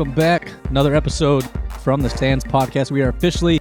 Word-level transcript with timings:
Welcome 0.00 0.14
back. 0.14 0.50
Another 0.70 0.94
episode 0.94 1.44
from 1.80 2.00
the 2.00 2.08
Stands 2.08 2.42
podcast. 2.42 2.90
We 2.90 3.02
are 3.02 3.10
officially 3.10 3.60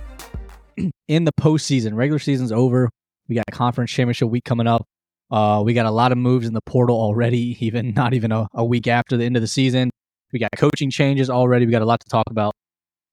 in 1.10 1.26
the 1.26 1.34
postseason. 1.34 1.96
Regular 1.96 2.18
season's 2.18 2.54
over. 2.54 2.90
We 3.28 3.36
got 3.36 3.44
conference 3.52 3.92
championship 3.92 4.30
week 4.30 4.46
coming 4.46 4.66
up. 4.66 4.86
Uh, 5.30 5.62
we 5.66 5.73
got 5.73 5.86
a 5.86 5.91
lot 5.91 6.14
of 6.14 6.18
moves 6.18 6.48
in 6.48 6.54
the 6.54 6.62
portal 6.62 6.96
already, 6.96 7.58
even 7.66 7.94
not 7.94 8.14
even 8.14 8.32
a, 8.32 8.48
a 8.54 8.64
week 8.64 8.88
after 8.88 9.18
the 9.18 9.26
end 9.26 9.36
of 9.36 9.41
the 9.41 9.50
season. 9.50 9.90
We 10.32 10.40
got 10.40 10.52
coaching 10.55 10.90
changes 10.90 11.30
already. 11.30 11.66
We 11.66 11.73
got 11.73 11.82
a 11.82 11.86
lot 11.86 12.00
to 12.00 12.10
talk 12.10 12.28
about. 12.32 12.54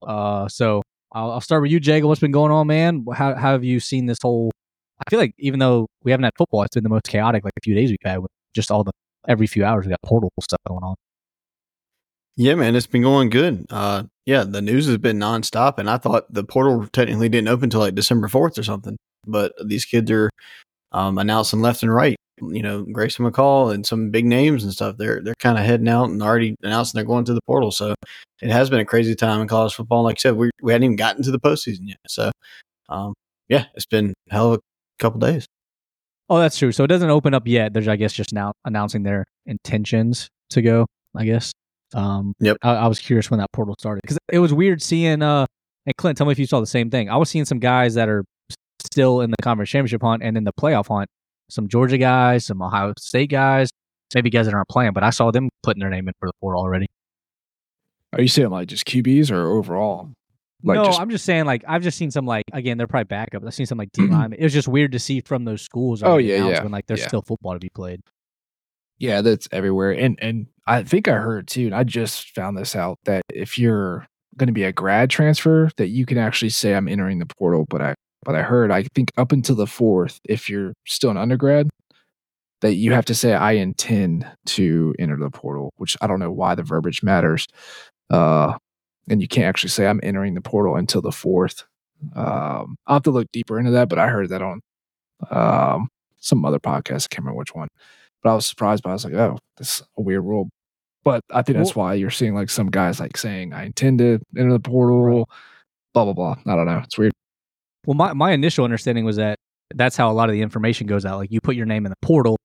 Uh, 0.07 0.47
so 0.47 0.83
I'll, 1.11 1.33
I'll 1.33 1.41
start 1.41 1.63
with 1.63 1.73
you, 1.73 1.81
Jacob. 1.81 2.07
What's 2.07 2.21
been 2.21 2.31
going 2.31 2.53
on, 2.53 2.69
man? 2.69 3.05
How, 3.13 3.35
how 3.35 3.51
have 3.51 3.65
you 3.65 3.81
seen 3.81 4.07
this 4.07 4.19
whole? 4.23 4.53
I 5.05 5.11
feel 5.11 5.19
like 5.19 5.35
even 5.41 5.59
though 5.59 5.89
we 6.05 6.13
haven't 6.13 6.23
had 6.23 6.35
football, 6.39 6.63
it's 6.63 6.77
been 6.77 6.85
the 6.85 6.91
most 6.91 7.09
chaotic 7.09 7.43
like 7.43 7.55
a 7.59 7.65
few 7.65 7.75
days 7.75 7.91
we've 7.91 7.99
had 8.05 8.21
with 8.21 8.31
just 8.55 8.71
all 8.71 8.85
the 8.85 8.93
every 9.27 9.49
few 9.49 9.65
hours 9.65 9.85
we 9.85 9.91
got 9.91 9.99
portal 10.05 10.31
stuff 10.41 10.61
going 10.69 10.85
on. 10.85 10.95
Yeah, 12.37 12.55
man, 12.55 12.77
it's 12.77 12.87
been 12.87 13.03
going 13.03 13.31
good. 13.31 13.65
Uh, 13.71 14.05
yeah, 14.27 14.45
the 14.45 14.61
news 14.61 14.87
has 14.87 14.99
been 14.99 15.19
nonstop, 15.19 15.79
and 15.79 15.89
I 15.89 15.97
thought 15.97 16.33
the 16.33 16.45
portal 16.45 16.87
technically 16.89 17.31
didn't 17.31 17.49
open 17.49 17.65
until 17.65 17.81
like 17.81 17.95
December 17.95 18.29
fourth 18.29 18.59
or 18.59 18.63
something. 18.63 18.97
But 19.27 19.55
these 19.65 19.87
kids 19.87 20.11
are 20.11 20.31
um, 20.93 21.19
announcing 21.19 21.61
left 21.63 21.83
and 21.83 21.93
right. 21.93 22.17
You 22.43 22.63
know, 22.63 22.83
Grayson 22.83 23.25
McCall 23.25 23.73
and 23.73 23.87
some 23.87 24.11
big 24.11 24.27
names 24.27 24.65
and 24.65 24.73
stuff. 24.73 24.97
They're 24.99 25.23
they're 25.23 25.35
kind 25.39 25.59
of 25.59 25.65
heading 25.65 25.89
out 25.89 26.11
and 26.11 26.23
already 26.23 26.55
announcing 26.63 26.99
they're 26.99 27.07
going 27.07 27.25
to 27.25 27.35
the 27.35 27.41
portal. 27.47 27.71
So 27.71 27.95
it 28.43 28.51
has 28.51 28.69
been 28.69 28.81
a 28.81 28.85
crazy 28.85 29.15
time 29.15 29.41
in 29.41 29.49
college 29.49 29.75
football. 29.75 30.03
Like 30.03 30.19
I 30.19 30.21
said, 30.21 30.37
we 30.37 30.51
we 30.61 30.73
hadn't 30.73 30.85
even 30.85 30.97
gotten 30.97 31.23
to 31.23 31.31
the 31.31 31.41
postseason 31.41 31.89
yet. 31.89 31.99
So, 32.07 32.31
um, 32.91 33.15
yeah, 33.49 33.65
it's 33.75 33.87
been 33.87 34.13
hell 34.29 34.53
of 34.53 34.59
a 34.59 35.03
couple 35.03 35.21
days. 35.21 35.47
Oh, 36.29 36.39
that's 36.39 36.59
true. 36.59 36.73
So 36.73 36.85
it 36.85 36.89
doesn't 36.89 37.09
open 37.09 37.33
up 37.33 37.47
yet. 37.47 37.73
There's, 37.73 37.89
I 37.89 37.97
guess, 37.97 38.13
just 38.13 38.35
now 38.35 38.53
announcing 38.67 39.05
their 39.05 39.25
intentions 39.47 40.29
to 40.51 40.61
go. 40.61 40.85
I 41.17 41.25
guess. 41.25 41.53
Um, 41.95 42.35
yep. 42.41 42.57
I, 42.63 42.75
I 42.75 42.87
was 42.87 42.99
curious 42.99 43.31
when 43.31 43.39
that 43.41 43.53
portal 43.53 43.77
started 43.79 44.01
because 44.03 44.19
it 44.31 44.39
was 44.39 44.53
weird 44.53 44.83
seeing. 44.83 45.23
Uh, 45.23 45.47
and 45.87 45.97
Clint, 45.97 46.19
tell 46.19 46.27
me 46.27 46.33
if 46.33 46.39
you 46.39 46.47
saw 46.47 46.61
the 46.61 46.67
same 46.67 46.91
thing. 46.91 47.09
I 47.09 47.17
was 47.17 47.31
seeing 47.31 47.45
some 47.45 47.59
guys 47.59 47.95
that 47.95 48.09
are 48.09 48.25
still 48.85 49.21
in 49.21 49.31
the 49.31 49.37
conference 49.43 49.71
championship 49.71 50.03
hunt 50.03 50.23
and 50.23 50.37
in 50.37 50.45
the 50.45 50.53
playoff 50.53 50.89
hunt. 50.89 51.09
Some 51.49 51.69
Georgia 51.69 51.99
guys, 51.99 52.47
some 52.47 52.61
Ohio 52.61 52.93
State 52.99 53.31
guys, 53.31 53.71
maybe 54.15 54.31
guys 54.31 54.47
that 54.47 54.55
aren't 54.55 54.69
playing, 54.69 54.93
but 54.93 55.05
I 55.05 55.11
saw 55.11 55.31
them 55.31 55.49
putting 55.63 55.81
their 55.81 55.91
name 55.91 56.09
in 56.09 56.15
for 56.19 56.27
the 56.27 56.33
portal 56.41 56.61
already. 56.61 56.87
Are 58.13 58.21
you 58.21 58.29
saying 58.29 58.51
like 58.51 58.69
just 58.69 58.85
QBs 58.85 59.31
or 59.31 59.47
overall? 59.47 60.11
Like 60.65 60.77
no, 60.77 60.87
just, 60.87 61.01
I'm 61.01 61.11
just 61.11 61.25
saying 61.25 61.45
like 61.45 61.65
I've 61.69 61.83
just 61.83 61.99
seen 61.99 62.11
some 62.11 62.27
like 62.27 62.45
again 62.53 62.79
they're 62.79 62.87
probably 62.87 63.15
backups. 63.15 63.47
I've 63.47 63.55
seen 63.55 63.67
some 63.67 63.79
like 63.79 63.93
D 63.93 64.03
line. 64.07 64.33
it 64.33 64.43
was 64.43 64.53
just 64.53 64.69
weird 64.69 64.93
to 64.93 64.99
see 64.99 65.21
from 65.21 65.45
those 65.45 65.63
schools. 65.63 66.03
Oh 66.03 66.17
yeah, 66.17 66.49
yeah. 66.49 66.63
When 66.63 66.73
like 66.73 66.87
there's 66.87 67.01
yeah. 67.01 67.09
still 67.09 67.23
football 67.23 67.53
to 67.53 67.59
be 67.59 67.69
played. 67.69 68.01
Yeah, 68.99 69.21
that's 69.21 69.49
everywhere. 69.53 69.93
And 69.93 70.19
and 70.23 70.47
I 70.67 70.83
think 70.83 71.09
I 71.09 71.13
heard 71.15 71.49
too, 71.49 71.67
and 71.67 71.75
I 71.75 71.85
just 71.85 72.31
found 72.35 72.57
this 72.57 72.75
out 72.75 72.99
that 73.05 73.23
if 73.33 73.59
you're 73.59 74.07
going 74.37 74.49
to 74.49 74.53
be 74.53 74.65
a 74.65 74.73
grad 74.73 75.11
transfer, 75.11 75.71
that 75.77 75.89
you 75.89 76.07
can 76.07 76.19
actually 76.19 76.51
say 76.51 76.75
I'm 76.75 76.89
entering 76.89 77.19
the 77.19 77.27
portal. 77.27 77.67
But 77.69 77.83
I 77.83 77.95
but 78.25 78.35
I 78.35 78.43
heard 78.43 78.71
I 78.71 78.85
think 78.95 79.13
up 79.17 79.33
until 79.33 79.57
the 79.57 79.67
fourth, 79.67 80.21
if 80.25 80.49
you're 80.49 80.73
still 80.87 81.11
an 81.11 81.17
undergrad, 81.19 81.69
that 82.63 82.75
you 82.75 82.93
have 82.93 83.05
to 83.07 83.15
say 83.15 83.35
I 83.35 83.53
intend 83.53 84.27
to 84.47 84.95
enter 84.99 85.17
the 85.17 85.31
portal, 85.31 85.73
which 85.77 85.97
I 86.01 86.07
don't 86.07 86.21
know 86.21 86.33
why 86.33 86.55
the 86.55 86.63
verbiage 86.63 87.03
matters. 87.03 87.47
Uh, 88.11 88.57
and 89.09 89.21
you 89.23 89.29
can't 89.29 89.47
actually 89.47 89.71
say 89.71 89.87
I'm 89.87 90.01
entering 90.03 90.35
the 90.35 90.41
portal 90.41 90.77
until 90.77 91.03
the 91.03 91.13
fourth. 91.13 91.65
Um, 92.15 92.77
I'll 92.87 92.97
have 92.97 93.03
to 93.05 93.11
look 93.11 93.29
deeper 93.33 93.59
into 93.59 93.73
that, 93.73 93.89
but 93.89 93.99
I 93.99 94.09
heard 94.09 94.31
that 94.31 94.43
on 94.43 94.61
um, 95.31 95.89
some 96.19 96.45
other 96.45 96.59
podcast. 96.59 97.07
I 97.07 97.15
can't 97.15 97.19
remember 97.21 97.39
which 97.39 97.55
one. 97.55 97.69
But 98.27 98.33
I 98.33 98.35
was 98.35 98.47
surprised 98.47 98.83
by. 98.83 98.91
It. 98.91 98.91
I 98.91 98.95
was 98.95 99.05
like, 99.05 99.15
oh, 99.15 99.39
this 99.57 99.77
is 99.77 99.87
a 99.97 100.03
weird 100.03 100.25
rule. 100.25 100.49
But 101.05 101.21
I 101.31 101.43
think 101.43 101.59
that's 101.59 101.77
why 101.77 101.95
you're 101.95 102.11
seeing 102.11 102.35
like 102.35 102.51
some 102.51 102.73
guys 102.73 102.99
like 102.99 103.17
saying 103.17 103.53
I 103.53 103.67
intend 103.67 104.01
to 104.01 104.19
enter 104.37 104.51
the 104.51 104.59
portal, 104.59 105.31
blah 105.95 106.03
blah 106.07 106.13
blah. 106.13 106.35
I 106.45 106.57
don't 106.57 106.67
know. 106.67 106.81
It's 106.83 106.99
weird. 106.99 107.13
Well, 107.87 107.95
my 107.95 108.15
my 108.15 108.33
initial 108.33 108.65
understanding 108.65 109.05
was 109.05 109.15
that 109.15 109.37
that's 109.77 109.97
how 109.97 110.11
a 110.11 110.15
lot 110.15 110.29
of 110.29 110.33
the 110.33 110.43
information 110.43 110.89
goes 110.89 111.05
out. 111.05 111.19
Like 111.19 111.31
you 111.31 111.41
put 111.41 111.55
your 111.55 111.67
name 111.67 111.87
in 111.87 111.91
the 111.91 111.97
portal, 112.03 112.37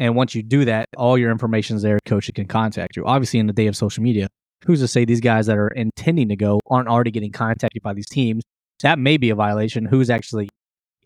and 0.00 0.16
once 0.16 0.34
you 0.34 0.42
do 0.42 0.64
that, 0.64 0.86
all 0.96 1.16
your 1.16 1.30
information 1.30 1.76
is 1.76 1.82
there. 1.82 2.00
Coach 2.04 2.28
can 2.34 2.46
contact 2.46 2.96
you. 2.96 3.04
Obviously, 3.04 3.38
in 3.38 3.46
the 3.46 3.52
day 3.52 3.68
of 3.68 3.76
social 3.76 4.02
media, 4.02 4.26
who's 4.66 4.80
to 4.80 4.88
say 4.88 5.04
these 5.04 5.20
guys 5.20 5.46
that 5.46 5.56
are 5.56 5.68
intending 5.68 6.30
to 6.30 6.36
go 6.36 6.58
aren't 6.66 6.88
already 6.88 7.12
getting 7.12 7.30
contacted 7.30 7.80
by 7.80 7.92
these 7.92 8.08
teams? 8.08 8.42
That 8.82 8.98
may 8.98 9.18
be 9.18 9.30
a 9.30 9.36
violation. 9.36 9.84
Who's 9.84 10.10
actually 10.10 10.48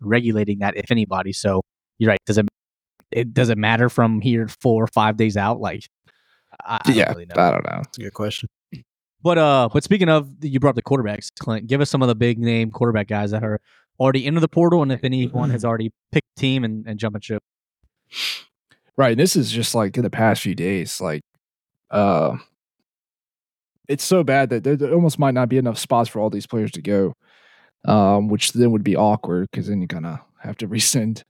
regulating 0.01 0.57
that, 0.59 0.75
if 0.75 0.89
anybody? 0.89 1.33
So 1.33 1.61
you're 1.99 2.09
right. 2.09 2.19
Does 2.25 2.39
it 2.39 2.47
it 3.15 3.33
does 3.33 3.49
it 3.49 3.57
matter 3.57 3.89
from 3.89 4.21
here 4.21 4.47
four 4.47 4.83
or 4.83 4.87
five 4.87 5.17
days 5.17 5.37
out? 5.37 5.59
Like, 5.59 5.87
I, 6.63 6.79
I 6.85 6.91
yeah, 6.91 7.05
don't 7.05 7.15
really 7.15 7.31
I 7.31 7.51
don't 7.51 7.63
know. 7.63 7.81
It's 7.85 7.97
a 7.97 8.01
good 8.01 8.13
question. 8.13 8.49
But 9.21 9.37
uh, 9.37 9.69
but 9.71 9.83
speaking 9.83 10.09
of, 10.09 10.29
you 10.41 10.59
brought 10.59 10.71
up 10.71 10.75
the 10.75 10.83
quarterbacks, 10.83 11.31
Clint. 11.39 11.67
Give 11.67 11.79
us 11.79 11.89
some 11.89 12.01
of 12.01 12.09
the 12.09 12.15
big 12.15 12.39
name 12.39 12.71
quarterback 12.71 13.07
guys 13.07 13.31
that 13.31 13.43
are 13.43 13.61
already 13.99 14.25
into 14.25 14.41
the 14.41 14.49
portal, 14.49 14.81
and 14.81 14.91
if 14.91 15.03
anyone 15.03 15.49
has 15.49 15.63
already 15.63 15.91
picked 16.11 16.27
team 16.35 16.63
and, 16.63 16.85
and 16.85 16.99
jumping 16.99 17.21
ship. 17.21 17.41
Right. 18.97 19.17
This 19.17 19.35
is 19.35 19.51
just 19.51 19.73
like 19.73 19.97
in 19.97 20.03
the 20.03 20.09
past 20.09 20.41
few 20.41 20.53
days, 20.53 21.01
like, 21.01 21.23
uh, 21.89 22.37
it's 23.87 24.03
so 24.03 24.23
bad 24.23 24.49
that 24.49 24.63
there, 24.63 24.75
there 24.75 24.93
almost 24.93 25.17
might 25.17 25.33
not 25.33 25.49
be 25.49 25.57
enough 25.57 25.77
spots 25.77 26.09
for 26.09 26.19
all 26.19 26.29
these 26.29 26.45
players 26.45 26.71
to 26.71 26.81
go, 26.81 27.13
um, 27.85 28.27
which 28.27 28.53
then 28.53 28.71
would 28.71 28.83
be 28.83 28.95
awkward 28.95 29.47
because 29.51 29.67
then 29.67 29.81
you 29.81 29.87
kind 29.87 30.05
of 30.05 30.19
have 30.41 30.57
to 30.57 30.67
resend 30.69 31.23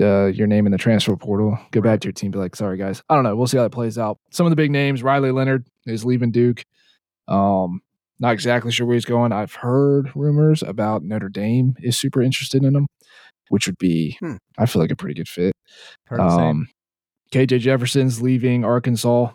uh, 0.00 0.26
your 0.26 0.46
name 0.46 0.66
in 0.66 0.72
the 0.72 0.78
transfer 0.78 1.16
portal, 1.16 1.58
go 1.70 1.80
back 1.80 2.00
to 2.00 2.06
your 2.06 2.12
team, 2.12 2.30
be 2.30 2.38
like, 2.38 2.56
sorry 2.56 2.76
guys, 2.76 3.02
I 3.08 3.14
don't 3.14 3.24
know. 3.24 3.36
We'll 3.36 3.46
see 3.46 3.56
how 3.56 3.62
that 3.62 3.70
plays 3.70 3.98
out. 3.98 4.18
Some 4.30 4.46
of 4.46 4.50
the 4.50 4.56
big 4.56 4.70
names, 4.70 5.02
Riley 5.02 5.30
Leonard 5.30 5.66
is 5.86 6.04
leaving 6.04 6.30
Duke. 6.30 6.64
Um, 7.28 7.80
not 8.20 8.32
exactly 8.32 8.72
sure 8.72 8.86
where 8.86 8.94
he's 8.94 9.04
going. 9.04 9.32
I've 9.32 9.54
heard 9.54 10.10
rumors 10.14 10.62
about 10.62 11.02
Notre 11.02 11.28
Dame 11.28 11.74
is 11.82 11.98
super 11.98 12.22
interested 12.22 12.64
in 12.64 12.74
him, 12.74 12.86
which 13.48 13.66
would 13.66 13.78
be, 13.78 14.16
hmm. 14.20 14.36
I 14.58 14.66
feel 14.66 14.80
like 14.80 14.90
a 14.90 14.96
pretty 14.96 15.14
good 15.14 15.28
fit. 15.28 15.54
Um, 16.10 16.68
KJ 17.32 17.60
Jefferson's 17.60 18.22
leaving 18.22 18.64
Arkansas. 18.64 19.30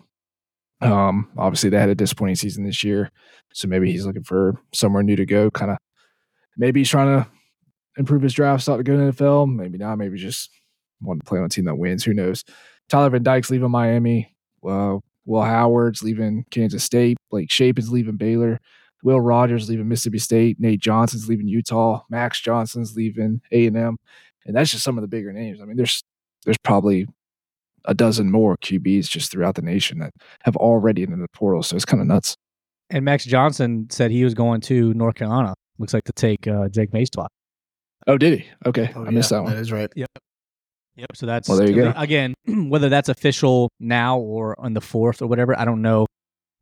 Um, 0.82 1.28
obviously 1.36 1.68
they 1.68 1.78
had 1.78 1.90
a 1.90 1.94
disappointing 1.94 2.36
season 2.36 2.64
this 2.64 2.82
year, 2.82 3.10
so 3.52 3.68
maybe 3.68 3.92
he's 3.92 4.06
looking 4.06 4.24
for 4.24 4.58
somewhere 4.72 5.02
new 5.02 5.16
to 5.16 5.26
go. 5.26 5.50
Kind 5.50 5.72
of, 5.72 5.76
maybe 6.56 6.80
he's 6.80 6.88
trying 6.88 7.22
to 7.22 7.30
improve 8.00 8.22
his 8.22 8.32
draft 8.32 8.62
stock 8.62 8.78
to 8.78 8.82
go 8.82 8.96
to 8.96 9.12
NFL. 9.12 9.54
Maybe 9.54 9.78
not. 9.78 9.98
Maybe 9.98 10.18
just 10.18 10.50
want 11.00 11.20
to 11.20 11.28
play 11.28 11.38
on 11.38 11.44
a 11.44 11.48
team 11.48 11.66
that 11.66 11.76
wins. 11.76 12.02
Who 12.02 12.14
knows? 12.14 12.44
Tyler 12.88 13.10
Van 13.10 13.22
Dyke's 13.22 13.50
leaving 13.50 13.70
Miami. 13.70 14.34
Well, 14.62 15.04
Will 15.26 15.42
Howard's 15.42 16.02
leaving 16.02 16.44
Kansas 16.50 16.82
State. 16.82 17.18
Blake 17.30 17.50
Shapen's 17.50 17.92
leaving 17.92 18.16
Baylor. 18.16 18.58
Will 19.02 19.20
Rogers 19.20 19.68
leaving 19.68 19.88
Mississippi 19.88 20.18
State. 20.18 20.58
Nate 20.58 20.80
Johnson's 20.80 21.28
leaving 21.28 21.46
Utah. 21.46 22.02
Max 22.10 22.40
Johnson's 22.40 22.96
leaving 22.96 23.40
A 23.52 23.66
and 23.66 23.76
M. 23.76 23.96
And 24.46 24.56
that's 24.56 24.70
just 24.70 24.82
some 24.82 24.98
of 24.98 25.02
the 25.02 25.08
bigger 25.08 25.32
names. 25.32 25.60
I 25.60 25.64
mean, 25.66 25.76
there's 25.76 26.02
there's 26.44 26.58
probably 26.64 27.06
a 27.84 27.94
dozen 27.94 28.30
more 28.30 28.56
QBs 28.58 29.08
just 29.08 29.30
throughout 29.30 29.54
the 29.54 29.62
nation 29.62 29.98
that 30.00 30.12
have 30.42 30.56
already 30.56 31.02
entered 31.02 31.22
the 31.22 31.28
portal. 31.32 31.62
So 31.62 31.76
it's 31.76 31.84
kind 31.84 32.00
of 32.00 32.06
nuts. 32.06 32.36
And 32.90 33.04
Max 33.04 33.24
Johnson 33.24 33.86
said 33.90 34.10
he 34.10 34.24
was 34.24 34.34
going 34.34 34.60
to 34.62 34.92
North 34.94 35.14
Carolina. 35.14 35.54
Looks 35.78 35.94
like 35.94 36.04
to 36.04 36.12
take 36.12 36.46
uh, 36.46 36.68
Drake 36.68 36.92
Maye's 36.92 37.08
spot. 37.08 37.30
Oh, 38.06 38.18
did 38.18 38.40
he? 38.40 38.48
Okay, 38.66 38.90
oh, 38.94 39.04
I 39.04 39.10
missed 39.10 39.30
that 39.30 39.42
one. 39.42 39.52
That 39.52 39.60
is 39.60 39.72
right. 39.72 39.90
Yep. 39.94 40.08
Yep. 40.96 41.16
So 41.16 41.26
that's 41.26 41.48
well. 41.48 41.58
There 41.58 41.68
you 41.68 41.76
go. 41.76 41.92
Again, 41.96 42.34
whether 42.68 42.88
that's 42.88 43.08
official 43.08 43.70
now 43.78 44.18
or 44.18 44.58
on 44.58 44.74
the 44.74 44.80
fourth 44.80 45.22
or 45.22 45.26
whatever, 45.26 45.58
I 45.58 45.64
don't 45.64 45.82
know. 45.82 46.06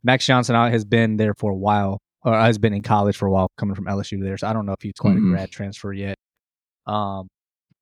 Max 0.05 0.27
Johnson 0.27 0.55
has 0.55 0.85
been 0.85 1.17
there 1.17 1.35
for 1.35 1.51
a 1.51 1.57
while, 1.57 1.99
or 2.23 2.33
has 2.35 2.59
been 2.59 2.73
in 2.73 2.83
college 2.83 3.17
for 3.17 3.27
a 3.27 3.31
while, 3.31 3.49
coming 3.57 3.75
from 3.75 3.87
LSU 3.87 4.23
there. 4.23 4.37
So 4.37 4.47
I 4.47 4.53
don't 4.53 4.67
know 4.67 4.73
if 4.73 4.83
he's 4.83 4.93
quite 4.99 5.17
mm-hmm. 5.17 5.33
a 5.33 5.37
grad 5.37 5.51
transfer 5.51 5.93
yet. 5.93 6.17
Um, 6.87 7.29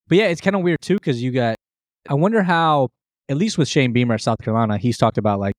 but 0.09 0.19
yeah, 0.19 0.27
it's 0.27 0.41
kind 0.41 0.57
of 0.57 0.63
weird 0.63 0.81
too 0.81 0.95
because 0.95 1.23
you 1.23 1.33
got. 1.33 1.57
I 2.09 2.15
wonder 2.15 2.43
how, 2.43 2.89
at 3.29 3.37
least 3.37 3.59
with 3.59 3.69
Shane 3.69 3.93
Beamer 3.93 4.15
at 4.15 4.21
South 4.21 4.39
Carolina, 4.41 4.79
he's 4.79 4.97
talked 4.97 5.19
about 5.19 5.41
like 5.41 5.55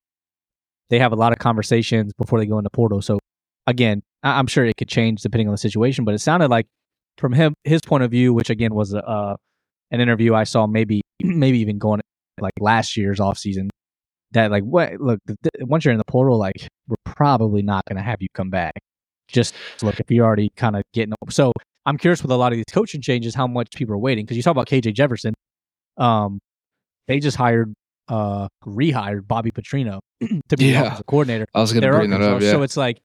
they 0.89 0.99
have 0.99 1.11
a 1.11 1.15
lot 1.15 1.33
of 1.33 1.39
conversations 1.39 2.13
before 2.17 2.39
they 2.39 2.45
go 2.45 2.57
into 2.57 2.69
portal. 2.69 3.01
So 3.01 3.19
again, 3.65 4.01
I'm 4.23 4.47
sure 4.47 4.65
it 4.65 4.77
could 4.77 4.87
change 4.87 5.21
depending 5.21 5.47
on 5.47 5.51
the 5.51 5.57
situation, 5.57 6.05
but 6.05 6.13
it 6.13 6.19
sounded 6.19 6.49
like 6.49 6.67
from 7.17 7.33
him 7.33 7.53
his 7.63 7.81
point 7.81 8.03
of 8.03 8.11
view, 8.11 8.33
which 8.33 8.49
again 8.49 8.73
was 8.73 8.93
uh, 8.93 9.35
an 9.91 10.01
interview 10.01 10.33
I 10.33 10.43
saw 10.43 10.67
maybe 10.67 11.01
maybe 11.21 11.59
even 11.59 11.77
going 11.77 12.01
like 12.39 12.53
last 12.59 12.97
year's 12.97 13.19
off 13.19 13.37
season 13.37 13.69
that 14.31 14.51
like 14.51 14.63
what 14.63 14.99
look 14.99 15.19
the, 15.25 15.37
once 15.61 15.85
you're 15.85 15.91
in 15.91 15.97
the 15.97 16.05
portal 16.05 16.37
like 16.37 16.67
we're 16.87 16.95
probably 17.05 17.61
not 17.61 17.83
going 17.87 17.97
to 17.97 18.03
have 18.03 18.17
you 18.21 18.27
come 18.33 18.49
back 18.49 18.73
just 19.27 19.53
look 19.81 19.99
if 19.99 20.09
you're 20.11 20.25
already 20.25 20.49
kind 20.55 20.75
of 20.75 20.83
getting 20.93 21.13
so 21.29 21.51
i'm 21.85 21.97
curious 21.97 22.21
with 22.21 22.31
a 22.31 22.35
lot 22.35 22.51
of 22.51 22.57
these 22.57 22.65
coaching 22.71 23.01
changes 23.01 23.33
how 23.35 23.47
much 23.47 23.69
people 23.75 23.93
are 23.95 23.99
waiting 23.99 24.25
because 24.25 24.37
you 24.37 24.43
talk 24.43 24.51
about 24.51 24.67
kj 24.67 24.93
jefferson 24.93 25.33
um 25.97 26.39
they 27.07 27.19
just 27.19 27.37
hired 27.37 27.73
uh 28.09 28.47
rehired 28.65 29.27
bobby 29.27 29.51
petrino 29.51 29.99
to 30.49 30.57
be 30.57 30.65
yeah. 30.67 30.95
the 30.95 31.03
coordinator 31.05 31.45
i 31.53 31.59
was 31.59 31.71
going 31.71 31.83
to 31.83 31.89
bring 31.89 32.09
that 32.09 32.21
up 32.21 32.41
yeah. 32.41 32.51
so 32.51 32.61
it's 32.61 32.77
like 32.77 32.99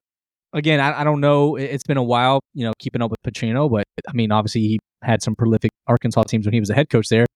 again, 0.52 0.80
I, 0.80 1.00
I 1.00 1.04
don't 1.04 1.20
know. 1.20 1.56
It's 1.56 1.84
been 1.84 1.96
a 1.96 2.02
while, 2.02 2.40
you 2.54 2.64
know, 2.64 2.72
keeping 2.78 3.02
up 3.02 3.10
with 3.10 3.20
Petrino, 3.22 3.70
but 3.70 3.84
I 4.08 4.12
mean, 4.12 4.30
obviously 4.32 4.62
he 4.62 4.78
had 5.02 5.22
some 5.22 5.34
prolific 5.34 5.70
Arkansas 5.86 6.22
teams 6.24 6.46
when 6.46 6.52
he 6.54 6.60
was 6.60 6.70
a 6.70 6.74
head 6.74 6.88
coach 6.90 7.08
there, 7.08 7.26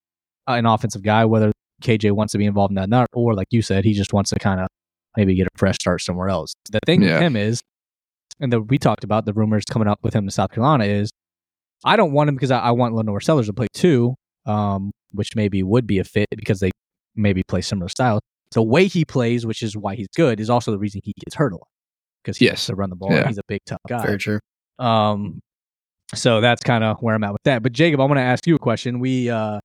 uh, 0.48 0.52
an 0.52 0.66
offensive 0.66 1.02
guy. 1.02 1.24
Whether 1.24 1.52
KJ 1.82 2.12
wants 2.12 2.32
to 2.32 2.38
be 2.38 2.46
involved 2.46 2.70
in 2.72 2.76
that 2.76 2.84
or 2.84 2.88
not, 2.88 3.08
or 3.12 3.34
like 3.34 3.48
you 3.50 3.62
said, 3.62 3.84
he 3.84 3.92
just 3.92 4.12
wants 4.12 4.30
to 4.30 4.38
kind 4.38 4.60
of 4.60 4.68
maybe 5.16 5.34
get 5.34 5.46
a 5.46 5.50
fresh 5.56 5.76
start 5.76 6.00
somewhere 6.02 6.28
else. 6.28 6.54
The 6.70 6.80
thing 6.86 7.02
Yeah. 7.02 7.14
with 7.14 7.22
him 7.22 7.36
is, 7.36 7.62
and 8.40 8.52
the, 8.52 8.60
we 8.60 8.78
talked 8.78 9.02
about 9.04 9.24
the 9.24 9.32
rumors 9.32 9.64
coming 9.64 9.88
up 9.88 9.98
with 10.02 10.14
him 10.14 10.26
to 10.26 10.30
South 10.30 10.50
Carolina 10.52 10.84
is, 10.84 11.10
I 11.84 11.96
don't 11.96 12.12
want 12.12 12.28
him 12.28 12.34
because 12.34 12.50
I, 12.50 12.58
I 12.60 12.70
want 12.72 12.94
LaNorris 12.94 13.22
Sellers 13.24 13.46
to 13.46 13.52
play 13.52 13.66
too, 13.72 14.14
um, 14.46 14.92
which 15.12 15.34
maybe 15.36 15.62
would 15.62 15.86
be 15.86 15.98
a 15.98 16.04
fit 16.04 16.26
because 16.36 16.60
they 16.60 16.70
maybe 17.14 17.42
play 17.48 17.62
similar 17.62 17.88
styles. 17.88 18.20
The 18.52 18.62
way 18.62 18.86
he 18.86 19.04
plays, 19.04 19.44
which 19.46 19.62
is 19.62 19.76
why 19.76 19.94
he's 19.96 20.08
good, 20.16 20.38
is 20.38 20.48
also 20.50 20.70
the 20.70 20.78
reason 20.78 21.00
he 21.04 21.12
gets 21.24 21.34
hurt 21.34 21.52
a 21.52 21.56
lot 21.56 21.66
because 22.26 22.36
he 22.38 22.46
Yes. 22.46 22.54
has 22.60 22.66
to 22.66 22.74
run 22.74 22.90
the 22.90 22.96
ball. 22.96 23.12
Yeah. 23.12 23.26
He's 23.28 23.38
a 23.38 23.42
big 23.46 23.60
tough 23.66 23.80
guy. 23.88 24.04
Very 24.04 24.18
true. 24.18 24.40
Um, 24.78 25.40
so 26.14 26.40
that's 26.40 26.62
kind 26.62 26.84
of 26.84 26.98
where 27.00 27.14
I'm 27.14 27.24
at 27.24 27.32
with 27.32 27.42
that. 27.44 27.62
But 27.62 27.72
Jacob, 27.72 28.00
I 28.00 28.04
want 28.04 28.18
to 28.18 28.22
ask 28.22 28.46
you 28.46 28.54
a 28.54 28.58
question. 28.58 28.98
We 29.00 29.30
uh 29.30 29.60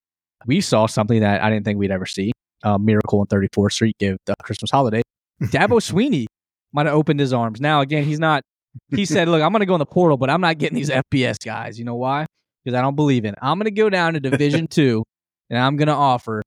we 0.47 0.61
saw 0.61 0.85
something 0.87 1.19
that 1.21 1.41
I 1.43 1.49
didn't 1.49 1.65
think 1.65 1.77
we'd 1.79 1.91
ever 1.91 2.05
see. 2.05 2.31
Uh, 2.63 2.77
Miracle 2.77 3.19
on 3.19 3.27
34th 3.27 3.73
Street 3.73 3.95
give 3.99 4.17
the 4.25 4.35
Christmas 4.43 4.69
holiday. 4.71 5.01
Dabo 5.43 5.79
Swinney 5.81 6.25
might 6.73 6.85
have 6.85 6.95
opened 6.95 7.19
his 7.19 7.33
arms. 7.33 7.59
Now 7.61 7.81
again, 7.81 8.03
he's 8.03 8.19
not. 8.19 8.43
He 8.89 9.05
said, 9.05 9.27
"Look, 9.27 9.41
I'm 9.41 9.51
going 9.51 9.59
to 9.61 9.65
go 9.65 9.75
in 9.75 9.79
the 9.79 9.85
portal, 9.85 10.17
but 10.17 10.29
I'm 10.29 10.39
not 10.41 10.57
getting 10.57 10.77
these 10.77 10.89
FBS 10.89 11.43
guys. 11.43 11.77
You 11.77 11.85
know 11.85 11.95
why? 11.95 12.25
Because 12.63 12.77
I 12.77 12.81
don't 12.81 12.95
believe 12.95 13.25
in. 13.25 13.33
it. 13.33 13.39
I'm 13.41 13.57
going 13.57 13.65
to 13.65 13.71
go 13.71 13.89
down 13.89 14.13
to 14.13 14.19
Division 14.19 14.67
Two, 14.69 15.03
and 15.49 15.59
I'm 15.59 15.75
going 15.75 15.87
to 15.89 15.93
offer. 15.93 16.41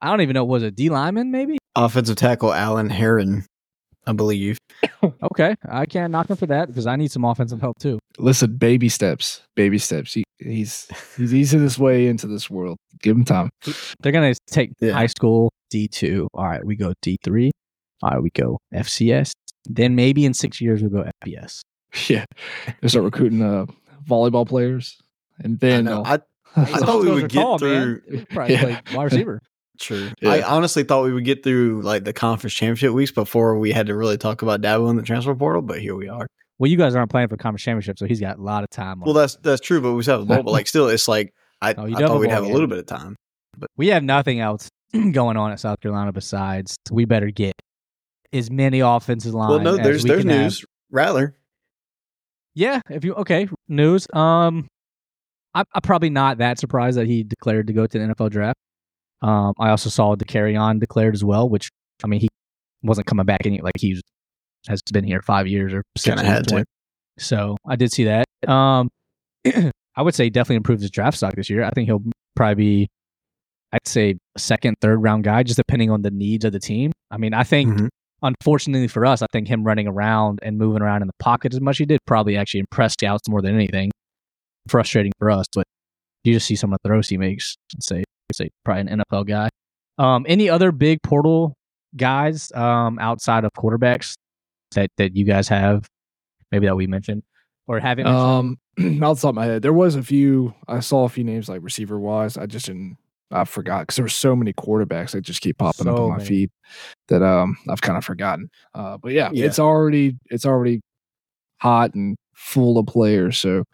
I 0.00 0.08
don't 0.10 0.20
even 0.20 0.34
know. 0.34 0.44
Was 0.44 0.62
it 0.62 0.76
D 0.76 0.88
lineman? 0.90 1.30
Maybe. 1.32 1.58
Offensive 1.74 2.16
tackle 2.16 2.52
Alan 2.54 2.88
Heron, 2.90 3.44
I 4.06 4.12
believe. 4.12 4.58
Okay, 5.22 5.54
I 5.68 5.84
can't 5.84 6.10
knock 6.12 6.30
him 6.30 6.36
for 6.36 6.46
that 6.46 6.68
because 6.68 6.86
I 6.86 6.96
need 6.96 7.10
some 7.10 7.24
offensive 7.26 7.60
help 7.60 7.78
too. 7.78 7.98
Listen, 8.18 8.56
baby 8.56 8.88
steps, 8.88 9.42
baby 9.54 9.78
steps. 9.78 10.14
He, 10.14 10.24
he's 10.38 10.88
he's 11.16 11.34
easing 11.34 11.60
his 11.62 11.78
way 11.78 12.06
into 12.06 12.26
this 12.26 12.48
world. 12.48 12.78
Give 13.02 13.14
him 13.16 13.24
time. 13.24 13.50
They're 14.00 14.12
gonna 14.12 14.34
take 14.46 14.72
Yeah. 14.80 14.92
high 14.92 15.06
school 15.08 15.50
D 15.70 15.88
two. 15.88 16.28
All 16.32 16.46
right, 16.46 16.64
we 16.64 16.74
go 16.76 16.94
D 17.02 17.18
three. 17.22 17.50
All 18.02 18.10
right, 18.12 18.22
we 18.22 18.30
go 18.30 18.58
FCS. 18.74 19.32
Then 19.66 19.94
maybe 19.94 20.24
in 20.24 20.32
six 20.32 20.58
years 20.60 20.80
we'll 20.82 20.90
go 20.90 21.10
FBS. 21.24 21.60
Yeah, 22.08 22.24
they 22.80 22.88
start 22.88 23.04
recruiting 23.04 23.42
uh, 23.42 23.66
volleyball 24.08 24.48
players, 24.48 24.98
and 25.38 25.56
I, 25.62 25.66
then 25.66 25.84
know. 25.84 26.02
they'll- 26.02 26.22
I, 26.56 26.60
I 26.62 26.64
thought 26.80 27.02
we 27.04 27.10
would 27.10 27.28
get 27.30 27.40
tall, 27.42 27.58
through. 27.58 28.00
Man. 28.08 28.26
Probably 28.30 28.54
Yeah. 28.54 28.80
play 28.80 28.96
wide 28.96 29.04
receiver. 29.04 29.40
True. 29.78 30.10
Yeah. 30.20 30.30
I 30.30 30.42
honestly 30.42 30.84
thought 30.84 31.04
we 31.04 31.12
would 31.12 31.24
get 31.24 31.42
through 31.42 31.82
like 31.82 32.04
the 32.04 32.12
conference 32.12 32.54
championship 32.54 32.92
weeks 32.92 33.10
before 33.10 33.58
we 33.58 33.72
had 33.72 33.86
to 33.88 33.96
really 33.96 34.16
talk 34.16 34.42
about 34.42 34.60
Dabo 34.60 34.88
in 34.90 34.96
the 34.96 35.02
transfer 35.02 35.34
portal, 35.34 35.62
but 35.62 35.80
here 35.80 35.96
we 35.96 36.08
are. 36.08 36.26
Well, 36.58 36.70
you 36.70 36.76
guys 36.76 36.94
aren't 36.94 37.10
playing 37.10 37.28
for 37.28 37.36
conference 37.36 37.62
championship, 37.62 37.98
so 37.98 38.06
he's 38.06 38.20
got 38.20 38.38
a 38.38 38.42
lot 38.42 38.62
of 38.62 38.70
time. 38.70 39.00
Well, 39.00 39.14
that's 39.14 39.36
that's 39.36 39.60
true, 39.60 39.80
but 39.80 39.94
we 39.94 40.02
still 40.02 40.18
have 40.18 40.28
the 40.28 40.32
bowl. 40.32 40.44
But 40.44 40.52
like, 40.52 40.68
still, 40.68 40.88
it's 40.88 41.08
like 41.08 41.34
I, 41.60 41.74
Oh, 41.78 41.84
I 41.84 41.86
do 41.86 41.92
have 41.94 42.02
a 42.02 42.06
thought 42.06 42.20
we'd 42.20 42.26
bowl 42.26 42.34
have 42.34 42.44
a 42.44 42.48
little 42.48 42.68
bit 42.68 42.78
of 42.78 42.86
time. 42.86 43.16
But 43.58 43.70
we 43.76 43.88
have 43.88 44.04
nothing 44.04 44.40
else 44.40 44.68
going 45.12 45.36
on 45.36 45.50
at 45.50 45.58
South 45.58 45.80
Carolina 45.80 46.12
besides 46.12 46.76
we 46.90 47.04
better 47.04 47.30
get 47.30 47.54
as 48.32 48.50
many 48.50 48.80
offensive 48.80 49.34
line. 49.34 49.50
Well, 49.50 49.60
no, 49.60 49.76
there's 49.76 50.04
we 50.04 50.10
there's 50.10 50.22
can 50.22 50.30
have. 50.30 50.40
news. 50.42 50.64
Rattler. 50.90 51.36
Yeah, 52.54 52.80
if 52.88 53.04
you 53.04 53.14
okay 53.14 53.48
news. 53.68 54.06
Um, 54.12 54.68
I'm, 55.54 55.64
I'm 55.72 55.82
probably 55.82 56.10
not 56.10 56.38
that 56.38 56.58
surprised 56.58 56.98
that 56.98 57.06
he 57.06 57.24
declared 57.24 57.66
to 57.66 57.72
go 57.72 57.86
to 57.86 57.98
the 57.98 58.14
NFL 58.14 58.30
draft. 58.30 58.58
Um, 59.26 59.54
I 59.58 59.70
also 59.70 59.88
saw 59.90 60.14
the 60.16 60.24
carry 60.24 60.54
on 60.56 60.78
declared 60.78 61.14
as 61.14 61.24
well, 61.24 61.48
which 61.48 61.68
I 62.02 62.06
mean 62.06 62.20
he 62.20 62.28
wasn't 62.82 63.06
coming 63.06 63.24
back 63.24 63.46
any 63.46 63.60
like 63.60 63.72
he 63.78 64.00
has 64.68 64.80
been 64.92 65.04
here 65.04 65.22
five 65.22 65.46
years 65.46 65.72
or 65.72 65.82
six. 65.96 66.14
Kinda 66.14 66.22
at 66.22 66.26
this 66.26 66.34
had 66.36 66.48
to. 66.48 66.54
point. 66.56 66.66
So 67.18 67.56
I 67.66 67.76
did 67.76 67.90
see 67.92 68.04
that. 68.04 68.26
Um, 68.48 68.88
I 69.96 70.02
would 70.02 70.14
say 70.14 70.28
definitely 70.28 70.56
improved 70.56 70.82
his 70.82 70.90
draft 70.90 71.16
stock 71.16 71.34
this 71.36 71.48
year. 71.48 71.64
I 71.64 71.70
think 71.70 71.86
he'll 71.86 72.02
probably 72.36 72.54
be, 72.54 72.88
I'd 73.72 73.86
say 73.86 74.16
second, 74.36 74.76
third 74.80 74.98
round 75.02 75.24
guy, 75.24 75.42
just 75.44 75.56
depending 75.56 75.90
on 75.90 76.02
the 76.02 76.10
needs 76.10 76.44
of 76.44 76.52
the 76.52 76.58
team. 76.60 76.92
I 77.10 77.16
mean, 77.16 77.32
I 77.32 77.44
think 77.44 77.78
Mhm. 77.78 77.88
unfortunately 78.22 78.88
for 78.88 79.06
us, 79.06 79.22
I 79.22 79.26
think 79.32 79.46
him 79.48 79.62
running 79.64 79.86
around 79.86 80.40
and 80.42 80.58
moving 80.58 80.82
around 80.82 81.02
in 81.02 81.06
the 81.06 81.14
pocket 81.20 81.54
as 81.54 81.60
much 81.60 81.76
as 81.76 81.78
he 81.78 81.86
did 81.86 82.00
probably 82.06 82.36
actually 82.36 82.60
impressed 82.60 82.98
scouts 83.00 83.28
more 83.28 83.40
than 83.40 83.54
anything. 83.54 83.90
Frustrating 84.68 85.12
for 85.18 85.30
us, 85.30 85.46
but 85.54 85.64
you 86.24 86.32
just 86.32 86.46
see 86.46 86.56
some 86.56 86.72
of 86.72 86.78
the 86.82 86.88
throws 86.88 87.08
he 87.08 87.16
makes 87.18 87.54
and 87.74 87.82
say, 87.82 88.02
say 88.32 88.50
probably 88.64 88.92
an 88.92 89.00
NFL 89.10 89.26
guy. 89.26 89.48
Um, 89.98 90.24
any 90.28 90.48
other 90.48 90.72
big 90.72 91.02
portal 91.02 91.54
guys 91.96 92.50
um, 92.52 92.98
outside 92.98 93.44
of 93.44 93.52
quarterbacks 93.52 94.14
that 94.74 94.90
that 94.96 95.14
you 95.14 95.24
guys 95.24 95.48
have, 95.48 95.86
maybe 96.50 96.66
that 96.66 96.76
we 96.76 96.86
mentioned 96.86 97.22
or 97.66 97.78
haven't? 97.80 98.04
mentioned? 98.04 98.58
Um, 98.78 99.02
off 99.04 99.16
the 99.18 99.22
top 99.22 99.28
of 99.30 99.34
my 99.36 99.44
head, 99.44 99.62
there 99.62 99.72
was 99.72 99.94
a 99.94 100.02
few. 100.02 100.54
I 100.66 100.80
saw 100.80 101.04
a 101.04 101.08
few 101.08 101.24
names 101.24 101.48
like 101.48 101.62
receiver 101.62 101.98
wise. 101.98 102.36
I 102.36 102.46
just 102.46 102.66
didn't. 102.66 102.96
I 103.30 103.44
forgot 103.44 103.80
because 103.82 103.96
there 103.96 104.04
were 104.04 104.08
so 104.10 104.36
many 104.36 104.52
quarterbacks 104.52 105.10
that 105.12 105.22
just 105.22 105.40
keep 105.40 105.58
popping 105.58 105.88
up 105.88 105.98
on 105.98 106.10
my 106.10 106.16
many. 106.18 106.28
feed 106.28 106.50
that 107.08 107.22
um 107.22 107.56
I've 107.68 107.80
kind 107.80 107.96
of 107.98 108.04
forgotten. 108.04 108.48
Uh, 108.74 108.96
but 108.98 109.12
yeah, 109.12 109.30
Yeah. 109.32 109.46
it's 109.46 109.58
already 109.58 110.16
it's 110.30 110.46
already 110.46 110.80
hot 111.60 111.94
and 111.94 112.16
full 112.34 112.78
of 112.78 112.86
players. 112.86 113.38
So 113.38 113.64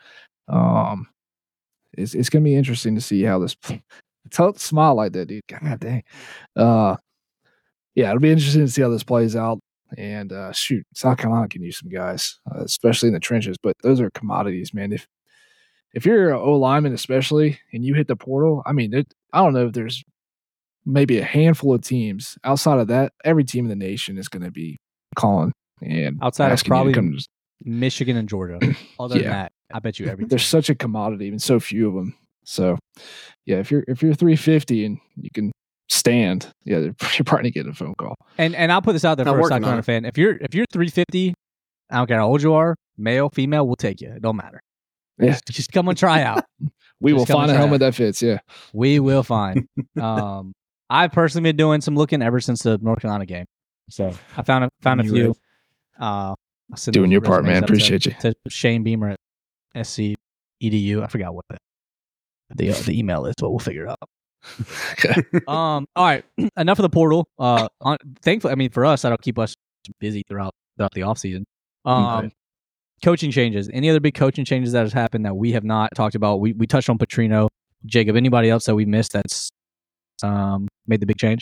um, 0.48 1.08
it's 1.96 2.14
it's 2.14 2.28
gonna 2.30 2.44
be 2.44 2.54
interesting 2.54 2.94
to 2.94 3.00
see 3.00 3.22
how 3.22 3.38
this. 3.38 3.56
Tell 4.30 4.54
smile 4.54 4.94
like 4.94 5.12
that, 5.12 5.26
dude. 5.26 5.42
God 5.48 5.80
dang. 5.80 6.02
Uh, 6.56 6.96
yeah, 7.94 8.08
it'll 8.08 8.20
be 8.20 8.30
interesting 8.30 8.64
to 8.64 8.70
see 8.70 8.82
how 8.82 8.88
this 8.88 9.02
plays 9.02 9.36
out. 9.36 9.58
And 9.98 10.32
uh, 10.32 10.52
shoot, 10.52 10.86
South 10.94 11.18
Carolina 11.18 11.48
can 11.48 11.62
use 11.62 11.78
some 11.78 11.90
guys, 11.90 12.38
uh, 12.54 12.62
especially 12.62 13.08
in 13.08 13.14
the 13.14 13.20
trenches. 13.20 13.56
But 13.60 13.76
those 13.82 14.00
are 14.00 14.10
commodities, 14.10 14.72
man. 14.72 14.92
If 14.92 15.06
if 15.92 16.06
you're 16.06 16.30
an 16.30 16.36
O 16.36 16.52
lineman, 16.52 16.92
especially, 16.92 17.58
and 17.72 17.84
you 17.84 17.94
hit 17.94 18.06
the 18.06 18.14
portal, 18.14 18.62
I 18.64 18.72
mean, 18.72 18.94
it, 18.94 19.12
I 19.32 19.42
don't 19.42 19.52
know 19.52 19.66
if 19.66 19.72
there's 19.72 20.04
maybe 20.86 21.18
a 21.18 21.24
handful 21.24 21.74
of 21.74 21.82
teams 21.82 22.38
outside 22.44 22.78
of 22.78 22.86
that. 22.88 23.12
Every 23.24 23.42
team 23.42 23.64
in 23.64 23.68
the 23.68 23.84
nation 23.84 24.16
is 24.16 24.28
going 24.28 24.44
to 24.44 24.52
be 24.52 24.78
calling 25.16 25.52
and 25.82 26.18
Outside 26.22 26.52
of 26.52 26.62
probably 26.64 27.18
Michigan 27.62 28.16
and 28.16 28.28
Georgia. 28.28 28.58
Other 29.00 29.16
than 29.16 29.30
that, 29.30 29.52
I 29.72 29.78
bet 29.80 29.98
you 29.98 30.06
every 30.06 30.26
There's 30.26 30.46
such 30.46 30.70
a 30.70 30.74
commodity, 30.74 31.28
and 31.28 31.42
so 31.42 31.60
few 31.60 31.88
of 31.88 31.94
them. 31.94 32.14
So, 32.44 32.78
yeah, 33.46 33.58
if 33.58 33.70
you're 33.70 33.84
if 33.88 34.02
you're 34.02 34.14
350 34.14 34.84
and 34.84 34.98
you 35.16 35.30
can 35.32 35.52
stand, 35.88 36.52
yeah, 36.64 36.78
you're 36.78 37.24
probably 37.24 37.50
getting 37.50 37.70
a 37.72 37.74
phone 37.74 37.94
call. 37.98 38.14
And 38.38 38.54
and 38.54 38.72
I'll 38.72 38.82
put 38.82 38.92
this 38.94 39.04
out 39.04 39.16
there 39.16 39.26
I'm 39.26 39.34
for 39.34 39.38
a 39.38 39.42
working 39.42 39.54
South 39.56 39.62
Carolina 39.62 39.82
fan. 39.82 40.04
If 40.04 40.16
you're 40.18 40.36
if 40.40 40.54
you're 40.54 40.66
350, 40.72 41.34
I 41.90 41.96
don't 41.96 42.06
care 42.06 42.18
how 42.18 42.28
old 42.28 42.42
you 42.42 42.54
are, 42.54 42.74
male, 42.98 43.28
female, 43.30 43.66
we'll 43.66 43.76
take 43.76 44.00
you. 44.00 44.10
It 44.10 44.22
don't 44.22 44.36
matter. 44.36 44.60
Yeah. 45.18 45.32
Just, 45.32 45.46
just 45.48 45.72
come 45.72 45.88
and 45.88 45.96
try 45.98 46.22
out. 46.22 46.44
We 47.02 47.12
Just 47.12 47.30
will 47.30 47.36
find 47.36 47.50
a 47.50 47.54
try 47.54 47.60
helmet 47.62 47.80
that 47.80 47.94
fits. 47.94 48.20
Yeah. 48.20 48.40
we 48.74 49.00
will 49.00 49.22
find. 49.22 49.66
Um, 50.00 50.52
I've 50.90 51.12
personally 51.12 51.48
been 51.48 51.56
doing 51.56 51.80
some 51.80 51.96
looking 51.96 52.20
ever 52.20 52.40
since 52.40 52.62
the 52.62 52.76
North 52.76 53.00
Carolina 53.00 53.24
game. 53.24 53.46
So 53.88 54.12
I 54.36 54.42
found 54.42 54.64
a 54.64 54.68
found 54.82 55.00
a 55.00 55.04
You 55.04 55.10
few. 55.12 55.24
have. 55.26 55.36
Uh, 55.98 56.34
I'll 56.70 56.76
send 56.76 56.92
Doing 56.92 57.10
your 57.10 57.22
part, 57.22 57.44
man. 57.44 57.56
up 57.56 57.60
to- 57.60 57.64
Appreciate 57.72 58.04
you. 58.04 58.12
To 58.20 58.34
Shane 58.50 58.82
Beamer 58.82 59.16
at 59.74 59.86
SC 59.86 60.14
EDU. 60.62 61.02
I 61.02 61.06
forgot 61.06 61.34
what 61.34 61.46
the 61.48 61.56
the, 62.54 62.70
uh, 62.70 62.74
the 62.74 62.98
email 62.98 63.26
is, 63.26 63.34
but 63.38 63.50
we'll 63.50 63.58
figure 63.58 63.86
it 63.86 63.90
out. 63.90 65.48
um. 65.48 65.86
All 65.96 66.04
right. 66.04 66.24
Enough 66.56 66.78
of 66.78 66.82
the 66.82 66.88
portal. 66.90 67.28
Uh. 67.38 67.68
On, 67.80 67.96
thankfully, 68.22 68.52
I 68.52 68.54
mean, 68.54 68.70
for 68.70 68.84
us, 68.86 69.02
that'll 69.02 69.18
keep 69.18 69.38
us 69.38 69.54
busy 69.98 70.22
throughout 70.28 70.54
throughout 70.76 70.92
the 70.94 71.02
off 71.02 71.18
season. 71.18 71.44
Um. 71.84 72.04
Okay. 72.04 72.30
Coaching 73.04 73.30
changes. 73.30 73.70
Any 73.72 73.88
other 73.88 74.00
big 74.00 74.14
coaching 74.14 74.44
changes 74.44 74.72
that 74.72 74.82
has 74.82 74.92
happened 74.92 75.24
that 75.24 75.34
we 75.34 75.52
have 75.52 75.64
not 75.64 75.90
talked 75.94 76.14
about? 76.14 76.40
We 76.40 76.52
we 76.52 76.66
touched 76.66 76.88
on 76.90 76.98
Petrino, 76.98 77.48
Jacob. 77.86 78.16
Anybody 78.16 78.50
else 78.50 78.64
that 78.66 78.74
we 78.74 78.84
missed 78.84 79.12
that's 79.12 79.50
um 80.22 80.68
made 80.86 81.00
the 81.00 81.06
big 81.06 81.16
change? 81.18 81.40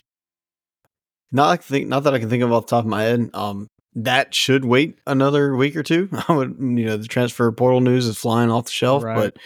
Not 1.31 1.49
I 1.49 1.55
think, 1.57 1.87
not 1.87 2.03
that 2.05 2.13
I 2.13 2.19
can 2.19 2.29
think 2.29 2.43
of 2.43 2.51
off 2.51 2.65
the 2.65 2.69
top 2.71 2.85
of 2.85 2.89
my 2.89 3.03
head. 3.03 3.29
Um, 3.33 3.67
that 3.95 4.33
should 4.33 4.65
wait 4.65 4.99
another 5.05 5.55
week 5.55 5.75
or 5.75 5.83
two. 5.83 6.09
I 6.27 6.33
would, 6.33 6.55
you 6.59 6.85
know, 6.85 6.97
the 6.97 7.07
transfer 7.07 7.51
portal 7.51 7.81
news 7.81 8.07
is 8.07 8.17
flying 8.17 8.49
off 8.49 8.65
the 8.65 8.71
shelf, 8.71 9.03
Right. 9.03 9.15
but 9.15 9.37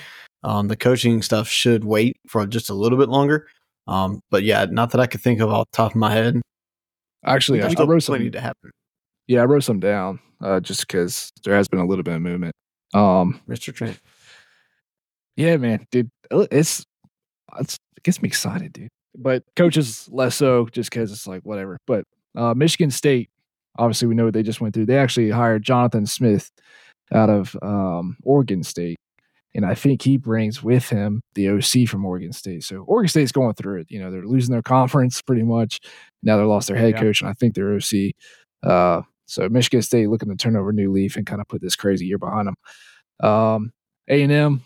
um, 0.44 0.68
the 0.68 0.76
coaching 0.76 1.22
stuff 1.22 1.48
should 1.48 1.84
wait 1.84 2.18
for 2.28 2.46
just 2.46 2.70
a 2.70 2.74
little 2.74 2.98
bit 2.98 3.10
longer. 3.10 3.48
Um, 3.88 4.22
but 4.30 4.44
yeah, 4.44 4.66
not 4.70 4.92
that 4.92 5.02
I 5.02 5.08
could 5.08 5.22
think 5.22 5.40
of 5.40 5.50
off 5.50 5.68
the 5.72 5.78
top 5.78 5.92
of 5.92 5.96
my 5.98 6.12
head. 6.12 6.42
Actually, 7.26 7.62
I, 7.62 7.74
I 7.78 7.84
wrote 7.84 8.04
some. 8.04 8.32
to 8.32 8.42
happen. 8.42 8.72
Yeah, 9.28 9.42
I 9.42 9.46
wrote 9.46 9.64
some 9.64 9.80
down 9.80 10.20
uh, 10.42 10.60
just 10.60 10.82
because 10.82 11.32
there 11.44 11.56
has 11.56 11.68
been 11.68 11.80
a 11.80 11.86
little 11.86 12.04
bit 12.04 12.16
of 12.16 12.22
movement. 12.22 12.54
Um, 12.94 13.42
Mr. 13.48 13.74
Trent. 13.74 14.00
yeah, 15.36 15.58
man, 15.58 15.86
dude, 15.92 16.10
uh, 16.32 16.46
it's, 16.52 16.86
it's 17.60 17.78
it 17.98 18.04
gets 18.04 18.22
me 18.22 18.28
excited, 18.28 18.74
dude. 18.74 18.90
But 19.16 19.44
coaches 19.56 20.10
less 20.12 20.36
so, 20.36 20.68
just 20.72 20.90
because 20.90 21.12
it's 21.12 21.28
like 21.28 21.44
whatever. 21.44 21.78
But 21.88 22.04
uh, 22.36 22.54
Michigan 22.54 22.92
State, 22.92 23.30
obviously, 23.78 24.08
we 24.08 24.16
know 24.16 24.26
what 24.26 24.34
they 24.34 24.44
just 24.44 24.60
went 24.60 24.74
through. 24.74 24.88
They 24.88 24.98
actually 24.98 25.30
hired 25.30 25.64
Jonathan 25.64 26.06
Smith 26.06 26.52
out 27.14 27.30
of 27.30 27.56
um, 27.62 28.18
Oregon 28.24 28.64
State, 28.64 28.98
and 29.56 29.66
I 29.66 29.76
think 29.76 30.02
he 30.02 30.18
brings 30.18 30.64
with 30.64 30.90
him 30.90 31.22
the 31.36 31.50
OC 31.50 31.88
from 31.88 32.06
Oregon 32.06 32.32
State. 32.34 32.64
So 32.64 32.78
Oregon 32.88 33.10
State's 33.10 33.32
going 33.32 33.54
through 33.54 33.82
it. 33.82 33.88
You 33.90 34.00
know, 34.02 34.10
they're 34.12 34.26
losing 34.26 34.52
their 34.52 34.62
conference 34.64 35.22
pretty 35.28 35.44
much. 35.44 35.80
Now 36.24 36.38
they 36.38 36.44
lost 36.44 36.68
their 36.68 36.78
head 36.78 36.94
Yeah. 36.96 37.02
coach, 37.02 37.22
and 37.22 37.30
I 37.30 37.34
think 37.34 37.54
their 37.56 37.74
OC. 37.76 38.14
Uh, 38.64 39.02
so 39.26 39.48
Michigan 39.50 39.82
State 39.82 40.10
looking 40.10 40.30
to 40.30 40.36
turn 40.36 40.56
over 40.56 40.70
a 40.72 40.74
new 40.74 40.92
leaf 40.92 41.16
and 41.16 41.26
kind 41.26 41.42
of 41.42 41.48
put 41.48 41.62
this 41.62 41.76
crazy 41.76 42.06
year 42.06 42.18
behind 42.18 42.48
them. 42.48 42.56
Um, 43.30 43.72
A 44.10 44.22
and 44.22 44.32
M, 44.32 44.62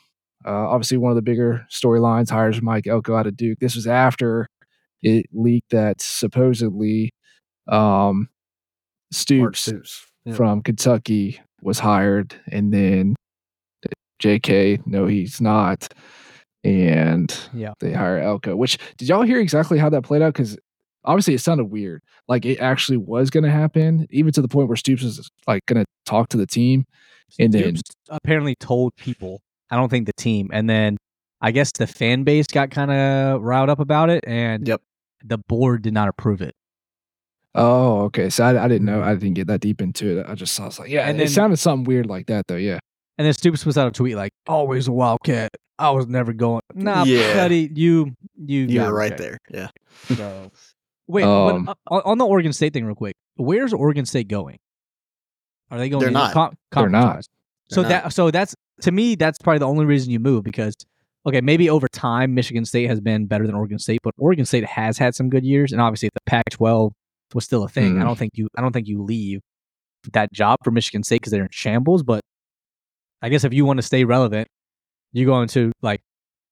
uh, 0.46 0.50
obviously 0.70 0.98
one 0.98 1.12
of 1.12 1.16
the 1.16 1.22
bigger 1.22 1.66
storylines, 1.72 2.30
hires 2.30 2.62
Mike 2.62 2.88
Elko 2.88 3.16
out 3.16 3.28
of 3.28 3.36
Duke. 3.38 3.60
This 3.60 3.76
was 3.76 3.88
after 3.88 4.48
it 5.04 5.28
leaked 5.34 5.70
that 5.72 6.02
supposedly 6.02 7.12
um, 7.68 8.30
Stoops, 9.12 9.60
Stoops. 9.62 10.06
Yeah. 10.26 10.34
from 10.34 10.62
Kentucky 10.64 11.40
was 11.62 11.80
hired, 11.80 12.36
and 12.52 12.74
then 12.74 13.16
J.K. 14.20 14.80
No, 14.86 15.06
he's 15.06 15.40
not, 15.42 15.94
and 16.64 17.34
Yeah. 17.54 17.74
they 17.80 17.94
hire 17.94 18.20
Elko. 18.20 18.56
Which 18.56 18.78
did 18.98 19.08
y'all 19.08 19.22
hear 19.24 19.40
exactly 19.40 19.78
how 19.78 19.90
that 19.90 20.04
played 20.04 20.22
out? 20.22 20.34
Because 20.34 20.58
obviously 21.06 21.34
it 21.36 21.42
sounded 21.42 21.66
weird, 21.66 22.02
like 22.28 22.46
it 22.46 22.60
actually 22.60 22.98
was 22.98 23.30
going 23.30 23.44
to 23.44 23.52
happen, 23.52 24.08
even 24.10 24.32
to 24.34 24.42
the 24.42 24.48
point 24.48 24.68
where 24.68 24.78
Stoops 24.78 25.04
was 25.04 25.30
like 25.48 25.66
going 25.68 25.80
to 25.84 25.86
talk 26.06 26.30
to 26.30 26.38
the 26.38 26.48
team, 26.48 26.86
and 27.40 27.54
then 27.54 27.78
apparently 28.10 28.56
told 28.56 28.96
people. 28.96 29.42
I 29.70 29.76
don't 29.76 29.90
think 29.90 30.06
the 30.08 30.14
team, 30.14 30.50
and 30.54 30.70
then 30.70 30.98
I 31.42 31.52
guess 31.52 31.72
the 31.74 31.88
fan 31.88 32.24
base 32.24 32.48
got 32.48 32.72
kind 32.72 32.90
of 32.90 33.42
riled 33.42 33.70
up 33.70 33.80
about 33.80 34.10
it, 34.10 34.24
and 34.26 34.66
Yep. 34.68 34.82
the 35.26 35.38
board 35.38 35.82
did 35.82 35.94
not 35.94 36.08
approve 36.08 36.42
it. 36.42 36.54
oh, 37.56 38.02
okay, 38.04 38.30
so 38.30 38.44
I, 38.46 38.66
I 38.66 38.68
didn't 38.68 38.86
know, 38.86 39.02
I 39.02 39.14
didn't 39.16 39.34
get 39.34 39.48
that 39.48 39.62
deep 39.62 39.82
into 39.82 40.20
it. 40.20 40.26
I 40.30 40.36
just 40.36 40.54
saw, 40.54 40.64
I 40.64 40.66
was 40.68 40.80
like, 40.80 40.90
yeah, 40.90 41.02
And 41.02 41.12
and 41.12 41.20
then- 41.20 41.28
it 41.28 41.32
sounded 41.32 41.58
something 41.58 41.86
weird 41.86 42.06
like 42.06 42.28
that, 42.28 42.46
though. 42.48 42.56
Yeah, 42.56 42.80
And 43.18 43.26
then 43.26 43.34
Stoops 43.34 43.66
was 43.66 43.78
out 43.78 43.88
a 43.88 43.92
tweet 43.92 44.16
like, 44.16 44.32
"Always 44.48 44.88
a 44.88 44.92
Wildcat. 44.92 45.50
I 45.80 45.90
was 45.92 46.08
never 46.08 46.34
going." 46.34 46.62
Nah, 46.76 47.04
Yeah. 47.04 47.34
buddy, 47.36 47.70
you 47.74 48.14
you 48.38 48.62
You 48.66 48.76
got 48.76 48.92
were 48.92 48.98
right 48.98 49.18
there. 49.18 49.38
Yeah. 49.52 49.70
So, 50.16 50.52
wait, 51.08 51.24
Um, 51.24 51.66
but, 51.66 51.78
uh, 51.92 52.02
on 52.06 52.18
the 52.20 52.26
Oregon 52.26 52.54
State 52.54 52.74
thing, 52.74 52.86
real 52.86 52.96
quick. 52.96 53.16
Where's 53.36 53.74
Oregon 53.74 54.06
State 54.06 54.28
going? 54.28 54.58
Are 55.72 55.78
they 55.78 55.90
going? 55.90 56.02
They're 56.02 56.12
not. 56.12 56.34
con- 56.34 56.56
They're 56.72 56.90
not. 56.90 57.02
conference-wise? 57.02 57.28
So 57.70 57.82
They're 57.82 57.90
that 57.90 58.14
so 58.14 58.32
that's 58.32 58.56
to 58.82 58.92
me 58.92 59.16
that's 59.16 59.38
probably 59.40 59.60
the 59.60 59.68
only 59.68 59.86
reason 59.86 60.12
you 60.12 60.20
move 60.20 60.44
because 60.44 60.74
okay 61.26 61.42
maybe 61.42 61.70
over 61.70 61.88
time 61.90 62.34
Michigan 62.34 62.64
State 62.64 62.88
has 62.88 63.02
been 63.02 63.26
better 63.26 63.46
than 63.46 63.56
Oregon 63.56 63.78
State, 63.80 64.00
but 64.04 64.14
Oregon 64.18 64.46
State 64.46 64.64
has 64.66 64.98
had 64.98 65.16
some 65.16 65.30
good 65.30 65.44
years, 65.44 65.72
and 65.74 65.82
obviously 65.82 66.08
if 66.08 66.14
the 66.14 66.22
Pac-12 66.28 66.92
was 67.34 67.44
still 67.44 67.64
a 67.64 67.68
thing, 67.70 67.98
I 67.98 68.02
Mhm. 68.02 68.06
don't 68.06 68.18
think 68.18 68.32
you 68.36 68.48
I 68.58 68.62
don't 68.62 68.72
think 68.72 68.88
you 68.88 69.02
leave 69.04 69.42
that 70.14 70.32
job 70.32 70.60
for 70.64 70.72
Michigan 70.72 71.04
State 71.04 71.18
because 71.22 71.32
they're 71.32 71.44
in 71.44 71.50
shambles. 71.52 72.04
But 72.04 72.22
I 73.22 73.30
guess 73.30 73.44
if 73.44 73.54
you 73.54 73.66
want 73.66 73.78
to 73.78 73.84
stay 73.84 74.04
relevant, 74.04 74.48
you 75.14 75.26
go 75.26 75.42
into 75.42 75.72
like 75.82 76.02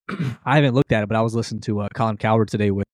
I 0.46 0.56
haven't 0.56 0.74
looked 0.76 0.92
at 0.92 1.04
it, 1.04 1.08
but 1.10 1.16
I 1.18 1.22
was 1.22 1.36
listening 1.36 1.62
to 1.62 1.82
uh, 1.82 1.88
Colin 1.94 2.18
Cowherd 2.18 2.48
today 2.48 2.72
with 2.72 2.86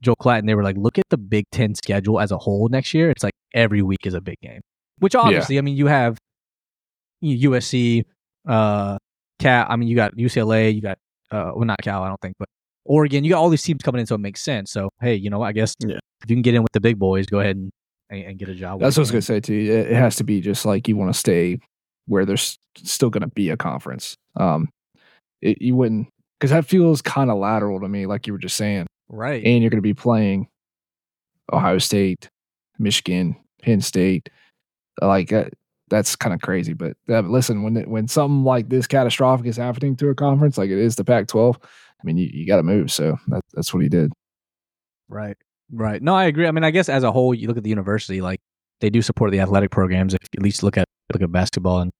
Joel 0.00 0.16
Klatt, 0.16 0.38
and 0.40 0.48
they 0.48 0.54
were 0.54 0.62
like, 0.62 0.76
look 0.76 0.98
at 0.98 1.04
the 1.10 1.16
Big 1.18 1.44
Ten 1.52 1.74
schedule 1.74 2.20
as 2.20 2.30
a 2.30 2.38
whole 2.38 2.68
next 2.68 2.94
year. 2.94 3.10
It's 3.10 3.22
like 3.24 3.32
every 3.54 3.82
week 3.82 4.00
is 4.06 4.14
a 4.14 4.20
big 4.20 4.36
game, 4.42 4.60
which 4.98 5.14
obviously, 5.14 5.58
I 5.58 5.62
mean, 5.62 5.76
you 5.76 5.86
have 5.86 6.16
USC, 7.24 8.04
uh, 8.46 8.98
Cal. 9.38 9.66
I 9.68 9.76
mean, 9.76 9.88
you 9.88 9.96
got 9.96 10.16
UCLA, 10.16 10.74
you 10.74 10.80
got 10.80 10.98
uh, 11.30 11.52
well, 11.54 11.64
not 11.64 11.78
Cal, 11.82 12.02
I 12.02 12.08
don't 12.08 12.20
think, 12.20 12.36
but 12.38 12.48
Oregon. 12.84 13.24
You 13.24 13.30
got 13.30 13.40
all 13.40 13.48
these 13.50 13.62
teams 13.62 13.80
coming 13.82 14.00
in, 14.00 14.06
so 14.06 14.14
it 14.14 14.18
makes 14.18 14.40
sense. 14.42 14.70
So 14.70 14.90
hey, 15.00 15.14
you 15.14 15.30
know, 15.30 15.42
I 15.42 15.52
guess 15.52 15.74
Yeah. 15.80 15.96
if 16.22 16.30
you 16.30 16.36
can 16.36 16.42
get 16.42 16.54
in 16.54 16.62
with 16.62 16.72
the 16.72 16.80
big 16.80 16.98
boys, 16.98 17.26
go 17.26 17.40
ahead 17.40 17.56
and 17.56 17.70
and, 18.10 18.22
and 18.24 18.38
get 18.38 18.48
a 18.48 18.54
job. 18.54 18.80
that's 18.80 18.96
what 18.96 19.00
I 19.00 19.02
was 19.02 19.10
going 19.10 19.20
to 19.20 19.26
say 19.26 19.40
too. 19.40 19.54
It, 19.54 19.92
it 19.92 19.96
has 19.96 20.16
to 20.16 20.24
be 20.24 20.40
just 20.40 20.64
like 20.64 20.88
you 20.88 20.96
want 20.96 21.12
to 21.12 21.18
stay 21.18 21.58
where 22.08 22.24
there's 22.24 22.58
still 22.76 23.10
going 23.10 23.22
to 23.22 23.28
be 23.28 23.50
a 23.50 23.56
conference. 23.56 24.16
Um, 24.36 24.68
it, 25.40 25.62
you 25.62 25.76
wouldn't 25.76 26.08
because 26.38 26.50
that 26.50 26.64
feels 26.64 27.02
kind 27.02 27.30
of 27.30 27.38
lateral 27.38 27.80
to 27.80 27.88
me, 27.88 28.06
like 28.06 28.26
you 28.26 28.32
were 28.32 28.38
just 28.38 28.56
saying. 28.56 28.86
right. 29.08 29.44
and 29.44 29.62
you're 29.62 29.70
going 29.70 29.78
to 29.78 29.82
be 29.82 29.94
playing 29.94 30.48
Ohio 31.52 31.78
State, 31.78 32.28
Michigan, 32.78 33.36
Penn 33.62 33.80
State. 33.80 34.28
Like 35.00 35.32
uh, 35.32 35.46
that's 35.88 36.16
kind 36.16 36.34
of 36.34 36.40
crazy. 36.40 36.74
But 36.74 36.96
uh, 37.08 37.20
listen, 37.20 37.62
when 37.62 37.76
it, 37.76 37.88
when 37.88 38.08
something 38.08 38.44
like 38.44 38.68
this 38.68 38.86
catastrophic 38.86 39.46
is 39.46 39.56
happening 39.56 39.96
to 39.96 40.08
a 40.08 40.14
conference, 40.14 40.58
like 40.58 40.70
it 40.70 40.78
is 40.78 40.96
the 40.96 41.04
Pac-12, 41.04 41.56
I 41.56 42.04
mean, 42.04 42.16
you, 42.16 42.28
you 42.32 42.46
got 42.46 42.56
to 42.56 42.62
move. 42.62 42.92
So 42.92 43.18
that, 43.28 43.42
that's 43.54 43.72
what 43.72 43.82
he 43.82 43.88
did. 43.88 44.12
Right. 45.08 45.36
Right. 45.70 46.02
No, 46.02 46.14
I 46.14 46.24
agree. 46.24 46.46
I 46.46 46.50
mean, 46.50 46.64
I 46.64 46.70
guess 46.70 46.88
as 46.88 47.02
a 47.02 47.12
whole, 47.12 47.34
you 47.34 47.48
look 47.48 47.56
at 47.56 47.62
the 47.62 47.70
university, 47.70 48.20
like 48.20 48.40
they 48.80 48.90
do 48.90 49.02
support 49.02 49.32
the 49.32 49.40
athletic 49.40 49.70
programs. 49.70 50.14
If 50.14 50.20
you 50.32 50.38
at 50.38 50.42
least 50.42 50.62
look 50.62 50.78
at 50.78 50.86
look 51.12 51.22
at 51.22 51.32
basketball 51.32 51.80
and 51.80 51.90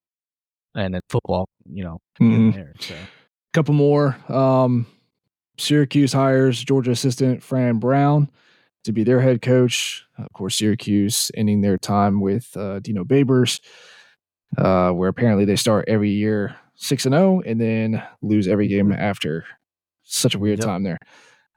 and 0.75 0.95
then 0.95 1.00
football, 1.09 1.49
you 1.65 1.83
know, 1.83 1.99
Mhm. 2.21 2.53
there. 2.55 2.75
So 2.79 2.95
a 2.95 3.09
couple 3.55 3.75
more. 3.75 4.17
Um, 4.31 4.87
Syracuse 5.57 6.12
hires 6.12 6.62
Georgia 6.62 6.93
assistant 6.93 7.43
Fran 7.43 7.79
Brown 7.79 8.31
to 8.85 8.93
be 8.93 9.03
their 9.03 9.21
head 9.21 9.43
coach. 9.43 10.05
Of 10.19 10.33
course, 10.35 10.57
Syracuse 10.57 11.31
ending 11.35 11.62
their 11.62 11.79
time 11.79 12.21
with 12.21 12.57
uh, 12.57 12.79
Dino 12.81 13.03
Babers, 13.05 13.61
uh, 14.57 14.91
where 14.93 15.09
apparently 15.09 15.45
they 15.45 15.57
start 15.57 15.87
every 15.88 16.11
year 16.11 16.55
six 16.77 17.07
and 17.07 17.12
zero 17.15 17.41
and 17.45 17.61
then 17.61 18.03
lose 18.23 18.47
every 18.47 18.69
game 18.69 18.93
after. 18.93 19.45
Such 20.05 20.35
a 20.35 20.38
weird 20.38 20.59
Yep. 20.61 20.67
time 20.67 20.83
there. 20.85 20.99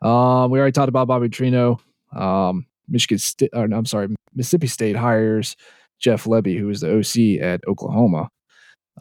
Um, 0.01 0.49
we 0.51 0.57
already 0.59 0.71
talked 0.71 0.89
about 0.89 1.07
Bobby 1.07 1.29
Petrino. 1.29 1.79
Um, 2.13 2.65
Michigan 2.87 3.19
State, 3.19 3.51
or 3.53 3.67
no, 3.67 3.77
I'm 3.77 3.85
sorry, 3.85 4.07
Mississippi 4.33 4.67
State 4.67 4.95
hires 4.95 5.55
Jeff 6.01 6.25
Lebby, 6.25 6.57
who 6.59 6.69
is 6.69 6.81
the 6.81 6.91
OC 6.97 7.41
at 7.41 7.61
Oklahoma. 7.67 8.27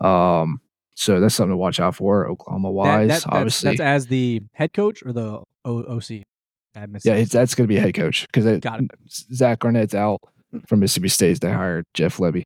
Um, 0.01 0.61
so 0.95 1.19
that's 1.21 1.35
something 1.35 1.53
to 1.53 1.57
watch 1.57 1.81
out 1.81 1.97
for, 1.97 2.29
Oklahoma 2.29 2.71
wise. 2.71 3.09
that- 3.09 3.15
that's, 3.15 3.27
obviously, 3.27 3.71
that's 3.71 3.81
as 3.81 4.07
the 4.07 4.43
head 4.53 4.73
coach 4.73 5.03
or 5.05 5.13
the 5.13 5.43
o- 5.65 5.97
OC. 5.97 6.23
at 6.75 6.89
yeah, 7.05 7.25
that's 7.25 7.55
going 7.55 7.65
to 7.67 7.73
be 7.73 7.79
a 7.79 7.81
head 7.81 7.95
coach 7.95 8.27
because 8.27 8.61
Got. 8.61 8.83
Zach 9.09 9.65
Arnett's 9.65 9.95
out 9.95 10.21
from 10.67 10.81
Mississippi 10.81 11.09
State. 11.09 11.41
They 11.41 11.51
hired 11.51 11.87
Jeff 11.95 12.19
Lebby. 12.19 12.45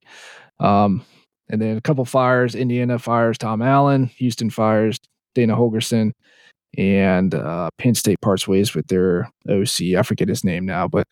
Um, 0.61 1.05
and 1.51 1.61
then 1.61 1.77
a 1.77 1.81
couple 1.81 2.05
fires. 2.05 2.55
Indiana 2.55 2.99
fires 2.99 3.37
Tom 3.39 3.61
Allen. 3.61 4.07
Houston 4.07 4.51
fires 4.51 4.99
Dana 5.35 5.57
Holgorsen. 5.57 6.13
And 6.79 7.35
uh, 7.35 7.69
Penn 7.79 7.95
State 7.95 8.21
parts 8.21 8.49
ways 8.49 8.75
with 8.75 8.87
their 8.89 9.29
OC. 9.49 9.95
I 9.97 10.03
forget 10.03 10.29
his 10.29 10.43
name 10.45 10.65
now, 10.67 10.89
but 10.89 11.07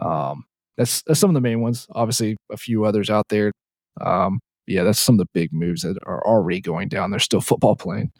um, 0.00 0.44
that's, 0.76 1.02
that's 1.02 1.20
some 1.20 1.30
of 1.30 1.34
the 1.34 1.40
main 1.40 1.60
ones. 1.60 1.86
Obviously, 1.92 2.36
a 2.50 2.56
few 2.56 2.84
others 2.84 3.10
out 3.10 3.26
there. 3.28 3.52
Um, 4.00 4.40
yeah, 4.66 4.82
that's 4.82 4.98
some 4.98 5.14
of 5.14 5.18
the 5.18 5.28
big 5.32 5.52
moves 5.52 5.82
that 5.82 5.96
are 6.06 6.24
already 6.26 6.60
going 6.60 6.88
down. 6.88 7.10
They're 7.10 7.20
still 7.20 7.40
football 7.50 7.76
playing. 7.76 8.10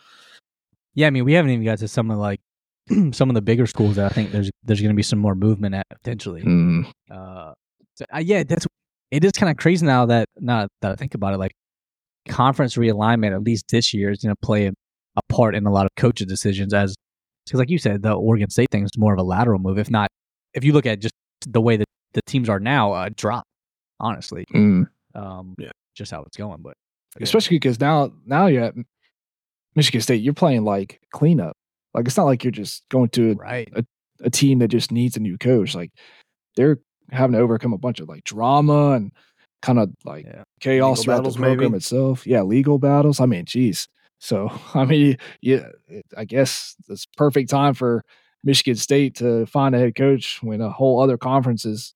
Yeah, 0.95 1.09
I 1.09 1.11
mean, 1.11 1.25
we 1.25 1.35
haven't 1.35 1.51
even 1.51 1.65
got 1.65 1.79
to 1.79 1.89
some 1.89 2.11
of 2.11 2.19
like 2.19 2.41
some 3.13 3.29
of 3.29 3.35
the 3.35 3.43
bigger 3.43 3.67
schools 3.67 3.97
that 3.97 4.07
I 4.07 4.15
think 4.15 4.31
there's 4.33 4.51
there's 4.63 4.81
going 4.81 4.93
to 4.93 4.97
be 4.97 5.03
some 5.03 5.19
more 5.19 5.35
movement 5.35 5.75
at 5.75 5.87
potentially. 5.91 6.43
Mm, 6.43 6.91
Uh, 7.11 7.53
so, 7.95 8.05
uh, 8.15 8.19
yeah, 8.19 8.43
that's 8.45 8.67
it 9.11 9.25
is 9.25 9.33
kind 9.33 9.51
of 9.51 9.57
crazy 9.57 9.85
now 9.85 10.07
that 10.07 10.29
now 10.39 10.69
that 10.83 10.93
I 10.93 10.95
think 10.95 11.15
about 11.15 11.35
it, 11.35 11.39
like 11.39 11.53
conference 12.29 12.77
realignment 12.77 13.35
at 13.35 13.43
least 13.43 13.67
this 13.71 13.93
year 13.95 14.11
is 14.11 14.19
going 14.19 14.35
to 14.35 14.47
play 14.47 14.67
a, 14.67 14.73
a 15.17 15.21
part 15.29 15.55
in 15.55 15.67
a 15.67 15.71
lot 15.71 15.87
of 15.87 15.91
coaches' 15.97 16.27
decisions. 16.27 16.73
As 16.73 16.95
because, 17.45 17.59
like 17.59 17.71
you 17.71 17.79
said, 17.79 18.03
the 18.03 18.13
Oregon 18.13 18.51
State 18.51 18.71
thing 18.71 18.85
is 18.85 18.91
more 18.97 19.13
of 19.13 19.19
a 19.19 19.23
lateral 19.23 19.59
move. 19.59 19.79
If 19.79 19.91
not, 19.91 20.09
if 20.55 20.65
you 20.65 20.73
look 20.73 20.87
at 20.87 21.01
just 21.01 21.15
the 21.47 21.61
way 21.61 21.77
that 21.77 21.86
the 22.17 22.23
teams 22.27 22.49
are 22.49 22.59
now, 22.61 22.93
uh, 22.93 23.11
drop 23.15 23.45
honestly, 24.01 24.45
mm. 24.53 24.89
um, 25.15 25.55
Yeah. 25.59 25.71
just 25.95 26.11
how 26.11 26.23
it's 26.25 26.37
going. 26.37 26.63
But 26.63 26.75
yeah. 27.17 27.23
especially 27.25 27.57
because 27.57 27.79
now 27.81 28.11
now 28.27 28.47
you're 28.47 28.65
at 28.65 28.75
Michigan 29.75 30.01
State, 30.01 30.23
you're 30.23 30.35
playing 30.35 30.65
like 30.65 31.01
cleanup. 31.13 31.57
Like 31.95 32.07
it's 32.07 32.17
not 32.17 32.25
like 32.25 32.45
you're 32.45 32.51
just 32.51 32.83
going 32.91 33.11
to 33.11 33.35
right, 33.35 33.73
a 34.23 34.31
team 34.31 34.59
that 34.61 34.69
just 34.69 34.91
needs 34.91 35.17
a 35.17 35.21
new 35.21 35.39
coach. 35.39 35.75
Like 35.75 35.93
they're 36.57 36.79
having 37.11 37.35
to 37.35 37.39
overcome 37.41 37.73
a 37.73 37.79
bunch 37.79 38.01
of 38.01 38.09
like 38.09 38.25
drama 38.25 38.93
and 38.93 39.13
kind 39.63 39.79
of 39.79 39.91
like 40.05 40.25
Yeah. 40.27 40.43
chaos 40.61 40.99
Legal 40.99 41.05
throughout 41.05 41.17
battles, 41.19 41.35
the 41.37 41.41
program 41.43 41.71
maybe? 41.73 41.77
itself. 41.79 42.27
Yeah, 42.27 42.43
legal 42.43 42.79
battles. 42.79 43.21
I 43.21 43.27
mean, 43.27 43.45
geez. 43.45 43.89
So 44.21 44.51
I 44.75 44.85
mean, 44.85 45.17
yeah, 45.41 45.69
it- 45.89 46.05
I 46.17 46.25
guess 46.25 46.75
it's 46.89 47.07
perfect 47.17 47.51
time 47.51 47.75
for 47.75 48.03
Michigan 48.45 48.77
State 48.77 49.17
to 49.17 49.47
find 49.47 49.75
a 49.75 49.79
head 49.79 49.95
coach 49.97 50.43
when 50.43 50.61
a 50.61 50.71
whole 50.71 51.01
other 51.03 51.19
conference 51.19 51.65
is 51.65 51.95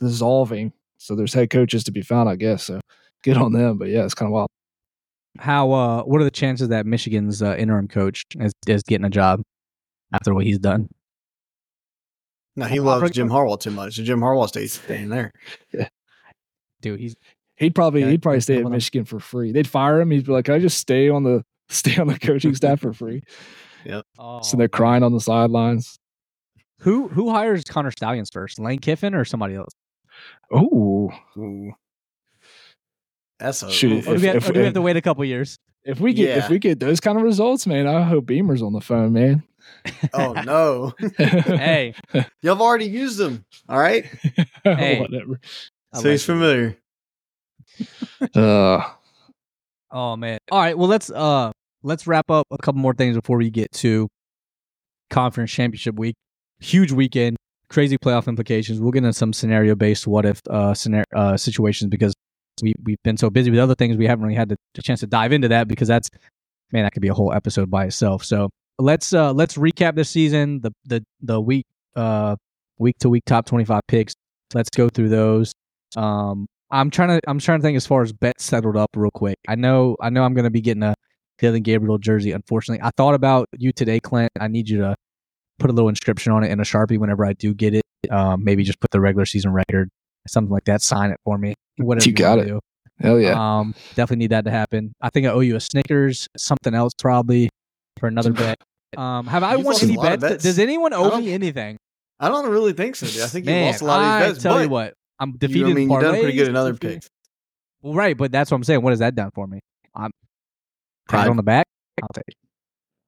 dissolving. 0.00 0.72
So 0.98 1.14
there's 1.14 1.34
head 1.34 1.50
coaches 1.50 1.84
to 1.84 1.92
be 1.92 2.02
found, 2.02 2.28
I 2.28 2.36
guess. 2.36 2.64
So 2.64 2.80
good 3.22 3.36
on 3.36 3.52
them. 3.52 3.78
But 3.78 3.88
yeah, 3.88 4.04
it's 4.04 4.14
kind 4.14 4.28
of 4.28 4.32
wild. 4.32 4.48
how 5.38 5.70
uh, 5.72 6.02
what 6.02 6.20
are 6.20 6.24
the 6.24 6.30
chances 6.30 6.68
that 6.68 6.86
Michigan's 6.86 7.42
uh, 7.42 7.54
interim 7.56 7.88
coach 7.88 8.24
is, 8.40 8.52
is 8.66 8.82
getting 8.82 9.04
a 9.04 9.10
job 9.10 9.42
after 10.12 10.34
what 10.34 10.44
he's 10.44 10.58
done? 10.58 10.88
No, 12.56 12.66
he 12.66 12.80
loves 12.80 13.00
bring- 13.00 13.12
Jim 13.12 13.28
Harbaugh 13.28 13.60
too 13.60 13.70
much. 13.70 13.94
Jim 13.94 14.20
Harbaugh 14.20 14.48
stays 14.48 14.72
staying 14.84 15.10
there. 15.10 15.32
Yeah. 15.72 15.88
Dude, 16.80 17.00
he's 17.00 17.14
He'd 17.58 17.74
probably 17.74 18.02
Yeah, 18.02 18.10
he'd 18.10 18.22
probably 18.22 18.40
stay 18.40 18.54
at 18.54 18.58
coming 18.58 18.72
up. 18.72 18.76
Michigan 18.76 19.04
for 19.04 19.18
free. 19.18 19.50
They'd 19.52 19.66
fire 19.66 20.00
him. 20.00 20.12
He'd 20.12 20.26
be 20.26 20.32
like, 20.32 20.44
"Can 20.44 20.54
I 20.54 20.58
just 20.60 20.78
stay 20.78 21.08
on 21.08 21.24
the 21.24 21.44
stay 21.68 21.96
on 21.96 22.06
the 22.06 22.18
coaching 22.18 22.54
staff 22.54 22.80
for 22.80 22.92
free?" 22.92 23.22
oh, 24.18 24.42
so 24.42 24.56
they're 24.56 24.68
crying 24.68 25.02
on 25.02 25.12
the 25.12 25.20
sidelines. 25.20 25.98
Who 26.80 27.08
who 27.08 27.30
hires 27.30 27.64
Connor 27.64 27.90
Stalions 27.90 28.30
first, 28.30 28.60
Lane 28.60 28.78
Kiffin 28.78 29.14
or 29.14 29.24
somebody 29.24 29.56
else? 29.56 29.72
Oh, 30.50 31.10
Ooh. 31.36 31.72
That's 33.38 33.62
a 33.62 33.70
Shoot, 33.70 33.98
oof. 33.98 34.08
Or 34.08 34.14
do, 34.16 34.20
we 34.20 34.26
have, 34.28 34.36
if- 34.36 34.48
or 34.48 34.52
do 34.52 34.58
we 34.60 34.64
have 34.64 34.74
to 34.74 34.82
wait 34.82 34.96
a 34.96 35.02
couple 35.02 35.24
years? 35.24 35.58
if 35.84 36.00
we 36.00 36.12
get 36.12 36.28
Yeah. 36.28 36.44
if 36.44 36.50
we 36.50 36.58
get 36.58 36.80
those 36.80 37.00
kind 37.00 37.16
of 37.16 37.24
results, 37.24 37.66
man, 37.66 37.86
I 37.86 38.02
hope 38.02 38.26
Beamer's 38.26 38.62
on 38.62 38.72
the 38.72 38.80
phone, 38.80 39.12
man. 39.12 39.42
oh 40.12 40.32
no. 40.44 40.92
hey, 41.18 41.94
Y'all 42.42 42.54
have 42.56 42.60
already 42.60 42.86
used 42.86 43.16
them. 43.18 43.44
All 43.68 43.78
right. 43.78 44.04
Hey. 44.64 45.00
whatever. 45.00 45.40
I 45.92 46.00
So 46.00 46.10
he's 46.10 46.28
like 46.28 46.36
it. 46.36 46.38
familiar. 46.38 46.76
Uh, 48.34 48.84
Oh 49.90 50.16
man. 50.16 50.38
All 50.50 50.60
right. 50.60 50.76
Well, 50.76 50.88
let's 50.88 51.08
uh 51.10 51.52
let's 51.82 52.06
wrap 52.06 52.30
up 52.30 52.46
a 52.50 52.58
couple 52.58 52.80
more 52.82 52.92
things 52.92 53.16
before 53.16 53.38
we 53.38 53.48
get 53.50 53.72
to 53.72 54.08
conference 55.08 55.50
championship 55.50 55.94
week. 55.94 56.16
Huge 56.60 56.92
weekend. 56.92 57.37
Crazy 57.70 57.98
playoff 57.98 58.26
implications. 58.26 58.80
We'll 58.80 58.92
get 58.92 58.98
into 59.04 59.12
some 59.12 59.32
scenario 59.32 59.74
based 59.74 60.06
what 60.06 60.24
if 60.24 60.40
uh, 60.48 60.74
scenario, 60.74 61.04
uh, 61.14 61.36
situations 61.36 61.90
because 61.90 62.14
we 62.62 62.74
we've 62.82 63.02
been 63.04 63.16
so 63.16 63.30
busy 63.30 63.50
with 63.50 63.60
other 63.60 63.74
things 63.74 63.96
we 63.96 64.06
haven't 64.06 64.24
really 64.24 64.36
had 64.36 64.48
the, 64.48 64.56
chance 64.82 65.00
to 65.00 65.06
dive 65.06 65.32
into 65.32 65.48
that 65.48 65.68
because 65.68 65.88
that's 65.88 66.08
man 66.72 66.84
that 66.84 66.92
could 66.92 67.02
be 67.02 67.08
a 67.08 67.14
whole 67.14 67.32
episode 67.32 67.70
by 67.70 67.84
itself. 67.86 68.24
So 68.24 68.50
let's 68.78 69.12
uh 69.12 69.32
let's 69.32 69.56
recap 69.56 69.96
this 69.96 70.10
season 70.10 70.60
the 70.60 70.72
the 70.84 71.04
the 71.20 71.40
week 71.40 71.66
uh 71.96 72.36
week 72.78 72.96
to 73.00 73.08
week 73.08 73.24
top 73.26 73.46
25 73.46 73.82
picks. 73.88 74.14
Let's 74.54 74.70
go 74.70 74.88
through 74.88 75.08
those. 75.10 75.54
Um 75.96 76.46
i'm 76.70 76.90
trying 76.90 77.08
to 77.08 77.20
i'm 77.26 77.38
trying 77.38 77.58
to 77.60 77.62
think 77.62 77.76
as 77.76 77.86
far 77.86 78.02
as 78.02 78.12
bets 78.12 78.44
settled 78.44 78.76
up 78.76 78.90
real 78.94 79.10
quick. 79.10 79.38
I 79.48 79.54
know 79.54 79.96
i 80.00 80.10
know 80.10 80.22
i'm 80.22 80.34
going 80.34 80.44
to 80.44 80.50
be 80.50 80.60
getting 80.60 80.82
a 80.82 80.94
Dillon 81.38 81.62
Gabriel 81.62 81.98
jersey 81.98 82.32
unfortunately. 82.32 82.84
I 82.84 82.90
thought 82.96 83.14
about 83.14 83.48
you 83.56 83.72
today 83.72 84.00
clint. 84.00 84.32
I 84.40 84.48
need 84.48 84.68
you 84.68 84.78
to 84.78 84.96
put 85.58 85.70
a 85.70 85.72
little 85.72 85.88
inscription 85.88 86.32
on 86.32 86.44
it 86.44 86.50
in 86.50 86.60
a 86.60 86.62
sharpie 86.62 86.98
whenever 86.98 87.24
i 87.26 87.32
do 87.34 87.52
get 87.54 87.74
it 87.74 87.82
um 88.10 88.42
maybe 88.44 88.62
just 88.64 88.80
put 88.80 88.90
the 88.90 89.00
regular 89.00 89.26
season 89.26 89.52
record 89.52 89.88
something 90.26 90.52
like 90.52 90.64
that 90.64 90.82
sign 90.82 91.10
it 91.10 91.18
for 91.24 91.36
me 91.38 91.54
whatever 91.78 92.08
You 92.08 92.14
got 92.14 92.38
it. 92.38 92.46
do. 92.48 92.60
Hell 93.00 93.20
yeah. 93.20 93.34
Um, 93.58 93.74
definitely 93.94 94.16
need 94.24 94.30
that 94.32 94.44
to 94.44 94.50
happen. 94.50 94.92
I 95.00 95.08
think 95.10 95.24
I 95.26 95.30
owe 95.30 95.38
you 95.38 95.54
a 95.54 95.60
Snickers, 95.60 96.26
something 96.36 96.74
else 96.74 96.92
probably 96.98 97.48
for 98.00 98.08
another 98.08 98.32
bet. 98.32 98.58
Um, 98.96 99.26
have 99.28 99.44
I 99.44 99.54
You've 99.54 99.64
won 99.64 99.76
any 99.80 99.94
a 99.94 100.00
bets? 100.00 100.20
bets. 100.20 100.42
Does 100.42 100.58
anyone 100.58 100.92
owe 100.92 101.16
me 101.20 101.32
anything? 101.32 101.76
I 102.18 102.28
don't 102.28 102.50
really 102.50 102.72
think 102.72 102.96
so, 102.96 103.06
dude. 103.06 103.22
I 103.22 103.26
think 103.28 103.46
you 103.46 103.52
Man, 103.52 103.66
lost 103.66 103.82
a 103.82 103.84
lot 103.84 104.00
of 104.00 104.26
these 104.34 104.34
bets. 104.34 104.44
I 104.46 104.48
tell 104.50 104.62
you 104.64 104.68
what, 104.68 104.94
I'm 105.20 105.30
you- 105.30 105.38
defeated. 105.38 105.66
I 105.70 105.72
mean, 105.74 105.90
you've 105.90 106.00
done 106.00 106.14
pretty 106.14 106.32
good 106.36 106.46
parlays, 106.46 106.50
in 106.50 106.56
other 106.56 106.74
picks. 106.74 107.08
Well, 107.82 107.94
right, 107.94 108.16
but 108.16 108.32
that's 108.32 108.50
what 108.50 108.56
I'm 108.56 108.64
saying. 108.64 108.82
What 108.82 108.90
has 108.90 108.98
that 108.98 109.14
done 109.14 109.30
for 109.32 109.46
me? 109.46 109.60
I'm 109.94 110.10
pat 111.08 111.20
Pride. 111.20 111.28
on 111.28 111.36
the 111.36 111.44
back. 111.44 111.66
I'll 112.02 112.08
take. 112.12 112.24
it. 112.26 112.34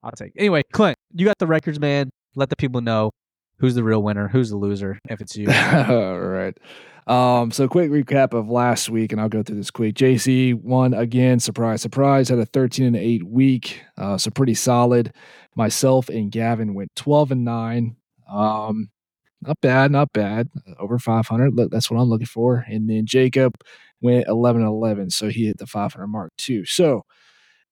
I'll 0.03 0.11
take. 0.13 0.31
it. 0.35 0.39
Anyway, 0.39 0.63
Clint, 0.71 0.95
you 1.13 1.25
got 1.25 1.37
the 1.37 1.47
records, 1.47 1.81
man. 1.81 2.09
Let 2.35 2.49
the 2.49 2.55
people 2.55 2.81
know 2.81 3.11
who's 3.59 3.75
the 3.75 3.83
real 3.83 4.01
winner, 4.01 4.27
who's 4.27 4.49
the 4.49 4.57
loser, 4.57 4.99
if 5.09 5.21
it's 5.21 5.35
you. 5.35 5.47
All 5.51 6.19
right. 6.19 6.57
Um, 7.07 7.51
so 7.51 7.67
quick 7.67 7.89
recap 7.89 8.33
of 8.33 8.49
last 8.49 8.89
week, 8.89 9.11
and 9.11 9.19
I'll 9.19 9.29
go 9.29 9.43
through 9.43 9.57
this 9.57 9.71
quick. 9.71 9.95
JC 9.95 10.53
won 10.53 10.93
again, 10.93 11.39
surprise, 11.39 11.81
surprise, 11.81 12.29
had 12.29 12.39
a 12.39 12.45
13 12.45 12.87
and 12.87 12.95
8 12.95 13.23
week. 13.27 13.83
Uh, 13.97 14.17
so 14.17 14.31
pretty 14.31 14.53
solid. 14.53 15.13
Myself 15.55 16.09
and 16.09 16.31
Gavin 16.31 16.73
went 16.73 16.95
12 16.95 17.31
and 17.31 17.45
9. 17.45 17.95
Um, 18.31 18.89
not 19.41 19.59
bad, 19.61 19.91
not 19.91 20.13
bad. 20.13 20.49
Over 20.79 20.99
500. 20.99 21.53
Look, 21.53 21.71
that's 21.71 21.89
what 21.89 21.99
I'm 21.99 22.09
looking 22.09 22.27
for. 22.27 22.65
And 22.67 22.89
then 22.89 23.05
Jacob 23.05 23.55
went 23.99 24.27
11 24.27 24.61
and 24.61 24.69
11. 24.69 25.09
So 25.09 25.29
he 25.29 25.47
hit 25.47 25.57
the 25.57 25.67
500 25.67 26.07
mark 26.07 26.31
too. 26.37 26.65
So 26.65 27.03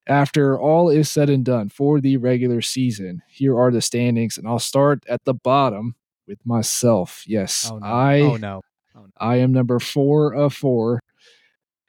after 0.09 0.59
all 0.59 0.89
is 0.89 1.09
said 1.09 1.29
and 1.29 1.45
done 1.45 1.69
for 1.69 2.01
the 2.01 2.17
regular 2.17 2.61
season, 2.61 3.21
here 3.29 3.57
are 3.57 3.71
the 3.71 3.81
standings. 3.81 4.37
And 4.37 4.47
I'll 4.47 4.59
start 4.59 5.03
at 5.07 5.23
the 5.23 5.33
bottom 5.33 5.95
with 6.27 6.45
myself. 6.45 7.23
Yes, 7.27 7.69
Oh 7.71 7.77
no! 7.77 7.85
I 7.85 8.19
oh 8.21 8.35
no! 8.35 8.61
Oh, 8.95 9.05
I 9.17 9.37
am 9.37 9.53
number 9.53 9.79
four 9.79 10.33
of 10.33 10.53
four, 10.53 10.99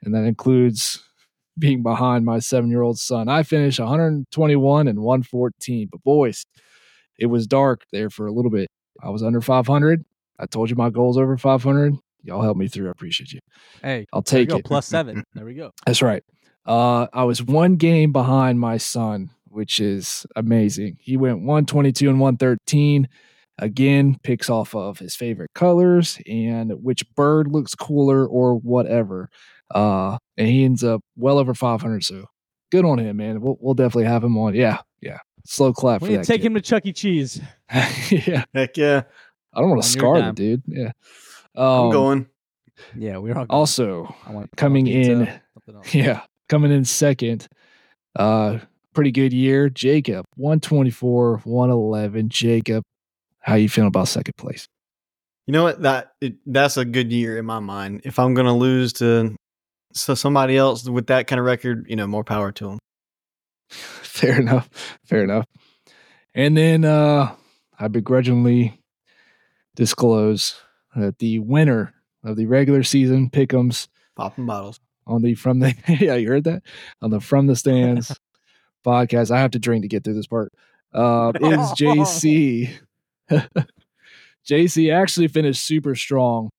and 0.02 0.14
that 0.14 0.24
includes 0.24 1.02
being 1.58 1.82
behind 1.82 2.24
my 2.24 2.38
seven 2.38 2.70
year 2.70 2.82
old 2.82 2.98
son. 2.98 3.28
I 3.28 3.42
finished 3.42 3.80
121 3.80 4.88
and 4.88 5.00
114. 5.00 5.88
But 5.90 6.02
boys, 6.04 6.44
it 7.18 7.26
was 7.26 7.46
dark 7.46 7.84
there 7.92 8.10
for 8.10 8.26
a 8.26 8.32
little 8.32 8.50
bit. 8.50 8.68
I 9.02 9.10
was 9.10 9.22
under 9.22 9.40
500. 9.40 10.04
I 10.38 10.46
told 10.46 10.70
you 10.70 10.76
my 10.76 10.90
goal's 10.90 11.18
over 11.18 11.36
500. 11.36 11.94
Y'all 12.22 12.42
helped 12.42 12.58
me 12.58 12.68
through. 12.68 12.88
I 12.88 12.90
appreciate 12.90 13.32
you. 13.32 13.40
Hey, 13.82 14.06
I'll 14.12 14.22
take 14.22 14.50
it. 14.52 14.64
Plus 14.64 14.86
seven. 14.86 15.24
There 15.34 15.44
we 15.44 15.54
go. 15.54 15.72
That's 15.86 16.02
right. 16.02 16.22
Uh, 16.66 17.06
I 17.12 17.24
was 17.24 17.42
one 17.42 17.76
game 17.76 18.12
behind 18.12 18.60
my 18.60 18.76
son, 18.76 19.30
which 19.48 19.80
is 19.80 20.26
amazing. 20.36 20.98
He 21.00 21.16
went 21.16 21.38
122 21.38 22.08
and 22.08 22.20
113. 22.20 23.08
Again, 23.58 24.16
picks 24.22 24.48
off 24.48 24.74
of 24.74 24.98
his 24.98 25.14
favorite 25.14 25.50
colors 25.54 26.18
and 26.26 26.72
which 26.82 27.04
bird 27.14 27.48
looks 27.48 27.74
cooler 27.74 28.26
or 28.26 28.54
whatever. 28.56 29.28
Uh, 29.74 30.16
and 30.38 30.48
he 30.48 30.64
ends 30.64 30.82
up 30.82 31.02
well 31.16 31.38
over 31.38 31.52
500. 31.54 32.02
So 32.04 32.24
good 32.72 32.84
on 32.86 32.98
him, 32.98 33.18
man. 33.18 33.40
We'll, 33.42 33.58
we'll 33.60 33.74
definitely 33.74 34.04
have 34.06 34.24
him 34.24 34.38
on. 34.38 34.54
Yeah, 34.54 34.78
yeah. 35.02 35.18
Slow 35.44 35.72
clap 35.72 36.00
We 36.02 36.08
for 36.08 36.16
that. 36.18 36.24
take 36.26 36.40
kid. 36.42 36.46
him 36.48 36.54
to 36.54 36.60
Chuck 36.60 36.86
E. 36.86 36.92
Cheese. 36.92 37.40
yeah, 38.10 38.44
Heck 38.54 38.76
yeah, 38.76 39.02
I 39.52 39.60
don't 39.60 39.70
want 39.70 39.82
to 39.82 39.88
your 39.88 39.92
scar 40.00 40.14
dime. 40.20 40.34
the 40.34 40.56
dude. 40.56 40.62
Yeah. 40.66 40.92
I'm 41.56 41.62
Um, 41.86 41.90
going. 41.90 42.26
Yeah, 42.96 43.18
we're 43.18 43.36
all 43.36 43.46
Also, 43.50 44.14
I 44.26 44.32
want- 44.32 44.50
coming 44.56 44.86
in- 44.86 45.28
Yeah, 45.92 46.22
coming 46.50 46.72
in 46.72 46.84
second. 46.84 47.48
Uh 48.14 48.58
pretty 48.92 49.12
good 49.12 49.32
year. 49.32 49.70
Jacob, 49.70 50.24
124, 50.36 51.38
111. 51.44 52.28
Jacob, 52.28 52.82
how 53.38 53.54
you 53.54 53.68
feeling 53.68 53.88
about 53.88 54.08
second 54.08 54.34
place? 54.36 54.66
You 55.46 55.52
know 55.52 55.62
what? 55.62 55.82
That 55.82 56.12
it, 56.20 56.34
that's 56.44 56.76
a 56.76 56.84
good 56.84 57.10
year 57.12 57.38
in 57.38 57.46
my 57.46 57.60
mind. 57.60 58.02
If 58.04 58.18
I'm 58.18 58.34
gonna 58.34 58.56
lose 58.56 58.92
to 58.94 59.34
so 59.94 60.14
somebody 60.14 60.56
else 60.56 60.88
with 60.88 61.06
that 61.06 61.26
kind 61.26 61.40
of 61.40 61.46
record, 61.46 61.86
you 61.88 61.96
know, 61.96 62.06
more 62.06 62.24
power 62.24 62.52
to 62.52 62.68
them. 62.68 62.78
Fair 63.70 64.38
enough. 64.40 64.68
Fair 65.06 65.24
enough. 65.24 65.46
And 66.34 66.56
then 66.56 66.84
uh 66.84 67.34
I 67.78 67.88
begrudgingly 67.88 68.78
disclose 69.76 70.60
that 70.94 71.18
the 71.18 71.38
winner 71.38 71.94
of 72.22 72.36
the 72.36 72.46
regular 72.46 72.82
season 72.82 73.30
pick'ems 73.30 73.88
Popping 74.16 74.44
bottles. 74.44 74.78
On 75.06 75.22
the 75.22 75.34
from 75.34 75.60
the 75.60 75.74
yeah, 75.88 76.14
you 76.14 76.28
heard 76.28 76.44
that? 76.44 76.62
On 77.02 77.10
the 77.10 77.20
from 77.20 77.46
the 77.46 77.56
stands 77.56 78.14
podcast. 78.86 79.30
I 79.30 79.40
have 79.40 79.52
to 79.52 79.58
drink 79.58 79.82
to 79.82 79.88
get 79.88 80.04
through 80.04 80.14
this 80.14 80.26
part. 80.26 80.52
Uh 80.92 81.32
is 81.40 81.58
JC. 81.72 82.70
JC 84.48 84.92
actually 84.92 85.28
finished 85.28 85.64
super 85.64 85.94
strong. 85.94 86.50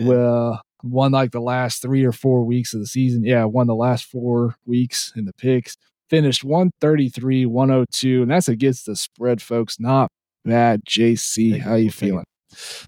Well, 0.00 0.62
won 0.82 1.12
like 1.12 1.32
the 1.32 1.40
last 1.40 1.82
three 1.82 2.04
or 2.04 2.12
four 2.12 2.44
weeks 2.44 2.74
of 2.74 2.80
the 2.80 2.86
season. 2.86 3.24
Yeah, 3.24 3.44
won 3.44 3.66
the 3.66 3.74
last 3.74 4.04
four 4.04 4.56
weeks 4.66 5.12
in 5.16 5.24
the 5.24 5.32
picks. 5.32 5.76
Finished 6.10 6.44
133, 6.44 7.46
102, 7.46 8.22
and 8.22 8.30
that's 8.30 8.48
against 8.48 8.86
the 8.86 8.94
spread, 8.94 9.40
folks. 9.40 9.80
Not 9.80 10.10
bad. 10.44 10.84
JC, 10.84 11.60
how 11.60 11.74
you 11.74 11.84
we'll 11.84 11.92
take 11.92 12.02
it. 12.02 12.06
feeling? 12.06 12.24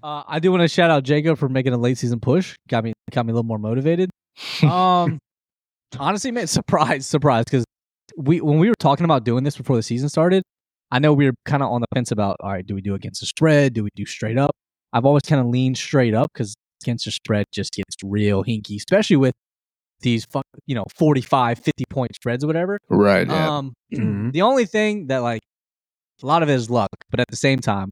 Uh, 0.03 0.23
I 0.27 0.39
do 0.39 0.51
want 0.51 0.61
to 0.61 0.67
shout 0.67 0.89
out 0.91 1.03
Jacob 1.03 1.37
for 1.37 1.49
making 1.49 1.73
a 1.73 1.77
late 1.77 1.97
season 1.97 2.19
push. 2.19 2.55
Got 2.69 2.83
me 2.83 2.93
got 3.11 3.25
me 3.25 3.31
a 3.31 3.33
little 3.33 3.47
more 3.47 3.59
motivated. 3.59 4.09
Um, 4.63 5.19
honestly, 5.99 6.31
man, 6.31 6.47
surprise, 6.47 7.05
surprise, 7.07 7.45
because 7.45 7.65
we 8.17 8.41
when 8.41 8.59
we 8.59 8.69
were 8.69 8.75
talking 8.79 9.05
about 9.05 9.23
doing 9.23 9.43
this 9.43 9.57
before 9.57 9.75
the 9.75 9.83
season 9.83 10.09
started, 10.09 10.43
I 10.91 10.99
know 10.99 11.13
we 11.13 11.25
were 11.25 11.33
kind 11.45 11.63
of 11.63 11.71
on 11.71 11.81
the 11.81 11.87
fence 11.93 12.11
about 12.11 12.37
all 12.41 12.51
right, 12.51 12.65
do 12.65 12.75
we 12.75 12.81
do 12.81 12.95
against 12.95 13.19
the 13.21 13.27
spread? 13.27 13.73
Do 13.73 13.83
we 13.83 13.89
do 13.95 14.05
straight 14.05 14.37
up? 14.37 14.51
I've 14.93 15.05
always 15.05 15.23
kind 15.23 15.41
of 15.41 15.47
leaned 15.47 15.77
straight 15.77 16.13
up 16.13 16.31
because 16.33 16.55
against 16.83 17.05
the 17.05 17.11
spread 17.11 17.45
just 17.51 17.73
gets 17.73 17.95
real 18.03 18.43
hinky, 18.43 18.77
especially 18.77 19.17
with 19.17 19.33
these 20.01 20.25
fuck, 20.25 20.45
you 20.67 20.75
know 20.75 20.85
45, 20.95 21.57
50 21.59 21.83
point 21.89 22.15
spreads 22.15 22.43
or 22.43 22.47
whatever. 22.47 22.79
right. 22.89 23.27
Yeah. 23.27 23.57
Um, 23.57 23.73
Mhm. 23.93 24.31
the 24.33 24.41
only 24.41 24.65
thing 24.65 25.07
that 25.07 25.19
like 25.19 25.41
a 26.21 26.25
lot 26.25 26.43
of 26.43 26.49
it 26.49 26.53
is 26.53 26.69
luck, 26.69 26.89
but 27.09 27.19
at 27.19 27.27
the 27.29 27.35
same 27.37 27.59
time, 27.59 27.89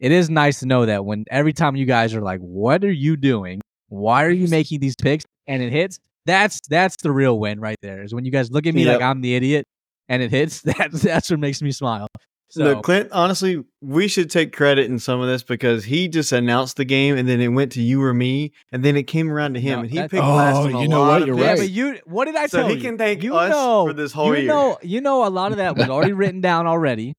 it 0.00 0.12
is 0.12 0.28
nice 0.30 0.60
to 0.60 0.66
know 0.66 0.86
that 0.86 1.04
when 1.04 1.24
every 1.30 1.52
time 1.52 1.76
you 1.76 1.86
guys 1.86 2.14
are 2.14 2.20
like, 2.22 2.40
"What 2.40 2.84
are 2.84 2.92
you 2.92 3.16
doing? 3.16 3.60
Why 3.88 4.24
are 4.24 4.30
you 4.30 4.48
making 4.48 4.80
these 4.80 4.96
picks?" 4.96 5.24
and 5.46 5.62
it 5.62 5.70
hits, 5.72 5.98
that's 6.26 6.60
that's 6.68 6.96
the 7.02 7.12
real 7.12 7.38
win 7.38 7.60
right 7.60 7.78
there. 7.82 8.02
Is 8.02 8.12
when 8.14 8.24
you 8.24 8.30
guys 8.32 8.50
look 8.50 8.66
at 8.66 8.74
me 8.74 8.84
Yep. 8.84 9.00
like 9.00 9.02
I'm 9.08 9.20
the 9.20 9.34
idiot 9.36 9.64
and 10.08 10.22
it 10.22 10.30
hits. 10.30 10.60
That's 10.62 11.02
that's 11.02 11.30
what 11.30 11.40
makes 11.40 11.62
me 11.62 11.72
smile. 11.72 12.08
So 12.48 12.62
Look, 12.62 12.84
Clint, 12.84 13.08
honestly, 13.10 13.64
we 13.80 14.06
should 14.06 14.30
take 14.30 14.52
credit 14.54 14.86
in 14.88 15.00
some 15.00 15.20
of 15.20 15.26
this 15.26 15.42
because 15.42 15.82
he 15.84 16.06
just 16.06 16.30
announced 16.30 16.76
the 16.76 16.84
game 16.84 17.16
and 17.16 17.28
then 17.28 17.40
it 17.40 17.48
went 17.48 17.72
to 17.72 17.82
you 17.82 18.00
or 18.02 18.14
me 18.14 18.52
and 18.70 18.84
then 18.84 18.96
it 18.96 19.04
came 19.08 19.32
around 19.32 19.54
to 19.54 19.60
him 19.60 19.78
No, 19.78 19.80
and 19.82 19.90
he 19.90 19.96
that- 19.98 20.10
picked 20.12 20.22
Oh, 20.22 20.34
last 20.36 20.56
on 20.58 20.74
oh, 20.74 20.78
a 20.78 20.82
you 20.82 20.86
know 20.88 21.00
lot 21.00 21.08
what? 21.08 21.22
of 21.22 21.28
You're 21.28 21.38
yeah, 21.38 21.48
picks. 21.54 21.60
right. 21.60 21.68
but 21.68 21.74
you 21.74 21.98
what 22.04 22.24
did 22.26 22.36
I 22.36 22.46
So 22.46 22.58
tell 22.58 22.68
he 22.68 22.74
you? 22.76 22.80
can 22.80 22.98
thank 22.98 23.24
you 23.24 23.34
us 23.36 23.50
know, 23.50 23.86
for 23.88 23.92
this 23.94 24.12
whole 24.12 24.28
you 24.36 24.42
year. 24.42 24.46
know, 24.52 24.78
you 24.82 25.00
know, 25.00 25.26
a 25.26 25.28
lot 25.30 25.50
of 25.50 25.58
that 25.58 25.76
was 25.76 25.88
already 25.88 26.12
written 26.12 26.40
down 26.40 26.68
already. 26.68 27.14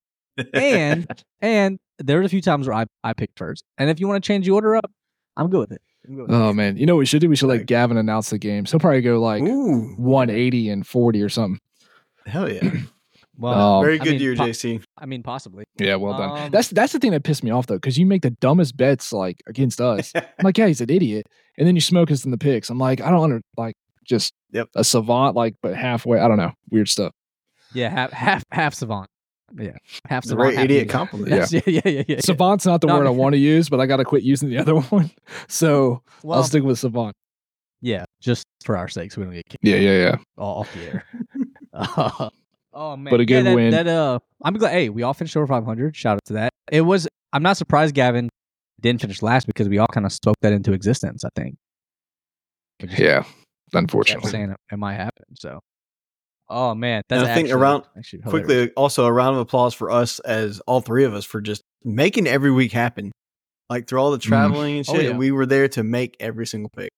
And 0.53 1.07
and 1.41 1.79
there 1.99 2.19
was 2.19 2.27
a 2.27 2.29
few 2.29 2.41
times 2.41 2.67
where 2.67 2.75
I, 2.77 2.85
I 3.03 3.13
picked 3.13 3.37
first. 3.37 3.63
And 3.77 3.89
if 3.89 3.99
you 3.99 4.07
want 4.07 4.23
to 4.23 4.27
change 4.27 4.45
the 4.45 4.51
order 4.51 4.75
up, 4.75 4.91
I'm 5.35 5.49
good 5.49 5.59
with 5.61 5.71
it. 5.71 5.81
Good 6.07 6.15
with 6.17 6.29
it. 6.29 6.33
oh 6.33 6.53
man, 6.53 6.77
you 6.77 6.85
know 6.85 6.95
what 6.95 6.99
we 6.99 7.05
should 7.05 7.21
do? 7.21 7.29
We 7.29 7.35
should 7.35 7.47
let 7.49 7.59
Like- 7.59 7.65
Gavin 7.67 7.97
announce 7.97 8.29
the 8.29 8.37
games. 8.37 8.71
He'll 8.71 8.79
probably 8.79 9.01
go 9.01 9.19
like 9.19 9.41
Ooh, 9.43 9.95
180 9.97 10.69
and 10.69 10.85
40 10.87 11.21
or 11.21 11.29
something. 11.29 11.59
hell 12.25 12.51
yeah. 12.51 12.71
Well, 13.39 13.53
Um, 13.53 13.83
Very 13.85 13.99
I 13.99 14.03
good 14.03 14.11
mean, 14.13 14.21
year, 14.21 14.35
po- 14.35 14.45
JC. 14.45 14.83
I 14.97 15.05
mean, 15.05 15.21
possibly. 15.21 15.63
Yeah, 15.77 15.93
well 15.97 16.17
done. 16.17 16.45
Um, 16.45 16.49
that's 16.51 16.69
that's 16.69 16.91
the 16.91 16.97
thing 16.97 17.11
that 17.11 17.23
pissed 17.23 17.43
me 17.43 17.51
off 17.51 17.67
though, 17.67 17.75
because 17.75 17.95
you 17.95 18.07
make 18.07 18.23
the 18.23 18.31
dumbest 18.31 18.75
bets 18.75 19.13
like 19.13 19.41
against 19.45 19.79
us. 19.79 20.11
I'm 20.15 20.23
like, 20.43 20.57
yeah, 20.57 20.65
he's 20.65 20.81
an 20.81 20.89
idiot, 20.89 21.27
and 21.55 21.67
then 21.67 21.75
you 21.75 21.81
smoke 21.81 22.09
us 22.09 22.25
in 22.25 22.31
the 22.31 22.37
picks. 22.39 22.71
I'm 22.71 22.79
like, 22.79 22.99
I 22.99 23.11
don't 23.11 23.23
under 23.23 23.41
like 23.55 23.75
just 24.03 24.33
Yep. 24.53 24.69
a 24.75 24.83
savant, 24.83 25.35
like, 25.35 25.53
but 25.61 25.75
halfway. 25.75 26.19
I 26.19 26.27
don't 26.27 26.37
know, 26.37 26.51
weird 26.71 26.89
stuff. 26.89 27.13
Yeah, 27.75 27.89
half 27.91 28.11
half 28.11 28.43
half 28.51 28.73
savant. 28.73 29.07
Yeah, 29.57 29.71
half 30.05 30.23
It's 30.23 30.27
a 30.27 30.29
savant. 30.31 30.45
very 30.47 30.55
half 30.55 30.65
idiot 30.65 30.89
compliment. 30.89 31.31
Yeah, 31.31 31.61
yeah, 31.65 31.81
yeah, 31.85 31.89
yeah. 31.91 32.03
yeah. 32.07 32.19
Savant's 32.19 32.65
not 32.65 32.81
the 32.81 32.87
No, 32.87 32.95
I 32.95 32.97
word 32.99 33.07
I 33.07 33.11
want 33.11 33.33
to 33.33 33.39
use, 33.39 33.69
but 33.69 33.79
I 33.79 33.85
got 33.85 33.97
to 33.97 34.05
quit 34.05 34.23
using 34.23 34.49
the 34.49 34.57
other 34.61 34.75
one. 34.75 35.09
So 35.47 36.01
Well, 36.23 36.37
I'll 36.39 36.43
stick 36.43 36.63
with 36.63 36.79
savant. 36.79 37.15
yeah, 37.81 38.05
just 38.21 38.45
for 38.65 38.75
our 38.75 38.87
sakes, 38.87 39.15
we 39.15 39.23
don't 39.23 39.33
get 39.33 39.45
kicked 39.47 39.63
Yeah, 39.65 39.77
yeah, 39.77 39.97
yeah. 39.97 40.15
off 40.37 40.73
the 40.73 40.81
air. 40.85 41.05
Uh, 41.73 42.29
oh 42.73 42.97
man, 42.97 43.11
But 43.11 43.19
a 43.21 43.23
Yeah, 43.23 43.25
good 43.25 43.45
that, 43.45 43.55
win. 43.55 43.71
That 43.71 43.87
uh, 43.87 44.19
I'm 44.43 44.53
glad. 44.55 44.71
Hey, 44.71 44.89
we 44.89 45.03
all 45.03 45.13
finished 45.13 45.37
over 45.37 45.47
500. 45.47 45.95
Shout 45.95 46.15
out 46.15 46.25
to 46.25 46.33
that. 46.33 46.49
It 46.71 46.81
was. 46.81 47.07
I'm 47.33 47.43
not 47.43 47.55
surprised, 47.57 47.95
Gavin. 47.95 48.29
didn't 48.81 49.01
finish 49.01 49.21
last 49.21 49.47
because 49.47 49.69
we 49.69 49.77
all 49.77 49.87
kind 49.87 50.05
of 50.05 50.11
spoke 50.11 50.35
that 50.41 50.51
into 50.53 50.73
existence. 50.73 51.23
I 51.23 51.29
think. 51.35 51.55
Yeah, 52.97 53.23
unfortunately. 53.73 54.29
saying 54.29 54.49
it, 54.51 54.57
it 54.71 54.77
might 54.77 54.95
happen. 54.95 55.25
So, 55.35 55.59
oh 56.49 56.73
man, 56.75 57.01
that's 57.09 57.21
And 57.23 57.31
I 57.31 57.35
think 57.35 57.47
actually- 57.47 57.61
around- 57.61 57.83
actually. 57.97 58.21
Quickly, 58.23 58.71
also 58.71 59.05
a 59.05 59.11
round 59.11 59.35
of 59.35 59.41
applause 59.41 59.73
for 59.73 59.89
us 59.91 60.19
as 60.19 60.59
all 60.61 60.81
three 60.81 61.03
of 61.05 61.13
us 61.13 61.25
for 61.25 61.41
just 61.41 61.63
making 61.83 62.27
every 62.27 62.51
week 62.51 62.71
happen. 62.71 63.11
Like 63.69 63.87
through 63.87 63.99
all 63.99 64.11
the 64.11 64.17
mm-hmm. 64.17 64.29
traveling 64.29 64.77
and 64.77 64.89
Oh, 64.89 64.93
shit, 64.95 65.03
yeah. 65.11 65.17
we 65.17 65.31
were 65.31 65.45
there 65.45 65.67
to 65.69 65.83
make 65.83 66.15
every 66.21 66.47
single 66.47 66.69
pick. 66.69 66.91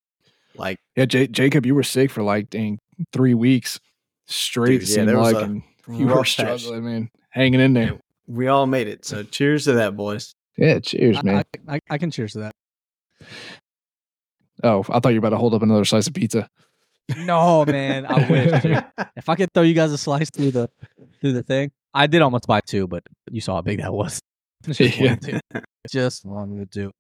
Like 0.56 0.78
Yeah, 0.96 1.06
J- 1.06 1.28
Jacob, 1.28 1.66
you 1.66 1.74
were 1.74 1.84
sick 1.84 2.12
for 2.12 2.22
like 2.22 2.50
dang 2.50 2.78
three 3.12 3.34
weeks 3.34 3.80
straight. 4.28 4.82
Dude, 4.82 4.90
yeah, 4.90 5.06
there 5.06 5.18
was 5.18 5.34
like, 5.34 5.48
a 5.48 5.62
you 5.92 6.06
were 6.06 6.16
rough 6.16 6.36
patch. 6.36 6.62
struggling, 6.62 6.84
man, 6.86 7.10
hanging 7.30 7.60
in 7.60 7.74
there. 7.74 8.00
we 8.28 8.48
all 8.48 8.68
made 8.68 8.88
it. 8.88 9.04
So 9.06 9.24
cheers 9.24 9.64
to 9.66 9.74
that, 9.74 9.96
boys. 9.98 10.36
Yeah, 10.58 10.80
cheers, 10.80 11.18
I- 11.18 11.22
man. 11.24 11.44
I, 11.68 11.76
I, 11.76 11.80
I 11.90 11.98
can 11.98 12.12
cheers 12.12 12.34
to 12.34 12.40
that. 12.40 12.56
oh, 14.64 14.84
I 14.90 15.00
thought 15.00 15.10
you 15.10 15.16
were 15.22 15.28
about 15.28 15.30
to 15.32 15.38
hold 15.38 15.54
up 15.54 15.62
another 15.64 15.86
slice 15.86 16.08
of 16.08 16.14
pizza. 16.14 16.48
No, 17.18 17.66
man, 17.66 18.06
I 18.06 18.30
wish. 18.30 18.62
dude. 18.62 18.84
If 19.16 19.30
I 19.30 19.36
could 19.36 19.50
throw 19.54 19.64
you 19.64 19.74
guys 19.74 19.92
a 19.92 19.98
slice 19.98 20.30
through 20.30 20.52
the 20.52 20.70
through 21.22 21.34
the 21.34 21.44
thing, 21.44 21.72
I 21.94 22.08
did 22.08 22.22
almost 22.22 22.48
buy 22.48 22.62
two, 22.66 22.88
but 22.88 23.04
you 23.32 23.42
saw 23.42 23.56
how 23.56 23.62
big 23.62 23.80
that 23.80 23.92
was. 23.94 24.20
Just 24.70 24.98
Yeah. 24.98 25.16
wanted 25.16 25.42
to. 25.52 25.62
Just 25.90 26.26
wanted 26.26 26.72
to. 26.74 26.92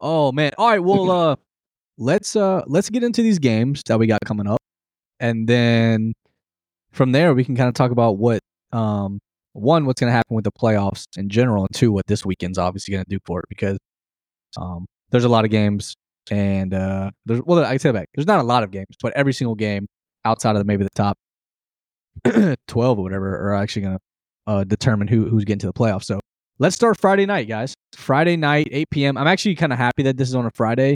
Oh 0.00 0.32
man! 0.32 0.52
All 0.56 0.68
right, 0.70 0.78
well, 0.82 1.10
uh, 1.10 1.36
let's 1.98 2.34
uh 2.36 2.62
let's 2.66 2.88
get 2.90 3.04
into 3.04 3.22
these 3.22 3.38
games 3.38 3.82
that 3.86 3.98
we 3.98 4.06
got 4.06 4.20
coming 4.24 4.46
up, 4.46 4.60
and 5.18 5.46
then 5.48 6.14
from 6.92 7.12
there 7.12 7.34
we 7.34 7.44
can 7.44 7.54
kind 7.54 7.68
of 7.68 7.74
talk 7.74 7.90
about 7.90 8.16
what 8.18 8.40
um 8.72 9.20
one 9.52 9.84
what's 9.84 10.00
going 10.00 10.08
to 10.08 10.14
happen 10.14 10.34
with 10.36 10.44
the 10.44 10.52
playoffs 10.52 11.04
in 11.16 11.28
general, 11.28 11.64
and 11.64 11.74
two 11.74 11.92
what 11.92 12.06
this 12.06 12.24
weekend's 12.24 12.56
obviously 12.58 12.92
going 12.92 13.04
to 13.04 13.10
do 13.10 13.18
for 13.26 13.40
it 13.40 13.46
because 13.48 13.76
um 14.56 14.86
there's 15.10 15.24
a 15.24 15.28
lot 15.28 15.44
of 15.44 15.50
games 15.50 15.94
and 16.30 16.72
uh 16.72 17.10
there's 17.26 17.42
well 17.44 17.64
I 17.64 17.76
say 17.76 17.90
that 17.90 17.94
back 17.94 18.08
there's 18.14 18.26
not 18.26 18.40
a 18.40 18.44
lot 18.44 18.62
of 18.62 18.70
games, 18.70 18.94
but 19.02 19.12
every 19.14 19.32
single 19.32 19.54
game 19.54 19.86
outside 20.24 20.56
of 20.56 20.66
maybe 20.66 20.84
the 20.84 20.90
top 20.94 21.18
12 22.68 22.98
or 22.98 23.02
whatever 23.02 23.50
are 23.50 23.54
actually 23.54 23.82
going 23.82 23.96
to 23.96 24.00
uh, 24.46 24.64
determine 24.64 25.08
who 25.08 25.28
who's 25.28 25.44
getting 25.44 25.60
to 25.60 25.66
the 25.66 25.72
playoffs. 25.72 26.04
So 26.04 26.20
let's 26.58 26.74
start 26.74 26.98
Friday 26.98 27.26
night, 27.26 27.48
guys. 27.48 27.74
Friday 27.94 28.36
night, 28.36 28.68
8 28.70 28.90
p.m. 28.90 29.16
I'm 29.16 29.26
actually 29.26 29.54
kind 29.54 29.72
of 29.72 29.78
happy 29.78 30.02
that 30.04 30.16
this 30.16 30.28
is 30.28 30.34
on 30.34 30.46
a 30.46 30.50
Friday, 30.52 30.94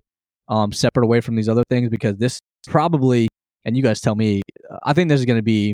um, 0.49 0.73
separate 0.73 1.05
away 1.05 1.21
from 1.21 1.37
these 1.37 1.49
other 1.49 1.65
things 1.71 1.89
because 1.89 2.17
this 2.17 2.39
probably, 2.67 3.29
and 3.65 3.77
you 3.77 3.83
guys 3.83 4.01
tell 4.01 4.15
me, 4.15 4.43
I 4.83 4.93
think 4.93 5.09
this 5.09 5.21
is 5.21 5.27
going 5.27 5.39
to 5.39 5.43
be 5.43 5.73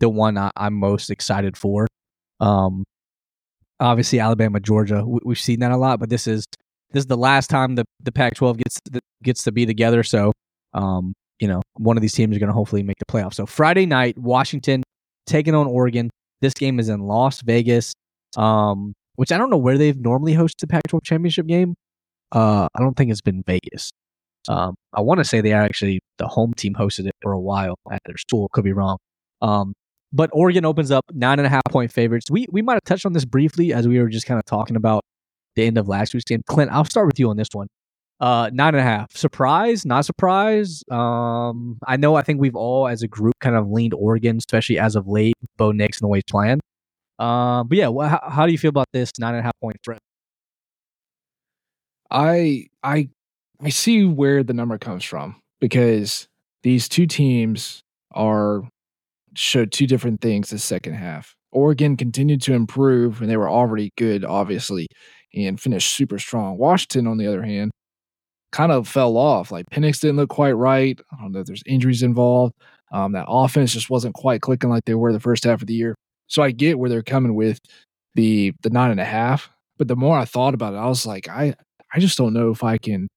the 0.00 0.08
one 0.08 0.36
I, 0.38 0.50
I'm 0.56 0.74
most 0.74 1.10
excited 1.10 1.56
for. 1.56 1.86
Um, 2.40 2.84
obviously 3.80 4.20
Alabama, 4.20 4.60
Georgia, 4.60 5.04
we, 5.04 5.20
we've 5.24 5.38
seen 5.38 5.60
that 5.60 5.72
a 5.72 5.76
lot, 5.76 6.00
but 6.00 6.10
this 6.10 6.26
is 6.26 6.44
this 6.92 7.02
is 7.02 7.06
the 7.06 7.16
last 7.16 7.48
time 7.50 7.74
the 7.74 7.84
the 8.02 8.12
Pac-12 8.12 8.58
gets 8.58 8.80
gets 9.22 9.42
to 9.44 9.52
be 9.52 9.66
together. 9.66 10.02
So, 10.02 10.32
um, 10.74 11.14
you 11.38 11.48
know, 11.48 11.62
one 11.76 11.96
of 11.96 12.02
these 12.02 12.14
teams 12.14 12.36
are 12.36 12.40
going 12.40 12.48
to 12.48 12.54
hopefully 12.54 12.82
make 12.82 12.98
the 12.98 13.06
playoffs. 13.06 13.34
So 13.34 13.46
Friday 13.46 13.86
night, 13.86 14.18
Washington 14.18 14.82
taking 15.26 15.54
on 15.54 15.66
Oregon. 15.66 16.10
This 16.40 16.54
game 16.54 16.78
is 16.78 16.88
in 16.88 17.00
Las 17.00 17.42
Vegas, 17.42 17.92
um, 18.36 18.94
which 19.16 19.32
I 19.32 19.38
don't 19.38 19.50
know 19.50 19.58
where 19.58 19.76
they've 19.76 19.98
normally 19.98 20.34
hosted 20.34 20.60
the 20.60 20.66
Pac-12 20.68 21.00
championship 21.02 21.46
game. 21.46 21.74
Uh, 22.30 22.68
I 22.74 22.80
don't 22.80 22.96
think 22.96 23.10
it's 23.10 23.20
been 23.20 23.42
Vegas. 23.46 23.90
Um, 24.48 24.76
I 24.94 25.00
want 25.00 25.18
to 25.18 25.24
say 25.24 25.40
they 25.40 25.52
actually 25.52 26.00
the 26.18 26.26
home 26.26 26.54
team 26.54 26.74
hosted 26.74 27.06
it 27.06 27.14
for 27.20 27.32
a 27.32 27.40
while 27.40 27.76
at 27.90 28.00
their 28.06 28.16
school. 28.16 28.48
Could 28.52 28.64
be 28.64 28.72
wrong. 28.72 28.98
Um, 29.42 29.74
but 30.12 30.30
Oregon 30.32 30.64
opens 30.64 30.90
up 30.90 31.04
nine 31.12 31.38
and 31.38 31.46
a 31.46 31.50
half 31.50 31.62
point 31.70 31.92
favorites. 31.92 32.30
We 32.30 32.46
we 32.50 32.62
might 32.62 32.74
have 32.74 32.84
touched 32.84 33.04
on 33.04 33.12
this 33.12 33.24
briefly 33.24 33.72
as 33.72 33.86
we 33.86 33.98
were 33.98 34.08
just 34.08 34.26
kind 34.26 34.38
of 34.38 34.44
talking 34.46 34.76
about 34.76 35.02
the 35.58 35.66
end 35.66 35.78
of 35.78 35.88
last 35.88 36.14
week's 36.14 36.24
game. 36.24 36.42
Clint, 36.46 36.70
I'll 36.70 36.84
start 36.84 37.06
with 37.06 37.18
you 37.18 37.28
on 37.30 37.36
this 37.36 37.48
one. 37.52 37.68
Uh, 38.20 38.50
nine 38.52 38.74
and 38.74 38.80
a 38.80 38.82
half. 38.82 39.16
Surprise? 39.16 39.84
Not 39.84 40.04
surprise? 40.04 40.82
Um, 40.90 41.78
I 41.86 41.96
know. 41.96 42.16
I 42.16 42.22
think 42.22 42.40
we've 42.40 42.56
all, 42.56 42.88
as 42.88 43.02
a 43.02 43.08
group, 43.08 43.34
kind 43.40 43.54
of 43.54 43.68
leaned 43.68 43.94
Oregon, 43.94 44.38
especially 44.38 44.78
as 44.78 44.96
of 44.96 45.06
late. 45.06 45.34
Bo 45.56 45.70
Nix 45.72 46.00
and 46.00 46.06
the 46.06 46.08
way 46.08 46.18
he's 46.18 46.24
playing. 46.24 46.60
Um, 47.18 47.68
but 47.68 47.78
yeah, 47.78 47.88
well, 47.88 48.20
how, 48.22 48.46
do 48.46 48.52
you 48.52 48.58
feel 48.58 48.70
about 48.70 48.86
this 48.92 49.12
nine 49.18 49.34
and 49.34 49.40
a 49.40 49.42
half 49.42 49.58
point 49.60 49.76
spread? 49.82 49.98
I 52.10 52.66
I 52.82 53.10
I 53.60 53.68
see 53.68 54.04
where 54.04 54.42
the 54.42 54.54
number 54.54 54.78
comes 54.78 55.04
from 55.04 55.36
because 55.60 56.28
these 56.62 56.88
two 56.88 57.06
teams 57.06 57.82
are 58.12 58.62
showed 59.34 59.72
two 59.72 59.86
different 59.86 60.20
things 60.20 60.50
the 60.50 60.58
second 60.58 60.94
half. 60.94 61.34
Oregon 61.50 61.96
continued 61.96 62.42
to 62.42 62.54
improve 62.54 63.20
and 63.20 63.30
they 63.30 63.36
were 63.36 63.50
already 63.50 63.92
good, 63.96 64.24
obviously, 64.24 64.86
and 65.34 65.60
finished 65.60 65.94
super 65.94 66.18
strong. 66.18 66.58
Washington, 66.58 67.06
on 67.06 67.18
the 67.18 67.26
other 67.26 67.42
hand, 67.42 67.70
kind 68.52 68.72
of 68.72 68.88
fell 68.88 69.16
off. 69.16 69.50
Like 69.50 69.66
Penix 69.70 70.00
didn't 70.00 70.16
look 70.16 70.30
quite 70.30 70.52
right. 70.52 70.98
I 71.12 71.22
don't 71.22 71.32
know 71.32 71.40
if 71.40 71.46
there's 71.46 71.62
injuries 71.66 72.02
involved. 72.02 72.54
Um, 72.92 73.12
that 73.12 73.26
offense 73.28 73.72
just 73.72 73.90
wasn't 73.90 74.14
quite 74.14 74.40
clicking 74.40 74.70
like 74.70 74.84
they 74.84 74.94
were 74.94 75.12
the 75.12 75.20
first 75.20 75.44
half 75.44 75.60
of 75.60 75.66
the 75.66 75.74
year. 75.74 75.94
So 76.26 76.42
I 76.42 76.50
get 76.50 76.78
where 76.78 76.88
they're 76.88 77.02
coming 77.02 77.34
with 77.34 77.60
the 78.14 78.52
the 78.62 78.70
nine 78.70 78.90
and 78.90 79.00
a 79.00 79.04
half. 79.04 79.50
But 79.76 79.88
the 79.88 79.96
more 79.96 80.18
I 80.18 80.24
thought 80.24 80.54
about 80.54 80.74
it, 80.74 80.78
I 80.78 80.86
was 80.86 81.06
like, 81.06 81.28
I 81.28 81.54
I 81.92 82.00
just 82.00 82.18
don't 82.18 82.32
know 82.32 82.50
if 82.50 82.64
I 82.64 82.78
can 82.78 83.08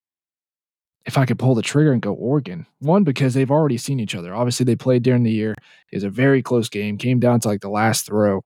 if 1.05 1.17
I 1.17 1.25
could 1.25 1.39
pull 1.39 1.55
the 1.55 1.61
trigger 1.61 1.93
and 1.93 2.01
go 2.01 2.13
Oregon. 2.13 2.67
One, 2.79 3.03
because 3.03 3.33
they've 3.33 3.49
already 3.49 3.77
seen 3.77 3.99
each 3.99 4.15
other. 4.15 4.33
Obviously, 4.35 4.65
they 4.65 4.75
played 4.75 5.03
during 5.03 5.23
the 5.23 5.31
year. 5.31 5.55
It 5.91 5.95
was 5.95 6.03
a 6.03 6.09
very 6.09 6.43
close 6.43 6.69
game, 6.69 6.97
came 6.97 7.19
down 7.19 7.39
to 7.41 7.47
like 7.47 7.61
the 7.61 7.69
last 7.69 8.05
throw. 8.05 8.43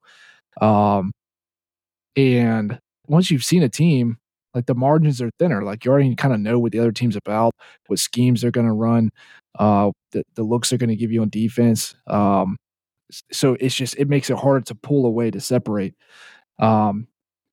Um, 0.61 1.11
and 2.15 2.79
once 3.07 3.31
you've 3.31 3.43
seen 3.43 3.63
a 3.63 3.69
team, 3.69 4.17
like 4.53 4.65
the 4.67 4.75
margins 4.75 5.21
are 5.21 5.29
thinner. 5.37 5.63
Like 5.63 5.83
you 5.83 5.91
already 5.91 6.15
kind 6.15 6.33
of 6.33 6.39
know 6.39 6.59
what 6.59 6.71
the 6.71 6.79
other 6.79 6.91
team's 6.91 7.15
about, 7.15 7.53
what 7.87 7.99
schemes 7.99 8.41
they're 8.41 8.51
going 8.51 8.67
to 8.67 8.73
run, 8.73 9.11
uh, 9.59 9.91
the, 10.11 10.23
the 10.35 10.43
looks 10.43 10.69
they're 10.69 10.79
going 10.79 10.89
to 10.89 10.95
give 10.95 11.11
you 11.11 11.21
on 11.21 11.29
defense. 11.29 11.95
Um, 12.07 12.57
so 13.31 13.57
it's 13.59 13.75
just, 13.75 13.97
it 13.97 14.07
makes 14.09 14.29
it 14.29 14.37
harder 14.37 14.61
to 14.61 14.75
pull 14.75 15.05
away 15.05 15.29
to 15.31 15.39
separate. 15.41 15.93
Um, 16.59 17.07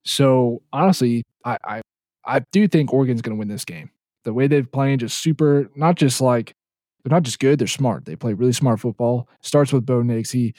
so 0.05 0.63
honestly, 0.73 1.25
I, 1.45 1.59
I, 1.65 1.81
I 2.25 2.41
do 2.53 2.69
think 2.69 2.93
Oregon's 2.93 3.21
going 3.21 3.37
to 3.37 3.39
win 3.39 3.49
this 3.49 3.65
game. 3.65 3.91
The 4.25 4.33
way 4.33 4.47
they've 4.47 4.71
playing 4.71 5.01
just 5.01 5.19
super, 5.19 5.69
not 5.75 5.97
just 5.97 6.21
like 6.21 6.55
they're 7.03 7.11
not 7.11 7.25
just 7.25 7.41
good, 7.41 7.59
they're 7.59 7.67
smart. 7.67 8.05
They 8.05 8.15
play 8.15 8.33
really 8.33 8.53
smart 8.53 8.79
football. 8.79 9.29
Starts 9.41 9.73
with 9.73 9.85
Bo 9.85 10.03
Nix. 10.03 10.31
He 10.31 10.55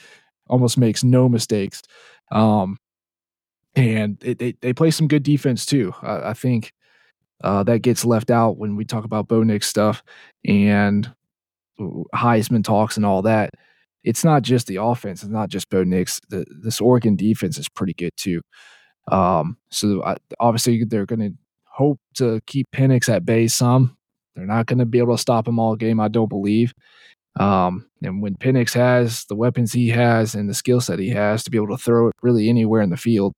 almost 0.48 0.76
makes 0.76 1.02
no 1.02 1.26
mistakes. 1.26 1.80
Um, 2.30 2.76
and 3.76 4.22
it, 4.22 4.38
they, 4.38 4.54
they 4.60 4.72
play 4.72 4.90
some 4.90 5.08
good 5.08 5.22
defense 5.22 5.66
too. 5.66 5.94
I, 6.02 6.30
I 6.30 6.34
think 6.34 6.72
uh, 7.42 7.62
that 7.64 7.80
gets 7.80 8.04
left 8.04 8.30
out 8.30 8.56
when 8.56 8.76
we 8.76 8.84
talk 8.84 9.04
about 9.04 9.28
Bo 9.28 9.42
Nix 9.42 9.66
stuff 9.66 10.02
and 10.46 11.12
Heisman 12.14 12.64
talks 12.64 12.96
and 12.96 13.04
all 13.04 13.22
that. 13.22 13.50
It's 14.04 14.24
not 14.24 14.42
just 14.42 14.66
the 14.66 14.76
offense. 14.76 15.22
It's 15.22 15.32
not 15.32 15.48
just 15.48 15.70
Bo 15.70 15.82
Nix. 15.82 16.20
The, 16.28 16.44
this 16.62 16.80
Oregon 16.80 17.16
defense 17.16 17.58
is 17.58 17.68
pretty 17.68 17.94
good 17.94 18.12
too. 18.16 18.42
Um, 19.08 19.58
so 19.70 20.02
I, 20.04 20.16
obviously 20.40 20.84
they're 20.84 21.06
going 21.06 21.20
to 21.20 21.32
hope 21.64 21.98
to 22.14 22.40
keep 22.46 22.68
Penix 22.72 23.08
at 23.08 23.24
bay 23.24 23.48
some. 23.48 23.96
They're 24.34 24.46
not 24.46 24.66
going 24.66 24.78
to 24.78 24.86
be 24.86 24.98
able 24.98 25.14
to 25.14 25.20
stop 25.20 25.46
him 25.46 25.58
all 25.58 25.76
game, 25.76 26.00
I 26.00 26.08
don't 26.08 26.28
believe. 26.28 26.72
Um, 27.36 27.88
and 28.02 28.22
when 28.22 28.36
Penix 28.36 28.72
has 28.74 29.24
the 29.24 29.34
weapons 29.34 29.72
he 29.72 29.88
has 29.88 30.34
and 30.34 30.48
the 30.48 30.54
skill 30.54 30.80
set 30.80 31.00
he 31.00 31.10
has 31.10 31.42
to 31.44 31.50
be 31.50 31.58
able 31.58 31.76
to 31.76 31.82
throw 31.82 32.08
it 32.08 32.14
really 32.22 32.48
anywhere 32.48 32.80
in 32.80 32.90
the 32.90 32.96
field, 32.96 33.34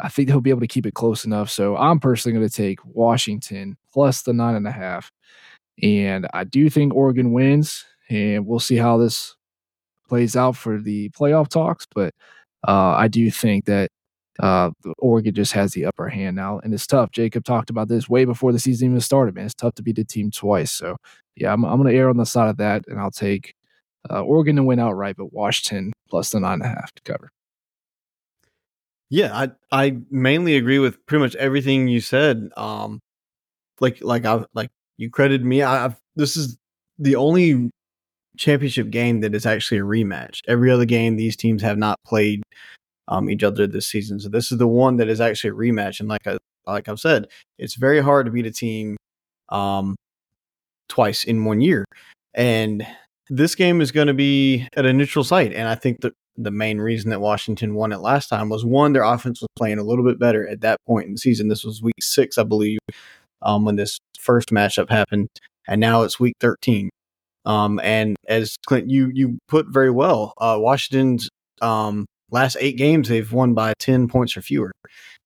I 0.00 0.08
think 0.08 0.28
he'll 0.28 0.40
be 0.40 0.50
able 0.50 0.60
to 0.60 0.68
keep 0.68 0.86
it 0.86 0.94
close 0.94 1.24
enough. 1.24 1.50
So 1.50 1.76
I'm 1.76 1.98
personally 1.98 2.36
going 2.36 2.48
to 2.48 2.54
take 2.54 2.78
Washington 2.84 3.76
plus 3.92 4.22
the 4.22 4.32
nine 4.32 4.54
and 4.54 4.66
a 4.66 4.72
half. 4.72 5.10
And 5.82 6.26
I 6.32 6.44
do 6.44 6.70
think 6.70 6.94
Oregon 6.94 7.32
wins, 7.32 7.84
and 8.08 8.46
we'll 8.46 8.60
see 8.60 8.76
how 8.76 8.96
this 8.96 9.36
plays 10.08 10.36
out 10.36 10.56
for 10.56 10.78
the 10.80 11.10
playoff 11.10 11.48
talks. 11.48 11.86
But 11.94 12.14
uh, 12.66 12.94
I 12.96 13.08
do 13.08 13.30
think 13.30 13.66
that 13.66 13.90
uh, 14.40 14.70
Oregon 14.98 15.34
just 15.34 15.52
has 15.52 15.72
the 15.72 15.84
upper 15.84 16.08
hand 16.08 16.36
now, 16.36 16.60
and 16.60 16.72
it's 16.72 16.86
tough. 16.86 17.10
Jacob 17.10 17.44
talked 17.44 17.70
about 17.70 17.88
this 17.88 18.08
way 18.08 18.24
before 18.24 18.52
the 18.52 18.58
season 18.58 18.88
even 18.88 19.00
started, 19.00 19.34
man. 19.34 19.46
It's 19.46 19.54
tough 19.54 19.74
to 19.74 19.82
beat 19.82 19.96
the 19.96 20.04
team 20.04 20.30
twice. 20.30 20.72
So, 20.72 20.96
yeah, 21.36 21.52
I'm, 21.52 21.64
I'm 21.64 21.80
going 21.80 21.92
to 21.92 21.98
err 21.98 22.08
on 22.08 22.16
the 22.16 22.26
side 22.26 22.48
of 22.48 22.56
that, 22.58 22.84
and 22.86 23.00
I'll 23.00 23.10
take 23.10 23.54
uh, 24.10 24.22
Oregon 24.22 24.56
to 24.56 24.62
win 24.62 24.78
outright, 24.78 25.16
but 25.16 25.32
Washington 25.32 25.92
plus 26.08 26.30
the 26.30 26.40
nine 26.40 26.54
and 26.54 26.62
a 26.62 26.68
half 26.68 26.92
to 26.94 27.02
cover. 27.02 27.30
Yeah, 29.10 29.34
I 29.34 29.50
I 29.72 29.98
mainly 30.10 30.56
agree 30.56 30.78
with 30.78 31.04
pretty 31.06 31.22
much 31.22 31.34
everything 31.36 31.88
you 31.88 32.00
said. 32.00 32.50
Um, 32.56 33.00
like 33.80 34.02
like 34.02 34.24
I 34.26 34.44
like 34.54 34.70
you 34.98 35.10
credited 35.10 35.44
me. 35.46 35.62
I, 35.62 35.86
I've 35.86 35.96
this 36.16 36.36
is 36.36 36.58
the 36.98 37.16
only 37.16 37.70
championship 38.38 38.90
game 38.90 39.20
that 39.20 39.34
is 39.34 39.46
actually 39.46 39.78
a 39.78 39.84
rematch. 39.84 40.40
Every 40.48 40.70
other 40.70 40.84
game, 40.84 41.16
these 41.16 41.36
teams 41.36 41.62
have 41.62 41.78
not 41.78 41.98
played 42.06 42.42
um, 43.08 43.30
each 43.30 43.42
other 43.42 43.66
this 43.66 43.88
season. 43.88 44.20
So 44.20 44.28
this 44.28 44.52
is 44.52 44.58
the 44.58 44.68
one 44.68 44.96
that 44.98 45.08
is 45.08 45.20
actually 45.20 45.50
a 45.50 45.54
rematch. 45.54 46.00
And 46.00 46.08
like 46.08 46.26
I 46.26 46.38
like 46.66 46.88
I've 46.88 47.00
said, 47.00 47.26
it's 47.58 47.74
very 47.76 48.00
hard 48.02 48.26
to 48.26 48.32
beat 48.32 48.46
a 48.46 48.50
team 48.52 48.96
um, 49.50 49.96
twice 50.88 51.24
in 51.24 51.44
one 51.44 51.60
year. 51.60 51.84
And 52.34 52.86
this 53.30 53.54
game 53.54 53.80
is 53.80 53.92
going 53.92 54.08
to 54.08 54.14
be 54.14 54.68
at 54.76 54.86
a 54.86 54.92
neutral 54.92 55.24
site, 55.24 55.52
and 55.52 55.68
I 55.68 55.74
think 55.74 56.00
that 56.02 56.14
the 56.38 56.50
main 56.52 56.78
reason 56.78 57.10
that 57.10 57.20
Washington 57.20 57.74
won 57.74 57.92
it 57.92 57.98
last 57.98 58.28
time 58.28 58.48
was 58.48 58.64
one, 58.64 58.92
their 58.92 59.02
offense 59.02 59.40
was 59.40 59.48
playing 59.56 59.78
a 59.78 59.82
little 59.82 60.04
bit 60.04 60.18
better 60.18 60.48
at 60.48 60.60
that 60.60 60.78
point 60.86 61.06
in 61.06 61.12
the 61.12 61.18
season. 61.18 61.48
This 61.48 61.64
was 61.64 61.82
week 61.82 62.00
six, 62.00 62.38
I 62.38 62.44
believe, 62.44 62.78
um, 63.42 63.64
when 63.64 63.76
this 63.76 63.98
first 64.18 64.50
matchup 64.50 64.88
happened, 64.88 65.28
and 65.66 65.80
now 65.80 66.02
it's 66.02 66.20
week 66.20 66.36
thirteen. 66.40 66.90
Um, 67.44 67.80
and 67.82 68.16
as 68.28 68.56
Clint, 68.66 68.88
you 68.88 69.10
you 69.12 69.38
put 69.48 69.66
very 69.68 69.90
well, 69.90 70.32
uh, 70.38 70.56
Washington's 70.60 71.28
um, 71.60 72.06
last 72.30 72.56
eight 72.60 72.76
games 72.76 73.08
they've 73.08 73.32
won 73.32 73.54
by 73.54 73.74
ten 73.78 74.06
points 74.08 74.36
or 74.36 74.42
fewer. 74.42 74.72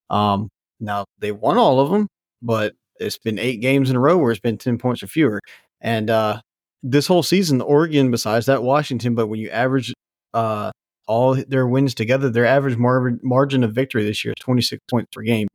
Um, 0.09 0.49
now 0.81 1.05
they 1.19 1.33
won 1.33 1.59
all 1.59 1.79
of 1.81 1.91
them, 1.91 2.07
but 2.41 2.75
it's 2.99 3.19
been 3.19 3.39
eight 3.39 3.61
games 3.61 3.91
in 3.91 3.97
a 3.97 4.01
row 4.01 4.17
where 4.17 4.31
it's 4.31 4.41
been 4.41 4.59
ten 4.59 4.79
points 4.79 5.03
or 5.03 5.09
fewer. 5.09 5.41
And 5.81 6.09
uh, 6.11 6.41
this 6.83 7.07
whole 7.07 7.23
season, 7.23 7.61
Oregon, 7.61 8.11
besides 8.11 8.47
that, 8.47 8.63
Washington. 8.63 9.15
But 9.15 9.27
when 9.27 9.41
you 9.41 9.51
average 9.51 9.93
uh, 10.33 10.71
all 11.07 11.35
their 11.35 11.67
wins 11.67 11.95
together, 11.95 12.31
their 12.31 12.47
average 12.47 12.77
mar- 12.77 13.19
margin 13.23 13.65
of 13.65 13.73
victory 13.75 14.05
this 14.05 14.25
year 14.25 14.33
is 14.37 14.43
26 14.43 14.81
points 14.91 15.09
per 15.13 15.23
game, 15.23 15.49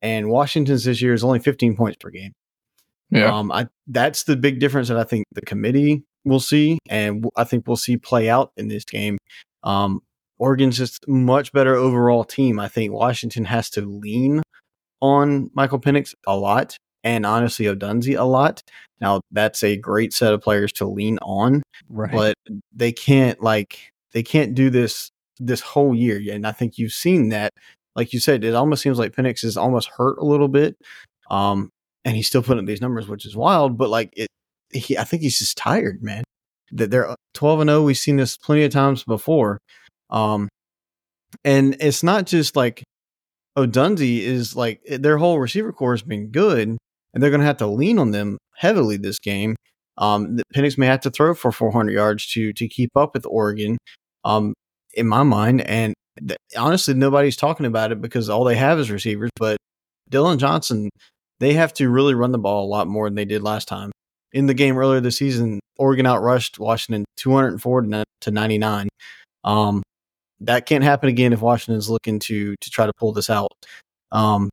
and 0.00 0.28
Washington's 0.28 0.84
this 0.84 1.00
year 1.02 1.14
is 1.14 1.24
only 1.24 1.38
15 1.38 1.76
points 1.76 1.96
per 2.00 2.10
game. 2.10 2.32
Yeah. 3.10 3.34
Um, 3.36 3.52
I 3.52 3.68
that's 3.86 4.24
the 4.24 4.36
big 4.36 4.58
difference 4.58 4.88
that 4.88 4.96
I 4.98 5.04
think 5.04 5.24
the 5.32 5.42
committee 5.42 6.04
will 6.24 6.40
see, 6.40 6.78
and 6.88 7.24
I 7.36 7.44
think 7.44 7.66
we'll 7.66 7.76
see 7.76 7.96
play 7.96 8.28
out 8.30 8.52
in 8.56 8.68
this 8.68 8.84
game. 8.84 9.18
Um, 9.62 10.00
Oregon's 10.38 10.76
just 10.78 11.06
much 11.08 11.52
better 11.52 11.74
overall 11.74 12.24
team. 12.24 12.58
I 12.58 12.68
think 12.68 12.92
Washington 12.92 13.44
has 13.44 13.70
to 13.70 13.82
lean 13.82 14.42
on 15.00 15.50
Michael 15.54 15.78
Penix 15.80 16.14
a 16.26 16.36
lot, 16.36 16.76
and 17.04 17.26
honestly 17.26 17.66
Odunze 17.66 18.18
a 18.18 18.24
lot. 18.24 18.62
Now 19.00 19.20
that's 19.30 19.62
a 19.62 19.76
great 19.76 20.12
set 20.12 20.32
of 20.32 20.40
players 20.40 20.72
to 20.74 20.86
lean 20.86 21.18
on, 21.22 21.62
Right. 21.88 22.12
but 22.12 22.34
they 22.74 22.92
can't 22.92 23.42
like 23.42 23.90
they 24.12 24.22
can't 24.22 24.54
do 24.54 24.70
this 24.70 25.10
this 25.38 25.60
whole 25.60 25.94
year. 25.94 26.20
And 26.32 26.46
I 26.46 26.52
think 26.52 26.78
you've 26.78 26.92
seen 26.92 27.30
that. 27.30 27.52
Like 27.94 28.12
you 28.12 28.20
said, 28.20 28.42
it 28.44 28.54
almost 28.54 28.82
seems 28.82 28.98
like 28.98 29.14
Penix 29.14 29.44
is 29.44 29.56
almost 29.56 29.90
hurt 29.96 30.16
a 30.18 30.24
little 30.24 30.48
bit. 30.48 30.76
Um, 31.30 31.70
and 32.04 32.16
he's 32.16 32.26
still 32.26 32.42
putting 32.42 32.60
up 32.60 32.66
these 32.66 32.80
numbers, 32.80 33.06
which 33.08 33.26
is 33.26 33.36
wild. 33.36 33.76
But 33.76 33.90
like 33.90 34.12
it, 34.16 34.28
he, 34.72 34.96
I 34.96 35.04
think 35.04 35.22
he's 35.22 35.38
just 35.38 35.56
tired, 35.56 36.02
man. 36.02 36.24
That 36.72 36.90
they're 36.90 37.14
twelve 37.34 37.60
and 37.60 37.68
zero. 37.68 37.82
We've 37.82 37.98
seen 37.98 38.16
this 38.16 38.36
plenty 38.36 38.64
of 38.64 38.72
times 38.72 39.04
before. 39.04 39.58
Um, 40.10 40.48
and 41.44 41.76
it's 41.80 42.02
not 42.02 42.26
just 42.26 42.56
like 42.56 42.82
Odunze 43.56 44.20
is 44.20 44.56
like 44.56 44.82
their 44.86 45.18
whole 45.18 45.38
receiver 45.38 45.72
core 45.72 45.92
has 45.92 46.02
been 46.02 46.28
good, 46.28 46.68
and 46.68 47.22
they're 47.22 47.30
going 47.30 47.40
to 47.40 47.46
have 47.46 47.58
to 47.58 47.66
lean 47.66 47.98
on 47.98 48.10
them 48.10 48.38
heavily 48.56 48.96
this 48.96 49.18
game. 49.18 49.56
Um, 49.98 50.38
Penix 50.54 50.78
may 50.78 50.86
have 50.86 51.00
to 51.00 51.10
throw 51.10 51.34
for 51.34 51.52
400 51.52 51.92
yards 51.92 52.26
to 52.32 52.52
to 52.54 52.68
keep 52.68 52.90
up 52.96 53.14
with 53.14 53.26
Oregon. 53.26 53.76
Um, 54.24 54.54
in 54.94 55.06
my 55.06 55.22
mind, 55.22 55.62
and 55.62 55.94
th- 56.18 56.38
honestly, 56.56 56.94
nobody's 56.94 57.36
talking 57.36 57.66
about 57.66 57.92
it 57.92 58.00
because 58.00 58.28
all 58.28 58.44
they 58.44 58.56
have 58.56 58.78
is 58.78 58.90
receivers. 58.90 59.30
But 59.36 59.56
Dillon 60.08 60.38
Johnson, 60.38 60.90
they 61.40 61.54
have 61.54 61.72
to 61.74 61.88
really 61.88 62.14
run 62.14 62.32
the 62.32 62.38
ball 62.38 62.64
a 62.64 62.68
lot 62.68 62.86
more 62.86 63.06
than 63.08 63.14
they 63.14 63.24
did 63.24 63.42
last 63.42 63.68
time. 63.68 63.90
In 64.32 64.46
the 64.46 64.54
game 64.54 64.78
earlier 64.78 65.00
this 65.00 65.18
season, 65.18 65.60
Oregon 65.78 66.06
outrushed 66.06 66.58
Washington 66.58 67.04
204 67.16 67.82
to 68.22 68.30
99. 68.30 68.88
Um, 69.44 69.82
that 70.40 70.66
can't 70.66 70.84
happen 70.84 71.08
again 71.08 71.32
if 71.32 71.40
Washington's 71.40 71.90
looking 71.90 72.18
to 72.20 72.54
to 72.60 72.70
try 72.70 72.86
to 72.86 72.92
pull 72.98 73.12
this 73.12 73.30
out. 73.30 73.52
Um, 74.10 74.50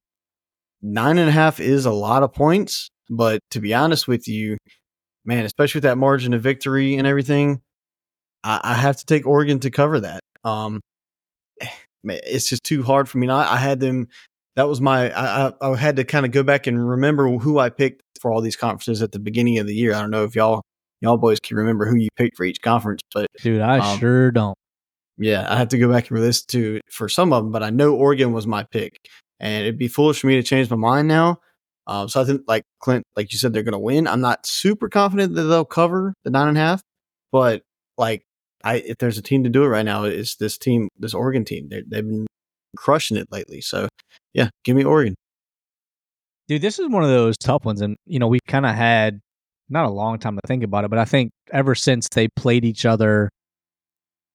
nine 0.82 1.18
and 1.18 1.30
a 1.30 1.32
half 1.32 1.60
is 1.60 1.86
a 1.86 1.92
lot 1.92 2.24
of 2.24 2.34
points, 2.34 2.90
but 3.10 3.40
to 3.52 3.60
be 3.60 3.74
honest 3.74 4.08
with 4.08 4.28
you, 4.28 4.58
man, 5.26 5.46
especially 5.46 5.80
with 5.80 5.84
that 5.84 5.98
margin 5.98 6.34
of 6.34 6.42
victory 6.42 6.96
and 6.96 7.08
everything, 7.08 7.62
I, 8.44 8.60
I 8.64 8.74
have 8.74 8.98
to 8.98 9.06
take 9.06 9.26
Oregon 9.26 9.60
to 9.60 9.72
cover 9.72 10.00
that. 10.00 10.22
Um, 10.44 10.82
it's 12.04 12.48
just 12.48 12.64
too 12.64 12.84
hard 12.84 13.10
for 13.10 13.18
me. 13.18 13.30
I, 13.30 13.56
I 13.56 13.58
had 13.58 13.80
them. 13.80 14.08
That 14.56 14.68
was 14.68 14.82
my. 14.82 15.12
I, 15.12 15.48
I, 15.48 15.54
I 15.62 15.76
had 15.76 15.98
to 15.98 16.04
kind 16.04 16.26
of 16.26 16.32
go 16.32 16.44
back 16.44 16.68
and 16.68 16.90
remember 16.90 17.30
who 17.38 17.60
I 17.60 17.70
picked 17.70 18.02
for 18.20 18.32
all 18.32 18.42
these 18.42 18.56
conferences 18.56 19.02
at 19.02 19.12
the 19.12 19.20
beginning 19.20 19.58
of 19.60 19.68
the 19.68 19.76
year. 19.76 19.94
I 19.94 20.02
don't 20.02 20.12
know 20.12 20.24
if 20.24 20.36
y'all 20.36 20.64
y'all 21.02 21.18
boys 21.18 21.40
can 21.40 21.58
remember 21.58 21.86
who 21.86 21.96
you 21.96 22.10
picked 22.16 22.38
for 22.38 22.46
each 22.46 22.62
conference, 22.62 23.02
but 23.14 23.28
Dude, 23.42 23.62
I 23.62 23.80
um, 23.80 24.00
sure 24.00 24.32
don't. 24.32 24.58
yeah, 25.18 25.46
I 25.50 25.58
have 25.58 25.70
to 25.70 25.78
go 25.78 25.92
back 25.92 26.10
and 26.10 26.20
listen 26.20 26.46
to 26.50 26.82
for 26.90 27.10
some 27.10 27.34
of 27.34 27.44
them, 27.44 27.52
but 27.52 27.64
I 27.64 27.70
know 27.70 27.96
Oregon 27.96 28.34
was 28.34 28.48
my 28.48 28.64
pick, 28.64 28.98
and 29.40 29.64
it'd 29.64 29.78
be 29.78 29.88
foolish 29.88 30.20
for 30.20 30.28
me 30.28 30.36
to 30.36 30.44
change 30.44 30.70
my 30.70 30.76
mind 30.76 31.08
now. 31.08 31.40
Um, 31.88 32.08
so 32.08 32.22
I 32.22 32.26
think, 32.26 32.42
like 32.48 32.64
Clint, 32.80 33.04
like 33.16 33.32
you 33.32 33.40
said, 33.40 33.52
they're 33.52 33.64
going 33.64 33.74
to 33.74 33.80
win. 33.80 34.08
I'm 34.08 34.22
not 34.22 34.46
super 34.46 34.90
confident 34.90 35.36
that 35.36 35.44
they'll 35.44 35.66
cover 35.66 36.14
the 36.24 36.30
nine 36.30 36.48
and 36.48 36.58
a 36.58 36.62
half, 36.62 36.84
but 37.32 37.64
like, 37.98 38.24
I 38.64 38.76
if 38.76 38.98
there's 38.98 39.18
a 39.18 39.22
team 39.22 39.44
to 39.44 39.50
do 39.50 39.64
it 39.64 39.68
right 39.68 39.86
now, 39.86 40.04
it's 40.04 40.36
this 40.36 40.58
team, 40.58 40.90
this 40.98 41.14
Oregon 41.14 41.46
team. 41.46 41.68
They're, 41.70 41.84
they've 41.88 42.08
been 42.08 42.28
crushing 42.76 43.18
it 43.18 43.28
lately. 43.32 43.62
So 43.62 43.88
yeah, 44.34 44.50
give 44.64 44.76
me 44.76 44.84
Oregon. 44.84 45.16
Dude, 46.48 46.62
this 46.62 46.80
is 46.80 46.90
one 46.90 47.04
of 47.04 47.10
those 47.10 47.38
tough 47.38 47.64
ones. 47.64 47.82
And, 47.82 47.96
you 48.06 48.18
know, 48.20 48.28
we 48.28 48.40
kind 48.48 48.66
of 48.66 48.76
had 48.76 49.20
not 49.70 49.86
a 49.86 49.90
long 49.90 50.18
time 50.18 50.36
to 50.36 50.42
think 50.48 50.64
about 50.64 50.84
it, 50.84 50.90
but 50.90 51.00
I 51.00 51.06
think 51.06 51.32
ever 51.52 51.76
since 51.76 52.08
they 52.12 52.28
played 52.36 52.66
each 52.66 52.86
other, 52.86 53.30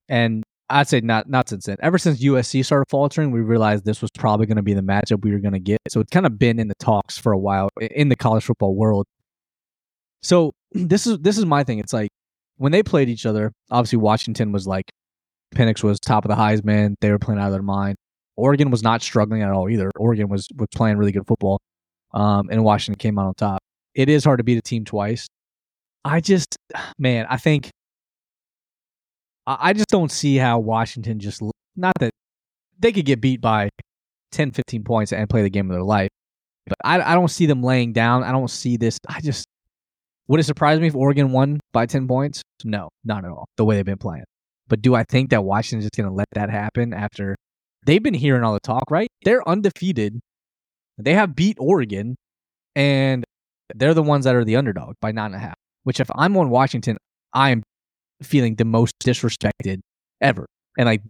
and 0.09 0.45
I'd 0.71 0.89
say 0.89 1.01
not 1.01 1.29
not 1.29 1.49
since 1.49 1.67
then, 1.67 1.77
ever 1.81 1.99
since 1.99 2.23
USC 2.23 2.65
started 2.65 2.87
faltering, 2.89 3.33
we 3.33 3.41
realized 3.41 3.85
this 3.85 4.01
was 4.01 4.11
probably 4.17 4.47
going 4.47 4.57
to 4.57 4.63
be 4.63 4.75
the 4.75 4.81
matchup 4.81 5.25
we 5.25 5.33
were 5.33 5.41
going 5.41 5.55
to 5.55 5.61
get. 5.61 5.79
So 5.89 6.01
it's 6.01 6.11
kind 6.11 6.25
of 6.25 6.39
been 6.39 6.59
in 6.59 6.69
the 6.69 6.75
talks 6.77 7.19
for 7.19 7.33
a 7.33 7.39
while 7.39 7.69
in 7.81 8.09
the 8.09 8.17
college 8.17 8.45
football 8.45 8.75
world. 8.75 9.07
So 10.23 10.53
this 10.73 11.07
is 11.07 11.19
this 11.19 11.37
is 11.37 11.45
my 11.47 11.65
thing. 11.65 11.81
It's 11.81 11.93
like 11.93 12.11
when 12.57 12.73
they 12.73 12.83
played 12.83 13.09
each 13.09 13.27
other, 13.27 13.53
obviously 13.71 13.99
Washington 13.99 14.53
was 14.53 14.67
like 14.67 14.91
Penix 15.55 15.83
was 15.83 15.99
top 16.01 16.25
of 16.25 16.29
the 16.29 16.37
Heisman. 16.37 16.95
They 17.01 17.11
were 17.11 17.19
playing 17.19 17.41
out 17.41 17.47
of 17.47 17.53
their 17.53 17.63
mind. 17.63 17.97
Oregon 18.37 18.71
was 18.71 18.83
not 18.83 19.03
struggling 19.03 19.43
at 19.43 19.51
all 19.51 19.69
either. 19.69 19.91
Oregon 19.97 20.29
was 20.29 20.49
was 20.57 20.69
playing 20.75 20.97
really 20.97 21.13
good 21.13 21.27
football 21.27 21.61
um, 22.15 22.49
and 22.51 22.65
Washington 22.65 22.99
came 22.99 23.19
out 23.19 23.27
on 23.27 23.35
top. 23.35 23.61
It 23.95 24.09
is 24.09 24.25
hard 24.25 24.39
to 24.39 24.45
beat 24.45 24.57
a 24.57 24.63
team 24.63 24.85
twice. 24.85 25.27
I 26.05 26.21
just, 26.21 26.57
man, 26.99 27.27
I 27.29 27.37
think, 27.37 27.69
I 29.47 29.57
I 29.61 29.73
just 29.75 29.89
don't 29.89 30.11
see 30.11 30.37
how 30.37 30.59
Washington 30.61 31.19
just 31.19 31.43
not 31.77 31.93
that 32.01 32.11
they 32.79 32.93
could 32.93 33.05
get 33.05 33.21
beat 33.21 33.41
by 33.41 33.69
10, 34.33 34.53
15 34.53 34.85
points 34.85 35.13
and 35.13 35.29
play 35.29 35.43
the 35.43 35.51
game 35.51 35.71
of 35.71 35.75
their 35.75 35.83
life, 35.83 36.09
but 36.67 36.77
I, 36.85 37.13
I 37.13 37.15
don't 37.15 37.29
see 37.31 37.47
them 37.47 37.63
laying 37.63 37.93
down. 37.93 38.23
I 38.23 38.33
don't 38.33 38.49
see 38.49 38.77
this. 38.77 38.99
I 39.09 39.21
just, 39.21 39.47
would 40.29 40.41
it 40.41 40.45
surprise 40.45 40.81
me 40.81 40.87
if 40.87 40.95
Oregon 40.95 41.33
won 41.33 41.61
by 41.73 41.87
10 41.87 42.09
points? 42.09 42.43
No, 42.65 42.89
not 43.05 43.25
at 43.25 43.31
all, 43.31 43.47
the 43.57 43.65
way 43.65 43.77
they've 43.77 43.85
been 43.85 43.99
playing. 43.99 44.25
But 44.69 44.81
do 44.81 44.95
I 44.95 45.05
think 45.05 45.31
that 45.31 45.45
Washington's 45.45 45.85
just 45.85 45.97
going 45.97 46.09
to 46.09 46.15
let 46.15 46.29
that 46.33 46.51
happen 46.51 46.95
after 46.95 47.37
they've 47.85 48.03
been 48.03 48.15
hearing 48.15 48.43
all 48.43 48.55
the 48.55 48.61
talk, 48.61 48.91
right? 48.91 49.09
They're 49.25 49.47
undefeated. 49.47 50.21
They 50.97 51.15
have 51.15 51.37
beat 51.37 51.57
Oregon, 51.61 52.17
and 52.75 53.25
they're 53.75 53.95
the 53.95 54.03
ones 54.03 54.25
that 54.25 54.35
are 54.35 54.45
the 54.45 54.57
underdog 54.57 54.95
by 55.01 55.13
nine 55.13 55.27
and 55.27 55.35
a 55.37 55.39
half. 55.39 55.55
Which, 55.83 56.01
if 56.01 56.11
I'm 56.15 56.37
on 56.37 56.49
Washington, 56.49 56.97
I 57.35 57.51
am 57.51 57.63
feeling 58.23 58.55
the 58.55 58.65
most 58.65 58.95
disrespected 59.05 59.81
ever. 60.21 60.47
And 60.79 60.87
like, 60.87 61.03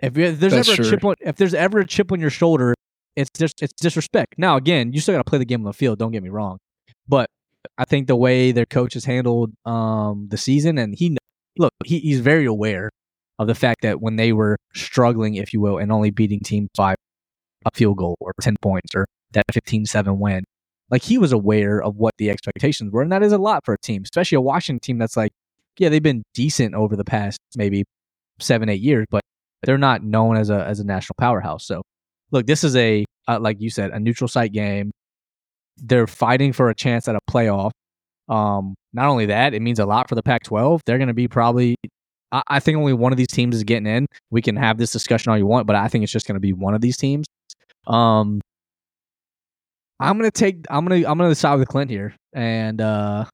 if, 0.00 0.16
if 0.16 0.40
there's 0.40 0.52
That's 0.52 0.68
ever 0.68 0.82
a 0.82 0.84
chip 0.84 1.04
on, 1.04 1.14
if 1.20 1.36
there's 1.36 1.54
ever 1.54 1.80
a 1.80 1.86
chip 1.86 2.10
on 2.10 2.18
your 2.18 2.30
shoulder, 2.30 2.74
it's 3.14 3.30
just 3.36 3.62
it's 3.62 3.72
disrespect. 3.74 4.34
Now, 4.38 4.56
again, 4.56 4.92
you 4.92 5.00
still 5.00 5.14
got 5.14 5.18
to 5.18 5.28
play 5.28 5.38
the 5.38 5.44
game 5.44 5.60
on 5.60 5.66
the 5.66 5.72
field. 5.72 5.98
Don't 5.98 6.12
get 6.12 6.22
me 6.22 6.28
wrong, 6.28 6.58
but 7.06 7.28
I 7.76 7.84
think 7.84 8.06
the 8.06 8.16
way 8.16 8.52
their 8.52 8.66
coach 8.66 8.94
has 8.94 9.04
handled 9.04 9.52
um, 9.64 10.28
the 10.30 10.36
season, 10.36 10.78
and 10.78 10.94
he 10.94 11.16
look, 11.58 11.72
he, 11.84 11.98
he's 11.98 12.20
very 12.20 12.46
aware 12.46 12.90
of 13.38 13.46
the 13.46 13.54
fact 13.54 13.82
that 13.82 14.00
when 14.00 14.16
they 14.16 14.32
were 14.32 14.56
struggling, 14.74 15.34
if 15.34 15.52
you 15.52 15.60
will, 15.60 15.78
and 15.78 15.92
only 15.92 16.10
beating 16.10 16.40
teams 16.40 16.68
by 16.76 16.94
a 17.64 17.70
field 17.74 17.96
goal 17.96 18.16
or 18.20 18.32
10 18.40 18.56
points 18.62 18.94
or 18.94 19.06
that 19.32 19.44
15 19.52 19.86
7 19.86 20.18
win, 20.18 20.44
like 20.90 21.02
he 21.02 21.18
was 21.18 21.32
aware 21.32 21.82
of 21.82 21.96
what 21.96 22.14
the 22.18 22.30
expectations 22.30 22.92
were. 22.92 23.02
And 23.02 23.12
that 23.12 23.22
is 23.22 23.32
a 23.32 23.38
lot 23.38 23.64
for 23.64 23.74
a 23.74 23.78
team, 23.78 24.02
especially 24.04 24.36
a 24.36 24.40
Washington 24.40 24.80
team 24.80 24.98
that's 24.98 25.16
like, 25.16 25.32
yeah, 25.78 25.88
they've 25.88 26.02
been 26.02 26.24
decent 26.34 26.74
over 26.74 26.96
the 26.96 27.04
past 27.04 27.38
maybe 27.54 27.84
seven, 28.40 28.68
eight 28.68 28.80
years, 28.80 29.06
but 29.10 29.22
they're 29.62 29.78
not 29.78 30.02
known 30.02 30.36
as 30.36 30.50
a, 30.50 30.64
as 30.64 30.80
a 30.80 30.84
national 30.84 31.14
powerhouse. 31.18 31.66
So, 31.66 31.82
look, 32.30 32.46
this 32.46 32.64
is 32.64 32.74
a, 32.76 33.04
uh, 33.28 33.38
like 33.40 33.60
you 33.60 33.70
said, 33.70 33.90
a 33.90 34.00
neutral 34.00 34.28
site 34.28 34.52
game. 34.52 34.90
They're 35.82 36.06
fighting 36.06 36.52
for 36.52 36.70
a 36.70 36.74
chance 36.74 37.08
at 37.08 37.16
a 37.16 37.20
playoff. 37.30 37.70
Um, 38.28 38.74
not 38.92 39.06
only 39.06 39.26
that, 39.26 39.54
it 39.54 39.62
means 39.62 39.78
a 39.78 39.86
lot 39.86 40.08
for 40.08 40.14
the 40.14 40.22
Pac 40.22 40.42
12. 40.42 40.82
They're 40.84 40.98
going 40.98 41.08
to 41.08 41.14
be 41.14 41.28
probably 41.28 41.76
I, 42.32 42.42
I 42.48 42.60
think 42.60 42.78
only 42.78 42.92
one 42.92 43.12
of 43.12 43.18
these 43.18 43.28
teams 43.28 43.56
is 43.56 43.64
getting 43.64 43.86
in. 43.86 44.06
We 44.30 44.42
can 44.42 44.56
have 44.56 44.78
this 44.78 44.92
discussion 44.92 45.30
all 45.30 45.38
you 45.38 45.46
want, 45.46 45.66
but 45.66 45.76
I 45.76 45.88
think 45.88 46.04
it's 46.04 46.12
just 46.12 46.26
going 46.26 46.34
to 46.34 46.40
be 46.40 46.52
one 46.52 46.74
of 46.74 46.80
these 46.80 46.96
teams. 46.96 47.26
Um, 47.86 48.40
I'm 50.00 50.16
gonna 50.16 50.30
take. 50.30 50.64
I'm 50.70 50.86
gonna. 50.86 51.08
I'm 51.08 51.18
gonna 51.18 51.34
side 51.34 51.58
with 51.58 51.68
Clint 51.68 51.90
here, 51.90 52.14
and 52.32 52.80
uh, 52.80 53.24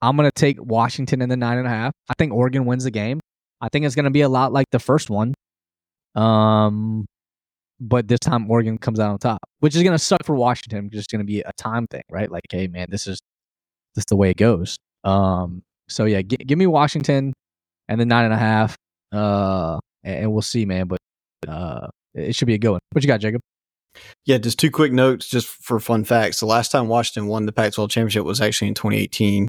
I'm 0.00 0.16
gonna 0.16 0.30
take 0.30 0.62
Washington 0.62 1.22
in 1.22 1.28
the 1.28 1.36
nine 1.36 1.58
and 1.58 1.66
a 1.66 1.70
half. 1.70 1.92
I 2.08 2.14
think 2.18 2.32
Oregon 2.32 2.66
wins 2.66 2.84
the 2.84 2.90
game. 2.92 3.18
I 3.60 3.68
think 3.68 3.84
it's 3.84 3.96
gonna 3.96 4.10
be 4.12 4.20
a 4.20 4.28
lot 4.28 4.52
like 4.52 4.66
the 4.70 4.78
first 4.78 5.10
one. 5.10 5.34
Um, 6.14 7.06
but 7.82 8.06
this 8.06 8.20
time 8.20 8.48
Oregon 8.48 8.78
comes 8.78 9.00
out 9.00 9.10
on 9.10 9.18
top, 9.18 9.40
which 9.58 9.74
is 9.74 9.82
gonna 9.82 9.98
suck 9.98 10.24
for 10.24 10.36
Washington. 10.36 10.88
Just 10.90 11.10
gonna 11.10 11.24
be 11.24 11.40
a 11.40 11.52
time 11.58 11.86
thing, 11.88 12.02
right? 12.10 12.30
Like, 12.30 12.44
hey, 12.50 12.68
man, 12.68 12.86
this 12.88 13.06
is 13.06 13.20
this 13.94 14.02
is 14.02 14.06
the 14.06 14.16
way 14.16 14.30
it 14.30 14.36
goes. 14.36 14.78
Um, 15.04 15.62
so 15.88 16.04
yeah, 16.04 16.22
g- 16.22 16.36
give 16.36 16.58
me 16.58 16.66
Washington 16.66 17.34
and 17.88 18.00
then 18.00 18.08
nine 18.08 18.24
and 18.24 18.32
a 18.32 18.38
half. 18.38 18.76
Uh, 19.12 19.78
and, 20.04 20.20
and 20.20 20.32
we'll 20.32 20.42
see, 20.42 20.64
man. 20.64 20.86
But 20.86 21.00
uh, 21.48 21.88
it 22.14 22.36
should 22.36 22.46
be 22.46 22.54
a 22.54 22.58
good 22.58 22.70
one. 22.70 22.80
What 22.92 23.02
you 23.02 23.08
got, 23.08 23.20
Jacob? 23.20 23.40
Yeah, 24.24 24.38
just 24.38 24.58
two 24.58 24.70
quick 24.70 24.92
notes 24.92 25.28
just 25.28 25.46
for 25.46 25.78
fun 25.80 26.04
facts. 26.04 26.40
The 26.40 26.46
last 26.46 26.70
time 26.70 26.88
Washington 26.88 27.28
won 27.28 27.46
the 27.46 27.52
Pac 27.52 27.74
12 27.74 27.90
championship 27.90 28.24
was 28.24 28.40
actually 28.40 28.68
in 28.68 28.74
2018. 28.74 29.48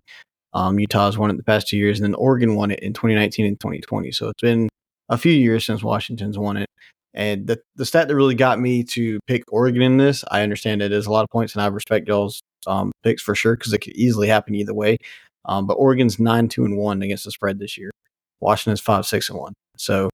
Um, 0.53 0.79
Utah's 0.79 1.17
won 1.17 1.29
it 1.29 1.37
the 1.37 1.43
past 1.43 1.67
two 1.67 1.77
years, 1.77 1.99
and 1.99 2.03
then 2.03 2.15
Oregon 2.15 2.55
won 2.55 2.71
it 2.71 2.79
in 2.79 2.93
2019 2.93 3.45
and 3.45 3.59
2020. 3.59 4.11
So 4.11 4.29
it's 4.29 4.41
been 4.41 4.69
a 5.09 5.17
few 5.17 5.31
years 5.31 5.65
since 5.65 5.83
Washington's 5.83 6.37
won 6.37 6.57
it. 6.57 6.67
And 7.13 7.45
the, 7.45 7.61
the 7.75 7.85
stat 7.85 8.07
that 8.07 8.15
really 8.15 8.35
got 8.35 8.59
me 8.59 8.83
to 8.85 9.19
pick 9.27 9.43
Oregon 9.51 9.81
in 9.81 9.97
this, 9.97 10.23
I 10.31 10.41
understand 10.41 10.81
it 10.81 10.91
is 10.91 11.05
a 11.05 11.11
lot 11.11 11.23
of 11.23 11.29
points, 11.29 11.53
and 11.53 11.61
I 11.61 11.67
respect 11.67 12.07
y'all's 12.07 12.41
um, 12.65 12.91
picks 13.03 13.21
for 13.21 13.35
sure 13.35 13.55
because 13.55 13.73
it 13.73 13.79
could 13.79 13.93
easily 13.93 14.27
happen 14.27 14.55
either 14.55 14.73
way. 14.73 14.97
Um, 15.45 15.67
but 15.67 15.75
Oregon's 15.75 16.19
nine 16.19 16.47
two 16.47 16.65
and 16.65 16.77
one 16.77 17.01
against 17.01 17.25
the 17.25 17.31
spread 17.31 17.59
this 17.59 17.77
year. 17.77 17.91
Washington's 18.39 18.81
five 18.81 19.05
six 19.05 19.29
and 19.29 19.37
one. 19.37 19.53
So 19.77 20.09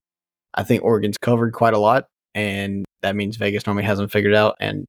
I 0.54 0.64
think 0.64 0.84
Oregon's 0.84 1.18
covered 1.18 1.54
quite 1.54 1.74
a 1.74 1.80
lot, 1.80 2.08
and 2.36 2.86
that 3.02 3.16
means 3.16 3.38
Vegas 3.38 3.66
normally 3.66 3.86
hasn't 3.86 4.12
figured 4.12 4.36
out. 4.36 4.56
And 4.60 4.86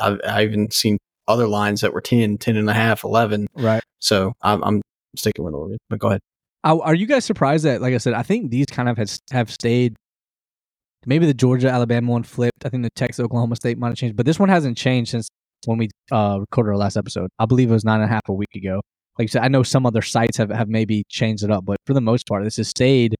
I've, 0.00 0.20
I've 0.26 0.48
even 0.48 0.70
seen 0.70 0.98
other 1.28 1.46
lines 1.46 1.82
that 1.82 1.92
were 1.92 2.00
10, 2.00 2.38
10 2.38 2.56
and 2.56 2.70
a 2.70 2.74
half, 2.74 3.04
11. 3.04 3.48
Right. 3.54 3.82
So 4.00 4.32
I'm, 4.42 4.64
I'm 4.64 4.82
sticking 5.14 5.44
with 5.44 5.54
Oregon. 5.54 5.78
But 5.88 5.98
go 5.98 6.08
ahead. 6.08 6.20
Are 6.64 6.94
you 6.94 7.06
guys 7.06 7.24
surprised 7.24 7.64
that, 7.64 7.80
like 7.80 7.94
I 7.94 7.98
said, 7.98 8.14
I 8.14 8.22
think 8.22 8.50
these 8.50 8.66
kind 8.66 8.88
of 8.88 8.96
has, 8.98 9.20
have 9.30 9.50
stayed. 9.50 9.94
Maybe 11.08 11.24
the 11.24 11.32
Georgia 11.32 11.70
Alabama 11.70 12.12
one 12.12 12.22
flipped. 12.22 12.66
I 12.66 12.68
think 12.68 12.82
the 12.82 12.90
Texas 12.90 13.24
Oklahoma 13.24 13.56
State 13.56 13.78
might 13.78 13.88
have 13.88 13.96
changed, 13.96 14.14
but 14.14 14.26
this 14.26 14.38
one 14.38 14.50
hasn't 14.50 14.76
changed 14.76 15.10
since 15.10 15.26
when 15.64 15.78
we 15.78 15.88
uh, 16.12 16.36
recorded 16.38 16.68
our 16.68 16.76
last 16.76 16.98
episode. 16.98 17.30
I 17.38 17.46
believe 17.46 17.70
it 17.70 17.72
was 17.72 17.82
nine 17.82 18.02
and 18.02 18.10
a 18.10 18.12
half 18.12 18.28
a 18.28 18.34
week 18.34 18.54
ago. 18.54 18.82
Like 19.18 19.24
you 19.24 19.28
said, 19.28 19.42
I 19.42 19.48
know 19.48 19.62
some 19.62 19.86
other 19.86 20.02
sites 20.02 20.36
have, 20.36 20.50
have 20.50 20.68
maybe 20.68 21.04
changed 21.08 21.42
it 21.44 21.50
up, 21.50 21.64
but 21.64 21.78
for 21.86 21.94
the 21.94 22.02
most 22.02 22.26
part, 22.28 22.44
this 22.44 22.58
has 22.58 22.68
stayed 22.68 23.14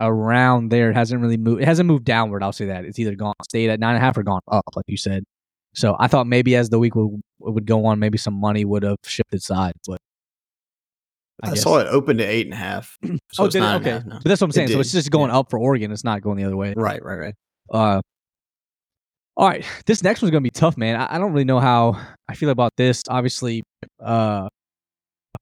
around 0.00 0.70
there. 0.70 0.90
It 0.90 0.94
hasn't 0.94 1.20
really 1.20 1.36
moved. 1.36 1.60
It 1.60 1.66
hasn't 1.66 1.86
moved 1.86 2.04
downward. 2.04 2.42
I'll 2.42 2.50
say 2.50 2.64
that 2.64 2.86
it's 2.86 2.98
either 2.98 3.14
gone 3.14 3.34
stayed 3.44 3.68
at 3.68 3.78
nine 3.78 3.94
and 3.94 4.02
a 4.02 4.06
half 4.06 4.16
or 4.16 4.22
gone 4.22 4.40
up, 4.50 4.64
like 4.74 4.86
you 4.88 4.96
said. 4.96 5.22
So 5.74 5.94
I 6.00 6.08
thought 6.08 6.26
maybe 6.26 6.56
as 6.56 6.70
the 6.70 6.78
week 6.78 6.94
would 6.94 7.20
would 7.40 7.66
go 7.66 7.84
on, 7.84 7.98
maybe 7.98 8.16
some 8.16 8.40
money 8.40 8.64
would 8.64 8.84
have 8.84 8.96
shifted 9.04 9.42
sides, 9.42 9.78
but 9.86 9.98
I, 11.42 11.50
I 11.50 11.54
saw 11.54 11.78
it 11.78 11.88
open 11.88 12.18
to 12.18 12.24
eight 12.24 12.46
and 12.46 12.54
a 12.54 12.56
half. 12.56 12.98
So 13.32 13.44
oh, 13.44 13.48
did 13.48 13.62
it? 13.62 13.66
Okay, 13.66 14.02
but 14.06 14.24
that's 14.24 14.42
what 14.42 14.48
I'm 14.48 14.52
saying. 14.52 14.68
So 14.68 14.80
it's 14.80 14.92
just 14.92 15.10
going 15.10 15.30
yeah. 15.30 15.38
up 15.38 15.48
for 15.48 15.58
Oregon. 15.58 15.90
It's 15.90 16.04
not 16.04 16.20
going 16.20 16.36
the 16.36 16.44
other 16.44 16.56
way. 16.56 16.74
Right, 16.76 17.02
right, 17.02 17.18
right. 17.18 17.34
Uh, 17.72 18.02
all 19.36 19.48
right, 19.48 19.64
this 19.86 20.02
next 20.02 20.20
one's 20.20 20.30
gonna 20.30 20.42
be 20.42 20.50
tough, 20.50 20.76
man. 20.76 20.96
I, 20.96 21.14
I 21.14 21.18
don't 21.18 21.32
really 21.32 21.44
know 21.44 21.60
how 21.60 21.98
I 22.28 22.34
feel 22.34 22.50
about 22.50 22.72
this. 22.76 23.02
Obviously, 23.08 23.62
uh, 24.00 24.48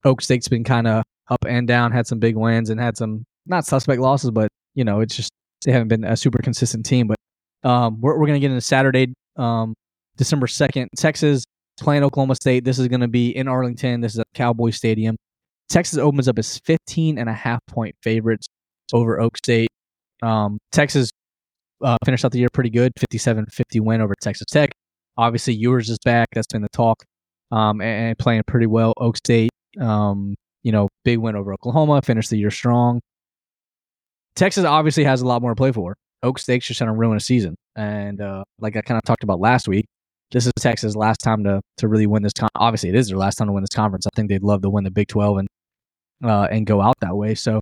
Oak 0.05 0.23
State's 0.23 0.49
been 0.49 0.65
kind 0.65 0.87
of 0.87 1.03
up 1.29 1.45
and 1.47 1.67
down, 1.67 1.93
had 1.93 2.07
some 2.07 2.19
big 2.19 2.37
wins 2.37 2.71
and 2.71 2.81
had 2.81 2.97
some 2.97 3.25
not 3.47 3.67
suspect 3.67 4.01
losses, 4.01 4.31
but 4.31 4.49
you 4.75 4.85
know, 4.85 5.01
it's 5.01 5.17
just 5.17 5.31
they 5.65 5.73
haven't 5.73 5.89
been 5.89 6.05
a 6.05 6.17
super 6.17 6.41
consistent 6.43 6.87
team. 6.87 7.09
But 7.09 7.69
um, 7.69 8.01
we're 8.01 8.19
we're 8.19 8.27
gonna 8.27 8.39
get 8.39 8.51
into 8.51 8.61
Saturday, 8.61 9.13
um, 9.37 9.75
December 10.17 10.47
second, 10.47 10.89
Texas 10.97 11.45
playing 11.79 12.05
Oklahoma 12.05 12.37
State. 12.37 12.65
This 12.65 12.79
is 12.79 12.89
gonna 12.89 13.09
be 13.09 13.37
in 13.37 13.49
Arlington. 13.49 14.01
This 14.01 14.15
is 14.15 14.21
at 14.21 14.27
Cowboy 14.35 14.71
Stadium. 14.71 15.17
Texas 15.71 15.99
opens 15.99 16.29
up 16.29 16.39
as 16.39 16.59
15 16.59 17.17
and 17.17 17.29
a 17.29 17.33
half 17.33 17.61
point 17.67 17.95
favorites 18.03 18.49
over 18.93 19.21
Oak 19.21 19.39
State. 19.39 19.69
Um, 20.21 20.59
Texas 20.73 21.11
uh, 21.83 21.97
finished 22.05 22.25
out 22.25 22.33
the 22.33 22.41
year 22.41 22.49
pretty 22.53 22.71
good, 22.71 22.93
57-50 22.97 23.81
win 23.81 24.01
over 24.01 24.15
Texas 24.21 24.47
Tech. 24.51 24.73
Obviously, 25.17 25.55
Ewers 25.55 25.89
is 25.89 25.99
back. 26.05 26.29
That's 26.35 26.47
been 26.49 26.63
the 26.63 26.69
talk, 26.73 27.03
um, 27.53 27.81
and, 27.81 28.09
and, 28.09 28.19
playing 28.19 28.43
pretty 28.47 28.67
well. 28.67 28.93
Oak 28.97 29.17
State, 29.17 29.51
um, 29.81 30.35
you 30.63 30.73
know, 30.73 30.89
big 31.05 31.19
win 31.19 31.37
over 31.37 31.53
Oklahoma, 31.55 32.03
finished 32.03 32.31
the 32.31 32.37
year 32.37 32.51
strong. 32.51 33.01
Texas 34.35 34.65
obviously 34.65 35.05
has 35.05 35.23
a 35.23 35.27
lot 35.27 35.43
more 35.43 35.53
to 35.53 35.57
play 35.57 35.73
for. 35.73 35.97
Oak 36.23 36.39
State's 36.39 36.67
just 36.67 36.79
trying 36.79 36.89
to 36.89 36.95
ruin 36.95 37.17
a 37.17 37.21
season, 37.21 37.55
and 37.77 38.21
uh, 38.21 38.45
like 38.59 38.77
I 38.77 38.83
kind 38.83 38.99
of 38.99 39.05
talked 39.05 39.23
about 39.25 39.41
last 39.41 39.69
week, 39.69 39.87
this 40.33 40.47
is 40.47 40.53
Texas' 40.59 40.97
last 40.97 41.19
time 41.19 41.45
to 41.45 41.61
to 41.79 41.89
really 41.89 42.07
win 42.07 42.23
this. 42.23 42.33
Con- 42.33 42.51
obviously, 42.55 42.89
it 42.89 42.95
is 42.95 43.09
their 43.09 43.19
last 43.19 43.37
time 43.37 43.49
to 43.49 43.53
win 43.53 43.63
this 43.63 43.75
conference. 43.75 44.07
I 44.07 44.11
think 44.15 44.29
they'd 44.29 44.43
love 44.43 44.63
to 44.63 44.71
win 44.71 44.85
the 44.85 44.91
Big 44.91 45.09
Twelve 45.09 45.39
and 45.39 45.49
uh, 46.23 46.49
and 46.51 46.67
go 46.67 46.81
out 46.81 46.95
that 47.01 47.17
way. 47.17 47.35
So, 47.35 47.61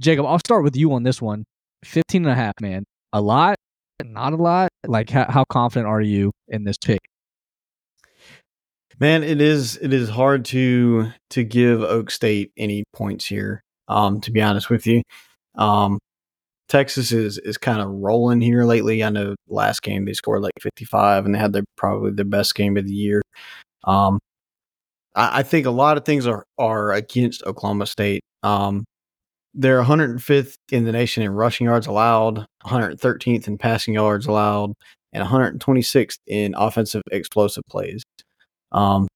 Jacob, 0.00 0.26
I'll 0.26 0.38
start 0.38 0.64
with 0.64 0.76
you 0.76 0.92
on 0.92 1.02
this 1.02 1.20
one. 1.20 1.44
15 1.84 2.24
and 2.24 2.32
a 2.32 2.34
half, 2.34 2.54
man. 2.60 2.84
A 3.12 3.20
lot, 3.20 3.56
not 4.04 4.32
a 4.32 4.36
lot. 4.36 4.70
Like, 4.86 5.10
how, 5.10 5.30
how 5.30 5.44
confident 5.44 5.88
are 5.88 6.00
you 6.00 6.32
in 6.48 6.64
this 6.64 6.76
pick? 6.78 7.00
Man, 8.98 9.22
it 9.22 9.42
is 9.42 9.76
it 9.82 9.92
is 9.92 10.08
hard 10.08 10.46
to 10.46 11.10
to 11.30 11.44
give 11.44 11.82
Oak 11.82 12.10
State 12.10 12.50
any 12.56 12.84
points 12.94 13.26
here. 13.26 13.60
Um, 13.88 14.20
to 14.22 14.30
be 14.30 14.40
honest 14.40 14.70
with 14.70 14.86
you, 14.86 15.02
um, 15.54 15.98
Texas 16.68 17.12
is 17.12 17.38
is 17.38 17.58
kind 17.58 17.80
of 17.80 17.90
rolling 17.90 18.40
here 18.40 18.64
lately. 18.64 19.04
I 19.04 19.10
know 19.10 19.34
last 19.48 19.82
game 19.82 20.06
they 20.06 20.14
scored 20.14 20.42
like 20.42 20.54
55 20.60 21.26
and 21.26 21.34
they 21.34 21.38
had 21.38 21.52
their 21.52 21.64
probably 21.76 22.12
their 22.12 22.24
best 22.24 22.54
game 22.54 22.76
of 22.78 22.86
the 22.86 22.92
year. 22.92 23.20
Um, 23.84 24.18
I, 25.16 25.40
I 25.40 25.42
think 25.42 25.66
a 25.66 25.70
lot 25.70 25.96
of 25.96 26.04
things 26.04 26.26
are 26.26 26.44
are 26.58 26.92
against 26.92 27.42
Oklahoma 27.44 27.86
State. 27.86 28.22
Um, 28.42 28.84
they're 29.54 29.82
105th 29.82 30.54
in 30.70 30.84
the 30.84 30.92
nation 30.92 31.22
in 31.22 31.32
rushing 31.32 31.64
yards 31.66 31.86
allowed, 31.86 32.46
113th 32.64 33.48
in 33.48 33.58
passing 33.58 33.94
yards 33.94 34.26
allowed, 34.26 34.74
and 35.12 35.26
126th 35.26 36.18
in 36.26 36.54
offensive 36.56 37.02
explosive 37.10 37.64
plays. 37.70 38.02
Um, 38.72 39.08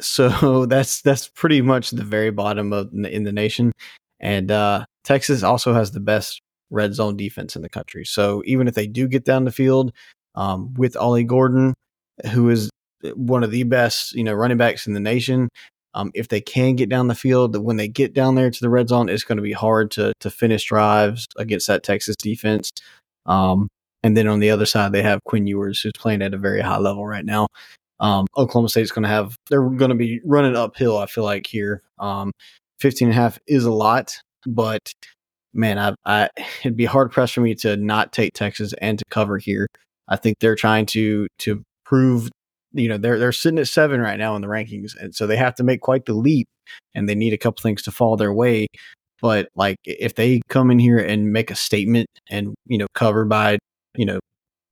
so 0.00 0.66
that's 0.66 1.02
that's 1.02 1.28
pretty 1.28 1.60
much 1.60 1.90
the 1.90 2.04
very 2.04 2.30
bottom 2.30 2.72
of 2.72 2.92
in 2.92 3.24
the 3.24 3.32
nation. 3.32 3.72
And 4.20 4.50
uh, 4.50 4.84
Texas 5.04 5.42
also 5.42 5.74
has 5.74 5.92
the 5.92 6.00
best 6.00 6.40
red 6.70 6.94
zone 6.94 7.16
defense 7.16 7.56
in 7.56 7.62
the 7.62 7.68
country. 7.68 8.04
So 8.04 8.42
even 8.46 8.68
if 8.68 8.74
they 8.74 8.86
do 8.86 9.08
get 9.08 9.24
down 9.24 9.44
the 9.44 9.52
field 9.52 9.92
um, 10.36 10.74
with 10.74 10.96
Ollie 10.96 11.24
Gordon, 11.24 11.74
who 12.32 12.48
is 12.50 12.70
one 13.14 13.44
of 13.44 13.50
the 13.50 13.62
best, 13.64 14.14
you 14.14 14.24
know, 14.24 14.34
running 14.34 14.56
backs 14.56 14.86
in 14.86 14.94
the 14.94 15.00
nation, 15.00 15.48
um, 15.94 16.10
if 16.14 16.28
they 16.28 16.40
can 16.40 16.76
get 16.76 16.88
down 16.88 17.08
the 17.08 17.14
field, 17.14 17.56
when 17.56 17.76
they 17.76 17.88
get 17.88 18.14
down 18.14 18.34
there 18.34 18.50
to 18.50 18.60
the 18.60 18.70
red 18.70 18.88
zone, 18.88 19.08
it's 19.08 19.24
going 19.24 19.36
to 19.36 19.42
be 19.42 19.52
hard 19.52 19.90
to 19.92 20.12
to 20.20 20.30
finish 20.30 20.64
drives 20.64 21.26
against 21.36 21.66
that 21.66 21.82
Texas 21.82 22.16
defense. 22.16 22.70
Um, 23.26 23.68
and 24.02 24.16
then 24.16 24.28
on 24.28 24.40
the 24.40 24.50
other 24.50 24.66
side, 24.66 24.92
they 24.92 25.02
have 25.02 25.22
Quinn 25.24 25.46
Ewers, 25.46 25.80
who's 25.80 25.92
playing 25.96 26.22
at 26.22 26.34
a 26.34 26.38
very 26.38 26.60
high 26.60 26.78
level 26.78 27.06
right 27.06 27.24
now. 27.24 27.48
Um, 27.98 28.26
Oklahoma 28.36 28.70
State's 28.70 28.92
going 28.92 29.02
to 29.02 29.08
have, 29.10 29.36
they're 29.50 29.68
going 29.68 29.90
to 29.90 29.94
be 29.94 30.20
running 30.24 30.56
uphill, 30.56 30.96
I 30.96 31.06
feel 31.06 31.24
like, 31.24 31.46
here. 31.46 31.82
Um, 31.98 32.32
15 32.80 33.08
and 33.08 33.12
a 33.12 33.20
half 33.20 33.38
is 33.46 33.64
a 33.64 33.70
lot, 33.70 34.18
but 34.46 34.92
man, 35.52 35.78
I, 35.78 35.94
I 36.06 36.28
it'd 36.60 36.76
be 36.76 36.86
hard 36.86 37.12
pressed 37.12 37.34
for 37.34 37.42
me 37.42 37.54
to 37.56 37.76
not 37.76 38.12
take 38.12 38.32
Texas 38.32 38.72
and 38.80 38.98
to 38.98 39.04
cover 39.10 39.38
here. 39.38 39.66
I 40.08 40.16
think 40.16 40.38
they're 40.40 40.56
trying 40.56 40.86
to 40.86 41.26
to 41.40 41.62
prove, 41.84 42.30
you 42.72 42.88
know, 42.88 42.98
they're 42.98 43.18
they're 43.18 43.32
sitting 43.32 43.58
at 43.58 43.68
seven 43.68 44.00
right 44.00 44.18
now 44.18 44.36
in 44.36 44.42
the 44.42 44.48
rankings, 44.48 44.96
and 45.00 45.14
so 45.14 45.26
they 45.26 45.36
have 45.36 45.54
to 45.56 45.64
make 45.64 45.80
quite 45.80 46.06
the 46.06 46.14
leap, 46.14 46.48
and 46.94 47.08
they 47.08 47.14
need 47.14 47.32
a 47.32 47.38
couple 47.38 47.62
things 47.62 47.82
to 47.82 47.90
fall 47.90 48.16
their 48.16 48.32
way. 48.32 48.66
But 49.20 49.48
like, 49.54 49.76
if 49.84 50.14
they 50.14 50.40
come 50.48 50.70
in 50.70 50.78
here 50.78 50.98
and 50.98 51.32
make 51.32 51.50
a 51.50 51.54
statement 51.56 52.08
and 52.30 52.54
you 52.66 52.78
know 52.78 52.86
cover 52.94 53.24
by, 53.24 53.58
you 53.96 54.06
know, 54.06 54.20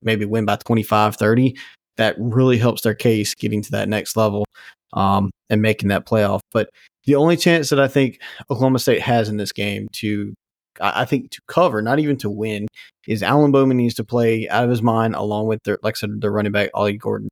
maybe 0.03 0.25
win 0.25 0.45
by 0.45 0.57
25, 0.57 1.17
30, 1.17 1.57
that 1.97 2.17
really 2.19 2.59
helps 2.59 2.83
their 2.83 2.95
case 2.95 3.35
getting 3.35 3.63
to 3.63 3.71
that 3.73 3.89
next 3.89 4.17
level 4.17 4.45
um, 4.93 5.31
and 5.51 5.61
making 5.61 5.89
that 5.89 6.07
playoff. 6.07 6.41
But 6.53 6.71
the 7.05 7.17
only 7.17 7.37
chance 7.37 7.71
that 7.71 7.81
I 7.81 7.89
think 7.89 8.21
Oklahoma 8.51 8.79
State 8.79 9.03
has 9.03 9.29
in 9.29 9.37
this 9.37 9.53
game 9.53 9.89
to 9.95 10.35
I 10.81 11.05
think 11.05 11.31
to 11.33 11.41
cover, 11.49 11.83
not 11.83 11.99
even 11.99 12.17
to 12.19 12.31
win, 12.31 12.69
is 13.07 13.23
Alan 13.23 13.53
Bowman 13.53 13.77
needs 13.77 13.95
to 13.95 14.05
play 14.05 14.49
out 14.49 14.65
of 14.65 14.71
his 14.71 14.83
mind 14.83 15.15
along 15.15 15.47
with 15.47 15.63
their, 15.65 15.79
like 15.83 15.97
I 15.97 15.99
said, 15.99 16.21
the 16.21 16.31
running 16.31 16.53
back 16.53 16.71
Ollie 16.75 16.97
Gordon. 16.97 17.29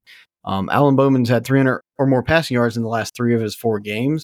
Um, 0.47 0.69
Alan 0.71 0.97
Bowman's 0.97 1.29
had 1.29 1.45
300 1.45 1.81
or 1.99 2.07
more 2.07 2.23
passing 2.23 2.55
yards 2.55 2.77
in 2.77 2.83
the 2.83 2.89
last 2.89 3.17
three 3.17 3.35
of 3.35 3.41
his 3.41 3.55
four 3.55 3.81
games, 3.81 4.23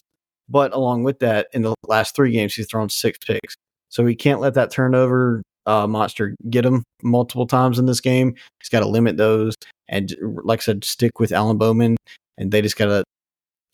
but 0.49 0.73
along 0.73 1.03
with 1.03 1.19
that, 1.19 1.47
in 1.53 1.61
the 1.61 1.75
last 1.87 2.15
three 2.15 2.31
games, 2.31 2.53
he's 2.53 2.67
thrown 2.67 2.89
six 2.89 3.17
picks. 3.19 3.55
So 3.89 4.05
he 4.05 4.15
can't 4.15 4.39
let 4.39 4.53
that 4.55 4.71
turnover 4.71 5.43
uh, 5.65 5.87
monster 5.87 6.35
get 6.49 6.65
him 6.65 6.83
multiple 7.03 7.45
times 7.45 7.77
in 7.77 7.85
this 7.85 7.99
game. 7.99 8.35
He's 8.59 8.69
got 8.69 8.79
to 8.79 8.87
limit 8.87 9.17
those, 9.17 9.55
and 9.87 10.15
like 10.43 10.59
I 10.59 10.63
said, 10.63 10.83
stick 10.83 11.19
with 11.19 11.31
Alan 11.31 11.57
Bowman, 11.57 11.97
and 12.37 12.51
they 12.51 12.61
just 12.61 12.77
got 12.77 12.85
to 12.85 13.03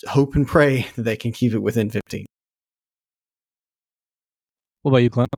hope 0.07 0.35
and 0.35 0.47
pray 0.47 0.87
that 0.95 1.03
they 1.03 1.17
can 1.17 1.31
keep 1.31 1.53
it 1.53 1.59
within 1.59 1.89
15. 1.89 2.25
What 4.81 4.91
about 4.91 5.03
you, 5.03 5.09
Clint? 5.09 5.29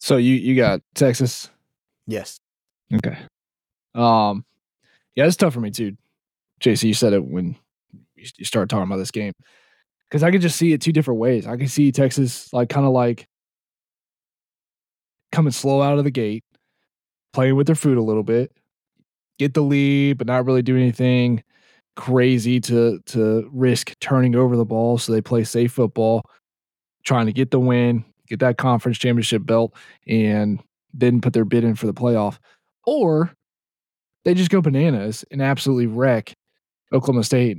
So 0.00 0.16
you 0.16 0.34
you 0.34 0.54
got 0.54 0.80
Texas? 0.94 1.50
Yes. 2.06 2.38
Okay. 2.94 3.18
Um, 3.94 4.44
yeah, 5.16 5.26
it's 5.26 5.36
tough 5.36 5.54
for 5.54 5.60
me 5.60 5.70
too. 5.70 5.96
JC, 6.60 6.84
you 6.84 6.94
said 6.94 7.12
it 7.12 7.24
when 7.24 7.56
you 8.14 8.44
started 8.44 8.70
talking 8.70 8.84
about 8.84 8.96
this 8.98 9.10
game 9.10 9.32
because 10.08 10.22
I 10.22 10.30
could 10.30 10.40
just 10.40 10.56
see 10.56 10.72
it 10.72 10.80
two 10.80 10.92
different 10.92 11.20
ways. 11.20 11.46
I 11.46 11.56
can 11.56 11.68
see 11.68 11.90
Texas 11.90 12.52
like 12.52 12.68
kind 12.68 12.86
of 12.86 12.92
like 12.92 13.26
coming 15.32 15.52
slow 15.52 15.82
out 15.82 15.98
of 15.98 16.04
the 16.04 16.10
gate, 16.10 16.44
playing 17.32 17.56
with 17.56 17.66
their 17.66 17.76
food 17.76 17.98
a 17.98 18.02
little 18.02 18.22
bit, 18.22 18.52
get 19.38 19.54
the 19.54 19.62
lead, 19.62 20.18
but 20.18 20.26
not 20.26 20.46
really 20.46 20.62
do 20.62 20.76
anything 20.76 21.42
crazy 21.96 22.60
to 22.60 23.00
to 23.06 23.48
risk 23.52 23.98
turning 24.00 24.36
over 24.36 24.56
the 24.56 24.64
ball. 24.64 24.98
So 24.98 25.12
they 25.12 25.22
play 25.22 25.44
safe 25.44 25.72
football, 25.72 26.22
trying 27.04 27.26
to 27.26 27.32
get 27.32 27.50
the 27.50 27.60
win, 27.60 28.04
get 28.28 28.40
that 28.40 28.58
conference 28.58 28.98
championship 28.98 29.44
belt, 29.44 29.74
and 30.06 30.62
then 30.92 31.20
put 31.20 31.32
their 31.32 31.44
bid 31.44 31.64
in 31.64 31.74
for 31.74 31.86
the 31.86 31.94
playoff, 31.94 32.38
or 32.86 33.34
they 34.26 34.34
just 34.34 34.50
go 34.50 34.60
bananas 34.60 35.24
and 35.30 35.40
absolutely 35.40 35.86
wreck 35.86 36.34
Oklahoma 36.92 37.22
State, 37.22 37.58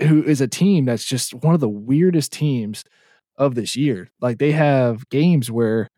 who 0.00 0.22
is 0.22 0.40
a 0.40 0.46
team 0.46 0.84
that's 0.84 1.04
just 1.04 1.34
one 1.34 1.52
of 1.52 1.60
the 1.60 1.68
weirdest 1.68 2.32
teams 2.32 2.84
of 3.36 3.56
this 3.56 3.74
year. 3.74 4.08
Like 4.20 4.38
they 4.38 4.52
have 4.52 5.08
games 5.08 5.50
where 5.50 5.88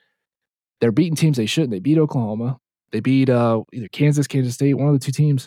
they're 0.81 0.93
beating 0.93 1.15
teams 1.15 1.37
they 1.37 1.45
shouldn't. 1.45 1.73
They 1.73 1.79
beat 1.79 1.99
Oklahoma. 1.99 2.57
They 2.91 3.01
beat 3.01 3.29
uh, 3.29 3.65
either 3.71 3.89
Kansas, 3.89 4.27
Kansas 4.27 4.55
State, 4.55 4.75
one 4.75 4.89
of 4.89 4.99
the 4.99 5.05
two 5.05 5.13
teams. 5.13 5.47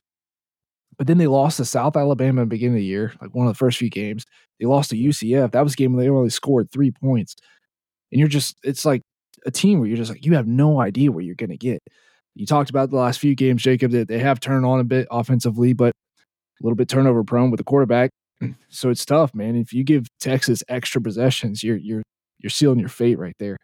But 0.95 1.07
then 1.07 1.17
they 1.17 1.25
lost 1.25 1.57
to 1.57 1.65
South 1.65 1.97
Alabama 1.97 2.43
in 2.43 2.47
the 2.47 2.53
beginning 2.53 2.75
of 2.75 2.81
the 2.81 2.85
year, 2.85 3.13
like 3.19 3.33
one 3.33 3.47
of 3.47 3.53
the 3.53 3.57
first 3.57 3.79
few 3.79 3.89
games. 3.89 4.25
They 4.59 4.67
lost 4.67 4.91
to 4.91 4.95
UCF. 4.95 5.53
That 5.53 5.63
was 5.63 5.73
a 5.73 5.77
game 5.77 5.93
where 5.93 6.03
they 6.03 6.09
only 6.11 6.29
scored 6.29 6.69
three 6.69 6.91
points. 6.91 7.35
And 8.11 8.19
you're 8.19 8.27
just, 8.27 8.57
it's 8.61 8.85
like 8.85 9.01
a 9.43 9.49
team 9.49 9.79
where 9.79 9.87
you're 9.87 9.97
just 9.97 10.11
like, 10.11 10.23
you 10.23 10.35
have 10.35 10.45
no 10.45 10.79
idea 10.79 11.11
where 11.11 11.23
you're 11.23 11.33
going 11.33 11.49
to 11.49 11.57
get. 11.57 11.81
You 12.35 12.45
talked 12.45 12.69
about 12.69 12.89
the 12.89 12.97
last 12.97 13.19
few 13.19 13.35
games, 13.35 13.61
Jacob, 13.61 13.91
that 13.91 14.07
they 14.07 14.19
have 14.19 14.39
turned 14.39 14.65
on 14.65 14.79
a 14.79 14.83
bit 14.85 15.07
offensively, 15.11 15.73
but 15.73 15.89
a 15.89 16.63
little 16.63 16.75
bit 16.75 16.87
turnover 16.87 17.23
prone 17.23 17.51
with 17.51 17.57
the 17.57 17.63
quarterback. 17.63 18.11
So 18.69 18.89
it's 18.89 19.05
tough, 19.05 19.35
man. 19.35 19.55
If 19.55 19.73
you 19.73 19.83
give 19.83 20.07
Texas 20.19 20.63
extra 20.67 20.99
possessions, 21.01 21.63
you're 21.63 21.77
you're 21.77 22.03
you're 22.39 22.49
sealing 22.49 22.79
your 22.79 22.89
fate 22.89 23.19
right 23.19 23.35
there. 23.37 23.57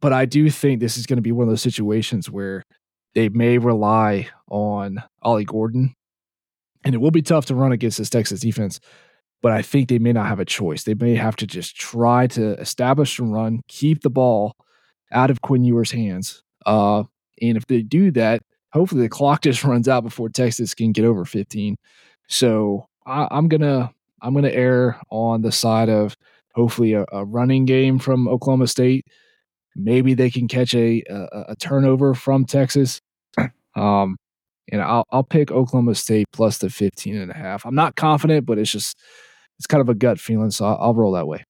But 0.00 0.12
I 0.12 0.24
do 0.24 0.48
think 0.50 0.80
this 0.80 0.96
is 0.96 1.06
going 1.06 1.18
to 1.18 1.22
be 1.22 1.32
one 1.32 1.46
of 1.46 1.50
those 1.50 1.62
situations 1.62 2.30
where 2.30 2.62
they 3.14 3.28
may 3.28 3.58
rely 3.58 4.28
on 4.48 5.02
Ollie 5.20 5.44
Gordon, 5.44 5.94
and 6.84 6.94
it 6.94 6.98
will 6.98 7.10
be 7.10 7.22
tough 7.22 7.46
to 7.46 7.54
run 7.54 7.72
against 7.72 7.98
this 7.98 8.10
Texas 8.10 8.40
defense. 8.40 8.80
But 9.42 9.52
I 9.52 9.60
think 9.60 9.88
they 9.88 9.98
may 9.98 10.12
not 10.12 10.26
have 10.28 10.40
a 10.40 10.44
choice. 10.44 10.84
They 10.84 10.94
may 10.94 11.16
have 11.16 11.36
to 11.36 11.46
just 11.46 11.76
try 11.76 12.28
to 12.28 12.58
establish 12.60 13.18
and 13.18 13.32
run, 13.32 13.60
keep 13.68 14.02
the 14.02 14.10
ball 14.10 14.54
out 15.10 15.30
of 15.30 15.42
Quinn 15.42 15.64
Ewers' 15.64 15.90
hands. 15.90 16.42
Uh, 16.64 17.04
and 17.42 17.56
if 17.56 17.66
they 17.66 17.82
do 17.82 18.10
that, 18.12 18.42
hopefully 18.72 19.02
the 19.02 19.08
clock 19.08 19.42
just 19.42 19.64
runs 19.64 19.88
out 19.88 20.04
before 20.04 20.28
Texas 20.28 20.74
can 20.74 20.92
get 20.92 21.04
over 21.04 21.24
15. 21.24 21.76
So 22.28 22.86
I, 23.06 23.28
am 23.30 23.48
gonna 23.48 23.92
I'm 24.22 24.34
gonna 24.34 24.50
err 24.50 25.00
on 25.10 25.42
the 25.42 25.52
side 25.52 25.88
of 25.88 26.16
hopefully 26.54 26.94
a, 26.94 27.04
a, 27.12 27.24
running 27.24 27.64
game 27.64 27.98
from 27.98 28.28
Oklahoma 28.28 28.66
State. 28.66 29.06
Maybe 29.74 30.14
they 30.14 30.30
can 30.30 30.48
catch 30.48 30.74
a 30.74 31.02
a, 31.10 31.44
a 31.48 31.56
turnover 31.56 32.14
from 32.14 32.44
Texas. 32.44 33.00
Um, 33.74 34.18
and 34.70 34.82
I'll 34.82 35.06
I'll 35.10 35.24
pick 35.24 35.50
Oklahoma 35.50 35.94
State 35.94 36.26
plus 36.30 36.58
the 36.58 36.68
15 36.68 37.16
and 37.16 37.30
a 37.30 37.34
half. 37.34 37.64
I'm 37.64 37.74
not 37.74 37.96
confident, 37.96 38.44
but 38.44 38.58
it's 38.58 38.70
just 38.70 38.98
it's 39.58 39.66
kind 39.66 39.80
of 39.80 39.88
a 39.88 39.94
gut 39.94 40.20
feeling, 40.20 40.50
so 40.50 40.66
I'll, 40.66 40.78
I'll 40.78 40.94
roll 40.94 41.12
that 41.12 41.26
way. 41.26 41.42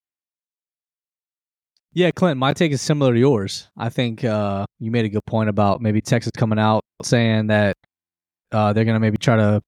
Yeah, 1.95 2.11
Clint, 2.11 2.39
my 2.39 2.53
take 2.53 2.73
is 2.73 2.81
similar 2.81 3.13
to 3.13 3.19
yours. 3.19 3.69
I 3.77 3.89
think 3.89 4.25
uh, 4.25 4.67
you 4.83 4.91
made 4.91 5.05
a 5.05 5.09
good 5.09 5.25
point 5.27 5.49
about 5.49 5.81
maybe 5.81 6.01
Texas 6.01 6.33
coming 6.37 6.59
out 6.59 6.83
saying 7.05 7.47
that 7.47 7.77
uh, 8.51 8.73
they're 8.73 8.85
going 8.85 8.97
to 8.97 9.01
maybe 9.01 9.17
try 9.17 9.37
to 9.37 9.63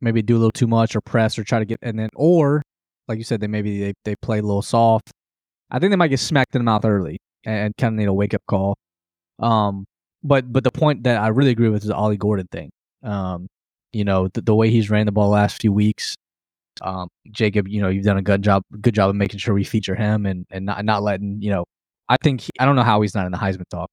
maybe 0.00 0.22
do 0.22 0.34
a 0.34 0.38
little 0.38 0.50
too 0.50 0.66
much 0.66 0.96
or 0.96 1.00
press 1.00 1.38
or 1.38 1.44
try 1.44 1.60
to 1.60 1.64
get 1.64 1.78
and 1.82 1.96
then 1.96 2.08
or 2.16 2.60
like 3.06 3.16
you 3.16 3.22
said 3.22 3.40
they 3.40 3.46
maybe 3.46 3.80
they, 3.80 3.92
they 4.04 4.16
play 4.16 4.40
a 4.40 4.42
little 4.42 4.60
soft. 4.60 5.12
I 5.70 5.78
think 5.78 5.92
they 5.92 5.96
might 5.96 6.08
get 6.08 6.18
smacked 6.18 6.56
in 6.56 6.60
the 6.60 6.64
mouth 6.64 6.84
early 6.84 7.18
and, 7.44 7.72
kind 7.78 7.94
of 7.94 7.98
need 7.98 8.08
a 8.08 8.12
wake 8.12 8.34
up 8.34 8.42
call. 8.48 8.76
Um 9.38 9.84
but 10.24 10.52
but 10.52 10.64
the 10.64 10.72
point 10.72 11.04
that 11.04 11.16
i 11.16 11.28
really 11.28 11.50
agree 11.50 11.68
with 11.68 11.82
is 11.82 11.88
the 11.88 11.94
ollie 11.94 12.16
gordon 12.16 12.48
thing. 12.50 12.70
Um 13.04 13.46
you 13.92 14.04
know 14.04 14.28
the, 14.34 14.40
the 14.42 14.54
way 14.54 14.68
he's 14.68 14.90
ran 14.90 15.06
the 15.06 15.12
ball 15.12 15.28
the 15.28 15.34
last 15.34 15.60
few 15.60 15.72
weeks 15.72 16.16
um 16.82 17.08
jacob 17.30 17.68
you 17.68 17.80
know 17.80 17.88
you've 17.88 18.04
done 18.04 18.16
a 18.18 18.22
good 18.22 18.42
job 18.42 18.62
good 18.80 18.94
job 18.94 19.10
of 19.10 19.16
making 19.16 19.38
sure 19.38 19.54
we 19.54 19.64
feature 19.64 19.94
him 19.94 20.26
and 20.26 20.46
and 20.50 20.66
not, 20.66 20.84
not 20.84 21.02
letting 21.02 21.40
you 21.42 21.50
know 21.50 21.64
i 22.08 22.16
think 22.22 22.40
he, 22.42 22.50
i 22.60 22.64
don't 22.64 22.76
know 22.76 22.82
how 22.82 23.00
he's 23.02 23.14
not 23.14 23.26
in 23.26 23.32
the 23.32 23.38
heisman 23.38 23.68
talk 23.70 23.90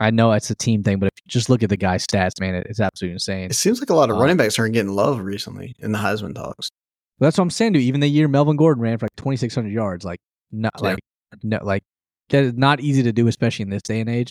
I 0.00 0.10
know 0.10 0.32
it's 0.32 0.50
a 0.50 0.54
team 0.54 0.82
thing, 0.82 0.98
but 0.98 1.06
if 1.06 1.12
you 1.16 1.28
just 1.28 1.50
look 1.50 1.62
at 1.62 1.70
the 1.70 1.76
guy's 1.76 2.06
stats, 2.06 2.40
man, 2.40 2.54
it's 2.54 2.80
absolutely 2.80 3.14
insane. 3.14 3.50
It 3.50 3.54
seems 3.54 3.80
like 3.80 3.90
a 3.90 3.94
lot 3.94 4.10
of 4.10 4.16
um, 4.16 4.22
running 4.22 4.36
backs 4.36 4.58
aren't 4.58 4.74
getting 4.74 4.92
love 4.92 5.20
recently 5.20 5.74
in 5.80 5.92
the 5.92 5.98
Heisman 5.98 6.34
talks. 6.34 6.70
that's 7.18 7.36
what 7.36 7.42
I'm 7.42 7.50
saying, 7.50 7.72
dude. 7.72 7.82
Even 7.82 8.00
the 8.00 8.08
year 8.08 8.28
Melvin 8.28 8.56
Gordon 8.56 8.82
ran 8.82 8.98
for 8.98 9.06
like 9.06 9.16
2,600 9.16 9.72
yards, 9.72 10.04
like 10.04 10.20
not 10.52 10.72
yeah. 10.76 10.82
like 10.82 10.98
no, 11.42 11.58
like 11.62 11.82
that 12.30 12.44
is 12.44 12.54
not 12.54 12.80
easy 12.80 13.02
to 13.02 13.12
do, 13.12 13.26
especially 13.26 13.64
in 13.64 13.70
this 13.70 13.82
day 13.82 14.00
and 14.00 14.08
age. 14.08 14.30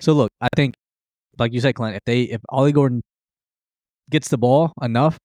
So 0.00 0.12
look, 0.12 0.30
I 0.40 0.48
think, 0.56 0.74
like 1.38 1.52
you 1.52 1.60
said, 1.60 1.74
Clint, 1.74 1.96
if 1.96 2.02
they 2.06 2.22
if 2.22 2.40
Ollie 2.48 2.72
Gordon 2.72 3.00
gets 4.10 4.28
the 4.28 4.38
ball 4.38 4.72
enough, 4.82 5.16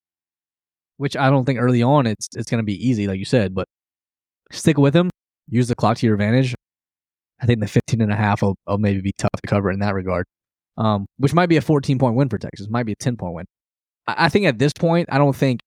which 0.97 1.17
I 1.17 1.29
don't 1.29 1.45
think 1.45 1.59
early 1.59 1.81
on 1.81 2.05
it's 2.05 2.27
it's 2.35 2.49
going 2.49 2.59
to 2.59 2.65
be 2.65 2.87
easy, 2.87 3.07
like 3.07 3.19
you 3.19 3.25
said, 3.25 3.55
but 3.55 3.67
stick 4.51 4.77
with 4.77 4.95
him, 4.95 5.09
use 5.49 5.67
the 5.67 5.75
clock 5.75 5.97
to 5.97 6.05
your 6.05 6.15
advantage. 6.15 6.53
I 7.41 7.45
think 7.45 7.59
the 7.59 7.67
15 7.67 8.01
and 8.01 8.11
a 8.11 8.15
half 8.15 8.41
will, 8.41 8.55
will 8.67 8.77
maybe 8.77 9.01
be 9.01 9.13
tough 9.17 9.31
to 9.31 9.47
cover 9.47 9.71
in 9.71 9.79
that 9.79 9.93
regard, 9.93 10.25
um, 10.77 11.05
which 11.17 11.33
might 11.33 11.47
be 11.47 11.57
a 11.57 11.61
14 11.61 11.97
point 11.97 12.15
win 12.15 12.29
for 12.29 12.37
Texas, 12.37 12.67
might 12.69 12.85
be 12.85 12.93
a 12.93 12.97
10 12.97 13.17
point 13.17 13.33
win. 13.33 13.45
I, 14.07 14.25
I 14.25 14.29
think 14.29 14.45
at 14.45 14.59
this 14.59 14.73
point, 14.73 15.09
I 15.11 15.17
don't 15.17 15.35
think, 15.35 15.61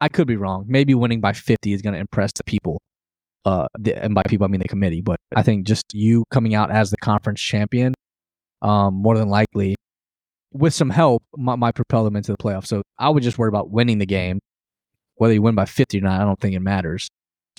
I 0.00 0.08
could 0.08 0.26
be 0.26 0.36
wrong. 0.36 0.64
Maybe 0.66 0.94
winning 0.94 1.20
by 1.20 1.32
50 1.32 1.72
is 1.72 1.82
going 1.82 1.94
to 1.94 2.00
impress 2.00 2.32
the 2.32 2.44
people. 2.44 2.80
Uh, 3.44 3.66
the, 3.78 4.02
and 4.02 4.14
by 4.14 4.22
people, 4.22 4.44
I 4.44 4.48
mean 4.48 4.60
the 4.60 4.68
committee, 4.68 5.00
but 5.00 5.18
I 5.34 5.42
think 5.42 5.66
just 5.66 5.84
you 5.92 6.24
coming 6.30 6.54
out 6.54 6.70
as 6.70 6.90
the 6.90 6.96
conference 6.98 7.40
champion, 7.40 7.94
um, 8.62 8.94
more 8.94 9.16
than 9.16 9.28
likely, 9.28 9.76
with 10.52 10.74
some 10.74 10.90
help, 10.90 11.22
might, 11.36 11.56
might 11.56 11.74
propel 11.74 12.04
them 12.04 12.16
into 12.16 12.32
the 12.32 12.38
playoffs. 12.38 12.66
So 12.66 12.82
I 12.98 13.08
would 13.08 13.22
just 13.22 13.38
worry 13.38 13.48
about 13.48 13.70
winning 13.70 13.98
the 13.98 14.06
game. 14.06 14.40
Whether 15.16 15.34
you 15.34 15.42
win 15.42 15.54
by 15.54 15.66
50 15.66 15.98
or 15.98 16.00
not, 16.02 16.20
I 16.20 16.24
don't 16.24 16.40
think 16.40 16.54
it 16.54 16.60
matters. 16.60 17.08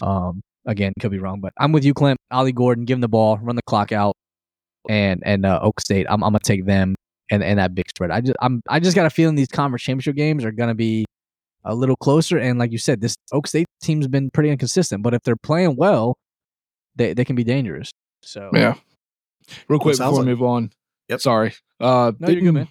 Um, 0.01 0.41
Again, 0.65 0.93
could 0.99 1.11
be 1.11 1.19
wrong, 1.19 1.39
but 1.39 1.53
I'm 1.57 1.71
with 1.71 1.83
you, 1.83 1.93
Clint. 1.93 2.19
Ollie 2.29 2.51
Gordon, 2.51 2.85
give 2.85 2.95
him 2.95 3.01
the 3.01 3.07
ball, 3.07 3.37
run 3.37 3.55
the 3.55 3.63
clock 3.63 3.91
out, 3.91 4.15
and 4.87 5.21
and 5.25 5.45
uh, 5.45 5.59
Oak 5.61 5.79
State. 5.81 6.05
I'm, 6.09 6.23
I'm 6.23 6.31
gonna 6.31 6.39
take 6.39 6.65
them 6.65 6.95
and 7.31 7.43
and 7.43 7.57
that 7.57 7.73
big 7.73 7.89
spread. 7.89 8.11
I 8.11 8.21
just 8.21 8.35
I'm 8.41 8.61
I 8.69 8.79
just 8.79 8.95
got 8.95 9.05
a 9.05 9.09
feeling 9.09 9.35
these 9.35 9.47
conference 9.47 9.81
championship 9.81 10.15
games 10.15 10.45
are 10.45 10.51
gonna 10.51 10.75
be 10.75 11.05
a 11.63 11.73
little 11.73 11.95
closer. 11.95 12.37
And 12.37 12.59
like 12.59 12.71
you 12.71 12.77
said, 12.77 13.01
this 13.01 13.15
Oak 13.31 13.47
State 13.47 13.65
team's 13.81 14.07
been 14.07 14.29
pretty 14.29 14.49
inconsistent, 14.49 15.01
but 15.01 15.13
if 15.13 15.23
they're 15.23 15.35
playing 15.35 15.77
well, 15.77 16.17
they 16.95 17.13
they 17.13 17.25
can 17.25 17.35
be 17.35 17.43
dangerous. 17.43 17.91
So 18.21 18.51
yeah. 18.53 18.75
Real 19.67 19.79
quick 19.79 19.97
before 19.97 20.19
we 20.19 20.25
move 20.25 20.43
on. 20.43 20.71
Yep. 21.09 21.21
Sorry. 21.21 21.53
Uh, 21.79 22.11
no, 22.19 22.29
you're 22.29 22.41
good, 22.41 22.53
man. 22.53 22.67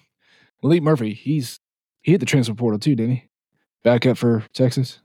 Maalik 0.63 0.81
Murphy, 0.81 1.13
he's 1.13 1.59
he 2.01 2.11
hit 2.13 2.19
the 2.19 2.25
transfer 2.25 2.53
portal 2.53 2.79
too, 2.79 2.95
didn't 2.95 3.15
he? 3.15 3.23
Back 3.83 4.05
up 4.05 4.17
for 4.17 4.45
Texas 4.53 4.99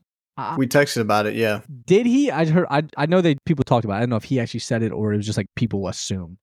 we 0.57 0.67
texted 0.67 1.01
about 1.01 1.27
it. 1.27 1.35
Yeah. 1.35 1.61
Did 1.87 2.07
he? 2.07 2.31
I 2.31 2.45
heard. 2.47 2.67
I 2.71 2.83
I 2.97 3.07
know 3.07 3.21
that 3.21 3.45
people 3.45 3.65
talked 3.65 3.85
about. 3.85 3.95
it. 3.95 3.97
I 3.99 4.01
don't 4.01 4.11
know 4.11 4.17
if 4.17 4.25
he 4.25 4.39
actually 4.39 4.61
said 4.61 4.83
it 4.83 4.93
or 4.93 5.13
it 5.13 5.17
was 5.17 5.27
just 5.27 5.39
like 5.39 5.47
people 5.55 5.89
assume. 5.89 6.39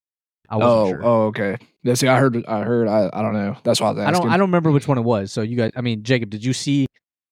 I 0.49 0.57
wasn't 0.57 0.71
oh, 0.71 0.89
sure. 0.89 1.05
Oh, 1.05 1.21
okay. 1.27 1.57
Yeah, 1.83 1.93
see, 1.93 2.07
I 2.07 2.19
heard. 2.19 2.43
I 2.45 2.63
heard. 2.63 2.87
I, 2.87 3.09
I 3.13 3.21
don't 3.21 3.33
know. 3.33 3.55
That's 3.63 3.79
why 3.79 3.87
I 3.87 3.91
was 3.91 3.99
asking. 3.99 4.15
I 4.15 4.19
don't. 4.19 4.31
I 4.31 4.37
don't 4.37 4.47
remember 4.47 4.71
which 4.71 4.87
one 4.87 4.97
it 4.97 5.03
was. 5.03 5.31
So 5.31 5.41
you 5.41 5.55
guys. 5.55 5.71
I 5.75 5.81
mean, 5.81 6.03
Jacob, 6.03 6.29
did 6.29 6.43
you 6.43 6.53
see? 6.53 6.87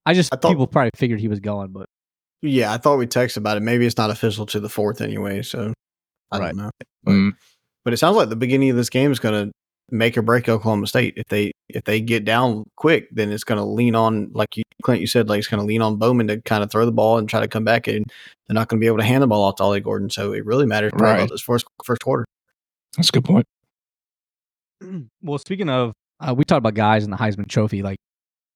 I 0.06 0.14
just 0.14 0.34
I 0.34 0.38
thought, 0.38 0.50
people 0.50 0.68
probably 0.68 0.92
figured 0.96 1.20
he 1.20 1.28
was 1.28 1.40
going, 1.40 1.72
but 1.72 1.88
yeah, 2.42 2.74
I 2.74 2.78
thought 2.78 2.98
we 2.98 3.08
texted 3.08 3.38
about 3.38 3.58
it. 3.58 3.62
Maybe 3.62 3.86
it's 3.86 3.98
not 3.98 4.10
official 4.10 4.46
to 4.48 4.60
the 4.60 4.70
fourth 4.70 5.02
anyway. 5.02 5.42
So 5.44 5.74
I 6.32 6.40
right. 6.40 6.48
don't 6.48 6.58
know. 6.58 6.72
But, 7.04 7.12
mm. 7.12 7.32
but 7.84 7.94
it 7.94 7.98
sounds 7.98 8.18
like 8.18 8.30
the 8.30 8.36
beginning 8.36 8.70
of 8.70 8.76
this 8.76 8.90
game 8.90 9.12
is 9.12 9.20
going 9.20 9.48
to 9.48 9.52
make 9.92 10.18
or 10.18 10.22
break 10.22 10.48
Oklahoma 10.48 10.88
State. 10.88 11.14
If 11.18 11.28
they 11.28 11.52
if 11.70 11.84
they 11.84 12.02
get 12.02 12.26
down 12.26 12.66
quick, 12.76 13.08
then 13.12 13.32
it's 13.32 13.44
going 13.44 13.58
to 13.58 13.66
lean 13.66 13.96
on 13.96 14.32
like 14.34 14.58
you, 14.58 14.64
Clint, 14.82 15.02
you 15.02 15.08
said, 15.08 15.30
like 15.30 15.40
it's 15.40 15.48
going 15.48 15.62
to 15.62 15.66
lean 15.66 15.82
on 15.82 15.98
Bowman 15.98 16.28
to 16.28 16.42
kind 16.42 16.64
of 16.64 16.72
throw 16.72 16.86
the 16.86 16.92
ball 16.92 17.18
and 17.18 17.30
try 17.30 17.40
to 17.40 17.48
come 17.48 17.64
back, 17.64 17.88
and 17.88 18.06
they're 18.48 18.56
not 18.56 18.70
going 18.70 18.80
to 18.80 18.84
be 18.84 18.88
able 18.88 18.98
to 18.98 19.04
hand 19.04 19.22
the 19.22 19.28
ball 19.28 19.44
off 19.44 19.56
to 19.56 19.64
Ollie 19.64 19.82
Gordon. 19.82 20.10
So 20.10 20.34
it 20.34 20.46
really 20.46 20.66
matters 20.66 20.92
right. 20.96 21.16
about 21.16 21.30
this 21.30 21.42
first 21.42 21.66
first 21.84 22.02
quarter. 22.02 22.26
That's 22.98 23.10
a 23.10 23.12
good 23.12 23.26
point. 23.26 23.46
Well, 25.22 25.38
speaking 25.38 25.70
of, 25.70 25.94
uh, 26.20 26.34
we 26.34 26.44
talked 26.44 26.58
about 26.58 26.74
guys 26.74 27.04
in 27.04 27.12
the 27.12 27.18
Heisman 27.18 27.48
Trophy. 27.48 27.84
Like, 27.84 28.00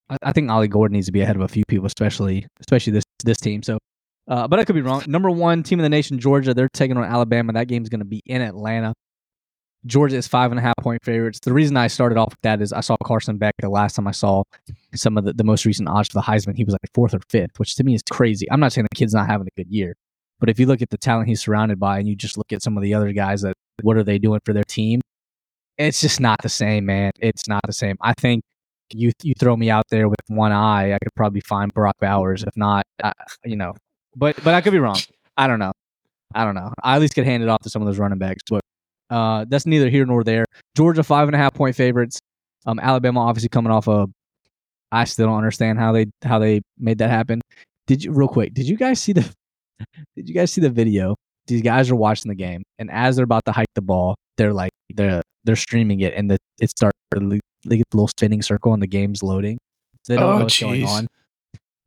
I, 0.10 0.18
I, 0.24 0.32
think 0.32 0.50
Ollie 0.50 0.68
Gordon 0.68 0.96
needs 0.96 1.06
to 1.06 1.12
be 1.12 1.22
ahead 1.22 1.36
of 1.36 1.44
a 1.44 1.48
few 1.48 1.64
people, 1.68 1.86
especially 1.86 2.48
especially 2.60 2.94
this 2.94 3.04
this 3.24 3.38
team. 3.38 3.62
So, 3.62 3.78
uh, 4.28 4.48
but 4.48 4.60
I 4.60 4.66
could 4.66 4.74
be 4.74 4.82
wrong. 4.82 5.04
Number 5.06 5.30
one 5.30 5.62
team 5.62 5.78
in 5.78 5.84
the 5.84 5.90
nation, 5.90 6.18
Georgia. 6.18 6.56
They're 6.56 6.68
taking 6.74 6.98
on 6.98 7.04
Alabama. 7.04 7.54
That 7.54 7.68
game's 7.68 7.90
going 7.90 8.00
to 8.00 8.06
be 8.06 8.22
in 8.26 8.42
Atlanta. 8.42 8.96
Georgia 9.86 10.16
is 10.16 10.28
five 10.28 10.52
and 10.52 10.60
a 10.60 10.62
half 10.62 10.76
point 10.82 11.04
favorites. 11.04 11.40
The 11.40 11.54
reason 11.54 11.78
I 11.78 11.88
started 11.88 12.18
off 12.18 12.30
with 12.30 12.42
that 12.42 12.62
is 12.62 12.74
I 12.74 12.82
saw 12.82 12.98
Carson 13.04 13.38
Beck 13.38 13.54
the 13.60 13.70
last 13.70 13.96
time 13.96 14.08
I 14.08 14.12
saw 14.12 14.44
some 14.96 15.18
of 15.18 15.26
the, 15.26 15.34
the 15.34 15.44
most 15.44 15.66
recent 15.66 15.88
odds 15.88 16.10
for 16.10 16.16
the 16.16 16.24
Heisman. 16.24 16.56
He 16.56 16.64
was 16.64 16.74
like 16.74 16.90
fourth 16.94 17.14
or 17.14 17.20
fifth, 17.30 17.60
which 17.60 17.76
to 17.76 17.84
me 17.84 17.94
is 17.94 18.02
crazy. 18.10 18.50
I'm 18.52 18.60
not 18.60 18.74
saying 18.74 18.88
the 18.90 18.96
kid's 18.96 19.14
not 19.14 19.28
having 19.28 19.48
a 19.48 19.56
good 19.56 19.70
year, 19.70 19.96
but 20.40 20.50
if 20.50 20.60
you 20.60 20.66
look 20.66 20.82
at 20.82 20.90
the 20.90 20.98
talent 20.98 21.28
he's 21.28 21.42
surrounded 21.42 21.80
by 21.80 22.00
and 22.00 22.08
you 22.08 22.16
just 22.16 22.38
look 22.38 22.52
at 22.52 22.64
some 22.64 22.78
of 22.78 22.84
the 22.84 22.94
other 22.94 23.12
guys 23.12 23.42
that 23.44 23.54
what 23.82 23.98
are 23.98 24.04
they 24.04 24.18
doing 24.18 24.40
for 24.44 24.54
their 24.54 24.64
team, 24.64 25.02
it's 25.78 26.02
just 26.02 26.20
not 26.20 26.42
the 26.42 26.50
same, 26.50 26.86
man. 26.86 27.12
It's 27.20 27.48
not 27.48 27.62
the 27.66 27.74
same. 27.74 27.98
I 28.02 28.14
think 28.14 28.44
you 28.92 29.12
you 29.22 29.34
throw 29.40 29.56
me 29.56 29.70
out 29.70 29.86
there 29.90 30.10
with 30.10 30.20
one 30.28 30.52
eye, 30.52 30.94
I 30.94 30.98
could 31.00 31.14
probably 31.16 31.42
find 31.42 31.74
Brock 31.74 31.96
Bowers. 32.00 32.44
If 32.44 32.56
not, 32.56 32.86
I, 33.04 33.14
you 33.44 33.56
know, 33.56 33.74
but 34.16 34.36
but 34.44 34.54
I 34.54 34.62
could 34.62 34.74
be 34.74 34.80
wrong. 34.80 35.00
I 35.38 35.48
don't 35.48 35.60
know. 35.60 35.74
I 36.34 36.44
don't 36.44 36.56
know. 36.56 36.74
I 36.84 36.96
at 36.96 37.02
least 37.02 37.14
could 37.14 37.26
hand 37.26 37.44
it 37.44 37.50
off 37.50 37.62
to 37.64 37.70
some 37.70 37.82
of 37.82 37.86
those 37.88 38.00
running 38.00 38.18
backs, 38.18 38.42
but 38.50 38.62
uh, 39.10 39.46
that's 39.48 39.66
neither 39.66 39.90
here 39.90 40.06
nor 40.06 40.24
there. 40.24 40.46
Georgia 40.76 41.04
five 41.04 41.28
and 41.28 41.36
a 41.36 41.38
half 41.38 41.54
point 41.54 41.76
favorites. 41.76 42.20
Um, 42.66 42.80
Alabama 42.80 43.22
obviously 43.22 43.50
coming 43.50 43.72
off 43.72 43.88
a. 43.88 44.08
I 44.92 45.04
still 45.06 45.28
don't 45.28 45.38
understand 45.38 45.80
how 45.80 45.92
they 45.92 46.08
how 46.24 46.40
they 46.40 46.62
made 46.78 47.00
that 47.00 47.10
happen. 47.10 47.42
Did 47.88 48.04
you 48.04 48.12
real 48.12 48.28
quick? 48.28 48.54
Did 48.54 48.68
you 48.68 48.78
guys 48.78 49.00
see 49.02 49.14
the? 49.14 49.22
Did 50.16 50.28
you 50.30 50.34
guys 50.36 50.52
see 50.52 50.62
the 50.62 50.70
video 50.70 51.16
these 51.48 51.62
guys 51.62 51.92
are 51.92 51.96
watching 51.96 52.30
the 52.30 52.36
game, 52.36 52.64
and 52.80 52.90
as 52.90 53.16
they're 53.16 53.24
about 53.26 53.46
to 53.46 53.52
hike 53.52 53.68
the 53.76 53.82
ball, 53.82 54.16
they're 54.38 54.54
like 54.54 54.72
they're 54.94 55.22
they're 55.44 55.56
streaming 55.56 56.00
it, 56.02 56.14
and 56.16 56.30
the 56.32 56.38
it 56.60 56.70
starts 56.72 56.98
like 57.14 57.42
a 57.80 57.84
little 57.94 58.08
spinning 58.08 58.42
circle, 58.42 58.74
and 58.74 58.82
the 58.82 58.88
game's 58.88 59.22
loading. 59.22 59.58
So 60.04 60.14
they 60.14 60.20
don't 60.20 60.30
Oh, 60.30 60.38
know 60.38 60.44
what's 60.46 60.60
going 60.60 60.82
jeez. 60.82 60.88
on. 60.88 61.08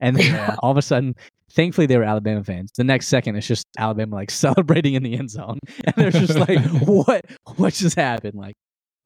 And 0.00 0.16
then 0.16 0.56
all 0.60 0.70
of 0.70 0.76
a 0.76 0.82
sudden, 0.82 1.16
thankfully 1.52 1.86
they 1.86 1.96
were 1.96 2.04
Alabama 2.04 2.44
fans. 2.44 2.70
The 2.76 2.84
next 2.84 3.08
second, 3.08 3.36
it's 3.36 3.46
just 3.46 3.64
Alabama 3.78 4.16
like 4.16 4.30
celebrating 4.32 4.94
in 4.94 5.02
the 5.02 5.16
end 5.16 5.30
zone, 5.30 5.58
and 5.84 5.94
they're 5.96 6.10
just 6.10 6.34
like, 6.48 6.64
"What? 6.82 7.24
What 7.56 7.74
just 7.74 7.96
happened?" 7.96 8.34
Like, 8.34 8.54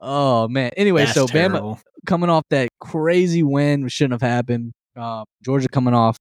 oh 0.01 0.49
man. 0.49 0.71
Anyway, 0.77 1.05
That's 1.05 1.15
so 1.15 1.27
Bama 1.27 1.81
coming 2.07 2.31
off 2.31 2.45
that 2.51 2.69
crazy 2.81 3.43
win, 3.43 3.85
which 3.85 3.93
shouldn't 3.93 4.21
have 4.21 4.29
happened. 4.29 4.73
Uh, 4.97 5.25
Georgia 5.43 5.69
coming 5.69 5.95
off, 5.95 6.17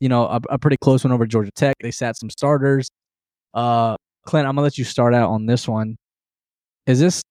you 0.00 0.08
know, 0.08 0.26
a, 0.26 0.40
a 0.50 0.58
pretty 0.58 0.76
close 0.80 1.04
one 1.04 1.12
over 1.12 1.26
Georgia 1.26 1.50
Tech. 1.56 1.74
They 1.80 1.90
sat 1.90 2.16
some 2.16 2.30
starters. 2.30 2.88
Uh, 3.54 3.96
Clint, 4.26 4.46
I'm 4.46 4.54
gonna 4.54 4.62
let 4.62 4.78
you 4.78 4.84
start 4.84 5.14
out 5.14 5.30
on 5.30 5.46
this 5.46 5.66
one. 5.66 5.96
Is 6.86 7.00
this? 7.00 7.22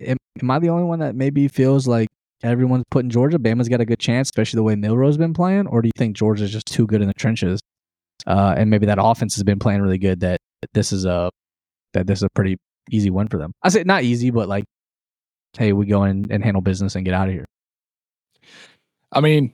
Am, 0.00 0.16
am 0.40 0.50
I 0.50 0.58
the 0.58 0.68
only 0.68 0.84
one 0.84 0.98
that 1.00 1.14
maybe 1.14 1.48
feels 1.48 1.86
like 1.86 2.08
everyone's 2.42 2.84
putting 2.90 3.10
Georgia? 3.10 3.38
Bama's 3.38 3.68
got 3.68 3.80
a 3.80 3.84
good 3.84 3.98
chance, 3.98 4.28
especially 4.28 4.58
the 4.58 4.62
way 4.62 4.76
Milroe's 4.76 5.16
been 5.16 5.34
playing, 5.34 5.66
or 5.66 5.82
do 5.82 5.88
you 5.88 5.92
think 5.96 6.16
Georgia's 6.16 6.52
just 6.52 6.66
too 6.66 6.86
good 6.86 7.00
in 7.00 7.08
the 7.08 7.14
trenches? 7.14 7.60
Uh, 8.26 8.54
and 8.56 8.70
maybe 8.70 8.86
that 8.86 8.98
offense 9.00 9.34
has 9.34 9.44
been 9.44 9.58
playing 9.58 9.82
really 9.82 9.98
good. 9.98 10.20
That 10.20 10.40
this 10.72 10.92
is 10.92 11.04
a 11.04 11.30
that 11.92 12.06
this 12.06 12.18
is 12.18 12.22
a 12.24 12.30
pretty 12.34 12.56
easy 12.90 13.10
win 13.10 13.28
for 13.28 13.38
them. 13.38 13.52
I 13.62 13.68
say 13.68 13.84
not 13.84 14.04
easy, 14.04 14.30
but 14.30 14.48
like, 14.48 14.64
hey, 15.56 15.72
we 15.72 15.86
go 15.86 16.04
in 16.04 16.26
and 16.30 16.42
handle 16.42 16.62
business 16.62 16.94
and 16.94 17.04
get 17.04 17.14
out 17.14 17.28
of 17.28 17.34
here. 17.34 17.44
I 19.12 19.20
mean, 19.20 19.52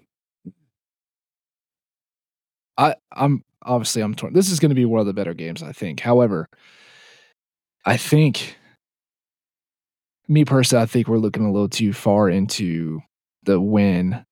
I 2.78 2.94
I'm 3.12 3.42
obviously 3.62 4.02
I'm 4.02 4.14
torn. 4.14 4.32
This 4.32 4.50
is 4.50 4.60
going 4.60 4.70
to 4.70 4.74
be 4.74 4.84
one 4.84 5.00
of 5.00 5.06
the 5.06 5.12
better 5.12 5.34
games, 5.34 5.62
I 5.62 5.72
think. 5.72 6.00
However, 6.00 6.48
I 7.84 7.96
think 7.96 8.56
me 10.32 10.44
personally, 10.44 10.82
I 10.82 10.86
think 10.86 11.08
we're 11.08 11.18
looking 11.18 11.44
a 11.44 11.52
little 11.52 11.68
too 11.68 11.92
far 11.92 12.28
into 12.28 13.00
the 13.44 13.60
win 13.60 14.24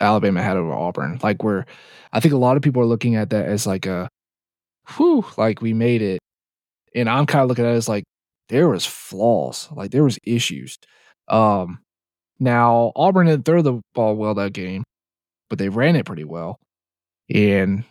Alabama 0.00 0.42
had 0.42 0.56
over 0.56 0.72
Auburn. 0.72 1.18
Like 1.22 1.42
we're, 1.42 1.64
I 2.12 2.20
think 2.20 2.34
a 2.34 2.38
lot 2.38 2.56
of 2.56 2.62
people 2.62 2.82
are 2.82 2.86
looking 2.86 3.16
at 3.16 3.30
that 3.30 3.46
as 3.46 3.66
like 3.66 3.86
a, 3.86 4.08
whew, 4.96 5.24
like 5.36 5.60
we 5.60 5.72
made 5.74 6.02
it, 6.02 6.20
and 6.94 7.08
I'm 7.08 7.26
kind 7.26 7.42
of 7.42 7.48
looking 7.48 7.64
at 7.64 7.72
it 7.72 7.76
as 7.76 7.88
like 7.88 8.04
there 8.48 8.68
was 8.68 8.86
flaws, 8.86 9.68
like 9.72 9.90
there 9.90 10.04
was 10.04 10.18
issues. 10.24 10.78
Um, 11.28 11.80
now 12.38 12.92
Auburn 12.96 13.26
didn't 13.26 13.44
throw 13.44 13.62
the 13.62 13.80
ball 13.94 14.14
well 14.16 14.34
that 14.34 14.52
game, 14.52 14.84
but 15.50 15.58
they 15.58 15.68
ran 15.68 15.96
it 15.96 16.06
pretty 16.06 16.24
well, 16.24 16.58
and 17.32 17.84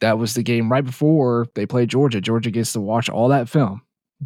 that 0.00 0.18
was 0.18 0.34
the 0.34 0.42
game 0.42 0.70
right 0.70 0.84
before 0.84 1.46
they 1.54 1.66
played 1.66 1.88
Georgia. 1.88 2.20
Georgia 2.20 2.50
gets 2.50 2.72
to 2.74 2.80
watch 2.80 3.08
all 3.08 3.28
that 3.28 3.48
film. 3.48 3.82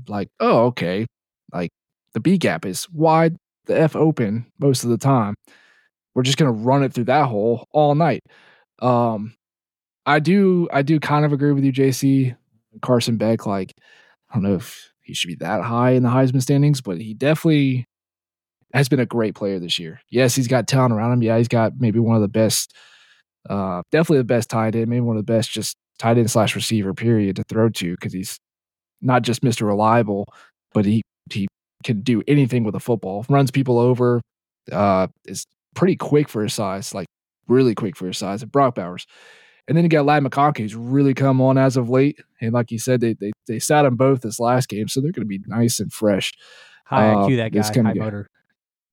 Like, 0.08 0.28
oh, 0.40 0.66
okay, 0.66 1.06
like 1.52 1.70
the 2.14 2.20
B 2.20 2.38
gap 2.38 2.64
is 2.64 2.88
wide, 2.90 3.36
the 3.66 3.78
F 3.78 3.96
open 3.96 4.46
most 4.58 4.84
of 4.84 4.90
the 4.90 4.98
time. 4.98 5.34
We're 6.14 6.22
just 6.22 6.38
gonna 6.38 6.52
run 6.52 6.82
it 6.82 6.92
through 6.92 7.04
that 7.04 7.26
hole 7.26 7.66
all 7.72 7.94
night. 7.94 8.22
Um, 8.80 9.34
I 10.04 10.18
do, 10.18 10.68
I 10.72 10.82
do 10.82 10.98
kind 11.00 11.24
of 11.24 11.32
agree 11.32 11.52
with 11.52 11.64
you, 11.64 11.72
JC. 11.72 12.36
Carson 12.80 13.16
Beck, 13.16 13.46
like, 13.46 13.72
I 14.30 14.34
don't 14.34 14.42
know 14.42 14.54
if 14.54 14.92
he 15.02 15.14
should 15.14 15.28
be 15.28 15.36
that 15.36 15.62
high 15.62 15.90
in 15.90 16.02
the 16.02 16.08
Heisman 16.08 16.42
standings, 16.42 16.80
but 16.80 17.00
he 17.00 17.14
definitely 17.14 17.86
has 18.72 18.88
been 18.88 19.00
a 19.00 19.06
great 19.06 19.34
player 19.34 19.58
this 19.58 19.78
year. 19.78 20.00
Yes, 20.10 20.34
he's 20.34 20.48
got 20.48 20.66
talent 20.66 20.94
around 20.94 21.12
him. 21.12 21.22
Yeah, 21.22 21.38
he's 21.38 21.48
got 21.48 21.74
maybe 21.78 21.98
one 21.98 22.16
of 22.16 22.22
the 22.22 22.28
best, 22.28 22.74
uh, 23.48 23.82
definitely 23.90 24.18
the 24.18 24.24
best 24.24 24.48
tight 24.48 24.74
end, 24.74 24.88
maybe 24.88 25.00
one 25.00 25.16
of 25.16 25.24
the 25.24 25.32
best 25.32 25.50
just 25.50 25.76
tight 25.98 26.18
end 26.18 26.30
slash 26.30 26.56
receiver 26.56 26.94
period 26.94 27.36
to 27.36 27.44
throw 27.44 27.68
to 27.68 27.92
because 27.92 28.12
he's 28.12 28.38
not 29.00 29.22
just 29.22 29.42
Mr. 29.42 29.66
Reliable, 29.66 30.26
but 30.72 30.84
he 30.84 31.02
he 31.30 31.46
can 31.82 32.00
do 32.00 32.22
anything 32.26 32.64
with 32.64 32.74
a 32.74 32.80
football. 32.80 33.24
Runs 33.28 33.50
people 33.50 33.78
over, 33.78 34.20
uh, 34.70 35.08
is 35.26 35.46
pretty 35.74 35.96
quick 35.96 36.28
for 36.28 36.42
his 36.42 36.54
size, 36.54 36.94
like 36.94 37.06
really 37.48 37.74
quick 37.74 37.96
for 37.96 38.06
his 38.06 38.18
size. 38.18 38.42
And 38.42 38.52
Brock 38.52 38.74
Bowers. 38.74 39.06
And 39.68 39.76
then 39.76 39.84
you 39.84 39.88
got 39.88 40.04
Ladd 40.04 40.24
McConkey, 40.24 40.58
who's 40.58 40.74
really 40.74 41.14
come 41.14 41.40
on 41.40 41.56
as 41.56 41.76
of 41.76 41.88
late. 41.88 42.18
And 42.40 42.52
like 42.52 42.70
you 42.72 42.78
said, 42.78 43.00
they 43.00 43.14
they, 43.14 43.30
they 43.46 43.58
sat 43.60 43.82
them 43.82 43.96
both 43.96 44.20
this 44.22 44.40
last 44.40 44.68
game, 44.68 44.88
so 44.88 45.00
they're 45.00 45.12
going 45.12 45.22
to 45.22 45.28
be 45.28 45.40
nice 45.46 45.78
and 45.78 45.92
fresh. 45.92 46.32
High 46.84 47.08
Uh, 47.12 47.26
IQ, 47.28 47.36
that 47.36 47.52
this 47.52 47.70
guy, 47.70 47.82
high 47.82 47.94
guy. 47.94 48.04
motor. 48.04 48.26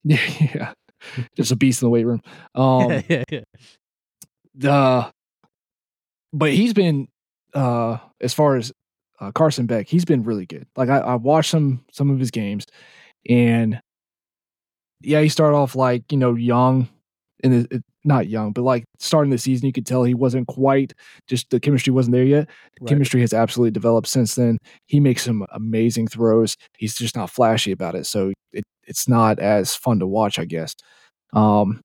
Yeah, 0.04 0.20
yeah. 0.40 0.74
just 1.36 1.52
a 1.52 1.56
beast 1.58 1.82
in 1.82 1.88
the 1.88 1.90
weight 1.90 2.06
room. 2.06 2.22
Um, 2.56 2.90
yeah, 3.10 3.24
yeah. 3.30 4.72
uh, 4.72 5.12
but 6.32 6.52
he's 6.54 6.74
been 6.74 7.08
uh 7.54 7.98
as 8.22 8.34
far 8.34 8.56
as 8.56 8.72
uh, 9.20 9.32
Carson 9.32 9.66
Beck, 9.66 9.88
he's 9.88 10.06
been 10.06 10.24
really 10.24 10.46
good. 10.46 10.68
Like 10.76 10.90
I, 10.90 11.00
I 11.00 11.16
watched 11.16 11.52
some 11.52 11.84
some 11.92 12.10
of 12.10 12.20
his 12.20 12.32
games, 12.32 12.66
and 13.30 13.82
yeah, 15.02 15.22
he 15.22 15.30
started 15.30 15.56
off 15.56 15.76
like 15.76 16.12
you 16.12 16.18
know 16.18 16.36
young, 16.36 16.88
and 17.44 17.84
not 18.04 18.28
young, 18.28 18.54
but 18.54 18.62
like 18.64 18.86
starting 18.98 19.32
the 19.32 19.38
season, 19.38 19.68
you 19.68 19.74
could 19.74 19.86
tell 19.86 20.04
he 20.04 20.14
wasn't 20.14 20.48
quite 20.48 20.94
just 21.28 21.50
the 21.50 21.60
chemistry 21.60 21.92
wasn't 21.92 22.14
there 22.14 22.24
yet. 22.24 22.48
The 22.48 22.86
Right. 22.86 22.90
Chemistry 22.90 23.22
has 23.22 23.34
absolutely 23.34 23.72
developed 23.72 24.08
since 24.08 24.36
then. 24.36 24.58
He 24.88 25.00
makes 25.00 25.24
some 25.24 25.46
amazing 25.52 26.08
throws. 26.08 26.56
He's 26.78 26.96
just 26.96 27.16
not 27.16 27.30
flashy 27.30 27.72
about 27.72 27.96
it, 27.96 28.06
so 28.06 28.32
it, 28.54 28.64
it's 28.88 29.08
not 29.08 29.40
as 29.40 29.76
fun 29.76 30.00
to 30.00 30.08
watch, 30.08 30.40
I 30.40 30.46
guess. 30.46 30.76
Um, 31.34 31.82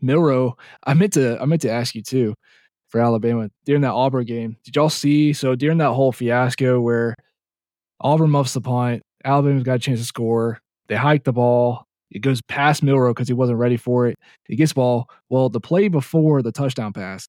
Milroe, 0.00 0.56
I 0.84 0.94
meant 0.94 1.12
to 1.14 1.40
I 1.40 1.44
meant 1.44 1.62
to 1.62 1.70
ask 1.70 1.94
you 1.94 2.02
too 2.02 2.34
for 2.90 3.00
Alabama 3.00 3.50
during 3.64 3.82
that 3.82 3.92
Auburn 3.92 4.24
game. 4.24 4.56
Did 4.64 4.76
y'all 4.76 4.90
see? 4.90 5.32
So 5.32 5.54
during 5.54 5.78
that 5.78 5.92
whole 5.92 6.12
fiasco 6.12 6.80
where 6.80 7.16
Auburn 8.00 8.30
muffs 8.30 8.52
the 8.52 8.60
punt, 8.60 9.02
Alabama's 9.24 9.62
got 9.62 9.76
a 9.76 9.78
chance 9.78 10.00
to 10.00 10.04
score. 10.04 10.60
They 10.88 10.96
hike 10.96 11.24
the 11.24 11.32
ball. 11.32 11.86
It 12.10 12.20
goes 12.20 12.42
past 12.42 12.82
Milroe 12.82 13.14
because 13.14 13.28
he 13.28 13.34
wasn't 13.34 13.58
ready 13.58 13.76
for 13.76 14.08
it. 14.08 14.16
He 14.48 14.56
gets 14.56 14.72
the 14.72 14.76
ball. 14.76 15.08
Well, 15.28 15.48
the 15.48 15.60
play 15.60 15.88
before 15.88 16.42
the 16.42 16.50
touchdown 16.52 16.92
pass, 16.92 17.28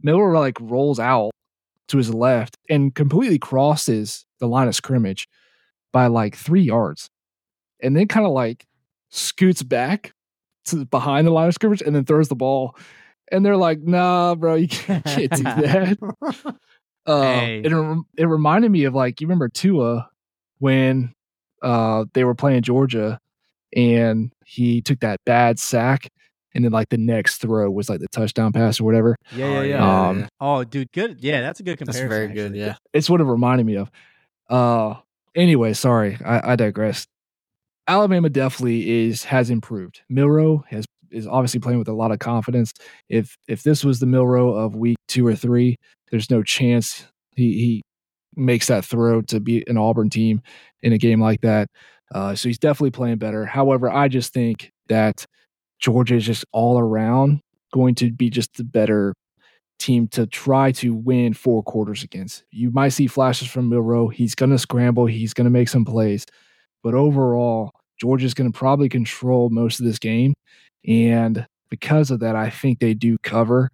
Milroe 0.00 0.38
like 0.38 0.58
rolls 0.60 1.00
out 1.00 1.32
to 1.88 1.98
his 1.98 2.14
left 2.14 2.56
and 2.68 2.94
completely 2.94 3.38
crosses 3.38 4.24
the 4.38 4.46
line 4.46 4.68
of 4.68 4.74
scrimmage 4.74 5.28
by 5.92 6.06
like 6.06 6.36
three 6.36 6.62
yards, 6.62 7.08
and 7.82 7.96
then 7.96 8.06
kind 8.06 8.26
of 8.26 8.32
like 8.32 8.66
scoots 9.10 9.62
back 9.62 10.12
to 10.66 10.84
behind 10.84 11.26
the 11.26 11.30
line 11.30 11.48
of 11.48 11.54
scrimmage 11.54 11.82
and 11.82 11.94
then 11.94 12.04
throws 12.04 12.28
the 12.28 12.36
ball. 12.36 12.76
And 13.32 13.44
they're 13.44 13.56
like, 13.56 13.80
"Nah, 13.82 14.34
bro, 14.36 14.54
you 14.54 14.68
can't, 14.68 15.04
can't 15.04 15.30
do 15.32 15.42
that." 15.42 16.56
Uh, 17.06 17.22
Hey. 17.22 17.60
it 17.64 17.72
it 18.18 18.24
reminded 18.26 18.68
me 18.72 18.82
of 18.82 18.92
like 18.92 19.20
you 19.20 19.28
remember 19.28 19.48
Tua 19.48 20.10
when 20.58 21.14
uh 21.62 22.04
they 22.14 22.24
were 22.24 22.34
playing 22.34 22.62
Georgia 22.62 23.20
and 23.76 24.32
he 24.44 24.82
took 24.82 24.98
that 25.00 25.20
bad 25.24 25.60
sack 25.60 26.10
and 26.52 26.64
then 26.64 26.72
like 26.72 26.88
the 26.88 26.98
next 26.98 27.36
throw 27.38 27.70
was 27.70 27.88
like 27.88 28.00
the 28.00 28.08
touchdown 28.08 28.52
pass 28.52 28.80
or 28.80 28.84
whatever. 28.84 29.14
Yeah, 29.32 29.46
yeah, 29.46 29.58
Oh, 29.58 29.62
yeah. 29.62 30.08
Um, 30.08 30.28
oh, 30.40 30.64
dude, 30.64 30.90
good. 30.90 31.22
Yeah, 31.22 31.42
that's 31.42 31.60
a 31.60 31.62
good 31.62 31.78
comparison. 31.78 32.08
That's 32.08 32.12
comparison. 32.12 32.34
very 32.34 32.48
good. 32.50 32.58
actually. 32.58 32.66
Yeah. 32.66 32.76
It's 32.92 33.08
what 33.08 33.20
it 33.20 33.24
reminded 33.24 33.66
me 33.66 33.76
of. 33.76 33.88
Uh 34.50 34.94
anyway, 35.36 35.74
sorry, 35.74 36.18
I, 36.24 36.54
I 36.54 36.56
digress. 36.56 37.06
Alabama 37.86 38.28
definitely 38.30 39.06
is 39.06 39.22
has 39.26 39.48
improved. 39.48 40.00
Milroe 40.08 40.64
has 40.70 40.86
is 41.10 41.26
obviously 41.26 41.60
playing 41.60 41.78
with 41.78 41.88
a 41.88 41.92
lot 41.92 42.12
of 42.12 42.18
confidence. 42.18 42.72
If 43.08 43.36
if 43.48 43.62
this 43.62 43.84
was 43.84 44.00
the 44.00 44.06
Milroe 44.06 44.52
of 44.52 44.74
week 44.74 44.96
two 45.08 45.26
or 45.26 45.34
three, 45.34 45.76
there's 46.10 46.30
no 46.30 46.42
chance 46.42 47.06
he 47.34 47.52
he 47.52 47.82
makes 48.36 48.66
that 48.66 48.84
throw 48.84 49.22
to 49.22 49.40
beat 49.40 49.68
an 49.68 49.78
Auburn 49.78 50.10
team 50.10 50.42
in 50.82 50.92
a 50.92 50.98
game 50.98 51.20
like 51.20 51.40
that. 51.40 51.68
Uh, 52.14 52.34
so 52.34 52.48
he's 52.48 52.58
definitely 52.58 52.90
playing 52.90 53.16
better. 53.16 53.46
However, 53.46 53.90
I 53.90 54.08
just 54.08 54.32
think 54.32 54.70
that 54.88 55.24
Georgia 55.78 56.16
is 56.16 56.24
just 56.24 56.44
all 56.52 56.78
around 56.78 57.40
going 57.72 57.94
to 57.96 58.12
be 58.12 58.30
just 58.30 58.56
the 58.56 58.64
better 58.64 59.14
team 59.78 60.08
to 60.08 60.26
try 60.26 60.72
to 60.72 60.94
win 60.94 61.34
four 61.34 61.62
quarters 61.62 62.02
against. 62.02 62.44
You 62.50 62.70
might 62.70 62.90
see 62.90 63.06
flashes 63.06 63.48
from 63.48 63.68
Milroe. 63.68 64.08
He's 64.08 64.34
going 64.34 64.50
to 64.50 64.58
scramble. 64.58 65.06
He's 65.06 65.34
going 65.34 65.44
to 65.44 65.50
make 65.50 65.68
some 65.68 65.84
plays. 65.84 66.24
But 66.82 66.94
overall, 66.94 67.72
Georgia's 68.00 68.34
going 68.34 68.50
to 68.50 68.56
probably 68.56 68.88
control 68.88 69.50
most 69.50 69.80
of 69.80 69.86
this 69.86 69.98
game. 69.98 70.34
And 70.86 71.46
because 71.70 72.10
of 72.10 72.20
that, 72.20 72.36
I 72.36 72.50
think 72.50 72.78
they 72.78 72.94
do 72.94 73.18
cover. 73.18 73.70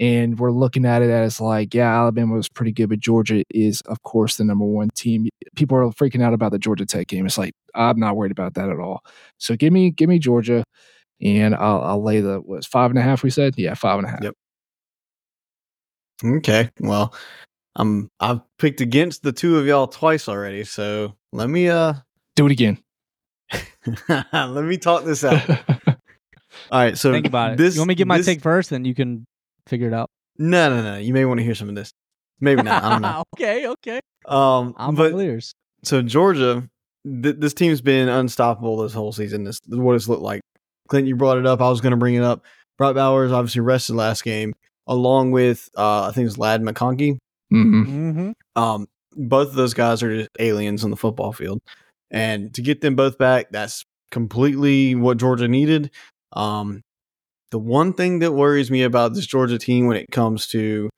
And 0.00 0.38
we're 0.38 0.52
looking 0.52 0.84
at 0.84 1.02
it 1.02 1.10
as 1.10 1.40
like, 1.40 1.74
yeah, 1.74 1.92
Alabama 1.92 2.34
was 2.34 2.48
pretty 2.48 2.70
good, 2.70 2.88
but 2.88 3.00
Georgia 3.00 3.42
is, 3.50 3.80
of 3.82 4.02
course, 4.04 4.36
the 4.36 4.44
number 4.44 4.64
one 4.64 4.90
team. 4.94 5.28
People 5.56 5.76
are 5.76 5.90
freaking 5.90 6.22
out 6.22 6.34
about 6.34 6.52
the 6.52 6.58
Georgia 6.58 6.86
Tech 6.86 7.08
game. 7.08 7.26
It's 7.26 7.38
like 7.38 7.52
I'm 7.74 7.98
not 7.98 8.16
worried 8.16 8.30
about 8.30 8.54
that 8.54 8.68
at 8.68 8.78
all. 8.78 9.02
So 9.38 9.56
give 9.56 9.72
me, 9.72 9.90
give 9.90 10.08
me 10.08 10.20
Georgia, 10.20 10.62
and 11.20 11.54
I'll, 11.54 11.82
I'll 11.82 12.02
lay 12.02 12.20
the 12.20 12.40
was 12.40 12.64
five 12.64 12.90
and 12.90 12.98
a 12.98 13.02
half. 13.02 13.24
We 13.24 13.30
said, 13.30 13.54
yeah, 13.56 13.74
five 13.74 13.98
and 13.98 14.06
a 14.06 14.10
half. 14.10 14.22
Yep. 14.22 14.34
Okay. 16.24 16.70
Well, 16.78 17.12
I'm 17.74 18.10
I've 18.20 18.40
picked 18.58 18.80
against 18.80 19.22
the 19.22 19.32
two 19.32 19.58
of 19.58 19.66
y'all 19.66 19.86
twice 19.86 20.28
already, 20.28 20.64
so 20.64 21.16
let 21.32 21.48
me 21.48 21.68
uh 21.68 21.94
Do 22.36 22.46
it 22.46 22.52
again. 22.52 22.78
let 24.32 24.64
me 24.64 24.76
talk 24.76 25.04
this 25.04 25.24
out. 25.24 25.42
All 26.70 26.80
right. 26.80 26.96
So 26.96 27.12
Think 27.12 27.26
about 27.26 27.58
it. 27.60 27.74
You 27.74 27.80
want 27.80 27.88
me 27.88 27.94
to 27.94 27.98
get 27.98 28.06
my 28.06 28.16
this- 28.18 28.26
take 28.26 28.40
first, 28.40 28.70
then 28.70 28.84
you 28.84 28.94
can 28.94 29.24
figure 29.66 29.88
it 29.88 29.94
out. 29.94 30.10
No, 30.38 30.70
no, 30.70 30.82
no. 30.82 30.98
You 30.98 31.12
may 31.12 31.24
want 31.24 31.38
to 31.38 31.44
hear 31.44 31.54
some 31.54 31.68
of 31.68 31.74
this. 31.74 31.92
Maybe 32.40 32.62
not. 32.62 32.84
I 32.84 32.90
don't 32.90 33.02
know. 33.02 33.22
okay, 33.36 33.66
okay. 33.66 34.00
Um, 34.26 34.74
I'm 34.76 34.94
but 34.94 35.12
all 35.12 35.40
so 35.82 36.02
Georgia, 36.02 36.68
th- 37.04 37.36
this 37.38 37.54
team's 37.54 37.80
been 37.80 38.08
unstoppable 38.08 38.76
this 38.78 38.92
whole 38.92 39.12
season. 39.12 39.44
This, 39.44 39.60
this 39.60 39.74
is 39.74 39.80
what 39.80 39.96
it's 39.96 40.08
looked 40.08 40.22
like. 40.22 40.40
Clint, 40.88 41.06
you 41.08 41.16
brought 41.16 41.38
it 41.38 41.46
up. 41.46 41.60
I 41.60 41.68
was 41.68 41.80
going 41.80 41.90
to 41.90 41.96
bring 41.96 42.14
it 42.14 42.22
up. 42.22 42.44
Brock 42.78 42.94
Bowers 42.94 43.32
obviously 43.32 43.60
rested 43.60 43.96
last 43.96 44.22
game, 44.22 44.54
along 44.86 45.32
with 45.32 45.68
uh, 45.76 46.08
I 46.08 46.12
think 46.12 46.26
it's 46.28 46.38
Ladd 46.38 46.62
McConkey. 46.62 47.18
hmm 47.50 47.82
Mm-hmm. 47.82 48.62
Um, 48.62 48.86
both 49.14 49.48
of 49.48 49.54
those 49.54 49.74
guys 49.74 50.02
are 50.02 50.14
just 50.16 50.30
aliens 50.38 50.84
on 50.84 50.90
the 50.90 50.96
football 50.96 51.32
field, 51.32 51.60
and 52.10 52.54
to 52.54 52.62
get 52.62 52.80
them 52.80 52.94
both 52.94 53.18
back, 53.18 53.46
that's 53.50 53.84
completely 54.12 54.94
what 54.94 55.16
Georgia 55.18 55.48
needed. 55.48 55.90
Um, 56.32 56.82
the 57.50 57.58
one 57.58 57.94
thing 57.94 58.18
that 58.18 58.32
worries 58.32 58.70
me 58.70 58.82
about 58.82 59.14
this 59.14 59.26
Georgia 59.26 59.58
team 59.58 59.86
when 59.86 59.96
it 59.96 60.06
comes 60.10 60.46
to 60.48 60.90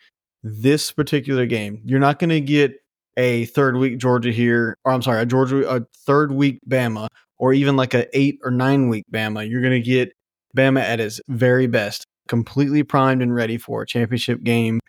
this 0.43 0.91
particular 0.93 1.47
game, 1.47 1.81
you're 1.85 2.01
not 2.01 2.18
going 2.18 2.31
to 2.31 2.41
get 2.41 2.74
a 3.16 3.45
third 3.47 3.76
week 3.76 3.99
Georgia 3.99 4.33
here, 4.33 4.76
or 4.85 4.93
I'm 4.93 5.03
sorry, 5.03 5.22
a 5.22 5.26
Georgia 5.26 5.68
a 5.68 5.83
third 6.07 6.33
week 6.33 6.59
Bama, 6.68 7.09
or 7.39 7.53
even 7.53 7.76
like 7.76 7.95
a 7.95 8.07
eight 8.16 8.39
or 8.43 8.51
nine 8.51 8.89
week 8.89 9.05
Bama. 9.12 9.49
You're 9.49 9.62
going 9.62 9.81
to 9.81 9.81
get 9.81 10.12
Bama 10.57 10.81
at 10.81 11.01
its 11.01 11.20
very 11.28 11.66
best, 11.66 12.07
completely 12.28 12.83
primed 12.83 13.22
and 13.22 13.35
ready 13.35 13.59
for 13.59 13.83
a 13.83 13.87
championship 13.87 14.43
game. 14.43 14.81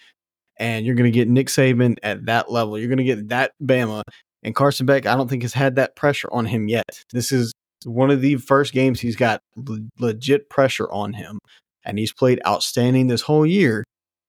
And 0.58 0.86
you're 0.86 0.96
going 0.96 1.12
to 1.12 1.18
get 1.18 1.28
Nick 1.28 1.48
Saban 1.48 1.98
at 2.04 2.26
that 2.28 2.52
level. 2.52 2.78
You're 2.78 2.88
going 2.88 2.98
to 3.00 3.04
get 3.04 3.30
that 3.30 3.54
Bama. 3.64 4.04
And 4.44 4.56
Carson 4.56 4.86
Beck, 4.86 5.06
I 5.06 5.16
don't 5.16 5.28
think 5.28 5.44
has 5.44 5.54
had 5.54 5.76
that 5.76 5.96
pressure 5.96 6.30
on 6.32 6.46
him 6.46 6.68
yet. 6.68 7.04
This 7.12 7.32
is 7.32 7.54
one 7.86 8.12
of 8.12 8.22
the 8.22 8.36
first 8.38 8.74
games 8.74 9.00
he's 9.00 9.16
got 9.16 9.42
le- 9.56 9.80
legit 10.00 10.50
pressure 10.50 10.90
on 10.92 11.14
him. 11.14 11.40
And 11.84 11.98
he's 11.98 12.14
played 12.14 12.40
outstanding 12.46 13.08
this 13.08 13.22
whole 13.22 13.46
year. 13.46 13.84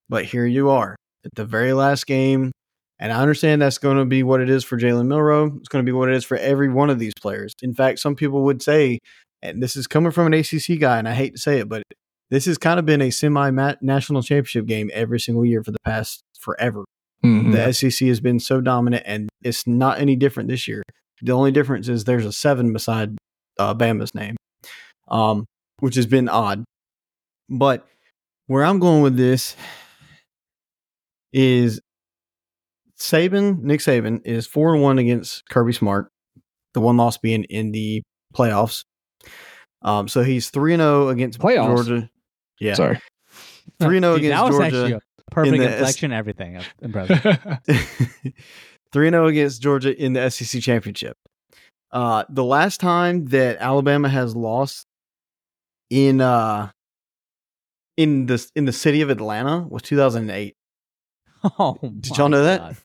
But 0.09 0.24
here 0.24 0.46
you 0.46 0.70
are 0.70 0.96
at 1.24 1.34
the 1.34 1.44
very 1.44 1.72
last 1.72 2.07
game. 2.07 2.53
And 2.98 3.12
I 3.12 3.20
understand 3.20 3.61
that's 3.61 3.78
going 3.78 3.96
to 3.96 4.05
be 4.05 4.22
what 4.22 4.40
it 4.40 4.48
is 4.48 4.64
for 4.64 4.78
Jalen 4.78 5.07
Milroe. 5.07 5.57
It's 5.59 5.68
going 5.68 5.84
to 5.84 5.88
be 5.88 5.94
what 5.94 6.09
it 6.09 6.14
is 6.14 6.24
for 6.24 6.36
every 6.36 6.68
one 6.68 6.88
of 6.88 6.98
these 6.98 7.14
players. 7.20 7.53
In 7.61 7.74
fact, 7.74 7.98
some 7.98 8.14
people 8.14 8.44
would 8.44 8.62
say, 8.62 8.98
and 9.42 9.62
this 9.62 9.74
is 9.76 9.86
coming 9.86 10.12
from 10.12 10.32
an 10.32 10.34
ACC 10.34 10.78
guy, 10.78 10.98
and 10.98 11.09
I 11.09 11.14
hate 11.14 11.34
to 11.34 11.40
say 11.40 11.59
it, 11.59 11.68
but 11.68 11.82
this 12.30 12.44
has 12.46 12.59
kind 12.59 12.78
of 12.78 12.86
been 12.86 13.03
a 13.03 13.11
semi 13.11 13.50
national 13.80 14.22
championship 14.22 14.66
game 14.66 14.90
every 14.94 15.18
single 15.18 15.44
year 15.44 15.62
for 15.64 15.72
the 15.72 15.80
past 15.84 16.22
forever. 16.38 16.84
Mhm. 17.24 17.53
The 17.53 17.72
SEC 17.72 18.09
has 18.09 18.20
been 18.20 18.38
so 18.40 18.61
dominant, 18.61 19.03
and 19.05 19.28
it's 19.42 19.66
not 19.66 20.00
any 20.00 20.16
different 20.16 20.48
this 20.48 20.66
year. 20.68 20.82
The 21.20 21.32
only 21.32 21.53
difference 21.53 21.88
is 21.88 22.05
there's 22.05 22.24
a 22.26 22.32
seven 22.32 22.72
beside 22.72 23.16
uh, 23.59 23.74
Bama's 23.74 24.14
name, 24.14 24.36
um, 25.09 25.46
which 25.80 25.94
has 25.96 26.07
been 26.07 26.28
odd. 26.28 26.64
But 27.48 27.86
where 28.46 28.64
I'm 28.64 28.78
going 28.78 29.03
with 29.03 29.16
this 29.16 29.57
is 31.32 31.80
Saban, 32.98 33.62
Nick 33.62 33.80
Saban, 33.80 34.20
is 34.24 34.46
four 34.46 34.74
and 34.74 34.82
one 34.82 34.98
against 34.98 35.48
Kirby 35.48 35.72
Smart. 35.72 36.09
The 36.74 36.80
one 36.80 36.96
loss 36.96 37.18
being 37.18 37.44
in 37.44 37.72
the 37.72 38.03
playoffs. 38.34 38.84
Um, 39.82 40.09
so 40.09 40.22
he's 40.22 40.50
three 40.50 40.72
and 40.72 40.80
zero 40.80 41.09
against 41.09 41.38
Playoffs? 41.38 41.66
Georgia. 41.86 42.11
Yeah, 42.61 42.74
Sorry. 42.74 42.98
three 43.80 43.96
and 43.96 44.05
zero 44.05 44.14
against 44.14 44.53
Georgia. 44.53 45.00
perfect 45.30 45.59
the 45.59 45.72
inflection, 45.72 46.12
everything. 46.12 46.61
Impressive. 46.80 47.38
Three 48.92 49.07
and 49.09 49.14
zero 49.14 49.26
against 49.26 49.62
Georgia 49.62 49.96
in 49.96 50.12
the 50.12 50.28
SEC 50.30 50.62
championship. 50.62 51.16
Uh, 51.93 52.24
the 52.28 52.45
last 52.45 52.80
time 52.80 53.26
that 53.26 53.59
Alabama 53.59 54.09
has 54.09 54.34
lost 54.34 54.86
in 55.90 56.20
uh 56.20 56.70
in 57.97 58.26
the 58.26 58.51
in 58.57 58.64
the 58.64 58.72
city 58.72 59.03
of 59.03 59.11
Atlanta 59.11 59.66
was 59.68 59.82
2008. 59.82 60.57
oh, 61.59 61.78
Did 61.82 62.16
y'all 62.16 62.28
know 62.28 62.45
that? 62.45 62.76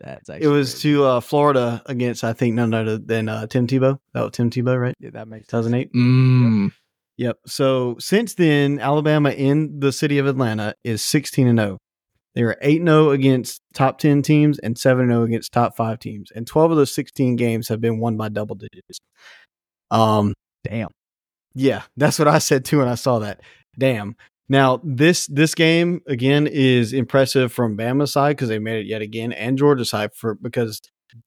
That's 0.00 0.28
It 0.28 0.48
was 0.48 0.72
crazy. 0.72 0.94
to 0.94 1.04
uh, 1.04 1.20
Florida 1.20 1.82
against 1.86 2.24
I 2.24 2.32
think 2.32 2.54
none 2.54 2.74
other 2.74 2.98
than 2.98 3.28
uh, 3.28 3.46
Tim 3.46 3.66
Tebow. 3.66 3.98
That 4.12 4.22
was 4.22 4.32
Tim 4.32 4.50
Tebow, 4.50 4.80
right? 4.80 4.94
Yeah, 4.98 5.10
that 5.10 5.28
makes 5.28 5.48
sense. 5.48 5.66
2008. 5.66 5.92
Mm. 5.94 6.72
Yep. 7.16 7.38
So 7.46 7.96
since 8.00 8.34
then, 8.34 8.80
Alabama 8.80 9.30
in 9.30 9.78
the 9.80 9.92
city 9.92 10.18
of 10.18 10.26
Atlanta 10.26 10.74
is 10.84 11.00
16 11.02 11.46
and 11.46 11.58
0. 11.58 11.78
They 12.34 12.42
were 12.42 12.56
8 12.60 12.82
0 12.82 13.10
against 13.10 13.62
top 13.74 13.98
10 13.98 14.22
teams 14.22 14.58
and 14.58 14.76
7 14.76 15.06
0 15.08 15.22
against 15.22 15.52
top 15.52 15.76
5 15.76 15.98
teams. 15.98 16.30
And 16.34 16.46
12 16.46 16.72
of 16.72 16.76
those 16.76 16.94
16 16.94 17.36
games 17.36 17.68
have 17.68 17.80
been 17.80 17.98
won 17.98 18.16
by 18.16 18.28
double 18.28 18.56
digits. 18.56 19.00
Um 19.90 20.34
Damn. 20.64 20.88
yeah, 21.54 21.82
that's 21.96 22.18
what 22.18 22.28
I 22.28 22.38
said 22.38 22.64
too 22.64 22.78
when 22.78 22.88
I 22.88 22.94
saw 22.94 23.18
that. 23.20 23.40
Damn. 23.78 24.16
Now, 24.48 24.80
this 24.84 25.26
this 25.26 25.54
game 25.54 26.00
again 26.06 26.46
is 26.46 26.92
impressive 26.92 27.52
from 27.52 27.76
Bama's 27.76 28.12
side 28.12 28.36
because 28.36 28.48
they 28.48 28.58
made 28.58 28.80
it 28.80 28.86
yet 28.86 29.02
again 29.02 29.32
and 29.32 29.56
Georgia's 29.58 29.90
side 29.90 30.14
for 30.14 30.34
because 30.34 30.80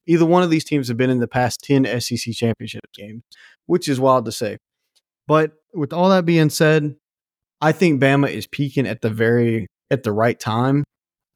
either 0.06 0.26
one 0.26 0.42
of 0.42 0.50
these 0.50 0.64
teams 0.64 0.88
have 0.88 0.96
been 0.96 1.10
in 1.10 1.18
the 1.18 1.28
past 1.28 1.62
10 1.64 2.00
SEC 2.00 2.34
championship 2.34 2.82
games, 2.94 3.22
which 3.66 3.88
is 3.88 3.98
wild 3.98 4.24
to 4.26 4.32
say. 4.32 4.58
But 5.26 5.52
with 5.74 5.92
all 5.92 6.08
that 6.10 6.24
being 6.26 6.50
said, 6.50 6.96
I 7.60 7.72
think 7.72 8.00
Bama 8.00 8.30
is 8.30 8.46
peaking 8.46 8.86
at 8.86 9.02
the 9.02 9.10
very 9.10 9.66
at 9.90 10.02
the 10.02 10.12
right 10.12 10.38
time. 10.38 10.84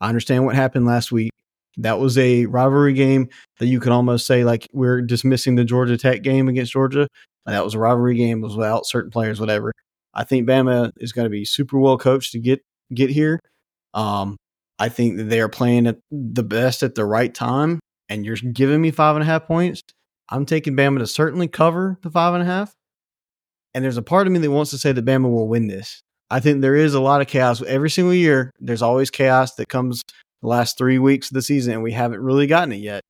I 0.03 0.09
understand 0.09 0.45
what 0.45 0.57
happened 0.57 0.85
last 0.85 1.13
week. 1.13 1.31
That 1.79 2.01
was 2.01 2.19
a 2.19 2.47
rivalry 2.47 2.93
game 2.93 3.29
that 3.59 3.67
you 3.67 3.81
could 3.81 3.93
almost 3.93 4.27
say 4.27 4.45
like 4.45 4.69
we're 4.73 5.01
dismissing 5.01 5.55
the 5.55 5.65
Georgia 5.65 5.97
Tech 5.97 6.23
game 6.23 6.49
against 6.49 6.73
Georgia. 6.73 7.07
That 7.47 7.65
was 7.65 7.75
a 7.75 7.79
rivalry 7.79 8.17
game, 8.17 8.41
was 8.41 8.57
without 8.57 8.85
certain 8.85 9.11
players, 9.11 9.41
whatever. 9.41 9.73
I 10.13 10.25
think 10.25 10.47
Bama 10.47 10.91
is 10.97 11.13
going 11.13 11.25
to 11.25 11.31
be 11.31 11.45
super 11.45 11.79
well 11.79 11.97
coached 11.97 12.33
to 12.33 12.41
get 12.41 12.61
get 12.93 13.11
here. 13.11 13.39
Um, 13.95 14.37
I 14.79 14.89
think 14.89 15.17
that 15.17 15.25
they 15.25 15.41
are 15.41 15.49
playing 15.49 15.87
at 15.87 15.99
the 16.11 16.43
best 16.43 16.83
at 16.83 16.97
the 16.97 17.05
right 17.05 17.33
time, 17.33 17.79
and 18.09 18.27
you're 18.27 18.37
giving 18.37 18.81
me 18.81 18.91
five 18.91 19.15
and 19.15 19.23
a 19.23 19.27
half 19.27 19.47
points. 19.47 19.83
I'm 20.29 20.47
taking 20.47 20.77
Bama 20.77 20.99
to 20.99 21.07
certainly 21.07 21.47
cover 21.47 21.99
the 22.03 22.11
five 22.11 22.35
and 22.35 22.43
a 22.43 22.47
half. 22.47 22.75
And 23.73 23.85
there's 23.85 23.97
a 23.97 24.03
part 24.03 24.27
of 24.27 24.33
me 24.33 24.41
that 24.41 24.51
wants 24.51 24.73
to 24.73 24.79
say 24.79 24.93
that 24.93 25.05
Bama 25.05 25.31
will 25.31 25.49
win 25.49 25.69
this. 25.69 26.03
I 26.33 26.41
think 26.41 26.62
there 26.62 26.74
is 26.74 26.95
a 26.95 27.01
lot 27.01 27.20
of 27.20 27.26
chaos 27.26 27.62
every 27.62 27.91
single 27.91 28.14
year. 28.14 28.55
There's 28.59 28.80
always 28.80 29.11
chaos 29.11 29.55
that 29.57 29.68
comes 29.68 30.03
the 30.41 30.49
last 30.49 30.78
three 30.78 30.99
weeks 30.99 31.30
of 31.30 31.35
the 31.35 31.43
season, 31.43 31.74
and 31.74 31.83
we 31.83 31.93
haven't 31.93 32.20
really 32.20 32.47
gotten 32.47 32.72
it 32.72 32.76
yet. 32.76 33.03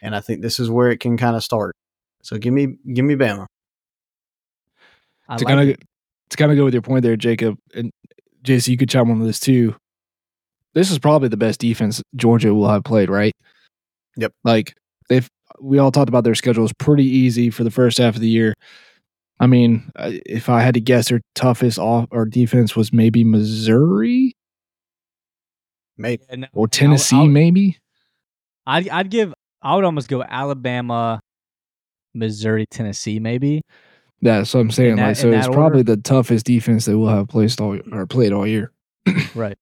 And 0.00 0.16
I 0.16 0.20
think 0.20 0.40
this 0.40 0.58
is 0.58 0.70
where 0.70 0.88
it 0.88 0.98
can 0.98 1.18
kind 1.18 1.36
of 1.36 1.44
start. 1.44 1.76
So 2.22 2.38
give 2.38 2.54
me 2.54 2.76
give 2.94 3.04
me 3.04 3.16
Bama. 3.16 3.44
I 5.28 5.36
to 5.36 5.44
like 5.44 5.54
kind 5.54 5.70
of 5.70 5.76
to 6.30 6.36
kind 6.38 6.50
of 6.50 6.56
go 6.56 6.64
with 6.64 6.72
your 6.72 6.82
point 6.82 7.02
there, 7.02 7.16
Jacob 7.16 7.58
and 7.74 7.90
JC, 8.42 8.68
you 8.68 8.78
could 8.78 8.88
chime 8.88 9.10
on 9.10 9.22
this 9.22 9.40
too. 9.40 9.76
This 10.72 10.90
is 10.90 10.98
probably 10.98 11.28
the 11.28 11.36
best 11.36 11.60
defense 11.60 12.02
Georgia 12.16 12.54
will 12.54 12.68
have 12.68 12.84
played, 12.84 13.10
right? 13.10 13.34
Yep. 14.16 14.32
Like 14.42 14.74
they've 15.10 15.28
we 15.60 15.78
all 15.78 15.92
talked 15.92 16.08
about 16.08 16.24
their 16.24 16.34
schedule 16.34 16.64
is 16.64 16.72
pretty 16.72 17.04
easy 17.04 17.50
for 17.50 17.62
the 17.62 17.70
first 17.70 17.98
half 17.98 18.14
of 18.14 18.22
the 18.22 18.28
year. 18.28 18.54
I 19.42 19.46
mean, 19.46 19.90
if 19.96 20.48
I 20.50 20.60
had 20.60 20.74
to 20.74 20.80
guess, 20.80 21.08
their 21.08 21.22
toughest 21.34 21.78
off 21.78 22.06
or 22.10 22.26
defense 22.26 22.76
was 22.76 22.92
maybe 22.92 23.24
Missouri 23.24 24.34
Maybe. 25.96 26.22
And- 26.28 26.48
or 26.52 26.66
Tennessee, 26.68 27.16
I'll- 27.16 27.22
I'll- 27.22 27.28
maybe. 27.28 27.78
I'd, 28.66 28.88
I'd 28.88 29.10
give. 29.10 29.34
I 29.62 29.74
would 29.74 29.84
almost 29.84 30.08
go 30.08 30.22
Alabama, 30.22 31.20
Missouri, 32.14 32.66
Tennessee, 32.70 33.18
maybe. 33.18 33.60
That's 34.22 34.52
what 34.54 34.60
I'm 34.60 34.70
saying. 34.70 34.96
that- 34.96 35.02
like, 35.02 35.08
in 35.10 35.14
so 35.16 35.30
it's 35.32 35.46
probably 35.46 35.80
order? 35.80 35.96
the 35.96 36.02
toughest 36.02 36.46
defense 36.46 36.84
that 36.86 36.98
we'll 36.98 37.08
have 37.08 37.28
placed 37.28 37.60
all 37.60 37.78
or 37.92 38.06
played 38.06 38.32
all 38.32 38.46
year. 38.46 38.72
Right. 39.34 39.58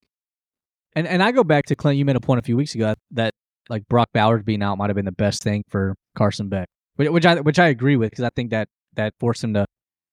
And 0.94 1.06
and 1.06 1.22
I 1.22 1.30
go 1.32 1.44
back 1.44 1.66
to 1.66 1.76
Clint. 1.76 1.98
You 1.98 2.04
made 2.04 2.16
a 2.16 2.20
point 2.20 2.38
a 2.40 2.42
few 2.42 2.56
weeks 2.56 2.74
ago 2.74 2.86
that, 2.86 2.98
that 3.12 3.34
like 3.68 3.86
Brock 3.88 4.08
Bowers 4.12 4.42
being 4.42 4.62
out 4.62 4.78
might 4.78 4.90
have 4.90 4.96
been 4.96 5.04
the 5.04 5.12
best 5.12 5.42
thing 5.42 5.62
for 5.68 5.94
Carson 6.16 6.48
Beck, 6.48 6.68
which, 6.96 7.08
which 7.10 7.26
I 7.26 7.40
which 7.40 7.58
I 7.58 7.68
agree 7.68 7.96
with 7.96 8.10
because 8.10 8.24
I 8.24 8.30
think 8.34 8.50
that 8.50 8.68
that 8.98 9.14
forced 9.18 9.42
him 9.42 9.54
to 9.54 9.64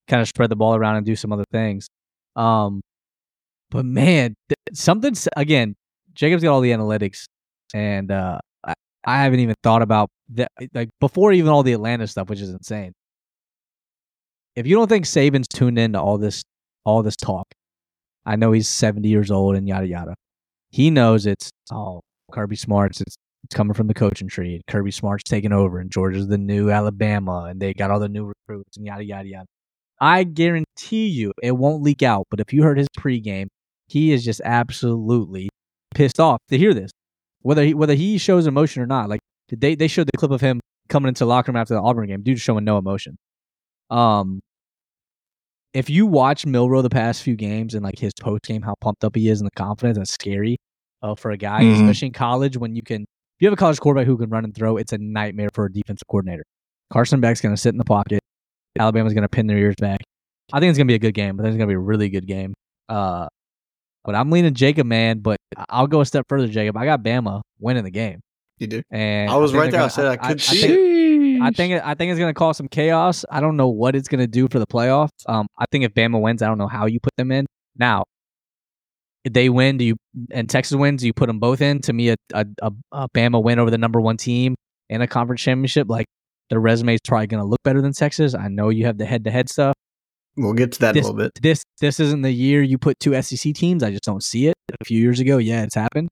kind 0.08 0.22
of 0.22 0.28
spread 0.28 0.50
the 0.50 0.56
ball 0.56 0.76
around 0.76 0.96
and 0.96 1.06
do 1.06 1.16
some 1.16 1.34
other 1.34 1.44
things. 1.52 1.88
Um, 2.36 2.82
but 3.70 3.86
man, 3.86 4.36
th- 4.50 4.78
again. 5.36 5.76
Jacob's 6.14 6.44
got 6.44 6.54
all 6.54 6.62
the 6.62 6.72
analytics, 6.72 7.26
and 7.74 8.10
uh, 8.10 8.40
I, 8.64 8.74
I 9.06 9.24
haven't 9.24 9.42
even 9.42 9.56
thought 9.62 9.82
about 9.82 10.10
that. 10.30 10.50
Like 10.74 10.90
before, 11.02 11.34
even 11.34 11.52
all 11.52 11.62
the 11.62 11.74
Atlanta 11.74 12.08
stuff, 12.08 12.30
which 12.30 12.40
is 12.40 12.50
insane. 12.52 12.94
If 14.56 14.66
you 14.66 14.78
don't 14.78 14.88
think 14.88 15.06
Saban's 15.06 15.50
tuned 15.50 15.78
into 15.78 16.00
all 16.00 16.18
this 16.18 16.44
all 16.86 17.04
this 17.04 17.18
talk, 17.18 17.48
I 18.26 18.38
know 18.38 18.54
he's 18.54 18.70
70 18.70 19.10
years 19.10 19.30
old 19.30 19.58
and 19.58 19.68
yada 19.68 19.88
yada. 19.88 20.16
He 20.70 20.90
knows 20.90 21.26
it's 21.26 21.52
oh 21.70 22.02
Kirby 22.32 22.56
Smart's 22.56 23.02
it's, 23.02 23.18
it's 23.46 23.56
coming 23.56 23.74
from 23.74 23.88
the 23.88 23.94
coaching 23.94 24.28
tree. 24.28 24.62
Kirby 24.68 24.92
Smart's 24.92 25.24
taking 25.24 25.52
over 25.54 25.80
and 25.80 25.90
Georgia's 25.92 26.28
the 26.28 26.38
new 26.38 26.70
Alabama 26.72 27.46
and 27.50 27.60
they 27.62 27.74
got 27.74 27.92
all 27.92 28.00
the 28.00 28.10
new 28.10 28.26
recruits 28.26 28.78
and 28.78 28.86
yada 28.86 29.04
yada 29.06 29.28
yada. 29.28 29.46
I 30.02 30.24
guarantee 30.24 31.08
you 31.08 31.32
it 31.42 31.54
won't 31.58 31.82
leak 31.82 32.04
out, 32.04 32.26
but 32.30 32.40
if 32.40 32.52
you 32.52 32.64
heard 32.64 32.78
his 32.78 32.88
pregame, 32.98 33.48
he 33.88 34.12
is 34.12 34.26
just 34.26 34.42
absolutely 34.44 35.48
pissed 35.94 36.20
off 36.20 36.40
to 36.50 36.58
hear 36.58 36.74
this. 36.74 36.92
Whether 37.42 37.64
he 37.64 37.74
whether 37.74 37.94
he 37.94 38.18
shows 38.18 38.48
emotion 38.48 38.82
or 38.82 38.88
not. 38.88 39.08
Like 39.10 39.22
they 39.52 39.76
they 39.76 39.88
showed 39.88 40.08
the 40.08 40.18
clip 40.18 40.32
of 40.32 40.42
him 40.42 40.60
coming 40.90 41.08
into 41.08 41.20
the 41.20 41.28
locker 41.28 41.52
room 41.52 41.58
after 41.58 41.74
the 41.76 41.82
Auburn 41.82 42.08
game. 42.08 42.24
Dude's 42.24 42.42
showing 42.42 42.66
no 42.66 42.78
emotion. 42.78 43.18
Um 43.90 44.42
if 45.74 45.90
you 45.90 46.06
watch 46.06 46.46
Milroe 46.46 46.82
the 46.82 46.90
past 46.90 47.22
few 47.22 47.36
games 47.36 47.76
and 47.76 47.84
like 47.84 48.00
his 48.00 48.14
post 48.20 48.44
game, 48.44 48.62
how 48.62 48.76
pumped 48.82 49.04
up 49.04 49.16
he 49.16 49.30
is 49.30 49.42
and 49.42 49.48
the 49.48 49.56
confidence, 49.56 49.98
that's 49.98 50.12
scary. 50.14 50.58
uh, 51.02 51.14
for 51.14 51.30
a 51.30 51.38
guy, 51.38 51.62
Mhm. 51.62 51.74
especially 51.84 52.08
in 52.08 52.14
college 52.14 52.58
when 52.58 52.76
you 52.76 52.82
can. 52.82 53.06
If 53.38 53.42
you 53.42 53.48
have 53.48 53.54
a 53.54 53.58
college 53.58 53.80
quarterback 53.80 54.08
who 54.08 54.18
can 54.18 54.30
run 54.30 54.46
and 54.46 54.56
throw, 54.56 54.78
it's 54.78 54.94
a 54.94 54.98
nightmare 54.98 55.50
for 55.54 55.66
a 55.66 55.72
defensive 55.72 56.08
coordinator. 56.08 56.44
Carson 56.92 57.20
Beck's 57.20 57.42
going 57.42 57.54
to 57.54 57.60
sit 57.62 57.70
in 57.74 57.78
the 57.78 57.84
pocket. 57.84 58.20
Alabama's 58.80 59.14
going 59.14 59.24
to 59.24 59.30
pin 59.30 59.48
their 59.48 59.58
ears 59.58 59.76
back. 59.80 60.00
I 60.54 60.60
think 60.60 60.70
it's 60.70 60.78
going 60.78 60.88
to 60.88 60.92
be 60.92 60.96
a 60.96 61.00
good 61.00 61.14
game. 61.14 61.40
I 61.40 61.44
think 61.44 61.54
it's 61.54 61.58
going 61.58 61.68
to 61.68 61.72
be 61.72 61.76
a 61.76 61.80
really 61.80 62.10
good 62.10 62.28
game. 62.28 62.54
Uh, 62.88 63.28
but 64.04 64.16
I'm 64.16 64.30
leaning 64.30 64.54
Jacob, 64.54 64.86
man. 64.88 65.20
But 65.20 65.38
I'll 65.70 65.88
go 65.88 66.02
a 66.02 66.06
step 66.06 66.26
further, 66.30 66.48
Jacob. 66.48 66.78
I 66.78 66.86
got 66.86 67.02
Bama 67.04 67.42
winning 67.60 67.84
the 67.84 67.92
game, 67.92 68.22
You 68.60 68.68
do. 68.68 68.82
and 68.92 69.30
I 69.30 69.36
was 69.38 69.52
think 69.52 69.64
right 69.64 69.72
there. 69.72 69.80
I 69.82 69.84
gonna- 69.84 69.90
said 69.92 70.06
I 70.06 70.16
could 70.18 70.42
see 70.42 70.62
think. 70.62 71.42
I 71.44 71.52
think 71.52 71.74
it, 71.74 71.82
I 71.84 71.96
think 71.96 72.12
it's 72.12 72.20
going 72.20 72.34
to 72.34 72.38
cause 72.38 72.56
some 72.56 72.68
chaos. 72.70 73.26
I 73.30 73.42
don't 73.42 73.58
know 73.58 73.68
what 73.68 73.96
it's 73.96 74.08
going 74.08 74.22
to 74.22 74.28
do 74.28 74.48
for 74.50 74.60
the 74.60 74.68
playoffs. 74.68 75.10
Um, 75.28 75.48
I 75.58 75.66
think 75.72 75.84
if 75.84 75.94
Bama 75.94 76.22
wins, 76.22 76.42
I 76.42 76.48
don't 76.48 76.58
know 76.58 76.68
how 76.68 76.86
you 76.86 77.00
put 77.02 77.14
them 77.18 77.32
in. 77.32 77.46
Now, 77.78 78.02
if 78.02 78.08
they 79.34 79.50
win, 79.50 79.78
do 79.78 79.86
you 79.86 79.96
and 80.32 80.50
Texas 80.50 80.76
wins, 80.78 81.02
do 81.02 81.08
you 81.08 81.14
put 81.14 81.28
them 81.28 81.40
both 81.40 81.62
in? 81.62 81.82
To 81.82 81.94
me, 81.94 82.10
a, 82.10 82.16
a, 82.34 82.46
a, 82.92 83.10
Bama 83.10 83.42
win 83.42 83.60
over 83.60 83.72
the 83.72 83.78
number 83.78 84.00
one 84.00 84.18
team 84.18 84.56
in 84.90 85.02
a 85.02 85.08
conference 85.08 85.42
championship, 85.42 85.90
like 85.90 86.06
their 86.50 86.60
resume 86.60 86.94
is 86.94 87.02
probably 87.06 87.28
going 87.28 87.42
to 87.42 87.48
look 87.48 87.62
better 87.64 87.82
than 87.82 87.94
Texas. 87.94 88.36
I 88.36 88.48
know 88.48 88.70
you 88.70 88.86
have 88.86 88.98
the 88.98 89.06
head 89.06 89.24
to 89.26 89.32
head 89.32 89.50
stuff. 89.50 89.74
We'll 90.38 90.54
get 90.54 90.74
to 90.74 90.80
that 90.80 90.94
This, 90.94 91.06
a 91.06 91.12
little 91.12 91.18
bit. 91.18 91.42
this 91.42 91.64
this 91.80 92.00
isn't 92.00 92.22
the 92.22 92.32
year 92.32 92.62
you 92.62 92.78
put 92.78 93.00
two 93.00 93.20
SEC 93.22 93.54
teams. 93.54 93.84
I 93.84 93.92
just 93.92 94.04
don't 94.04 94.24
see 94.24 94.48
it. 94.48 94.56
A 94.80 94.84
few 94.84 95.00
years 95.00 95.20
ago, 95.20 95.38
yeah, 95.38 95.64
it's 95.64 95.76
happened. 95.76 96.10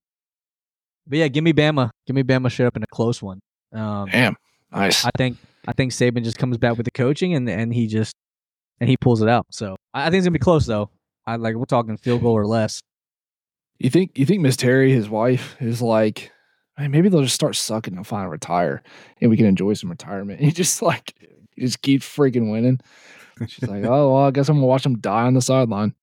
But 1.06 1.20
yeah, 1.20 1.28
give 1.28 1.44
me 1.44 1.52
Bama. 1.52 1.90
Give 2.08 2.16
me 2.16 2.24
Bama 2.24 2.50
straight 2.50 2.68
up 2.68 2.78
in 2.78 2.84
a 2.84 2.88
close 2.88 3.22
one. 3.22 3.42
Um, 3.74 4.08
Damn. 4.10 4.36
Nice. 4.72 5.06
I 5.06 5.12
think 5.18 5.38
I 5.68 5.74
think 5.74 5.92
Saban 5.92 6.24
just 6.24 6.38
comes 6.38 6.58
back 6.58 6.78
with 6.78 6.86
the 6.86 6.92
coaching 6.92 7.36
and 7.36 7.50
and 7.50 7.74
he 7.74 7.88
just 7.88 8.16
and 8.80 8.90
he 8.90 8.98
pulls 8.98 9.22
it 9.22 9.30
out. 9.30 9.46
So 9.52 9.76
I, 9.94 10.08
I 10.08 10.10
think 10.10 10.20
it's 10.20 10.26
gonna 10.26 10.32
be 10.32 10.40
close 10.40 10.66
though. 10.66 10.90
I 11.26 11.36
like 11.36 11.56
we're 11.56 11.66
talking 11.66 11.98
field 11.98 12.22
goal 12.22 12.34
or 12.34 12.46
less. 12.48 12.82
You 13.80 13.90
think 13.90 14.18
you 14.18 14.26
think 14.26 14.42
Miss 14.42 14.56
Terry, 14.56 14.92
his 14.92 15.10
wife, 15.10 15.56
is 15.60 15.82
like, 15.82 16.32
man, 16.78 16.92
maybe 16.92 17.10
they'll 17.10 17.24
just 17.24 17.36
start 17.36 17.56
sucking 17.56 17.96
and 17.98 18.08
finally 18.08 18.32
retire, 18.32 18.82
and 19.22 19.30
we 19.30 19.38
can 19.38 19.46
enjoy 19.46 19.74
some 19.74 19.90
retirement. 19.90 20.40
He 20.44 20.52
just 20.52 20.82
like, 20.82 21.14
he 21.56 21.62
just 21.62 21.82
keeps 21.82 22.06
freaking 22.06 22.52
winning. 22.52 22.80
She's 23.48 23.68
like, 23.68 23.84
oh 23.84 24.14
well, 24.14 24.26
I 24.26 24.32
guess 24.32 24.48
I'm 24.50 24.58
gonna 24.58 24.68
watch 24.68 24.86
him 24.86 25.00
die 25.00 25.24
on 25.24 25.34
the 25.34 25.42
sideline. 25.42 25.96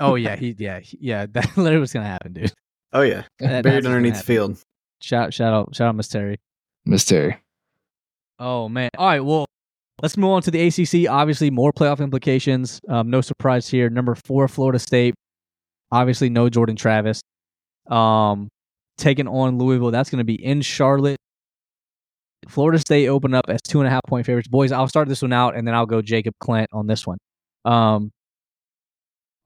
Oh 0.00 0.14
yeah, 0.14 0.36
he 0.40 0.54
yeah 0.58 0.80
he, 0.80 0.98
yeah 1.00 1.26
that 1.32 1.56
literally 1.56 1.78
was 1.80 1.92
gonna 1.92 2.06
happen, 2.06 2.32
dude. 2.32 2.52
Oh 2.92 3.02
yeah, 3.02 3.24
That- 3.38 3.64
buried 3.64 3.86
underneath 3.86 4.18
the 4.18 4.24
field. 4.24 4.58
Shout 5.02 5.32
shout 5.32 5.52
out 5.54 5.74
shout 5.74 5.88
out 5.88 5.94
Miss 5.94 6.08
Terry. 6.08 6.38
Miss 6.84 7.04
Terry. 7.04 7.36
Oh 8.38 8.68
man. 8.68 8.90
All 8.98 9.06
right. 9.06 9.20
Well, 9.20 9.46
let's 10.02 10.16
move 10.16 10.30
on 10.30 10.42
to 10.42 10.50
the 10.50 10.60
ACC. 10.66 11.08
Obviously, 11.10 11.50
more 11.50 11.72
playoff 11.72 12.00
implications. 12.00 12.80
Um, 12.88 13.08
no 13.10 13.20
surprise 13.20 13.68
here. 13.68 13.88
Number 13.90 14.14
four, 14.14 14.48
Florida 14.48 14.78
State. 14.78 15.14
Obviously, 15.92 16.30
no 16.30 16.48
Jordan 16.48 16.76
Travis. 16.76 17.20
Um, 17.88 18.48
taking 18.96 19.26
on 19.26 19.58
Louisville. 19.58 19.90
That's 19.90 20.10
going 20.10 20.18
to 20.18 20.24
be 20.24 20.42
in 20.42 20.62
Charlotte. 20.62 21.18
Florida 22.48 22.78
State 22.78 23.08
opened 23.08 23.34
up 23.34 23.46
as 23.48 23.60
two 23.62 23.80
and 23.80 23.86
a 23.86 23.90
half 23.90 24.02
point 24.06 24.26
favorites. 24.26 24.48
Boys, 24.48 24.72
I'll 24.72 24.88
start 24.88 25.08
this 25.08 25.22
one 25.22 25.32
out, 25.32 25.56
and 25.56 25.66
then 25.66 25.74
I'll 25.74 25.86
go 25.86 26.00
Jacob 26.00 26.34
Clint 26.40 26.68
on 26.72 26.86
this 26.86 27.06
one. 27.06 27.18
Um, 27.64 28.10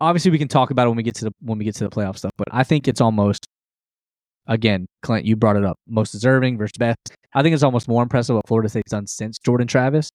obviously, 0.00 0.30
we 0.30 0.38
can 0.38 0.48
talk 0.48 0.70
about 0.70 0.86
it 0.86 0.90
when 0.90 0.96
we 0.96 1.02
get 1.02 1.16
to 1.16 1.26
the 1.26 1.32
when 1.40 1.58
we 1.58 1.64
get 1.64 1.74
to 1.76 1.84
the 1.84 1.90
playoff 1.90 2.18
stuff, 2.18 2.32
but 2.36 2.48
I 2.50 2.64
think 2.64 2.88
it's 2.88 3.00
almost. 3.00 3.46
Again, 4.46 4.84
Clint, 5.02 5.24
you 5.24 5.36
brought 5.36 5.56
it 5.56 5.64
up. 5.64 5.78
Most 5.88 6.12
deserving 6.12 6.58
versus 6.58 6.76
best. 6.78 6.98
I 7.34 7.42
think 7.42 7.54
it's 7.54 7.62
almost 7.62 7.88
more 7.88 8.02
impressive 8.02 8.36
what 8.36 8.46
Florida 8.46 8.68
State's 8.68 8.90
done 8.90 9.06
since 9.06 9.38
Jordan 9.38 9.66
Travis. 9.66 10.10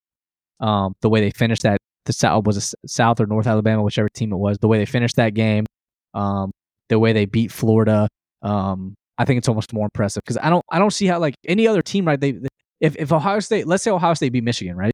Um, 0.60 0.94
the 1.02 1.08
way 1.08 1.20
they 1.20 1.32
finished 1.32 1.62
that, 1.62 1.78
the 2.06 2.12
South 2.12 2.46
was 2.46 2.56
it 2.56 2.88
South 2.88 3.20
or 3.20 3.26
North 3.26 3.48
Alabama, 3.48 3.82
whichever 3.82 4.08
team 4.08 4.32
it 4.32 4.36
was. 4.36 4.56
The 4.58 4.68
way 4.68 4.78
they 4.78 4.86
finished 4.86 5.16
that 5.16 5.34
game, 5.34 5.66
um, 6.14 6.50
the 6.88 6.98
way 6.98 7.12
they 7.12 7.26
beat 7.26 7.52
Florida. 7.52 8.08
Um, 8.42 8.94
I 9.18 9.24
think 9.24 9.38
it's 9.38 9.48
almost 9.48 9.72
more 9.72 9.84
impressive 9.84 10.22
because 10.24 10.38
I 10.42 10.48
don't, 10.50 10.64
I 10.70 10.78
don't 10.78 10.92
see 10.92 11.06
how 11.06 11.18
like 11.18 11.34
any 11.46 11.66
other 11.66 11.82
team, 11.82 12.06
right? 12.06 12.20
They, 12.20 12.40
if 12.80 12.96
if 12.96 13.12
Ohio 13.12 13.40
State, 13.40 13.66
let's 13.66 13.82
say 13.82 13.90
Ohio 13.90 14.14
State 14.14 14.32
beat 14.32 14.44
Michigan, 14.44 14.76
right, 14.76 14.92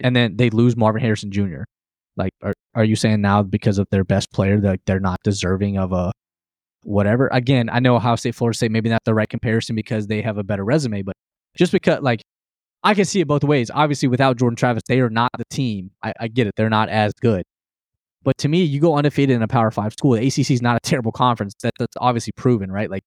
and 0.00 0.14
then 0.14 0.36
they 0.36 0.50
lose 0.50 0.76
Marvin 0.76 1.02
Harrison 1.02 1.30
Jr. 1.32 1.62
Like, 2.16 2.32
are 2.42 2.54
are 2.74 2.84
you 2.84 2.96
saying 2.96 3.20
now 3.20 3.42
because 3.42 3.78
of 3.78 3.88
their 3.90 4.04
best 4.04 4.32
player, 4.32 4.60
that 4.60 4.80
they're 4.86 5.00
not 5.00 5.18
deserving 5.24 5.78
of 5.78 5.92
a 5.92 6.12
whatever. 6.84 7.28
Again, 7.32 7.68
I 7.70 7.80
know 7.80 7.96
Ohio 7.96 8.16
State, 8.16 8.34
Florida 8.34 8.56
State, 8.56 8.70
maybe 8.70 8.88
not 8.88 9.02
the 9.04 9.14
right 9.14 9.28
comparison 9.28 9.76
because 9.76 10.06
they 10.06 10.22
have 10.22 10.38
a 10.38 10.44
better 10.44 10.64
resume, 10.64 11.02
but 11.02 11.14
just 11.56 11.72
because, 11.72 12.00
like, 12.00 12.22
I 12.82 12.94
can 12.94 13.04
see 13.04 13.20
it 13.20 13.28
both 13.28 13.44
ways. 13.44 13.70
Obviously, 13.72 14.08
without 14.08 14.38
Jordan 14.38 14.56
Travis, 14.56 14.82
they 14.88 15.00
are 15.00 15.10
not 15.10 15.30
the 15.36 15.44
team. 15.50 15.90
I, 16.02 16.14
I 16.20 16.28
get 16.28 16.46
it; 16.46 16.54
they're 16.56 16.70
not 16.70 16.88
as 16.88 17.12
good. 17.20 17.44
But 18.22 18.36
to 18.38 18.48
me, 18.48 18.62
you 18.62 18.80
go 18.80 18.96
undefeated 18.96 19.34
in 19.34 19.42
a 19.42 19.48
Power 19.48 19.70
Five 19.70 19.92
school. 19.94 20.12
The 20.12 20.26
ACC 20.26 20.50
is 20.50 20.60
not 20.62 20.76
a 20.76 20.80
terrible 20.80 21.12
conference. 21.12 21.54
That, 21.62 21.72
that's 21.78 21.96
obviously 21.98 22.32
proven, 22.36 22.70
right? 22.70 22.90
Like 22.90 23.02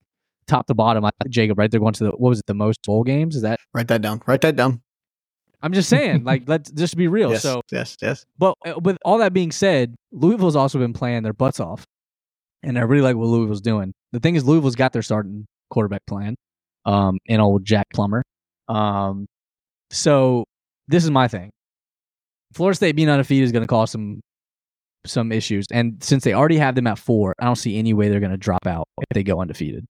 top 0.48 0.66
to 0.68 0.74
bottom. 0.74 1.06
I, 1.06 1.12
Jacob, 1.30 1.60
right? 1.60 1.70
They're 1.70 1.80
going 1.80 1.94
to 1.94 2.06
the 2.06 2.10
what 2.12 2.30
was 2.30 2.40
it? 2.40 2.46
The 2.48 2.54
most 2.56 2.82
bowl 2.84 3.04
games? 3.04 3.36
Is 3.36 3.44
that? 3.44 3.60
Write 3.74 3.88
that 3.90 4.02
down. 4.02 4.22
Write 4.26 4.42
that 4.42 4.56
down. 4.56 4.82
I'm 5.62 5.72
just 5.72 5.88
saying. 5.88 6.24
like, 6.26 6.44
let's 6.48 6.72
just 6.72 6.98
be 6.98 7.08
real. 7.08 7.32
yes, 7.32 7.44
So, 7.44 7.62
yes, 7.72 7.96
yes. 8.02 8.26
but 8.38 8.56
uh, 8.66 8.74
with 8.82 8.98
all 9.06 9.20
that 9.20 9.34
being 9.34 9.52
said, 9.52 9.96
Louisville's 10.12 10.56
also 10.56 10.78
been 10.80 10.94
playing 10.94 11.24
their 11.24 11.34
butts 11.34 11.60
off, 11.60 11.86
and 12.64 12.78
I 12.78 12.82
really 12.82 13.02
like 13.04 13.16
what 13.16 13.28
Louisville's 13.28 13.62
doing. 13.62 13.94
The 14.12 14.20
thing 14.20 14.36
is, 14.36 14.44
Louisville's 14.46 14.76
got 14.76 14.92
their 14.94 15.02
starting 15.04 15.46
quarterback 15.70 16.06
plan, 16.06 16.36
um, 16.86 17.18
and 17.30 17.42
old 17.42 17.64
Jack 17.66 17.86
Plummer. 17.94 18.24
Um, 18.68 19.28
so 19.92 20.44
this 20.88 21.04
is 21.04 21.12
my 21.12 21.28
thing. 21.28 21.52
Florida 22.54 22.76
State 22.76 22.96
being 22.96 23.10
undefeated 23.10 23.46
is 23.46 23.52
going 23.52 23.64
to 23.64 23.68
cause 23.68 23.92
some 23.92 24.20
some 25.06 25.32
issues, 25.32 25.66
and 25.72 26.02
since 26.04 26.24
they 26.24 26.34
already 26.34 26.58
have 26.58 26.76
them 26.76 26.88
at 26.88 26.98
four, 26.98 27.34
I 27.40 27.46
don't 27.46 27.56
see 27.56 27.78
any 27.78 27.94
way 27.94 28.10
they're 28.10 28.20
going 28.20 28.32
to 28.32 28.38
drop 28.38 28.66
out 28.66 28.88
if 29.00 29.06
they 29.14 29.24
go 29.24 29.42
undefeated. 29.42 29.86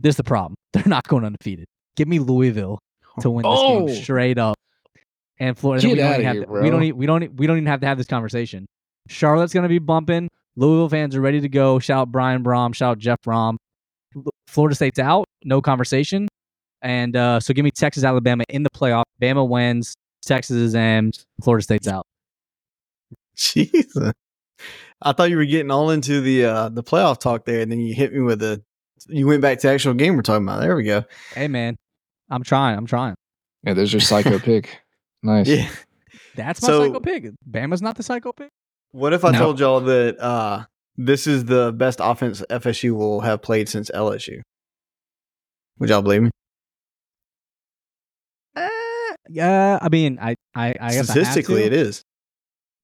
This 0.00 0.12
is 0.12 0.16
the 0.16 0.24
problem. 0.24 0.56
They're 0.72 0.82
not 0.86 1.06
going 1.06 1.24
undefeated. 1.24 1.66
Give 1.96 2.08
me 2.08 2.18
Louisville 2.18 2.78
to 3.20 3.30
win 3.30 3.42
this 3.44 3.52
Oh. 3.54 3.86
game 3.86 4.02
straight 4.02 4.36
up. 4.38 4.56
And 5.38 5.56
Florida, 5.56 5.82
Get 5.82 5.90
we 5.92 5.96
don't, 5.96 6.12
even 6.12 6.24
have 6.24 6.34
here, 6.34 6.44
to, 6.46 6.50
we 6.52 6.70
don't 6.70 6.96
we 6.96 7.06
don't 7.06 7.34
we 7.36 7.46
don't 7.46 7.56
even 7.58 7.66
have 7.66 7.80
to 7.80 7.86
have 7.86 7.98
this 7.98 8.06
conversation. 8.08 8.66
Charlotte's 9.08 9.52
going 9.52 9.62
to 9.64 9.68
be 9.68 9.78
bumping. 9.78 10.28
Louisville 10.56 10.88
fans 10.88 11.14
are 11.16 11.20
ready 11.20 11.40
to 11.40 11.48
go. 11.48 11.78
Shout 11.78 12.00
out 12.02 12.12
Brian 12.12 12.42
Brohm. 12.42 12.74
Shout 12.74 12.92
out 12.92 12.98
Jeff 12.98 13.18
Brohm. 13.24 13.56
Florida 14.48 14.74
State's 14.74 14.98
out. 14.98 15.24
No 15.44 15.60
conversation. 15.62 16.28
And 16.82 17.16
uh, 17.16 17.38
so 17.40 17.54
give 17.54 17.64
me 17.64 17.70
Texas, 17.70 18.02
Alabama 18.04 18.44
in 18.48 18.62
the 18.62 18.70
playoff. 18.70 19.04
Bama 19.20 19.48
wins. 19.48 19.94
Texas 20.24 20.56
is 20.56 20.74
in. 20.74 21.12
Florida 21.42 21.62
State's 21.62 21.86
out. 21.88 22.06
Jesus. 23.36 24.12
I 25.00 25.12
thought 25.12 25.30
you 25.30 25.36
were 25.36 25.44
getting 25.44 25.70
all 25.70 25.90
into 25.90 26.20
the 26.20 26.44
uh 26.44 26.68
the 26.68 26.82
playoff 26.82 27.18
talk 27.20 27.44
there, 27.44 27.60
and 27.60 27.70
then 27.70 27.80
you 27.80 27.94
hit 27.94 28.12
me 28.12 28.20
with 28.20 28.42
a. 28.42 28.62
You 29.08 29.26
went 29.26 29.42
back 29.42 29.58
to 29.60 29.68
actual 29.68 29.94
game 29.94 30.14
we're 30.14 30.22
talking 30.22 30.46
about. 30.46 30.60
There 30.60 30.76
we 30.76 30.84
go. 30.84 31.04
Hey 31.34 31.48
man, 31.48 31.76
I'm 32.30 32.42
trying. 32.44 32.76
I'm 32.78 32.86
trying. 32.86 33.14
Yeah, 33.64 33.74
there's 33.74 33.92
your 33.92 34.00
psycho 34.00 34.38
pick. 34.50 34.78
Nice. 35.22 35.48
Yeah. 35.48 35.68
That's 36.36 36.62
my 36.62 36.66
So- 36.68 36.86
psycho 36.86 37.00
pick. 37.00 37.30
Bama's 37.50 37.82
not 37.82 37.96
the 37.96 38.02
psycho 38.02 38.32
pick. 38.32 38.50
What 38.92 39.12
if 39.12 39.24
I 39.24 39.32
No. 39.32 39.38
told 39.38 39.60
y'all 39.60 39.80
that 39.80 40.20
uh 40.20 40.64
this 40.96 41.26
is 41.26 41.46
the 41.46 41.72
best 41.72 41.98
offense 42.02 42.42
FSU 42.50 42.92
will 42.92 43.20
have 43.22 43.40
played 43.42 43.68
since 43.68 43.90
LSU? 43.90 44.40
Would 45.78 45.88
y'all 45.90 46.02
believe 46.02 46.22
me? 46.22 46.30
Uh, 48.54 48.68
yeah, 49.30 49.78
I 49.80 49.88
mean, 49.88 50.18
I, 50.20 50.36
I, 50.54 50.74
I 50.80 50.92
guess 50.92 51.06
Statistically, 51.10 51.64
it 51.64 51.72
is. 51.72 52.02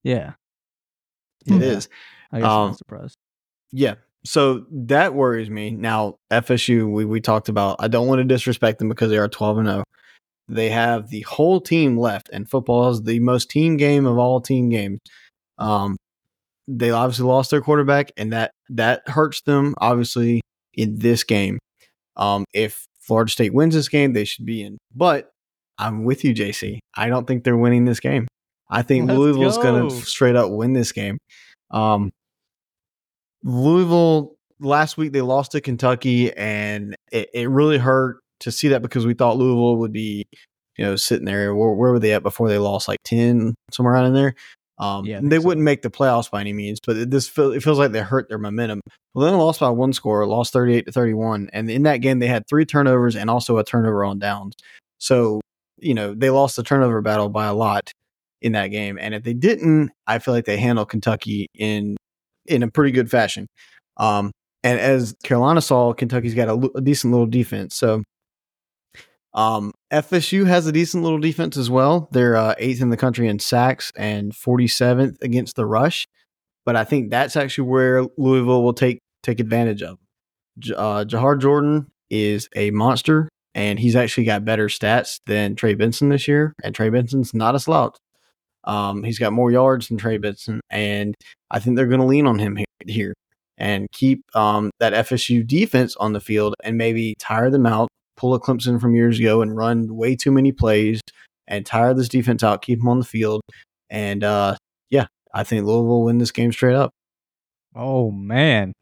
Yeah, 0.03 0.33
It 1.47 1.55
Yeah. 1.55 1.59
is. 1.61 1.89
I 2.33 2.39
guess 2.41 2.47
I'm 2.47 2.51
Um, 2.69 2.75
surprised. 2.75 3.17
Yeah. 3.73 3.95
So 4.25 4.67
that 4.71 5.15
worries 5.15 5.49
me. 5.49 5.71
Now, 5.71 6.17
FSU, 6.31 6.91
we, 6.91 7.05
we 7.05 7.21
talked 7.21 7.49
about, 7.49 7.77
I 7.79 7.89
don't 7.89 8.07
want 8.09 8.19
to 8.19 8.25
disrespect 8.25 8.79
them 8.79 8.89
because 8.89 9.11
they 9.11 9.19
are 9.19 9.29
12 9.29 9.59
and 9.59 9.69
0. 9.69 9.85
They 10.49 10.71
have 10.71 11.09
the 11.09 11.21
whole 11.23 11.61
team 11.61 11.99
left, 11.99 12.31
and 12.33 12.49
football 12.49 12.89
is 12.91 13.03
the 13.03 13.21
most 13.21 13.51
team 13.51 13.77
game 13.77 14.07
of 14.07 14.17
all 14.19 14.41
team 14.41 14.71
games. 14.71 14.99
Um, 15.59 15.97
they 16.67 16.91
obviously 16.91 17.27
lost 17.27 17.51
their 17.51 17.61
quarterback, 17.61 18.13
and 18.17 18.33
that 18.33 18.53
that 18.71 19.07
hurts 19.09 19.41
them 19.43 19.75
obviously 19.79 20.41
in 20.75 20.99
this 20.99 21.23
game. 21.25 21.59
Um, 22.17 22.45
if 22.55 22.87
Florida 23.01 23.31
State 23.31 23.53
wins 23.55 23.75
this 23.75 23.89
game, 23.89 24.13
they 24.15 24.25
should 24.25 24.45
be 24.47 24.63
in. 24.63 24.79
But 24.95 25.31
I'm 25.79 26.05
with 26.05 26.25
you, 26.25 26.35
JC. 26.35 26.79
I 26.97 27.09
don't 27.09 27.27
think 27.27 27.45
they're 27.45 27.57
winning 27.57 27.85
this 27.85 28.01
game. 28.01 28.27
I 28.71 28.83
think 28.83 29.07
Let's 29.09 29.19
Louisville's 29.19 29.57
going 29.59 29.89
to 29.89 29.95
straight 30.05 30.37
up 30.37 30.51
win 30.51 30.73
this 30.73 30.93
game. 30.93 31.19
Um, 31.71 32.11
Louisville 33.43 34.35
last 34.61 34.97
week 34.97 35.13
they 35.13 35.21
lost 35.21 35.53
to 35.53 35.61
Kentucky, 35.61 36.33
and 36.37 36.97
it, 37.13 37.31
it 37.33 37.49
really 37.49 37.79
hurt 37.79 38.19
to 38.41 38.51
see 38.51 38.69
that 38.69 38.83
because 38.83 39.07
we 39.07 39.15
thought 39.15 39.37
Louisville 39.37 39.77
would 39.77 39.93
be, 39.93 40.27
you 40.77 40.85
know, 40.85 40.97
sitting 40.97 41.25
there. 41.25 41.55
Where, 41.55 41.73
where 41.73 41.93
were 41.93 41.99
they 41.99 42.13
at 42.13 42.23
before 42.23 42.49
they 42.49 42.59
lost? 42.59 42.89
Like 42.89 42.99
ten, 43.05 43.55
somewhere 43.73 43.95
around 43.95 44.07
in 44.07 44.15
there. 44.15 44.35
Um, 44.79 45.05
Yeah, 45.05 45.21
they 45.23 45.39
so. 45.39 45.47
wouldn't 45.47 45.65
make 45.65 45.83
the 45.83 45.91
playoffs 45.91 46.31
by 46.31 46.41
any 46.41 46.53
means, 46.53 46.79
but 46.85 46.97
it, 46.97 47.11
this 47.11 47.29
feel, 47.29 47.53
it 47.53 47.63
feels 47.63 47.79
like 47.79 47.93
they 47.93 48.01
hurt 48.01 48.29
their 48.29 48.39
momentum. 48.39 48.81
Well, 49.13 49.25
then 49.25 49.35
they 49.35 49.41
lost 49.41 49.61
by 49.61 49.71
one 49.71 49.93
score, 49.93 50.25
lost 50.27 50.53
thirty-eight 50.53 50.87
to 50.87 50.93
thirty-one, 50.93 51.51
and 51.53 51.69
in 51.71 51.83
that 51.83 51.97
game 51.97 52.21
they 52.21 52.29
had 52.29 52.45
three 52.49 52.65
turnovers 52.65 53.17
and 53.17 53.29
also 53.29 53.59
a 53.59 53.65
turnover 53.65 54.05
on 54.05 54.19
downs. 54.19 54.55
So 54.99 55.41
you 55.79 55.95
know 55.95 56.15
they 56.15 56.31
lost 56.31 56.57
the 56.57 56.63
turnover 56.63 57.01
battle 57.03 57.29
by 57.29 57.47
a 57.47 57.55
lot 57.55 57.91
in 58.41 58.53
that 58.53 58.69
game, 58.69 58.99
and 59.01 59.15
if 59.15 59.23
they 59.23 59.35
didn't, 59.35 59.91
I 60.07 60.19
feel 60.19 60.35
like 60.35 60.45
they 60.45 60.59
handled 60.59 60.89
Kentucky 60.89 61.49
in 61.55 61.97
in 62.47 62.63
a 62.63 62.71
pretty 62.71 62.93
good 62.93 63.11
fashion. 63.11 63.47
Um, 63.99 64.33
and 64.65 64.81
as 64.81 65.15
Carolina 65.23 65.61
saw, 65.61 65.93
Kentucky's 65.93 66.35
got 66.35 66.49
a, 66.49 66.81
decent 66.81 67.13
little 67.13 67.27
defense. 67.27 67.77
So, 67.77 68.03
um, 69.35 69.73
FSU 69.93 70.47
has 70.47 70.67
a 70.67 70.73
decent 70.73 71.03
little 71.03 71.19
defense 71.19 71.57
as 71.57 71.71
well. 71.71 72.09
They're 72.13 72.37
uh, 72.37 72.55
eighth 72.59 72.81
in 72.81 72.91
the 72.91 72.97
country 72.97 73.29
in 73.29 73.39
sacks 73.39 73.93
and 73.97 74.33
47th 74.33 75.23
against 75.23 75.57
the 75.57 75.67
rush. 75.67 76.07
But 76.67 76.77
I 76.77 76.85
think 76.85 77.11
that's 77.11 77.37
actually 77.37 77.69
where 77.69 78.05
Louisville 78.17 78.63
will 78.63 78.75
take 78.75 78.99
take 79.23 79.41
advantage 79.41 79.83
of. 79.83 79.99
Uh, 80.77 81.05
Jawhar 81.05 81.41
Jordan 81.41 81.87
is 82.11 82.49
a 82.57 82.71
monster, 82.73 83.29
and 83.55 83.79
he's 83.79 83.97
actually 83.97 84.25
got 84.25 84.45
better 84.45 84.67
stats 84.67 85.21
than 85.27 85.55
Trey 85.55 85.75
Benson 85.75 86.09
this 86.09 86.27
year. 86.27 86.53
And 86.65 86.75
Trey 86.75 86.91
Benson's 86.91 87.33
not 87.33 87.55
a 87.55 87.61
slouch. 87.61 87.97
Um, 88.69 89.03
he's 89.03 89.19
got 89.19 89.33
more 89.33 89.51
yards 89.51 89.89
than 89.89 89.97
Trey 89.97 90.19
Benson, 90.19 90.61
and 90.71 91.15
I 91.51 91.59
think 91.59 91.77
they're 91.77 91.87
going 91.87 92.01
to 92.01 92.07
lean 92.07 92.27
on 92.27 92.39
him 92.39 92.59
here 92.87 93.15
and 93.57 93.91
keep 93.91 94.23
um, 94.37 94.71
that 94.79 94.93
FSU 94.93 95.45
defense 95.45 95.97
on 95.97 96.13
the 96.13 96.21
field 96.21 96.55
and 96.63 96.77
maybe 96.77 97.15
tire 97.19 97.51
them 97.51 97.67
out, 97.67 97.89
pull 98.17 98.35
a 98.35 98.41
Clemson 98.41 98.81
from 98.81 98.95
years 98.95 99.19
ago 99.19 99.43
and 99.43 99.57
run 99.57 99.97
way 99.97 100.15
too 100.15 100.31
many 100.31 100.53
plays 100.53 101.01
and 101.49 101.67
tire 101.67 101.95
this 101.95 102.09
defense 102.09 102.45
out, 102.45 102.63
keep 102.63 102.79
them 102.79 102.89
on 102.89 102.99
the 102.99 103.05
field. 103.05 103.41
And 103.91 104.23
uh, 104.23 104.57
yeah, 104.91 105.07
I 105.33 105.45
think 105.45 105.65
Louisville 105.65 105.87
will 105.89 106.05
win 106.05 106.19
this 106.19 106.31
game 106.31 106.53
straight 106.53 106.77
up. 106.77 106.93
Oh, 107.75 108.11
man. 108.11 108.75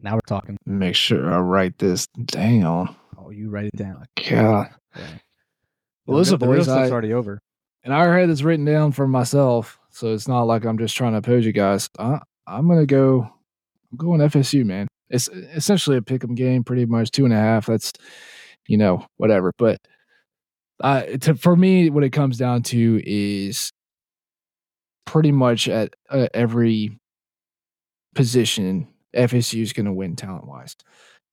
Now 0.00 0.14
we're 0.14 0.20
talking. 0.28 0.58
Make 0.66 0.94
sure 0.94 1.32
I 1.32 1.38
write 1.38 1.78
this 1.78 2.06
down. 2.26 2.94
Oh, 3.16 3.30
you 3.30 3.48
write 3.48 3.70
it 3.72 3.76
down. 3.76 4.04
God. 4.28 4.68
Yeah. 4.94 5.06
Well, 6.06 6.18
listen, 6.18 6.38
the 6.38 6.46
real 6.46 6.62
stuff's 6.62 6.90
I- 6.90 6.92
already 6.92 7.12
over. 7.14 7.40
And 7.86 7.94
I 7.94 8.18
had 8.18 8.28
this 8.28 8.42
written 8.42 8.64
down 8.64 8.90
for 8.90 9.06
myself, 9.06 9.78
so 9.90 10.12
it's 10.12 10.26
not 10.26 10.42
like 10.42 10.64
I'm 10.64 10.76
just 10.76 10.96
trying 10.96 11.12
to 11.12 11.18
oppose 11.18 11.46
you 11.46 11.52
guys. 11.52 11.88
I, 12.00 12.18
I'm 12.44 12.66
gonna 12.66 12.84
go. 12.84 13.30
I'm 13.92 13.96
going 13.96 14.20
FSU, 14.20 14.64
man. 14.64 14.88
It's 15.08 15.28
essentially 15.28 15.96
a 15.96 16.00
pick'em 16.00 16.34
game, 16.34 16.64
pretty 16.64 16.84
much 16.84 17.12
two 17.12 17.24
and 17.24 17.32
a 17.32 17.38
half. 17.38 17.66
That's 17.66 17.92
you 18.66 18.76
know 18.76 19.06
whatever, 19.18 19.52
but 19.56 19.78
to, 20.82 21.36
for 21.38 21.54
me, 21.54 21.88
what 21.88 22.02
it 22.02 22.10
comes 22.10 22.38
down 22.38 22.64
to 22.64 23.00
is 23.06 23.72
pretty 25.04 25.30
much 25.30 25.68
at 25.68 25.94
uh, 26.10 26.26
every 26.34 26.98
position, 28.16 28.88
FSU 29.14 29.62
is 29.62 29.72
going 29.72 29.86
to 29.86 29.92
win 29.92 30.16
talent 30.16 30.48
wise. 30.48 30.74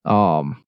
Um, 0.05 0.63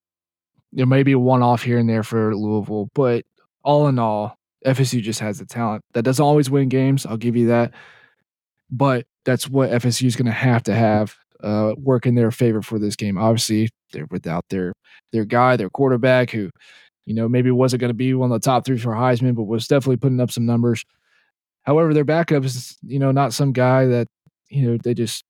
there 0.73 0.87
may 0.87 1.03
be 1.03 1.13
one 1.13 1.43
off 1.43 1.61
here 1.61 1.77
and 1.77 1.87
there 1.87 2.01
for 2.01 2.35
Louisville, 2.35 2.89
but 2.95 3.23
all 3.63 3.87
in 3.87 3.99
all, 3.99 4.35
FSU 4.65 5.01
just 5.01 5.19
has 5.19 5.39
the 5.39 5.45
talent. 5.45 5.83
That 5.93 6.03
doesn't 6.03 6.23
always 6.23 6.49
win 6.49 6.69
games. 6.69 7.05
I'll 7.05 7.17
give 7.17 7.35
you 7.35 7.47
that. 7.47 7.73
But 8.71 9.05
that's 9.25 9.47
what 9.47 9.69
FSU 9.69 10.05
is 10.07 10.15
going 10.15 10.25
to 10.25 10.31
have 10.31 10.63
to 10.63 10.73
have 10.73 11.15
uh, 11.43 11.73
work 11.77 12.05
in 12.05 12.15
their 12.15 12.31
favor 12.31 12.61
for 12.61 12.79
this 12.79 12.95
game. 12.95 13.17
Obviously, 13.17 13.69
they're 13.91 14.07
without 14.09 14.45
their 14.49 14.73
their 15.13 15.25
guy, 15.25 15.55
their 15.55 15.69
quarterback, 15.69 16.31
who 16.31 16.49
you 17.05 17.13
know 17.13 17.29
maybe 17.29 17.51
wasn't 17.51 17.81
going 17.81 17.89
to 17.89 17.95
be 17.95 18.13
one 18.13 18.31
of 18.31 18.41
the 18.41 18.45
top 18.45 18.65
three 18.65 18.77
for 18.77 18.93
Heisman, 18.93 19.35
but 19.35 19.43
was 19.43 19.67
definitely 19.67 19.97
putting 19.97 20.19
up 20.19 20.31
some 20.31 20.45
numbers. 20.45 20.83
However, 21.63 21.93
their 21.93 22.03
backup 22.03 22.43
is 22.43 22.77
you 22.83 22.99
know 22.99 23.11
not 23.11 23.33
some 23.33 23.51
guy 23.51 23.85
that 23.85 24.07
you 24.49 24.67
know 24.67 24.77
they 24.83 24.93
just 24.93 25.23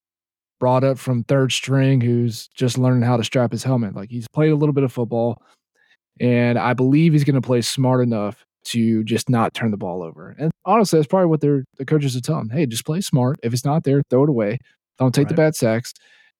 brought 0.60 0.86
up 0.86 0.98
from 0.98 1.24
third 1.24 1.52
string 1.52 2.00
who's 2.00 2.48
just 2.56 2.78
learning 2.78 3.04
how 3.04 3.18
to 3.18 3.24
strap 3.24 3.52
his 3.52 3.64
helmet. 3.64 3.96
Like 3.96 4.10
he's 4.10 4.28
played 4.30 4.52
a 4.52 4.56
little 4.56 4.74
bit 4.74 4.86
of 4.86 4.94
football, 4.94 5.42
and 6.20 6.58
I 6.58 6.74
believe 6.74 7.12
he's 7.12 7.26
going 7.26 7.36
to 7.36 7.42
play 7.42 7.62
smart 7.62 8.02
enough 8.02 8.46
to 8.66 9.04
just 9.04 9.30
not 9.30 9.54
turn 9.54 9.72
the 9.72 9.78
ball 9.78 10.04
over. 10.04 10.36
And 10.38 10.52
honestly, 10.66 11.00
that's 11.00 11.08
probably 11.08 11.28
what 11.28 11.42
their 11.42 11.66
the 11.78 11.86
coaches 11.86 12.16
are 12.16 12.22
telling. 12.22 12.50
Hey, 12.50 12.66
just 12.66 12.86
play 12.86 13.02
smart. 13.02 13.40
If 13.44 13.54
it's 13.54 13.66
not 13.66 13.84
there, 13.84 14.02
throw 14.10 14.24
it 14.24 14.30
away. 14.30 14.60
Don't 15.00 15.14
take 15.14 15.28
the 15.28 15.34
bad 15.34 15.56
sacks. 15.56 15.94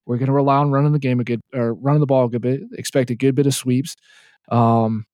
We're 0.06 0.18
going 0.18 0.26
to 0.26 0.32
rely 0.32 0.56
on 0.56 0.70
running 0.70 0.92
the 0.92 0.98
game 0.98 1.20
a 1.20 1.24
good 1.24 1.40
or 1.52 1.74
running 1.74 2.00
the 2.00 2.06
ball 2.06 2.26
a 2.26 2.30
good 2.30 2.42
bit. 2.42 2.62
Expect 2.72 3.10
a 3.10 3.16
good 3.16 3.34
bit 3.34 3.46
of 3.46 3.54
sweeps. 3.54 3.96
Um, 4.50 5.04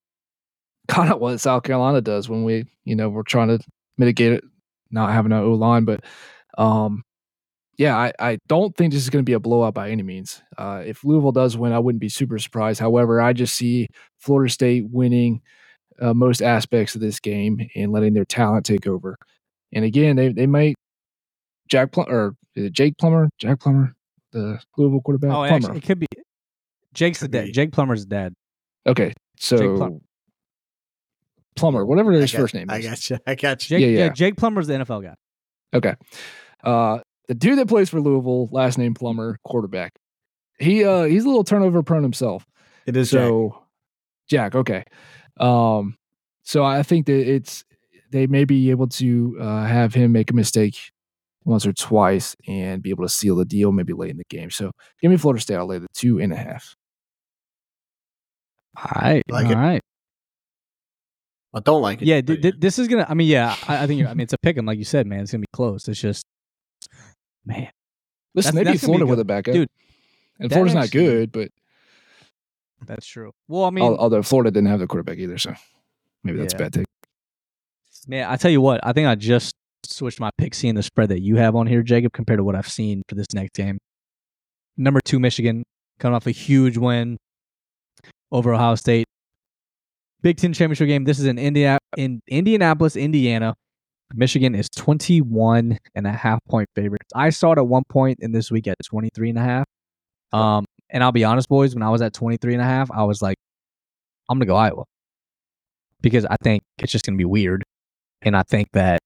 kind 0.88 1.12
of 1.12 1.20
what 1.20 1.38
South 1.38 1.62
Carolina 1.62 2.00
does 2.00 2.28
when 2.28 2.44
we, 2.44 2.66
you 2.84 2.96
know, 2.96 3.08
we're 3.08 3.22
trying 3.22 3.48
to 3.48 3.58
mitigate 3.96 4.32
it, 4.32 4.44
not 4.90 5.12
having 5.12 5.32
an 5.32 5.38
O 5.38 5.54
line. 5.54 5.84
But 5.84 6.04
um, 6.58 7.04
yeah, 7.78 7.96
I, 7.96 8.12
I 8.18 8.38
don't 8.48 8.76
think 8.76 8.92
this 8.92 9.02
is 9.02 9.10
going 9.10 9.24
to 9.24 9.28
be 9.28 9.32
a 9.32 9.40
blowout 9.40 9.74
by 9.74 9.90
any 9.90 10.02
means. 10.02 10.42
Uh, 10.58 10.82
if 10.84 11.04
Louisville 11.04 11.32
does 11.32 11.56
win, 11.56 11.72
I 11.72 11.78
wouldn't 11.78 12.00
be 12.00 12.08
super 12.08 12.38
surprised. 12.38 12.80
However, 12.80 13.20
I 13.20 13.32
just 13.32 13.54
see 13.54 13.88
Florida 14.18 14.52
State 14.52 14.84
winning 14.90 15.40
uh, 16.00 16.14
most 16.14 16.42
aspects 16.42 16.94
of 16.94 17.00
this 17.00 17.20
game 17.20 17.60
and 17.74 17.92
letting 17.92 18.14
their 18.14 18.24
talent 18.24 18.64
take 18.66 18.86
over. 18.86 19.16
And 19.72 19.84
again, 19.84 20.16
they 20.16 20.32
they 20.32 20.46
might 20.46 20.74
Jack 21.68 21.92
Plum 21.92 22.06
or 22.08 22.34
is 22.54 22.66
it 22.66 22.72
Jake 22.72 22.98
Plummer, 22.98 23.28
Jack 23.38 23.60
Plummer, 23.60 23.94
the 24.32 24.58
Louisville 24.76 25.00
quarterback. 25.00 25.30
Oh, 25.30 25.34
Plummer. 25.46 25.54
actually, 25.54 25.78
it 25.78 25.84
could 25.84 25.98
be. 25.98 26.06
Jake's 26.94 27.20
the 27.20 27.26
Could 27.26 27.32
dad. 27.32 27.44
be. 27.46 27.52
Jake 27.52 27.72
Plummer's 27.72 28.04
dad. 28.04 28.34
okay, 28.86 29.12
so 29.38 29.76
Plum- 29.76 30.00
Plummer, 31.56 31.84
whatever 31.84 32.12
his 32.12 32.32
got- 32.32 32.38
first 32.40 32.54
name 32.54 32.70
is. 32.70 32.74
I 32.86 32.88
got 32.90 33.10
you. 33.10 33.18
I 33.26 33.34
got 33.34 33.70
you. 33.70 33.76
Jake, 33.78 33.80
Yeah, 33.82 33.98
yeah, 33.98 34.04
yeah. 34.06 34.12
Jake 34.12 34.36
Plummer's 34.36 34.66
the 34.66 34.74
NFL 34.74 35.02
guy. 35.02 35.14
Okay. 35.74 35.94
Uh 36.64 36.98
the 37.28 37.34
dude 37.34 37.58
that 37.58 37.68
plays 37.68 37.88
for 37.88 38.00
Louisville, 38.00 38.48
last 38.52 38.78
name 38.78 38.94
Plummer, 38.94 39.38
quarterback. 39.44 39.92
He 40.58 40.84
uh 40.84 41.04
he's 41.04 41.24
a 41.24 41.28
little 41.28 41.44
turnover 41.44 41.82
prone 41.82 42.02
himself. 42.02 42.44
It 42.86 42.96
is 42.96 43.10
Jack. 43.10 43.18
So 43.20 43.62
Jack, 44.28 44.54
okay. 44.54 44.84
Um 45.42 45.96
so 46.44 46.64
I 46.64 46.82
think 46.82 47.06
that 47.06 47.18
it's 47.30 47.64
they 48.10 48.26
may 48.26 48.44
be 48.44 48.70
able 48.70 48.86
to 48.88 49.36
uh 49.40 49.64
have 49.64 49.94
him 49.94 50.12
make 50.12 50.30
a 50.30 50.34
mistake 50.34 50.90
once 51.44 51.66
or 51.66 51.72
twice 51.72 52.36
and 52.46 52.82
be 52.82 52.90
able 52.90 53.04
to 53.04 53.08
seal 53.08 53.34
the 53.36 53.44
deal 53.44 53.72
maybe 53.72 53.92
late 53.92 54.10
in 54.10 54.16
the 54.16 54.24
game. 54.30 54.50
So 54.50 54.70
give 55.00 55.10
me 55.10 55.16
Florida 55.16 55.40
State. 55.42 55.56
I'll 55.56 55.66
lay 55.66 55.78
the 55.78 55.88
two 55.94 56.20
and 56.20 56.32
a 56.32 56.36
half. 56.36 56.74
All 58.76 58.90
right. 59.02 59.22
Like 59.28 59.46
all 59.46 59.52
it. 59.52 59.56
right. 59.56 59.80
I 61.54 61.60
don't 61.60 61.82
like 61.82 62.00
it. 62.00 62.06
Yeah, 62.06 62.20
th- 62.22 62.40
th- 62.40 62.54
this 62.58 62.78
is 62.78 62.88
gonna. 62.88 63.04
I 63.06 63.12
mean, 63.12 63.28
yeah, 63.28 63.54
I, 63.68 63.82
I 63.82 63.86
think. 63.86 64.00
You're, 64.00 64.08
I 64.08 64.14
mean, 64.14 64.22
it's 64.22 64.32
a 64.32 64.38
pick 64.38 64.56
'em, 64.56 64.64
like 64.64 64.78
you 64.78 64.84
said, 64.84 65.06
man. 65.06 65.20
It's 65.20 65.32
gonna 65.32 65.40
be 65.42 65.46
close. 65.52 65.86
It's 65.86 66.00
just, 66.00 66.24
man. 67.44 67.68
Listen, 68.34 68.54
That's- 68.54 68.54
maybe 68.54 68.64
that's 68.64 68.64
gonna 68.64 68.72
be 68.72 68.78
Florida 68.86 69.04
good. 69.04 69.10
with 69.10 69.20
a 69.20 69.24
backup. 69.26 69.52
Dude, 69.54 69.68
and 70.40 70.50
that 70.50 70.54
Florida's 70.54 70.74
not 70.74 70.90
good, 70.90 71.30
but 71.30 71.50
That's 72.86 73.06
true. 73.06 73.32
Well, 73.48 73.64
I 73.64 73.70
mean, 73.70 73.84
although 73.84 74.22
Florida 74.22 74.50
didn't 74.50 74.68
have 74.68 74.80
the 74.80 74.86
quarterback 74.86 75.18
either, 75.18 75.38
so 75.38 75.54
maybe 76.24 76.38
that's 76.38 76.54
Yeah. 76.54 76.58
a 76.58 76.62
bad 76.64 76.72
take. 76.72 76.86
man, 78.08 78.28
I 78.28 78.36
tell 78.36 78.50
you 78.50 78.60
what. 78.60 78.80
I 78.82 78.92
think 78.92 79.06
I 79.08 79.14
just 79.14 79.54
switched 79.84 80.20
my 80.20 80.30
pick, 80.38 80.54
seeing 80.54 80.74
the 80.74 80.82
spread 80.82 81.08
that 81.10 81.20
you 81.20 81.36
have 81.36 81.54
on 81.54 81.66
here, 81.66 81.82
Jacob, 81.82 82.12
compared 82.12 82.38
to 82.38 82.44
what 82.44 82.54
I've 82.54 82.68
seen 82.68 83.02
for 83.08 83.14
this 83.14 83.26
next 83.34 83.54
game. 83.54 83.78
Number 84.76 85.00
two, 85.04 85.18
Michigan, 85.20 85.64
coming 85.98 86.14
off 86.16 86.26
a 86.26 86.30
huge 86.32 86.76
win 86.78 87.18
over 88.30 88.54
Ohio 88.54 88.74
State. 88.74 89.06
Big 90.22 90.36
Ten 90.36 90.52
championship 90.52 90.86
game. 90.88 91.04
This 91.04 91.18
is 91.18 91.26
in 91.26 91.38
India, 91.38 91.78
in 91.96 92.20
Indianapolis, 92.28 92.96
Indiana. 92.96 93.54
Michigan 94.14 94.54
is 94.54 94.68
21 94.76 95.78
and 95.94 96.06
a 96.06 96.12
half 96.12 96.38
point 96.48 96.68
favorites. 96.76 97.08
I 97.14 97.30
saw 97.30 97.52
it 97.52 97.58
at 97.58 97.66
one 97.66 97.82
point 97.88 98.18
in 98.20 98.32
this 98.32 98.50
week 98.50 98.66
at 98.68 98.76
23 98.84 99.30
and 99.30 99.38
a 99.38 99.42
half. 99.42 99.64
Um, 100.32 100.64
and 100.90 101.02
I'll 101.02 101.12
be 101.12 101.24
honest, 101.24 101.48
boys, 101.48 101.74
when 101.74 101.82
I 101.82 101.90
was 101.90 102.02
at 102.02 102.12
23 102.12 102.54
and 102.54 102.62
a 102.62 102.64
half, 102.64 102.90
I 102.90 103.04
was 103.04 103.22
like, 103.22 103.36
I'm 104.28 104.38
going 104.38 104.46
to 104.46 104.50
go 104.50 104.56
Iowa 104.56 104.84
because 106.00 106.24
I 106.26 106.36
think 106.42 106.62
it's 106.78 106.92
just 106.92 107.04
going 107.04 107.14
to 107.14 107.18
be 107.18 107.24
weird. 107.24 107.64
And 108.22 108.36
I 108.36 108.42
think 108.42 108.68
that 108.72 108.98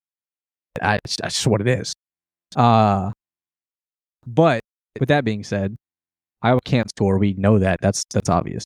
I, 0.83 0.99
that's 1.05 1.17
just 1.17 1.47
what 1.47 1.61
it 1.61 1.69
is. 1.69 1.95
Uh, 2.55 3.13
but 4.27 4.61
with 4.99 5.09
that 5.09 5.25
being 5.25 5.45
said, 5.45 5.77
Iowa 6.43 6.61
can't 6.65 6.89
score. 6.91 7.19
We 7.19 7.35
know 7.35 7.59
that. 7.59 7.81
That's 7.81 8.05
that's 8.13 8.29
obvious. 8.29 8.65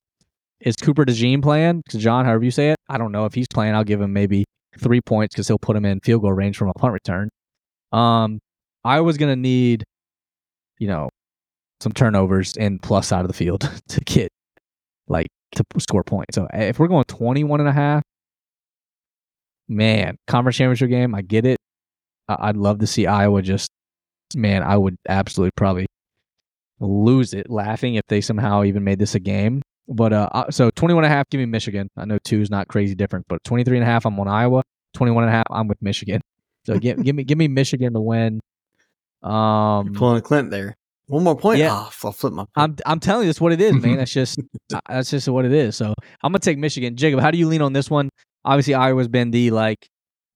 Is 0.60 0.76
Cooper 0.76 1.04
DeJean 1.04 1.42
playing? 1.42 1.82
John, 1.88 2.24
however 2.24 2.44
you 2.44 2.50
say 2.50 2.70
it, 2.70 2.76
I 2.88 2.98
don't 2.98 3.12
know 3.12 3.24
if 3.24 3.34
he's 3.34 3.46
playing. 3.48 3.74
I'll 3.74 3.84
give 3.84 4.00
him 4.00 4.12
maybe 4.12 4.44
three 4.78 5.00
points 5.00 5.34
because 5.34 5.48
he'll 5.48 5.58
put 5.58 5.76
him 5.76 5.84
in 5.84 6.00
field 6.00 6.22
goal 6.22 6.32
range 6.32 6.56
from 6.56 6.68
a 6.68 6.74
punt 6.74 6.92
return. 6.92 7.30
Um, 7.92 8.40
I 8.84 9.00
was 9.00 9.16
gonna 9.16 9.36
need, 9.36 9.84
you 10.78 10.88
know, 10.88 11.08
some 11.80 11.92
turnovers 11.92 12.56
and 12.56 12.82
plus 12.82 13.08
side 13.08 13.22
of 13.22 13.28
the 13.28 13.34
field 13.34 13.70
to 13.88 14.00
get 14.00 14.30
like 15.08 15.28
to 15.52 15.64
score 15.78 16.04
points. 16.04 16.34
So 16.34 16.46
if 16.52 16.78
we're 16.78 16.88
going 16.88 17.04
21 17.04 17.60
and 17.60 17.68
a 17.68 17.72
half, 17.72 18.02
man, 19.68 20.16
conference 20.26 20.56
championship 20.56 20.90
game, 20.90 21.14
I 21.14 21.22
get 21.22 21.46
it. 21.46 21.58
I'd 22.28 22.56
love 22.56 22.78
to 22.78 22.86
see 22.86 23.06
Iowa 23.06 23.42
just, 23.42 23.70
man, 24.36 24.62
I 24.62 24.76
would 24.76 24.96
absolutely 25.08 25.50
probably 25.56 25.86
lose 26.78 27.34
it 27.34 27.50
laughing 27.50 27.96
if 27.96 28.04
they 28.08 28.20
somehow 28.20 28.62
even 28.64 28.84
made 28.84 28.98
this 28.98 29.14
a 29.14 29.20
game. 29.20 29.62
But 29.88 30.12
uh, 30.12 30.28
uh, 30.32 30.50
so 30.50 30.70
21 30.70 31.04
and 31.04 31.12
a 31.12 31.16
half, 31.16 31.28
give 31.30 31.40
me 31.40 31.46
Michigan. 31.46 31.88
I 31.96 32.04
know 32.04 32.18
two 32.22 32.40
is 32.40 32.50
not 32.50 32.68
crazy 32.68 32.94
different, 32.94 33.26
but 33.28 33.42
23 33.44 33.78
and 33.78 33.82
a 33.82 33.86
half, 33.90 34.06
I'm 34.06 34.18
on 34.20 34.28
Iowa. 34.28 34.62
21 34.94 35.24
and 35.24 35.32
a 35.32 35.36
half, 35.36 35.46
I'm 35.50 35.66
with 35.66 35.82
Michigan. 35.82 36.20
So 36.64 36.78
give, 36.78 37.02
give 37.04 37.16
me 37.16 37.24
give 37.24 37.38
me 37.38 37.48
Michigan 37.48 37.92
to 37.94 38.00
win. 38.00 38.40
Um, 39.22 39.86
You're 39.86 39.94
pulling 39.94 40.18
a 40.18 40.22
Clint 40.22 40.50
there. 40.50 40.76
One 41.10 41.24
more 41.24 41.36
point. 41.36 41.58
Yeah. 41.58 41.70
Ah, 41.72 41.90
I'll 42.04 42.12
flip 42.12 42.32
my. 42.32 42.44
I'm 42.56 42.76
I'm 42.86 43.00
telling 43.00 43.24
you, 43.24 43.28
that's 43.28 43.40
what 43.40 43.52
it 43.52 43.60
is, 43.60 43.74
man. 43.74 43.96
That's 43.98 44.12
just 44.12 44.38
uh, 44.72 44.80
that's 44.88 45.10
just 45.10 45.28
what 45.28 45.44
it 45.44 45.52
is. 45.52 45.74
So 45.76 45.86
I'm 46.22 46.30
gonna 46.32 46.38
take 46.38 46.56
Michigan. 46.58 46.96
Jacob, 46.96 47.20
how 47.20 47.30
do 47.30 47.38
you 47.38 47.48
lean 47.48 47.62
on 47.62 47.72
this 47.72 47.90
one? 47.90 48.08
Obviously, 48.44 48.74
Iowa's 48.74 49.08
been 49.08 49.30
the 49.32 49.50
like 49.50 49.86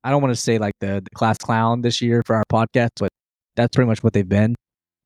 I 0.03 0.11
don't 0.11 0.20
want 0.20 0.35
to 0.35 0.41
say 0.41 0.59
like 0.59 0.75
the, 0.81 1.01
the 1.03 1.11
class 1.14 1.39
clown 1.39 1.81
this 1.83 2.03
year 2.03 2.22
for 2.27 2.35
our 2.37 2.43
podcast, 2.53 2.91
but 2.99 3.09
that's 3.57 3.75
pretty 3.77 3.89
much 3.89 4.03
what 4.03 4.12
they've 4.12 4.29
been. 4.29 4.55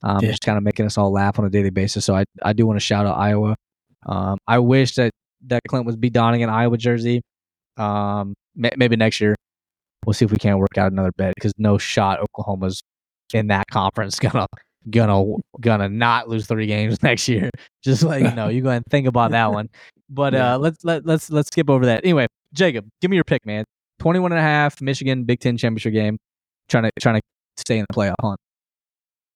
Um, 0.02 0.20
Yeah. 0.22 0.30
just 0.30 0.42
kind 0.42 0.56
of 0.56 0.64
making 0.64 0.86
us 0.86 0.96
all 0.96 1.12
laugh 1.12 1.38
on 1.38 1.44
a 1.44 1.50
daily 1.50 1.70
basis. 1.70 2.04
So 2.04 2.14
I 2.16 2.24
I 2.42 2.54
do 2.54 2.66
want 2.66 2.76
to 2.76 2.84
shout 2.84 3.04
out 3.06 3.18
Iowa. 3.18 3.54
Um, 4.06 4.38
I 4.46 4.60
wish 4.60 4.94
that 4.94 5.10
that 5.48 5.60
Clint 5.68 5.84
was 5.86 5.96
be 5.96 6.08
donning 6.10 6.42
an 6.42 6.48
Iowa 6.50 6.78
jersey. 6.78 7.20
Um, 7.76 8.34
ma- 8.56 8.70
maybe 8.76 8.96
next 8.96 9.20
year 9.20 9.34
we'll 10.06 10.14
see 10.14 10.24
if 10.24 10.30
we 10.32 10.38
can't 10.38 10.58
work 10.58 10.78
out 10.78 10.90
another 10.92 11.12
bet 11.16 11.34
because 11.34 11.52
no 11.58 11.76
shot 11.78 12.20
Oklahoma's 12.20 12.80
in 13.34 13.48
that 13.48 13.66
conference 13.70 14.18
gonna 14.18 14.46
gonna 14.90 15.34
gonna 15.60 15.88
not 15.88 16.28
lose 16.28 16.46
three 16.46 16.66
games 16.66 17.02
next 17.02 17.28
year. 17.28 17.50
Just 17.82 18.02
like 18.02 18.22
you 18.24 18.34
know, 18.34 18.48
you 18.48 18.62
go 18.62 18.70
and 18.70 18.84
think 18.90 19.06
about 19.06 19.32
that 19.32 19.52
one. 19.52 19.68
But 20.10 20.32
Yeah. 20.32 20.54
uh, 20.54 20.58
let's 20.58 20.84
let 20.84 21.04
let's 21.06 21.30
let's 21.30 21.48
skip 21.48 21.68
over 21.70 21.86
that. 21.86 22.04
Anyway, 22.04 22.26
Jacob, 22.54 22.86
give 23.00 23.10
me 23.10 23.16
your 23.16 23.24
pick, 23.24 23.44
man. 23.44 23.64
21 23.98 24.32
and 24.32 24.38
a 24.38 24.42
half, 24.42 24.80
Michigan 24.80 25.24
Big 25.24 25.40
Ten 25.40 25.56
championship 25.56 25.92
game. 25.92 26.18
Trying 26.68 26.84
to 26.84 26.90
trying 27.00 27.16
to 27.16 27.22
stay 27.56 27.78
in 27.78 27.86
the 27.88 27.94
playoff 27.94 28.14
hunt. 28.20 28.38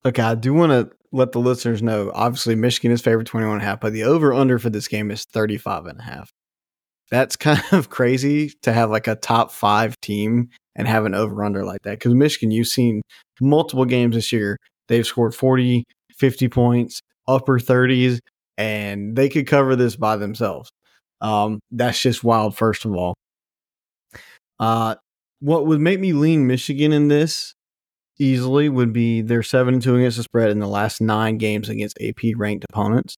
Okay, 0.04 0.22
I 0.22 0.34
do 0.34 0.52
want 0.52 0.72
to 0.72 0.90
let 1.12 1.32
the 1.32 1.38
listeners 1.38 1.82
know. 1.82 2.10
Obviously, 2.14 2.54
Michigan 2.54 2.90
is 2.90 3.00
favored 3.00 3.26
21 3.26 3.54
and 3.54 3.62
a 3.62 3.64
half, 3.64 3.80
but 3.80 3.92
the 3.92 4.04
over 4.04 4.32
under 4.32 4.58
for 4.58 4.70
this 4.70 4.88
game 4.88 5.10
is 5.10 5.24
35 5.24 5.86
and 5.86 6.00
a 6.00 6.02
half. 6.02 6.30
That's 7.10 7.36
kind 7.36 7.62
of 7.72 7.90
crazy 7.90 8.50
to 8.62 8.72
have 8.72 8.90
like 8.90 9.06
a 9.06 9.14
top 9.14 9.52
five 9.52 10.00
team 10.00 10.48
and 10.74 10.88
have 10.88 11.04
an 11.04 11.14
over 11.14 11.44
under 11.44 11.64
like 11.64 11.82
that. 11.82 11.98
Because 11.98 12.14
Michigan, 12.14 12.50
you've 12.50 12.66
seen 12.68 13.02
multiple 13.40 13.84
games 13.84 14.14
this 14.14 14.32
year. 14.32 14.56
They've 14.92 15.06
scored 15.06 15.34
40, 15.34 15.84
50 16.18 16.48
points, 16.50 17.00
upper 17.26 17.58
30s, 17.58 18.18
and 18.58 19.16
they 19.16 19.30
could 19.30 19.46
cover 19.46 19.74
this 19.74 19.96
by 19.96 20.18
themselves. 20.18 20.70
Um, 21.22 21.60
that's 21.70 21.98
just 21.98 22.22
wild, 22.22 22.54
first 22.54 22.84
of 22.84 22.94
all. 22.94 23.14
Uh, 24.60 24.96
what 25.40 25.64
would 25.64 25.80
make 25.80 25.98
me 25.98 26.12
lean 26.12 26.46
Michigan 26.46 26.92
in 26.92 27.08
this 27.08 27.54
easily 28.18 28.68
would 28.68 28.92
be 28.92 29.26
seven 29.42 29.72
and 29.72 29.82
two 29.82 29.96
against 29.96 30.18
the 30.18 30.24
spread 30.24 30.50
in 30.50 30.58
the 30.58 30.68
last 30.68 31.00
nine 31.00 31.38
games 31.38 31.70
against 31.70 31.96
AP 32.02 32.36
ranked 32.36 32.66
opponents. 32.68 33.16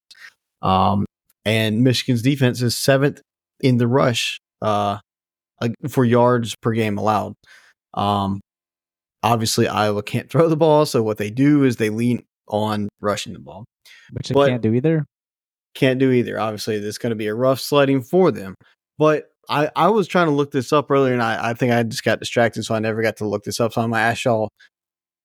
Um, 0.62 1.06
and 1.44 1.82
Michigan's 1.82 2.22
defense 2.22 2.62
is 2.62 2.78
seventh 2.78 3.20
in 3.58 3.78
the 3.78 3.88
rush 3.88 4.38
uh, 4.62 4.98
for 5.88 6.04
yards 6.04 6.54
per 6.62 6.70
game 6.70 6.98
allowed. 6.98 7.34
Um, 7.94 8.42
obviously, 9.24 9.66
Iowa 9.66 10.02
can't 10.02 10.28
throw 10.30 10.48
the 10.48 10.56
ball, 10.56 10.86
so 10.86 11.02
what 11.02 11.18
they 11.18 11.30
do 11.30 11.64
is 11.64 11.76
they 11.76 11.90
lean 11.90 12.22
on 12.48 12.88
rushing 13.00 13.32
the 13.32 13.38
ball. 13.40 13.64
Which 14.12 14.28
they 14.28 14.34
But- 14.34 14.48
can't 14.50 14.62
do 14.62 14.72
either. 14.74 15.04
Can't 15.74 15.98
do 15.98 16.12
either. 16.12 16.38
Obviously, 16.38 16.78
this 16.78 16.90
is 16.90 16.98
going 16.98 17.10
to 17.10 17.16
be 17.16 17.26
a 17.26 17.34
rough 17.34 17.58
sledding 17.58 18.00
for 18.00 18.30
them. 18.30 18.54
But 18.96 19.24
I, 19.48 19.68
I 19.74 19.88
was 19.88 20.06
trying 20.06 20.26
to 20.28 20.32
look 20.32 20.52
this 20.52 20.72
up 20.72 20.88
earlier, 20.88 21.12
and 21.12 21.22
I, 21.22 21.50
I 21.50 21.54
think 21.54 21.72
I 21.72 21.82
just 21.82 22.04
got 22.04 22.20
distracted, 22.20 22.62
so 22.62 22.76
I 22.76 22.78
never 22.78 23.02
got 23.02 23.16
to 23.16 23.26
look 23.26 23.42
this 23.42 23.58
up. 23.58 23.72
So 23.72 23.80
I'm 23.82 23.90
going 23.90 23.98
to 23.98 24.04
ask 24.04 24.24
y'all: 24.24 24.50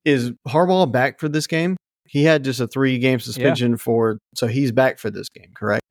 Is 0.06 0.32
Harbaugh 0.48 0.92
back 0.92 1.20
for 1.20 1.30
this 1.30 1.46
game? 1.46 1.78
He 2.08 2.24
had 2.24 2.44
just 2.44 2.60
a 2.60 2.66
three 2.68 2.98
game 2.98 3.20
suspension 3.20 3.78
for, 3.78 4.18
so 4.34 4.48
he's 4.48 4.72
back 4.72 4.98
for 4.98 5.12
this 5.12 5.30
game, 5.30 5.52
correct? 5.56 5.84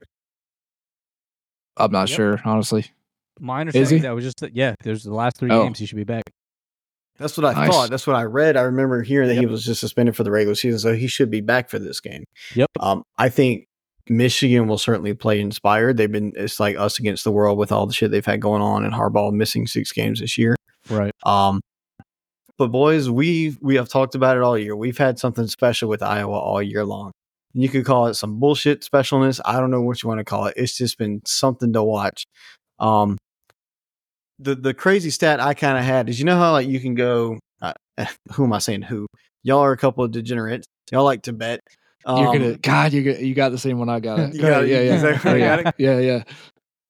I'm 1.76 1.92
not 1.92 2.08
Yep. 2.10 2.16
sure, 2.16 2.40
honestly. 2.44 2.86
My 3.38 3.58
he? 3.58 3.60
understanding 3.60 4.02
that 4.02 4.14
was 4.16 4.24
just 4.24 4.40
that, 4.40 4.56
yeah. 4.56 4.74
There's 4.82 5.04
the 5.04 5.14
last 5.14 5.36
three 5.38 5.52
Oh. 5.52 5.62
games 5.62 5.78
he 5.78 5.86
should 5.86 5.94
be 5.96 6.02
back. 6.04 6.24
That's 7.18 7.36
what 7.36 7.44
I 7.44 7.66
thought. 7.66 7.90
That's 7.90 8.06
what 8.06 8.16
I 8.16 8.22
read. 8.22 8.56
I 8.56 8.62
remember 8.62 9.02
hearing 9.02 9.28
that 9.28 9.36
he 9.36 9.46
was 9.46 9.64
just 9.64 9.80
suspended 9.80 10.16
for 10.16 10.22
the 10.22 10.30
regular 10.30 10.54
season, 10.54 10.78
so 10.78 10.94
he 10.94 11.08
should 11.08 11.30
be 11.30 11.40
back 11.40 11.68
for 11.68 11.78
this 11.78 12.00
game. 12.00 12.24
Yep. 12.54 12.68
Um, 12.78 13.02
I 13.18 13.28
think 13.28 13.66
Michigan 14.08 14.68
will 14.68 14.78
certainly 14.78 15.14
play 15.14 15.40
inspired. 15.40 15.96
They've 15.96 16.10
been 16.10 16.32
it's 16.36 16.60
like 16.60 16.76
us 16.76 16.98
against 16.98 17.24
the 17.24 17.32
world 17.32 17.58
with 17.58 17.72
all 17.72 17.86
the 17.86 17.92
shit 17.92 18.10
they've 18.12 18.24
had 18.24 18.40
going 18.40 18.62
on, 18.62 18.84
and 18.84 18.94
Harbaugh 18.94 19.32
missing 19.32 19.66
six 19.66 19.92
games 19.92 20.20
this 20.20 20.38
year. 20.38 20.54
Right. 20.88 21.12
Um, 21.24 21.60
but 22.56 22.68
boys, 22.68 23.10
we 23.10 23.56
we 23.60 23.76
have 23.76 23.88
talked 23.88 24.14
about 24.14 24.36
it 24.36 24.42
all 24.42 24.56
year. 24.56 24.76
We've 24.76 24.98
had 24.98 25.18
something 25.18 25.46
special 25.48 25.88
with 25.88 26.02
Iowa 26.02 26.38
all 26.38 26.62
year 26.62 26.84
long. 26.84 27.12
You 27.52 27.68
could 27.68 27.84
call 27.84 28.06
it 28.06 28.14
some 28.14 28.38
bullshit 28.38 28.82
specialness. 28.82 29.40
I 29.44 29.58
don't 29.58 29.70
know 29.70 29.80
what 29.80 30.02
you 30.02 30.08
want 30.08 30.18
to 30.18 30.24
call 30.24 30.46
it. 30.46 30.54
It's 30.56 30.76
just 30.76 30.98
been 30.98 31.22
something 31.24 31.72
to 31.72 31.82
watch. 31.82 32.26
Um, 32.78 33.18
the 34.38 34.54
the 34.54 34.74
crazy 34.74 35.10
stat 35.10 35.40
I 35.40 35.54
kind 35.54 35.78
of 35.78 35.84
had 35.84 36.08
is 36.08 36.18
you 36.18 36.24
know 36.24 36.36
how 36.36 36.52
like 36.52 36.68
you 36.68 36.80
can 36.80 36.94
go. 36.94 37.38
Uh, 37.60 37.72
who 38.32 38.44
am 38.44 38.52
I 38.52 38.58
saying? 38.58 38.82
Who 38.82 39.06
y'all 39.42 39.60
are 39.60 39.72
a 39.72 39.76
couple 39.76 40.04
of 40.04 40.10
degenerates. 40.10 40.66
Y'all 40.90 41.04
like 41.04 41.22
to 41.22 41.32
bet. 41.32 41.60
Um, 42.04 42.22
you're 42.22 42.32
gonna 42.32 42.58
God, 42.58 42.92
you 42.92 43.02
got 43.02 43.20
you 43.20 43.34
got 43.34 43.50
the 43.50 43.58
same 43.58 43.78
one 43.78 43.88
I 43.88 44.00
got. 44.00 44.18
You 44.34 44.40
got 44.40 44.64
it, 44.64 44.68
yeah, 44.68 44.80
yeah, 44.80 44.94
exactly, 44.94 45.32
you 45.32 45.38
yeah, 45.38 45.72
yeah, 45.78 45.98
yeah. 45.98 46.22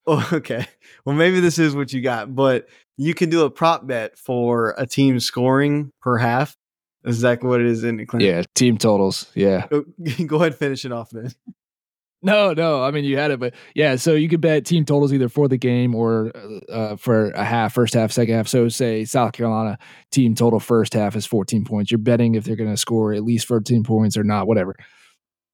Oh, 0.07 0.29
okay. 0.33 0.67
Well, 1.05 1.15
maybe 1.15 1.41
this 1.41 1.59
is 1.59 1.75
what 1.75 1.93
you 1.93 2.01
got, 2.01 2.35
but 2.35 2.67
you 2.97 3.15
can 3.15 3.29
do 3.31 3.45
a 3.45 3.51
prop 3.51 3.87
bet 3.87 4.19
for 4.19 4.75
a 4.79 4.87
team 4.87 5.21
scoring 5.21 5.93
per 6.01 6.17
half. 6.17 6.57
That's 7.03 7.17
exactly 7.17 7.49
what 7.49 7.61
it 7.61 7.67
is 7.67 7.85
in 7.85 7.97
the 7.97 8.07
clinic. 8.07 8.27
Yeah, 8.27 8.43
team 8.55 8.79
totals. 8.79 9.31
Yeah. 9.35 9.67
Go 9.69 9.83
go 10.27 10.37
ahead 10.37 10.49
and 10.49 10.57
finish 10.57 10.85
it 10.85 10.93
off 10.93 11.11
then. 11.11 11.33
No, 12.21 12.53
no. 12.53 12.83
I 12.83 12.91
mean, 12.91 13.05
you 13.05 13.17
had 13.17 13.31
it, 13.31 13.39
but 13.39 13.55
yeah. 13.75 13.95
So 13.97 14.15
you 14.15 14.29
could 14.29 14.41
bet 14.41 14.65
team 14.65 14.85
totals 14.85 15.13
either 15.13 15.29
for 15.29 15.47
the 15.47 15.57
game 15.57 15.95
or 15.95 16.33
uh, 16.69 16.97
for 16.97 17.31
a 17.31 17.45
half, 17.45 17.75
first 17.75 17.95
half, 17.95 18.11
second 18.11 18.35
half. 18.35 18.49
So 18.49 18.69
say 18.69 19.05
South 19.05 19.33
Carolina 19.33 19.79
team 20.11 20.35
total 20.35 20.59
first 20.59 20.95
half 20.95 21.15
is 21.15 21.27
14 21.27 21.65
points. 21.65 21.91
You're 21.93 21.99
betting 21.99 22.35
if 22.35 22.45
they're 22.45 22.57
going 22.57 22.71
to 22.71 22.77
score 22.77 23.13
at 23.13 23.23
least 23.23 23.47
14 23.47 23.85
points 23.85 24.17
or 24.17 24.25
not, 24.25 24.49
whatever. 24.49 24.75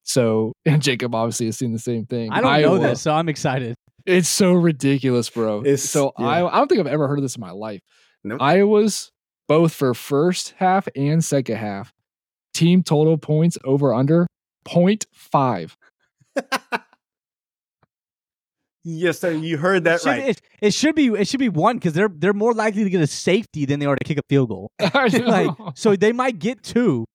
So 0.05 0.53
and 0.65 0.81
Jacob 0.83 1.15
obviously 1.15 1.47
has 1.47 1.59
seen 1.59 1.73
the 1.73 1.79
same 1.79 2.07
thing. 2.07 2.31
I 2.33 2.41
don't 2.41 2.63
know 2.63 2.79
this, 2.79 3.03
so 3.03 3.13
I'm 3.13 3.29
excited. 3.29 3.75
It's 4.07 4.29
so 4.29 4.53
ridiculous, 4.53 5.29
bro. 5.31 5.61
It's- 5.61 5.83
so 5.83 6.13
yeah. 6.19 6.27
I 6.27 6.47
I 6.55 6.59
don't 6.59 6.69
think 6.69 6.81
I've 6.81 6.87
ever 6.87 7.09
heard 7.09 7.19
of 7.19 7.23
this 7.25 7.37
in 7.37 7.41
my 7.41 7.51
life. 7.53 7.81
Nope. 8.23 8.41
Iowa's 8.41 9.11
both 9.49 9.75
for 9.75 9.93
first 9.93 10.55
half 10.57 10.89
and 10.97 11.23
second 11.23 11.57
half 11.57 11.93
team 12.55 12.83
total 12.83 13.19
points 13.19 13.59
over 13.65 13.93
under 13.93 14.27
0.5. 14.67 15.75
Yes, 18.87 19.21
sir. 19.21 19.31
You 19.33 19.57
heard 19.57 19.79
It 19.79 19.85
that 19.85 20.01
should, 20.01 20.09
right. 20.09 20.29
it, 20.29 20.43
it 20.61 20.75
should 20.75 20.95
be 20.95 21.07
it 21.07 21.27
should 21.27 21.41
be 21.41 21.49
one 21.49 21.77
because 21.77 21.95
they're 21.95 22.11
they're 22.11 22.35
more 22.35 22.53
likely 22.53 22.85
to 22.85 22.91
get 22.91 23.01
a 23.01 23.07
safety 23.07 23.65
than 23.65 23.81
they 23.81 23.87
are 23.87 23.97
to 23.97 24.05
kick 24.05 24.19
a 24.19 24.23
field 24.29 24.51
goal. 24.51 24.71
like, 24.95 25.51
so 25.75 25.97
they 25.97 26.13
might 26.13 26.39
get 26.39 26.63
two. 26.63 27.07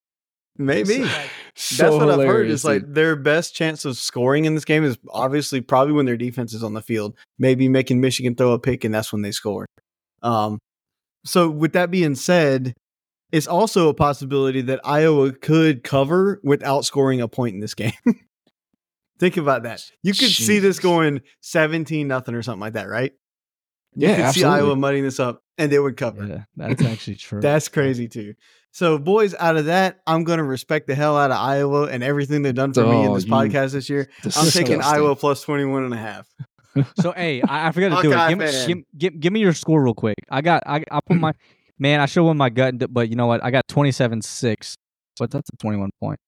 Maybe. 0.58 1.08
So 1.56 1.84
That's 1.84 1.96
what 1.96 2.10
I've 2.10 2.28
heard. 2.28 2.50
Is 2.50 2.66
like 2.66 2.82
their 2.86 3.16
best 3.16 3.56
chance 3.56 3.86
of 3.86 3.98
scoring 3.98 4.46
in 4.46 4.56
this 4.56 4.66
game 4.66 4.84
is 4.84 4.98
obviously 5.10 5.62
probably 5.62 5.94
when 5.94 6.06
their 6.06 6.18
defense 6.18 6.54
is 6.54 6.64
on 6.64 6.74
the 6.74 6.82
field. 6.82 7.16
Maybe 7.38 7.70
making 7.70 8.02
Michigan 8.02 8.36
throw 8.36 8.52
a 8.52 8.60
pick, 8.60 8.84
and 8.84 8.94
that's 8.94 9.14
when 9.14 9.22
they 9.22 9.32
score. 9.32 9.68
Um, 10.22 10.58
so 11.24 11.50
with 11.50 11.74
that 11.74 11.92
being 11.92 12.16
said, 12.16 12.74
it's 13.32 13.48
also 13.48 13.90
a 13.90 13.94
possibility 13.94 14.62
that 14.62 14.82
Iowa 14.84 15.32
could 15.32 15.84
cover 15.84 16.42
without 16.44 16.84
scoring 16.84 17.22
a 17.22 17.28
point 17.28 17.54
in 17.54 17.62
this 17.62 17.76
game. 17.76 17.94
Think 19.20 19.38
about 19.38 19.64
that. 19.64 19.84
You 20.02 20.14
could 20.14 20.30
see 20.30 20.60
this 20.60 20.80
going 20.80 21.22
seventeen 21.42 22.08
nothing 22.08 22.36
or 22.36 22.42
something 22.42 22.62
like 22.62 22.74
that, 22.74 22.88
right? 22.88 23.12
You 23.96 24.08
Yeah, 24.08 24.28
could 24.32 24.36
see. 24.36 24.44
Iowa 24.46 24.76
mudding 24.76 25.04
this 25.04 25.20
up, 25.20 25.42
and 25.58 25.72
they 25.72 25.80
would 25.80 25.98
cover. 25.98 26.26
Yeah, 26.26 26.44
that's 26.56 26.82
actually 26.84 27.16
true. 27.18 27.42
That's 27.42 27.68
crazy 27.68 28.08
too. 28.08 28.36
So, 28.72 29.00
boys, 29.00 29.34
out 29.34 29.58
of 29.58 29.66
that, 29.66 30.00
I'm 30.06 30.24
going 30.24 30.38
to 30.38 30.44
respect 30.44 30.86
the 30.88 30.94
hell 30.96 31.18
out 31.18 31.32
of 31.32 31.38
Iowa 31.38 31.88
and 31.88 32.04
everything 32.04 32.44
they've 32.44 32.54
done 32.54 32.72
for 32.72 32.86
me 32.86 33.02
in 33.04 33.10
Oh, 33.10 33.16
this 33.16 33.26
you 33.26 33.32
podcast 33.32 33.72
this 33.72 33.90
year. 33.90 34.10
I'm 34.24 34.32
taking 34.32 34.78
Disgusting. 34.78 34.82
Iowa 34.82 35.16
plus 35.16 35.42
21 35.42 35.86
and 35.86 35.94
a 35.94 35.98
half. 35.98 36.28
So 37.02 37.12
hey, 37.12 37.42
I, 37.42 37.68
I 37.68 37.72
forgot 37.72 38.02
to 38.02 38.08
do 38.08 38.14
it. 38.14 38.68
Give 38.68 38.78
me, 38.78 38.84
give, 38.96 39.20
give, 39.20 39.34
me 39.34 39.40
your 39.40 39.54
score 39.54 39.84
real 39.84 39.96
quick. 39.96 40.16
I 40.30 40.42
got 40.42 40.64
I 40.68 40.84
I 40.92 41.00
put 41.02 41.18
my 41.20 41.34
man. 41.80 42.00
I 42.00 42.06
should 42.06 42.24
won 42.24 42.38
my 42.38 42.50
gut, 42.50 42.76
but 42.94 43.10
you 43.10 43.16
know 43.16 43.26
what? 43.26 43.44
I 43.44 43.50
got 43.50 43.68
twenty 43.68 43.92
seven 43.92 44.22
six. 44.22 44.78
But 45.18 45.32
that's 45.32 45.50
a 45.52 45.58
twenty 45.58 45.78
one 45.78 45.90
point. 46.00 46.20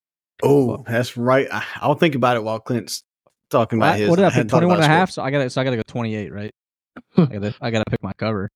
Oh, 0.43 0.83
that's 0.87 1.17
right. 1.17 1.47
I- 1.51 1.63
I'll 1.77 1.95
think 1.95 2.15
about 2.15 2.37
it 2.37 2.43
while 2.43 2.59
Clint's 2.59 3.03
talking 3.49 3.79
about 3.79 3.95
I- 3.95 3.97
his. 3.99 4.09
what 4.09 4.15
did 4.17 4.25
I 4.25 4.29
hadn't 4.29 4.43
pick? 4.47 4.51
thought 4.51 4.57
Twenty 4.59 4.67
one 4.67 4.77
and 4.77 4.85
a 4.85 4.87
half. 4.87 5.11
So 5.11 5.21
I 5.21 5.31
got 5.31 5.39
to 5.43 5.49
so 5.49 5.61
I 5.61 5.63
got 5.63 5.71
to 5.71 5.77
go 5.77 5.83
twenty 5.87 6.15
eight, 6.15 6.31
right? 6.33 6.51
I 7.17 7.25
got 7.25 7.41
to 7.41 7.55
I 7.61 7.71
got 7.71 7.79
to 7.85 7.89
pick 7.91 8.03
my 8.03 8.13
cover. 8.13 8.49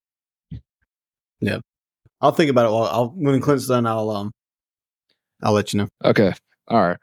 Yeah, 1.40 1.58
I'll 2.20 2.32
think 2.32 2.50
about 2.50 2.66
it 2.66 2.72
while 2.72 2.84
I'll, 2.84 3.08
when 3.08 3.40
Clint's 3.40 3.66
done. 3.66 3.86
I'll 3.86 4.10
um, 4.10 4.32
I'll 5.42 5.52
let 5.52 5.72
you 5.72 5.78
know. 5.80 5.88
Okay. 6.04 6.32
All 6.68 6.82
right. 6.82 6.96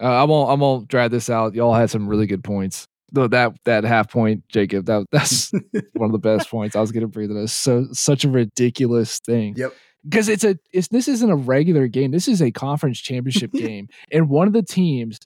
Uh, 0.00 0.04
I 0.04 0.24
won't. 0.24 0.50
I 0.50 0.54
won't 0.54 0.88
drag 0.88 1.10
this 1.10 1.30
out. 1.30 1.54
Y'all 1.54 1.72
had 1.74 1.90
some 1.90 2.06
really 2.08 2.26
good 2.26 2.44
points. 2.44 2.86
Though 3.12 3.28
that 3.28 3.52
that 3.64 3.84
half 3.84 4.10
point, 4.10 4.44
Jacob, 4.48 4.86
that 4.86 5.06
that's 5.12 5.52
one 5.94 6.10
of 6.10 6.12
the 6.12 6.18
best 6.18 6.50
points 6.50 6.76
I 6.76 6.80
was 6.80 6.92
going 6.92 7.00
to 7.02 7.08
bring 7.08 7.28
to 7.28 7.34
this. 7.34 7.52
So 7.52 7.86
such 7.92 8.24
a 8.24 8.28
ridiculous 8.28 9.18
thing. 9.20 9.54
Yep. 9.56 9.72
Because 10.04 10.28
it's 10.28 10.44
a 10.44 10.56
it's 10.72 10.88
this 10.88 11.08
isn't 11.08 11.30
a 11.30 11.36
regular 11.36 11.88
game. 11.88 12.12
This 12.12 12.28
is 12.28 12.40
a 12.40 12.50
conference 12.50 13.00
championship 13.00 13.52
game, 13.54 13.88
and 14.12 14.28
one 14.28 14.46
of 14.46 14.52
the 14.52 14.62
teams 14.62 15.18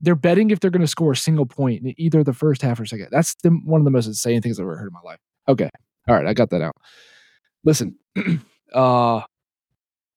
they're 0.00 0.14
betting 0.14 0.50
if 0.50 0.60
they're 0.60 0.70
going 0.70 0.82
to 0.82 0.86
score 0.86 1.12
a 1.12 1.16
single 1.16 1.46
point 1.46 1.82
in 1.82 1.94
either 1.96 2.22
the 2.22 2.32
first 2.32 2.62
half 2.62 2.78
or 2.78 2.84
second. 2.84 3.08
That's 3.10 3.34
the, 3.42 3.50
one 3.50 3.80
of 3.80 3.84
the 3.84 3.90
most 3.90 4.06
insane 4.06 4.42
things 4.42 4.58
I've 4.58 4.64
ever 4.64 4.76
heard 4.76 4.88
in 4.88 4.92
my 4.92 5.00
life. 5.00 5.18
Okay. 5.48 5.70
All 6.06 6.14
right, 6.14 6.26
I 6.26 6.34
got 6.34 6.50
that 6.50 6.60
out. 6.60 6.76
Listen, 7.64 7.96
uh, 8.74 9.22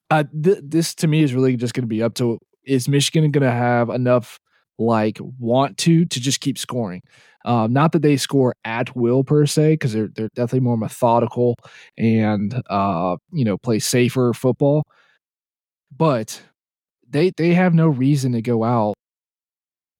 uh 0.09 0.23
th- 0.43 0.59
this 0.61 0.93
to 0.95 1.07
me 1.07 1.23
is 1.23 1.33
really 1.33 1.55
just 1.55 1.73
going 1.73 1.83
to 1.83 1.87
be 1.87 2.03
up 2.03 2.15
to 2.15 2.37
is 2.65 2.89
Michigan 2.89 3.31
going 3.31 3.43
to 3.43 3.51
have 3.51 3.89
enough 3.89 4.39
like 4.79 5.19
want 5.39 5.77
to 5.79 6.05
to 6.05 6.19
just 6.19 6.41
keep 6.41 6.57
scoring? 6.57 7.01
Um, 7.45 7.71
not 7.71 7.93
that 7.93 8.01
they 8.01 8.17
score 8.17 8.55
at 8.65 8.95
will 8.95 9.23
per 9.23 9.45
se, 9.45 9.73
because 9.73 9.93
they're 9.93 10.09
they're 10.15 10.29
definitely 10.35 10.61
more 10.61 10.77
methodical 10.77 11.55
and 11.97 12.61
uh 12.69 13.17
you 13.31 13.45
know 13.45 13.57
play 13.57 13.79
safer 13.79 14.33
football, 14.33 14.83
but 15.95 16.41
they 17.09 17.31
they 17.37 17.53
have 17.53 17.73
no 17.73 17.87
reason 17.87 18.33
to 18.33 18.41
go 18.41 18.63
out 18.63 18.95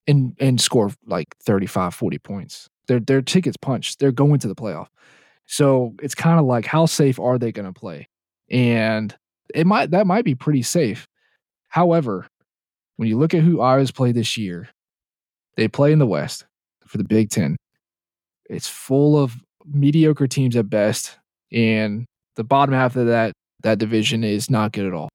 and 0.06 0.34
and 0.40 0.60
score 0.60 0.90
like 1.06 1.36
35 1.42 1.94
40 1.94 2.18
points. 2.18 2.68
Their 2.88 3.00
their 3.00 3.22
tickets 3.22 3.56
punched. 3.60 3.98
They're 3.98 4.12
going 4.12 4.40
to 4.40 4.48
the 4.48 4.54
playoff. 4.54 4.88
So 5.46 5.94
it's 6.02 6.14
kind 6.14 6.38
of 6.40 6.46
like 6.46 6.66
how 6.66 6.86
safe 6.86 7.18
are 7.20 7.38
they 7.38 7.52
going 7.52 7.72
to 7.72 7.78
play? 7.78 8.08
And 8.50 9.14
it 9.54 9.66
might 9.66 9.90
that 9.92 10.06
might 10.06 10.24
be 10.24 10.34
pretty 10.34 10.62
safe. 10.62 11.06
However, 11.68 12.26
when 12.98 13.08
you 13.08 13.16
look 13.16 13.32
at 13.32 13.42
who 13.42 13.60
Iowa's 13.60 13.92
played 13.92 14.16
this 14.16 14.36
year, 14.36 14.68
they 15.56 15.68
play 15.68 15.92
in 15.92 16.00
the 16.00 16.06
West 16.06 16.44
for 16.84 16.98
the 16.98 17.04
Big 17.04 17.30
Ten. 17.30 17.56
It's 18.50 18.68
full 18.68 19.16
of 19.16 19.36
mediocre 19.64 20.26
teams 20.26 20.56
at 20.56 20.68
best, 20.68 21.16
and 21.52 22.06
the 22.34 22.44
bottom 22.44 22.74
half 22.74 22.96
of 22.96 23.06
that 23.06 23.32
that 23.62 23.78
division 23.78 24.24
is 24.24 24.50
not 24.50 24.72
good 24.72 24.86
at 24.86 24.92
all. 24.92 25.08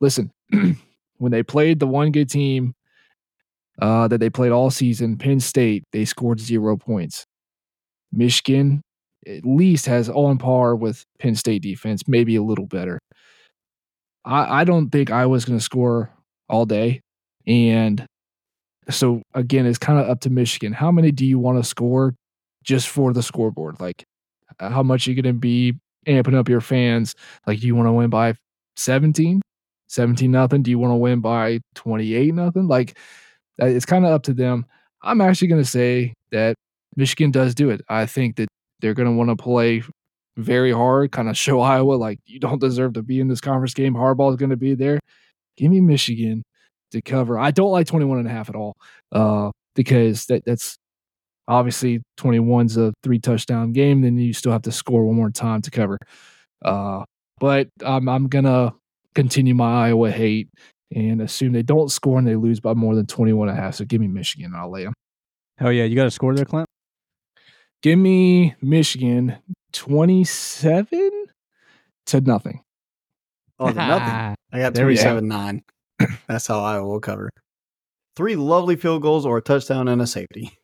Listen, 0.00 0.30
when 0.50 1.30
they 1.32 1.44
played 1.44 1.78
the 1.78 1.86
one 1.86 2.10
good 2.10 2.28
team 2.28 2.74
uh, 3.80 4.08
that 4.08 4.18
they 4.18 4.30
played 4.30 4.50
all 4.50 4.70
season, 4.70 5.16
Penn 5.16 5.38
State, 5.38 5.84
they 5.92 6.04
scored 6.04 6.40
zero 6.40 6.76
points. 6.76 7.24
Michigan 8.10 8.82
at 9.28 9.46
least 9.46 9.86
has 9.86 10.08
on 10.08 10.38
par 10.38 10.74
with 10.74 11.04
Penn 11.20 11.36
State 11.36 11.62
defense, 11.62 12.02
maybe 12.08 12.34
a 12.34 12.42
little 12.42 12.66
better. 12.66 12.98
I, 14.24 14.62
I 14.62 14.64
don't 14.64 14.90
think 14.90 15.12
I 15.12 15.26
was 15.26 15.44
going 15.44 15.58
to 15.58 15.64
score 15.64 16.10
all 16.48 16.66
day. 16.66 17.00
And 17.46 18.06
so, 18.90 19.22
again, 19.34 19.66
it's 19.66 19.78
kind 19.78 19.98
of 19.98 20.08
up 20.08 20.20
to 20.20 20.30
Michigan. 20.30 20.72
How 20.72 20.90
many 20.90 21.10
do 21.10 21.24
you 21.24 21.38
want 21.38 21.58
to 21.58 21.68
score 21.68 22.14
just 22.62 22.88
for 22.88 23.12
the 23.12 23.22
scoreboard? 23.22 23.80
Like, 23.80 24.04
uh, 24.60 24.70
how 24.70 24.82
much 24.82 25.06
are 25.06 25.12
you 25.12 25.22
going 25.22 25.34
to 25.34 25.38
be 25.38 25.74
amping 26.06 26.34
up 26.34 26.48
your 26.48 26.60
fans? 26.60 27.14
Like, 27.46 27.60
do 27.60 27.66
you 27.66 27.74
want 27.74 27.86
to 27.86 27.92
win 27.92 28.10
by 28.10 28.34
17, 28.76 29.40
17 29.88 30.30
nothing? 30.30 30.62
Do 30.62 30.70
you 30.70 30.78
want 30.78 30.92
to 30.92 30.96
win 30.96 31.20
by 31.20 31.60
28 31.74 32.34
nothing? 32.34 32.68
Like, 32.68 32.98
uh, 33.60 33.66
it's 33.66 33.86
kind 33.86 34.04
of 34.04 34.12
up 34.12 34.24
to 34.24 34.34
them. 34.34 34.66
I'm 35.02 35.20
actually 35.20 35.48
going 35.48 35.62
to 35.62 35.68
say 35.68 36.14
that 36.30 36.54
Michigan 36.96 37.30
does 37.30 37.54
do 37.54 37.70
it. 37.70 37.82
I 37.88 38.06
think 38.06 38.36
that 38.36 38.48
they're 38.80 38.94
going 38.94 39.08
to 39.08 39.14
want 39.14 39.30
to 39.30 39.36
play 39.36 39.82
very 40.36 40.72
hard, 40.72 41.12
kind 41.12 41.28
of 41.28 41.36
show 41.36 41.60
Iowa 41.60 41.94
like 41.94 42.20
you 42.26 42.40
don't 42.40 42.60
deserve 42.60 42.94
to 42.94 43.02
be 43.02 43.20
in 43.20 43.28
this 43.28 43.40
conference 43.40 43.74
game. 43.74 43.94
Harbaugh 43.94 44.30
is 44.30 44.36
going 44.36 44.50
to 44.50 44.56
be 44.56 44.74
there. 44.74 45.00
Give 45.56 45.70
me 45.70 45.80
Michigan 45.80 46.42
to 46.92 47.02
cover. 47.02 47.38
I 47.38 47.50
don't 47.50 47.70
like 47.70 47.86
21 47.86 48.18
and 48.18 48.28
a 48.28 48.30
half 48.30 48.48
at 48.48 48.56
all 48.56 48.74
uh, 49.12 49.50
because 49.74 50.26
that, 50.26 50.44
that's 50.44 50.76
obviously 51.48 52.00
21's 52.18 52.76
a 52.76 52.92
three 53.02 53.18
touchdown 53.18 53.72
game. 53.72 54.02
Then 54.02 54.16
you 54.18 54.32
still 54.32 54.52
have 54.52 54.62
to 54.62 54.72
score 54.72 55.04
one 55.04 55.16
more 55.16 55.30
time 55.30 55.62
to 55.62 55.70
cover. 55.70 55.98
Uh, 56.64 57.04
but 57.40 57.68
I'm, 57.84 58.08
I'm 58.08 58.28
going 58.28 58.44
to 58.44 58.74
continue 59.14 59.54
my 59.54 59.88
Iowa 59.88 60.10
hate 60.10 60.48
and 60.94 61.20
assume 61.20 61.52
they 61.52 61.62
don't 61.62 61.90
score 61.90 62.18
and 62.18 62.26
they 62.26 62.36
lose 62.36 62.60
by 62.60 62.74
more 62.74 62.94
than 62.94 63.06
21 63.06 63.48
and 63.48 63.58
a 63.58 63.60
half. 63.60 63.74
So 63.74 63.84
give 63.84 64.00
me 64.00 64.08
Michigan. 64.08 64.46
And 64.46 64.56
I'll 64.56 64.70
lay 64.70 64.84
them. 64.84 64.94
Hell 65.58 65.72
yeah. 65.72 65.84
You 65.84 65.96
got 65.96 66.06
a 66.06 66.10
score 66.10 66.34
there, 66.34 66.44
Clint? 66.44 66.68
Give 67.82 67.98
me 67.98 68.54
Michigan 68.62 69.38
27 69.72 71.10
to 72.06 72.20
nothing. 72.20 72.62
Oh, 73.58 73.70
nothing. 73.70 74.36
I 74.52 74.58
got 74.58 74.74
There 74.74 74.84
27 74.84 75.26
9. 75.26 75.62
That's 76.28 76.46
how 76.46 76.60
Iowa 76.60 76.86
will 76.86 77.00
cover. 77.00 77.30
Three 78.16 78.36
lovely 78.36 78.76
field 78.76 79.02
goals 79.02 79.24
or 79.24 79.38
a 79.38 79.42
touchdown 79.42 79.88
and 79.88 80.02
a 80.02 80.06
safety. 80.06 80.58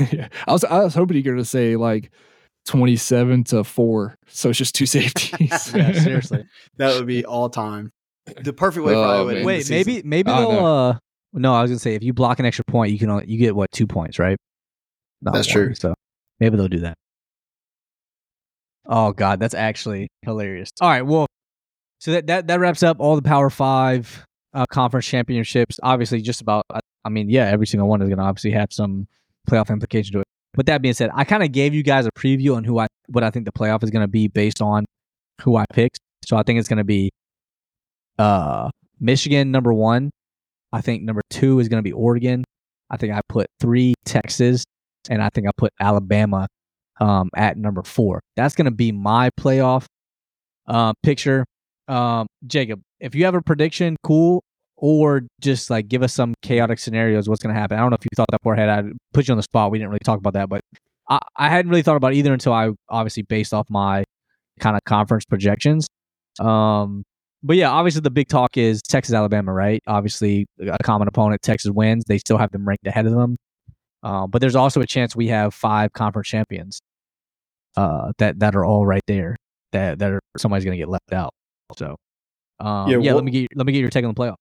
yeah. 0.12 0.28
I 0.46 0.52
was 0.52 0.64
I 0.64 0.82
was 0.84 0.94
hoping 0.94 1.16
you're 1.18 1.32
gonna 1.34 1.44
say 1.44 1.76
like 1.76 2.10
27 2.66 3.44
to 3.44 3.64
4. 3.64 4.14
So 4.28 4.48
it's 4.50 4.58
just 4.58 4.74
two 4.74 4.86
safeties. 4.86 5.50
Yeah, 5.74 5.92
seriously. 5.92 6.44
That 6.78 6.94
would 6.96 7.06
be 7.06 7.24
all 7.24 7.48
time. 7.50 7.90
The 8.42 8.52
perfect 8.52 8.86
way 8.86 8.92
for 8.94 8.98
Oh, 8.98 9.02
Iowa 9.02 9.32
man. 9.34 9.44
Wait, 9.44 9.68
maybe 9.68 10.02
maybe 10.04 10.30
I 10.30 10.40
they'll. 10.40 10.52
know. 10.52 10.66
Uh, 10.88 10.98
no, 11.34 11.54
I 11.54 11.62
was 11.62 11.70
gonna 11.70 11.78
say 11.80 11.94
if 11.94 12.02
you 12.02 12.12
block 12.12 12.38
an 12.38 12.46
extra 12.46 12.64
point, 12.64 12.92
you 12.92 12.98
can 12.98 13.10
only, 13.10 13.26
you 13.26 13.38
get 13.38 13.54
what 13.56 13.70
two 13.72 13.86
points, 13.86 14.18
right? 14.18 14.36
Not 15.22 15.34
That's 15.34 15.48
one, 15.48 15.52
true. 15.54 15.74
So 15.74 15.94
maybe 16.40 16.56
they'll 16.56 16.68
do 16.68 16.80
that. 16.80 16.94
Oh 18.86 19.12
God, 19.12 19.38
that's 19.40 19.54
actually 19.54 20.08
hilarious. 20.22 20.70
All 20.80 20.88
right, 20.88 21.02
well, 21.02 21.26
so 22.00 22.12
that 22.12 22.26
that, 22.26 22.46
that 22.48 22.60
wraps 22.60 22.82
up 22.82 22.98
all 23.00 23.16
the 23.16 23.22
Power 23.22 23.48
Five 23.50 24.24
uh, 24.54 24.66
conference 24.66 25.06
championships. 25.06 25.78
Obviously, 25.82 26.20
just 26.20 26.40
about. 26.40 26.64
I, 27.04 27.08
mean, 27.08 27.28
yeah, 27.28 27.46
every 27.46 27.66
single 27.66 27.88
one 27.88 28.00
is 28.02 28.08
gonna 28.08 28.22
obviously 28.22 28.52
have 28.52 28.72
some 28.72 29.08
playoff 29.48 29.70
implication 29.70 30.12
to 30.14 30.20
it. 30.20 30.26
But 30.54 30.66
that 30.66 30.82
being 30.82 30.94
said, 30.94 31.10
I 31.14 31.24
kind 31.24 31.42
of 31.42 31.50
gave 31.52 31.74
you 31.74 31.82
guys 31.82 32.06
a 32.06 32.12
preview 32.12 32.56
on 32.56 32.64
who 32.64 32.78
I 32.78 32.86
what 33.08 33.24
I 33.24 33.30
think 33.30 33.46
the 33.46 33.52
playoff 33.52 33.82
is 33.82 33.90
gonna 33.90 34.08
be 34.08 34.28
based 34.28 34.62
on 34.62 34.84
who 35.42 35.56
I 35.56 35.64
picked. 35.72 35.98
So 36.24 36.36
I 36.36 36.42
think 36.42 36.58
it's 36.58 36.68
gonna 36.68 36.84
be 36.84 37.10
uh 38.18 38.70
Michigan 39.00 39.50
number 39.50 39.72
one. 39.72 40.10
I 40.72 40.80
think 40.80 41.02
number 41.02 41.20
two 41.28 41.58
is 41.58 41.68
going 41.68 41.78
to 41.78 41.82
be 41.82 41.92
Oregon. 41.92 42.44
I 42.88 42.96
think 42.96 43.12
I 43.12 43.20
put 43.28 43.46
three 43.60 43.94
Texas, 44.04 44.64
and 45.10 45.22
I 45.22 45.28
think 45.28 45.46
I 45.46 45.50
put 45.56 45.72
Alabama 45.80 46.46
um, 47.00 47.28
at 47.36 47.58
number 47.58 47.82
four. 47.82 48.20
That's 48.36 48.54
going 48.54 48.66
to 48.66 48.70
be 48.70 48.92
my 48.92 49.30
playoff 49.38 49.84
um, 50.66 50.94
picture. 51.02 51.44
Um, 51.88 52.26
Jacob, 52.46 52.80
if 53.02 53.14
you 53.14 53.24
have 53.24 53.34
a 53.34 53.42
prediction, 53.42 53.96
cool, 54.02 54.42
or 54.76 55.22
just 55.40 55.68
like 55.70 55.88
give 55.88 56.02
us 56.02 56.14
some 56.14 56.34
chaotic 56.42 56.78
scenarios. 56.78 57.28
What's 57.28 57.42
going 57.42 57.54
to 57.54 57.60
happen? 57.60 57.76
I 57.76 57.80
don't 57.80 57.90
know 57.90 57.98
if 58.00 58.04
you 58.04 58.16
thought 58.16 58.28
that 58.30 58.48
ahead. 58.48 58.68
I 58.68 58.82
put 59.12 59.28
you 59.28 59.32
on 59.32 59.36
the 59.36 59.42
spot. 59.42 59.70
We 59.70 59.78
didn't 59.78 59.90
really 59.90 60.00
talk 60.04 60.18
about 60.18 60.32
that, 60.34 60.48
but 60.48 60.62
I, 61.08 61.18
I 61.36 61.48
hadn't 61.50 61.70
really 61.70 61.82
thought 61.82 61.96
about 61.96 62.14
either 62.14 62.32
until 62.32 62.52
I 62.52 62.70
obviously 62.88 63.24
based 63.24 63.52
off 63.52 63.66
my 63.68 64.04
kind 64.60 64.76
of 64.76 64.82
conference 64.84 65.24
projections. 65.24 65.88
Um, 66.40 67.02
but 67.42 67.56
yeah, 67.56 67.70
obviously 67.70 68.00
the 68.00 68.10
big 68.10 68.28
talk 68.28 68.56
is 68.56 68.80
Texas 68.82 69.14
Alabama, 69.14 69.52
right? 69.52 69.82
Obviously 69.86 70.46
a 70.60 70.78
common 70.82 71.08
opponent. 71.08 71.42
Texas 71.42 71.72
wins. 71.72 72.04
They 72.06 72.18
still 72.18 72.38
have 72.38 72.52
them 72.52 72.66
ranked 72.66 72.86
ahead 72.86 73.06
of 73.06 73.12
them. 73.12 73.36
Uh, 74.04 74.26
but 74.26 74.40
there's 74.40 74.56
also 74.56 74.80
a 74.80 74.86
chance 74.86 75.14
we 75.16 75.28
have 75.28 75.52
five 75.54 75.92
conference 75.92 76.28
champions 76.28 76.80
uh, 77.76 78.12
that 78.18 78.38
that 78.38 78.54
are 78.54 78.64
all 78.64 78.86
right 78.86 79.02
there. 79.06 79.36
That 79.72 79.98
that 79.98 80.12
are 80.12 80.20
somebody's 80.36 80.64
going 80.64 80.76
to 80.76 80.82
get 80.82 80.88
left 80.88 81.12
out. 81.12 81.32
So 81.76 81.96
um, 82.62 82.88
Yeah, 82.90 82.98
yeah, 82.98 83.12
what- 83.12 83.16
let 83.16 83.24
me 83.24 83.30
get 83.32 83.48
let 83.56 83.66
me 83.66 83.72
get 83.72 83.80
your 83.80 83.90
take 83.90 84.04
on 84.04 84.14
the 84.14 84.20
playoff. 84.20 84.36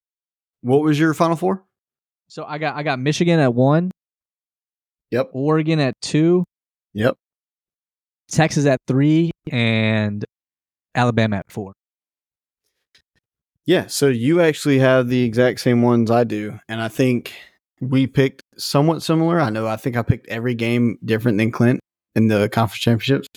What 0.61 0.81
was 0.81 0.99
your 0.99 1.13
final 1.13 1.35
four? 1.35 1.63
So 2.29 2.45
I 2.45 2.57
got 2.57 2.75
I 2.75 2.83
got 2.83 2.99
Michigan 2.99 3.39
at 3.39 3.53
one, 3.53 3.91
Yep. 5.11 5.31
Oregon 5.33 5.79
at 5.79 5.93
two, 6.01 6.43
Yep. 6.93 7.15
Texas 8.29 8.65
at 8.65 8.79
three, 8.87 9.31
and 9.51 10.23
Alabama 10.95 11.37
at 11.37 11.51
four. 11.51 11.73
Yeah. 13.65 13.87
So 13.87 14.07
you 14.07 14.41
actually 14.41 14.79
have 14.79 15.07
the 15.09 15.23
exact 15.23 15.59
same 15.59 15.81
ones 15.81 16.09
I 16.11 16.23
do. 16.23 16.59
And 16.67 16.81
I 16.81 16.87
think 16.87 17.33
we 17.79 18.07
picked 18.07 18.41
somewhat 18.57 19.01
similar. 19.03 19.39
I 19.39 19.49
know 19.49 19.67
I 19.67 19.75
think 19.75 19.95
I 19.97 20.01
picked 20.01 20.27
every 20.27 20.55
game 20.55 20.97
different 21.03 21.37
than 21.37 21.51
Clint 21.51 21.79
in 22.15 22.27
the 22.27 22.49
conference 22.49 22.79
championships 22.81 23.27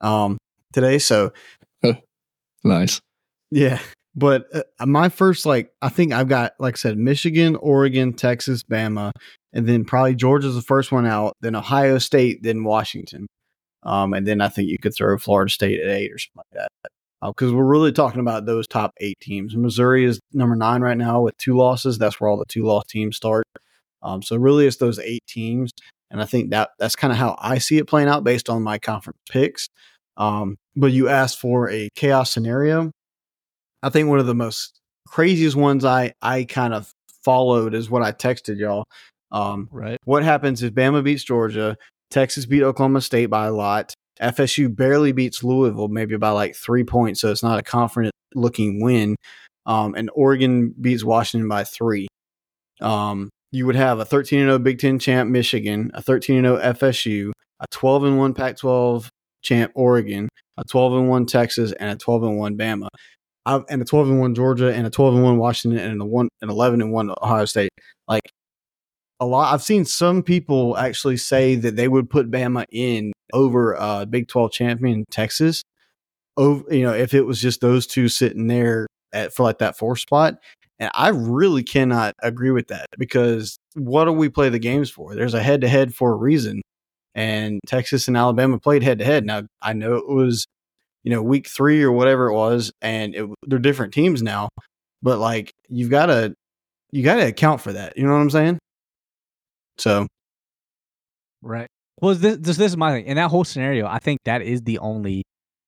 um, 0.00 0.38
today. 0.72 0.98
So 0.98 1.32
nice. 2.64 3.00
Yeah. 3.50 3.78
But 4.14 4.46
uh, 4.52 4.86
my 4.86 5.08
first, 5.08 5.46
like, 5.46 5.72
I 5.80 5.88
think 5.88 6.12
I've 6.12 6.28
got, 6.28 6.52
like 6.58 6.74
I 6.74 6.76
said, 6.76 6.98
Michigan, 6.98 7.56
Oregon, 7.56 8.12
Texas, 8.12 8.62
Bama, 8.64 9.12
and 9.52 9.68
then 9.68 9.84
probably 9.84 10.14
Georgia's 10.14 10.56
the 10.56 10.62
first 10.62 10.90
one 10.90 11.06
out, 11.06 11.36
then 11.40 11.54
Ohio 11.54 11.98
State, 11.98 12.42
then 12.42 12.64
Washington. 12.64 13.26
Um, 13.82 14.12
and 14.12 14.26
then 14.26 14.40
I 14.40 14.48
think 14.48 14.68
you 14.68 14.78
could 14.78 14.94
throw 14.94 15.16
Florida 15.16 15.50
State 15.50 15.80
at 15.80 15.88
eight 15.88 16.12
or 16.12 16.18
something 16.18 16.42
like 16.54 16.68
that. 16.82 16.90
Because 17.22 17.52
we're 17.52 17.64
really 17.64 17.92
talking 17.92 18.20
about 18.20 18.46
those 18.46 18.66
top 18.66 18.92
eight 18.98 19.18
teams. 19.20 19.54
Missouri 19.54 20.04
is 20.04 20.20
number 20.32 20.56
nine 20.56 20.80
right 20.80 20.96
now 20.96 21.20
with 21.20 21.36
two 21.36 21.54
losses. 21.54 21.98
That's 21.98 22.18
where 22.18 22.30
all 22.30 22.38
the 22.38 22.46
two 22.46 22.64
loss 22.64 22.84
teams 22.88 23.16
start. 23.16 23.44
Um, 24.02 24.22
so 24.22 24.36
really, 24.36 24.66
it's 24.66 24.78
those 24.78 24.98
eight 24.98 25.26
teams, 25.26 25.70
and 26.10 26.22
I 26.22 26.24
think 26.24 26.50
that 26.50 26.70
that's 26.78 26.96
kind 26.96 27.12
of 27.12 27.18
how 27.18 27.36
I 27.38 27.58
see 27.58 27.76
it 27.76 27.86
playing 27.86 28.08
out 28.08 28.24
based 28.24 28.48
on 28.48 28.62
my 28.62 28.78
conference 28.78 29.18
picks. 29.30 29.68
Um, 30.16 30.56
but 30.74 30.92
you 30.92 31.08
asked 31.08 31.38
for 31.38 31.70
a 31.70 31.90
chaos 31.94 32.32
scenario. 32.32 32.90
I 33.82 33.90
think 33.90 34.08
one 34.08 34.18
of 34.18 34.26
the 34.26 34.34
most 34.34 34.78
craziest 35.08 35.56
ones 35.56 35.84
I 35.84 36.12
I 36.22 36.44
kind 36.44 36.74
of 36.74 36.92
followed 37.24 37.74
is 37.74 37.90
what 37.90 38.02
I 38.02 38.12
texted 38.12 38.58
y'all. 38.58 38.84
Um, 39.32 39.68
Right. 39.70 39.98
what 40.04 40.24
happens 40.24 40.62
if 40.62 40.74
Bama 40.74 41.04
beats 41.04 41.22
Georgia, 41.22 41.76
Texas 42.10 42.46
beat 42.46 42.62
Oklahoma 42.62 43.00
State 43.00 43.26
by 43.26 43.46
a 43.46 43.52
lot, 43.52 43.94
FSU 44.20 44.74
barely 44.74 45.12
beats 45.12 45.44
Louisville, 45.44 45.88
maybe 45.88 46.16
by 46.16 46.30
like 46.30 46.56
three 46.56 46.84
points, 46.84 47.20
so 47.20 47.30
it's 47.30 47.42
not 47.42 47.58
a 47.58 47.62
confident 47.62 48.12
looking 48.34 48.82
win, 48.82 49.16
um, 49.66 49.94
and 49.94 50.10
Oregon 50.14 50.74
beats 50.80 51.04
Washington 51.04 51.48
by 51.48 51.64
three. 51.64 52.08
Um, 52.80 53.30
you 53.52 53.66
would 53.66 53.76
have 53.76 53.98
a 53.98 54.04
13 54.04 54.40
0 54.40 54.58
Big 54.58 54.78
Ten 54.78 54.98
champ 54.98 55.30
Michigan, 55.30 55.90
a 55.94 56.02
13 56.02 56.42
0 56.42 56.58
FSU, 56.58 57.32
a 57.60 57.66
12 57.70 58.04
and 58.04 58.18
1 58.18 58.34
Pac 58.34 58.56
12 58.56 59.08
champ 59.42 59.72
Oregon, 59.74 60.28
a 60.56 60.64
12 60.64 60.94
and 60.94 61.08
1 61.08 61.26
Texas, 61.26 61.72
and 61.72 61.90
a 61.90 61.96
12 61.96 62.22
and 62.24 62.38
1 62.38 62.56
Bama. 62.56 62.88
I, 63.46 63.60
and 63.68 63.80
a 63.82 63.84
12 63.84 64.10
and 64.10 64.20
1 64.20 64.34
Georgia 64.34 64.72
and 64.72 64.86
a 64.86 64.90
12 64.90 65.14
and 65.14 65.24
1 65.24 65.38
Washington 65.38 65.80
and 65.80 66.00
a 66.00 66.04
one 66.04 66.28
an 66.42 66.50
11 66.50 66.80
and 66.82 66.92
1 66.92 67.14
Ohio 67.22 67.44
State. 67.44 67.70
Like 68.06 68.30
a 69.20 69.26
lot 69.26 69.52
I've 69.52 69.62
seen 69.62 69.84
some 69.84 70.22
people 70.22 70.76
actually 70.76 71.16
say 71.16 71.54
that 71.56 71.76
they 71.76 71.88
would 71.88 72.10
put 72.10 72.30
Bama 72.30 72.64
in 72.70 73.12
over 73.32 73.80
uh 73.80 74.04
Big 74.04 74.28
12 74.28 74.52
champion 74.52 75.04
Texas. 75.10 75.62
Over 76.36 76.64
you 76.74 76.82
know, 76.82 76.92
if 76.92 77.14
it 77.14 77.22
was 77.22 77.40
just 77.40 77.60
those 77.60 77.86
two 77.86 78.08
sitting 78.08 78.46
there 78.46 78.86
at 79.12 79.32
for 79.32 79.42
like 79.44 79.58
that 79.58 79.76
fourth 79.76 80.00
spot. 80.00 80.38
And 80.78 80.90
I 80.94 81.08
really 81.08 81.62
cannot 81.62 82.14
agree 82.22 82.50
with 82.50 82.68
that 82.68 82.86
because 82.98 83.58
what 83.74 84.06
do 84.06 84.12
we 84.12 84.28
play 84.30 84.48
the 84.48 84.58
games 84.58 84.90
for? 84.90 85.14
There's 85.14 85.34
a 85.34 85.42
head 85.42 85.60
to 85.60 85.68
head 85.68 85.94
for 85.94 86.12
a 86.12 86.16
reason. 86.16 86.62
And 87.14 87.60
Texas 87.66 88.08
and 88.08 88.16
Alabama 88.16 88.58
played 88.58 88.82
head 88.82 88.98
to 89.00 89.04
head. 89.04 89.26
Now, 89.26 89.42
I 89.60 89.74
know 89.74 89.96
it 89.96 90.08
was, 90.08 90.46
you 91.02 91.10
know, 91.10 91.22
week 91.22 91.48
three 91.48 91.82
or 91.82 91.92
whatever 91.92 92.28
it 92.28 92.34
was, 92.34 92.72
and 92.82 93.14
it, 93.14 93.26
they're 93.46 93.58
different 93.58 93.94
teams 93.94 94.22
now, 94.22 94.48
but 95.02 95.18
like 95.18 95.52
you've 95.68 95.90
got 95.90 96.06
to, 96.06 96.34
you 96.90 97.02
got 97.02 97.16
to 97.16 97.26
account 97.26 97.60
for 97.60 97.72
that. 97.72 97.96
You 97.96 98.04
know 98.04 98.12
what 98.12 98.20
I'm 98.20 98.30
saying? 98.30 98.58
So, 99.78 100.06
right. 101.42 101.68
Well, 102.00 102.14
this, 102.14 102.36
this 102.38 102.56
this 102.56 102.72
is 102.72 102.76
my 102.76 102.92
thing. 102.92 103.06
In 103.06 103.16
that 103.16 103.30
whole 103.30 103.44
scenario, 103.44 103.86
I 103.86 103.98
think 103.98 104.20
that 104.24 104.42
is 104.42 104.62
the 104.62 104.78
only 104.78 105.22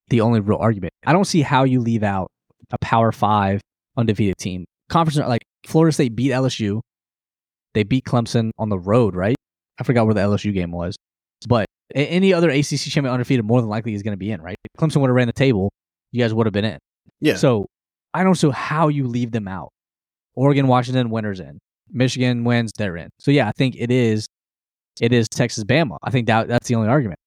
the 0.09 0.21
only 0.21 0.41
real 0.41 0.59
argument. 0.59 0.93
I 1.07 1.13
don't 1.13 1.25
see 1.25 1.43
how 1.43 1.65
you 1.65 1.81
leave 1.81 2.03
out 2.03 2.29
a 2.71 2.79
Power 2.79 3.13
Five 3.13 3.61
undefeated 3.97 4.37
team. 4.39 4.65
Conference 4.89 5.19
like 5.27 5.43
Florida 5.67 5.93
State 5.93 6.15
beat 6.15 6.33
LSU. 6.33 6.81
They 7.75 7.83
beat 7.85 8.05
Clemson 8.05 8.51
on 8.59 8.69
the 8.69 8.79
road, 8.79 9.15
right? 9.15 9.37
I 9.81 9.85
forgot 9.85 10.05
where 10.05 10.15
the 10.15 10.21
LSU 10.21 10.53
game 10.53 10.73
was, 10.73 10.97
but 11.47 11.67
any 11.95 12.33
other 12.33 12.51
ACC 12.51 12.79
champion 12.79 13.13
undefeated 13.13 13.45
more 13.45 13.61
than 13.61 13.69
likely 13.69 13.95
is 13.95 14.03
going 14.03 14.13
to 14.13 14.19
be 14.19 14.31
in, 14.31 14.41
right? 14.41 14.57
Clemson 14.79 15.01
would 15.01 15.09
have 15.09 15.17
ran 15.17 15.27
the 15.27 15.33
table, 15.33 15.71
you 16.11 16.23
guys 16.23 16.33
would 16.33 16.47
have 16.47 16.53
been 16.53 16.65
in. 16.65 16.79
yeah. 17.21 17.37
So 17.37 17.67
I 18.15 18.25
don't 18.25 18.35
see 18.35 18.51
how 18.51 18.89
you 18.89 19.07
leave 19.07 19.31
them 19.33 19.49
out. 19.49 19.71
Oregon, 20.35 20.67
Washington, 20.67 21.11
winners 21.11 21.41
in. 21.41 21.59
Michigan 21.91 22.45
wins, 22.45 22.73
they're 22.77 22.97
in. 22.97 23.11
So 23.19 23.31
yeah, 23.31 23.49
I 23.49 23.53
think 23.53 23.77
it 23.79 23.91
is 23.91 24.27
it 25.01 25.13
is 25.13 25.29
Texas 25.29 25.65
Bama. 25.65 25.99
I 26.03 26.11
think 26.11 26.27
that 26.27 26.49
that's 26.49 26.69
the 26.69 26.75
only 26.75 26.89
argument. 26.89 27.19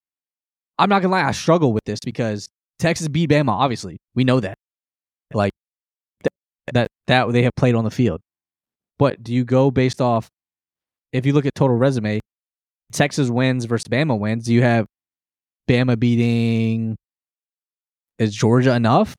I'm 0.80 0.90
not 0.90 1.02
gonna 1.02 1.14
lie, 1.14 1.24
I 1.24 1.32
struggle 1.32 1.72
with 1.74 1.84
this 1.86 2.00
because 2.04 2.48
Texas 2.80 3.08
beat 3.08 3.30
Bama, 3.30 3.50
obviously. 3.50 3.98
We 4.16 4.24
know 4.24 4.40
that. 4.40 4.58
Like 5.34 5.54
th- 6.24 6.32
that 6.74 6.88
that 7.08 7.32
they 7.32 7.44
have 7.44 7.56
played 7.56 7.76
on 7.76 7.84
the 7.84 7.92
field. 7.92 8.22
But 8.98 9.24
do 9.24 9.34
you 9.34 9.44
go 9.44 9.72
based 9.72 10.02
off 10.02 10.30
if 11.12 11.26
you 11.26 11.34
look 11.34 11.46
at 11.46 11.56
total 11.56 11.78
resume, 11.78 12.20
Texas 12.92 13.30
wins 13.30 13.66
versus 13.66 13.88
Bama 13.88 14.18
wins, 14.18 14.46
do 14.46 14.54
you 14.54 14.62
have 14.62 14.86
Bama 15.70 16.00
beating 16.00 16.96
is 18.20 18.34
Georgia 18.36 18.74
enough? 18.74 19.16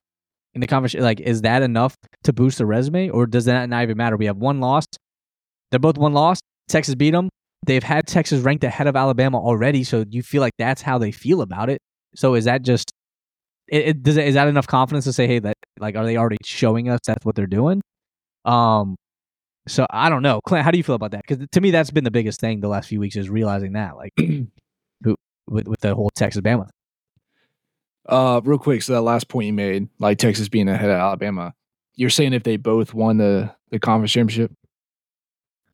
in 0.54 0.60
the 0.60 0.66
conversation 0.66 1.04
like 1.04 1.20
is 1.20 1.42
that 1.42 1.60
enough 1.60 1.94
to 2.24 2.32
boost 2.32 2.56
the 2.56 2.64
resume 2.64 3.10
or 3.10 3.26
does 3.26 3.44
that 3.44 3.68
not 3.68 3.82
even 3.82 3.94
matter? 3.98 4.16
We 4.16 4.24
have 4.24 4.38
one 4.38 4.58
loss. 4.58 4.86
They're 5.70 5.78
both 5.78 5.98
one 5.98 6.14
loss. 6.14 6.40
Texas 6.66 6.94
beat 6.94 7.10
them 7.10 7.28
they've 7.66 7.82
had 7.82 8.06
texas 8.06 8.40
ranked 8.40 8.64
ahead 8.64 8.86
of 8.86 8.96
alabama 8.96 9.38
already 9.38 9.84
so 9.84 10.04
you 10.10 10.22
feel 10.22 10.40
like 10.40 10.52
that's 10.58 10.80
how 10.82 10.98
they 10.98 11.12
feel 11.12 11.42
about 11.42 11.68
it. 11.68 11.80
So 12.14 12.34
is 12.34 12.46
that 12.46 12.62
just 12.62 12.92
it, 13.68 13.88
it 13.88 14.02
does 14.02 14.16
it, 14.16 14.26
is 14.26 14.34
that 14.34 14.48
enough 14.48 14.66
confidence 14.66 15.04
to 15.04 15.12
say 15.12 15.26
hey 15.26 15.40
that 15.40 15.54
like 15.78 15.96
are 15.96 16.06
they 16.06 16.16
already 16.16 16.38
showing 16.44 16.88
us 16.88 17.00
that's 17.06 17.24
what 17.26 17.34
they're 17.34 17.46
doing? 17.46 17.82
Um 18.44 18.96
so 19.68 19.86
i 19.90 20.08
don't 20.08 20.22
know 20.22 20.40
clint 20.42 20.64
how 20.64 20.70
do 20.70 20.78
you 20.78 20.84
feel 20.84 20.94
about 20.94 21.10
that 21.10 21.22
because 21.26 21.46
to 21.50 21.60
me 21.60 21.70
that's 21.70 21.90
been 21.90 22.04
the 22.04 22.10
biggest 22.10 22.40
thing 22.40 22.60
the 22.60 22.68
last 22.68 22.88
few 22.88 23.00
weeks 23.00 23.16
is 23.16 23.28
realizing 23.28 23.72
that 23.72 23.96
like 23.96 24.12
who 24.18 25.16
with, 25.48 25.66
with 25.68 25.80
the 25.80 25.94
whole 25.94 26.10
texas 26.14 26.40
bama 26.40 26.68
Uh, 28.08 28.40
real 28.44 28.58
quick, 28.58 28.82
so 28.82 28.92
that 28.92 29.00
last 29.02 29.28
point 29.28 29.46
you 29.46 29.52
made, 29.52 29.88
like 29.98 30.16
Texas 30.18 30.48
being 30.48 30.68
ahead 30.68 30.90
of 30.90 30.96
Alabama, 30.96 31.52
you're 31.96 32.10
saying 32.10 32.32
if 32.34 32.44
they 32.44 32.56
both 32.56 32.94
won 32.94 33.16
the 33.16 33.52
the 33.70 33.80
conference 33.80 34.12
championship, 34.12 34.52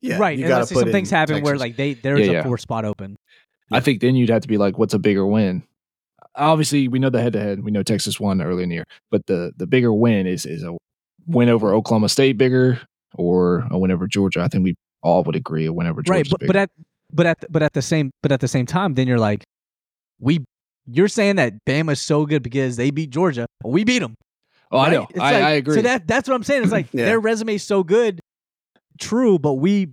yeah. 0.00 0.16
right 0.18 0.38
You 0.38 0.46
unless 0.46 0.70
got 0.70 0.74
to 0.74 0.80
some 0.80 0.92
things 0.92 1.10
happen 1.10 1.42
where 1.42 1.56
like 1.58 1.76
they 1.76 1.92
there's 1.94 2.20
Yeah, 2.20 2.26
a 2.26 2.32
yeah. 2.36 2.42
four 2.42 2.56
spot 2.58 2.84
open 2.86 3.16
I 3.70 3.80
think 3.80 4.00
then 4.00 4.16
you'd 4.16 4.30
have 4.30 4.42
to 4.42 4.48
be 4.48 4.58
like, 4.58 4.78
what's 4.78 4.94
a 4.94 4.98
bigger 4.98 5.26
win? 5.26 5.62
Obviously, 6.34 6.88
we 6.88 6.98
know 6.98 7.10
the 7.10 7.20
head 7.22 7.32
to 7.34 7.40
head. 7.40 7.62
We 7.64 7.70
know 7.70 7.82
Texas 7.82 8.18
won 8.18 8.40
early 8.40 8.62
in 8.62 8.68
the 8.70 8.76
year, 8.76 8.86
but 9.10 9.26
the 9.26 9.52
the 9.56 9.66
bigger 9.66 9.92
win 9.92 10.26
is 10.26 10.46
is 10.46 10.62
a 10.64 10.74
win 11.26 11.48
over 11.50 11.74
Oklahoma 11.74 12.08
State 12.08 12.38
bigger 12.38 12.80
or 13.14 13.62
uh, 13.62 13.68
a 13.74 13.78
win 13.78 13.90
over 13.90 14.06
Georgia. 14.06 14.40
I 14.40 14.48
think 14.48 14.64
we 14.64 14.74
all 15.02 15.22
would 15.24 15.36
agree 15.36 15.66
a 15.66 15.72
win 15.72 15.86
over 15.86 16.02
Georgia. 16.02 16.18
right 16.18 16.28
but, 16.30 16.46
but 16.46 16.56
at 16.56 16.70
but 17.12 17.26
at 17.26 17.40
the, 17.40 17.46
but 17.50 17.62
at 17.62 17.72
the 17.72 17.82
same 17.82 18.10
but 18.22 18.30
at 18.32 18.40
the 18.40 18.48
same 18.48 18.66
time 18.66 18.94
then 18.94 19.06
you're 19.08 19.18
like 19.18 19.42
we 20.20 20.44
you're 20.86 21.08
saying 21.08 21.36
that 21.36 21.54
Bama's 21.66 22.00
so 22.00 22.24
good 22.26 22.42
because 22.42 22.76
they 22.76 22.90
beat 22.90 23.10
Georgia 23.10 23.46
we 23.64 23.84
beat 23.84 23.98
them 23.98 24.14
oh, 24.70 24.78
I 24.78 24.90
know, 24.90 25.06
I, 25.16 25.32
like- 25.32 25.42
I 25.42 25.50
agree. 25.52 25.74
so 25.76 25.82
that 25.82 26.06
that's 26.06 26.28
what 26.28 26.34
I'm 26.34 26.42
saying 26.44 26.62
it's 26.62 26.72
like 26.72 26.86
Yeah. 26.92 27.06
their 27.06 27.20
resume 27.20 27.54
is 27.56 27.62
so 27.64 27.82
good 27.82 28.20
true 29.00 29.38
but 29.38 29.54
we 29.54 29.92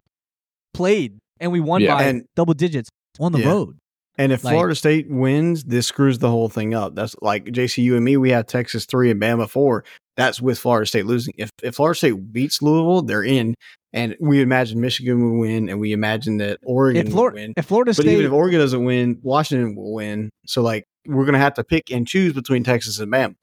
played 0.74 1.18
and 1.40 1.52
we 1.52 1.60
won 1.60 1.82
Yeah. 1.82 1.96
by 1.96 2.04
And- 2.04 2.26
double 2.36 2.54
digits 2.54 2.90
on 3.20 3.32
the 3.32 3.40
Yeah. 3.40 3.48
road 3.50 3.78
And 4.20 4.32
if 4.34 4.44
Like- 4.44 4.54
Florida 4.54 4.76
State 4.76 5.10
wins, 5.10 5.64
this 5.64 5.88
screws 5.88 6.20
the 6.20 6.30
whole 6.30 6.50
thing 6.50 6.74
up. 6.76 6.94
That's 6.94 7.16
like 7.22 7.46
JCU 7.46 7.96
and 7.96 8.04
me. 8.04 8.18
We 8.18 8.30
have 8.32 8.46
Texas 8.48 8.86
three 8.86 9.10
and 9.10 9.20
Bama 9.20 9.50
four. 9.50 9.84
That's 10.18 10.41
with 10.41 10.60
Florida 10.60 10.86
State 10.86 11.06
losing. 11.06 11.34
If 11.38 11.50
if 11.64 11.76
Florida 11.76 11.98
State 11.98 12.32
beats 12.34 12.62
Louisville, 12.62 13.02
they're 13.02 13.24
in. 13.24 13.56
And 13.94 14.16
we 14.20 14.41
imagine 14.41 14.80
Michigan 14.82 15.20
will 15.24 15.40
win, 15.40 15.68
and 15.70 15.80
we 15.80 15.94
imagine 15.94 16.38
that 16.38 16.60
Oregon 16.64 17.00
if 17.02 17.06
will 17.08 17.14
Florida 17.14 17.36
win. 17.38 17.54
if 17.58 17.66
Florida 17.66 17.94
State, 17.94 18.04
But 18.06 18.12
even 18.12 18.26
if 18.26 18.32
Oregon 18.32 18.60
doesn't 18.60 18.84
win, 18.84 19.20
Washington 19.24 19.76
will 19.76 19.94
win. 19.94 20.30
So 20.46 20.62
like 20.62 20.84
we're 21.08 21.26
gonna 21.26 21.40
have 21.40 21.54
to 21.56 21.64
pick 21.64 21.90
and 21.90 22.06
choose 22.06 22.34
between 22.34 22.64
Texas 22.64 23.00
and 23.00 23.12
Bama. 23.12 23.36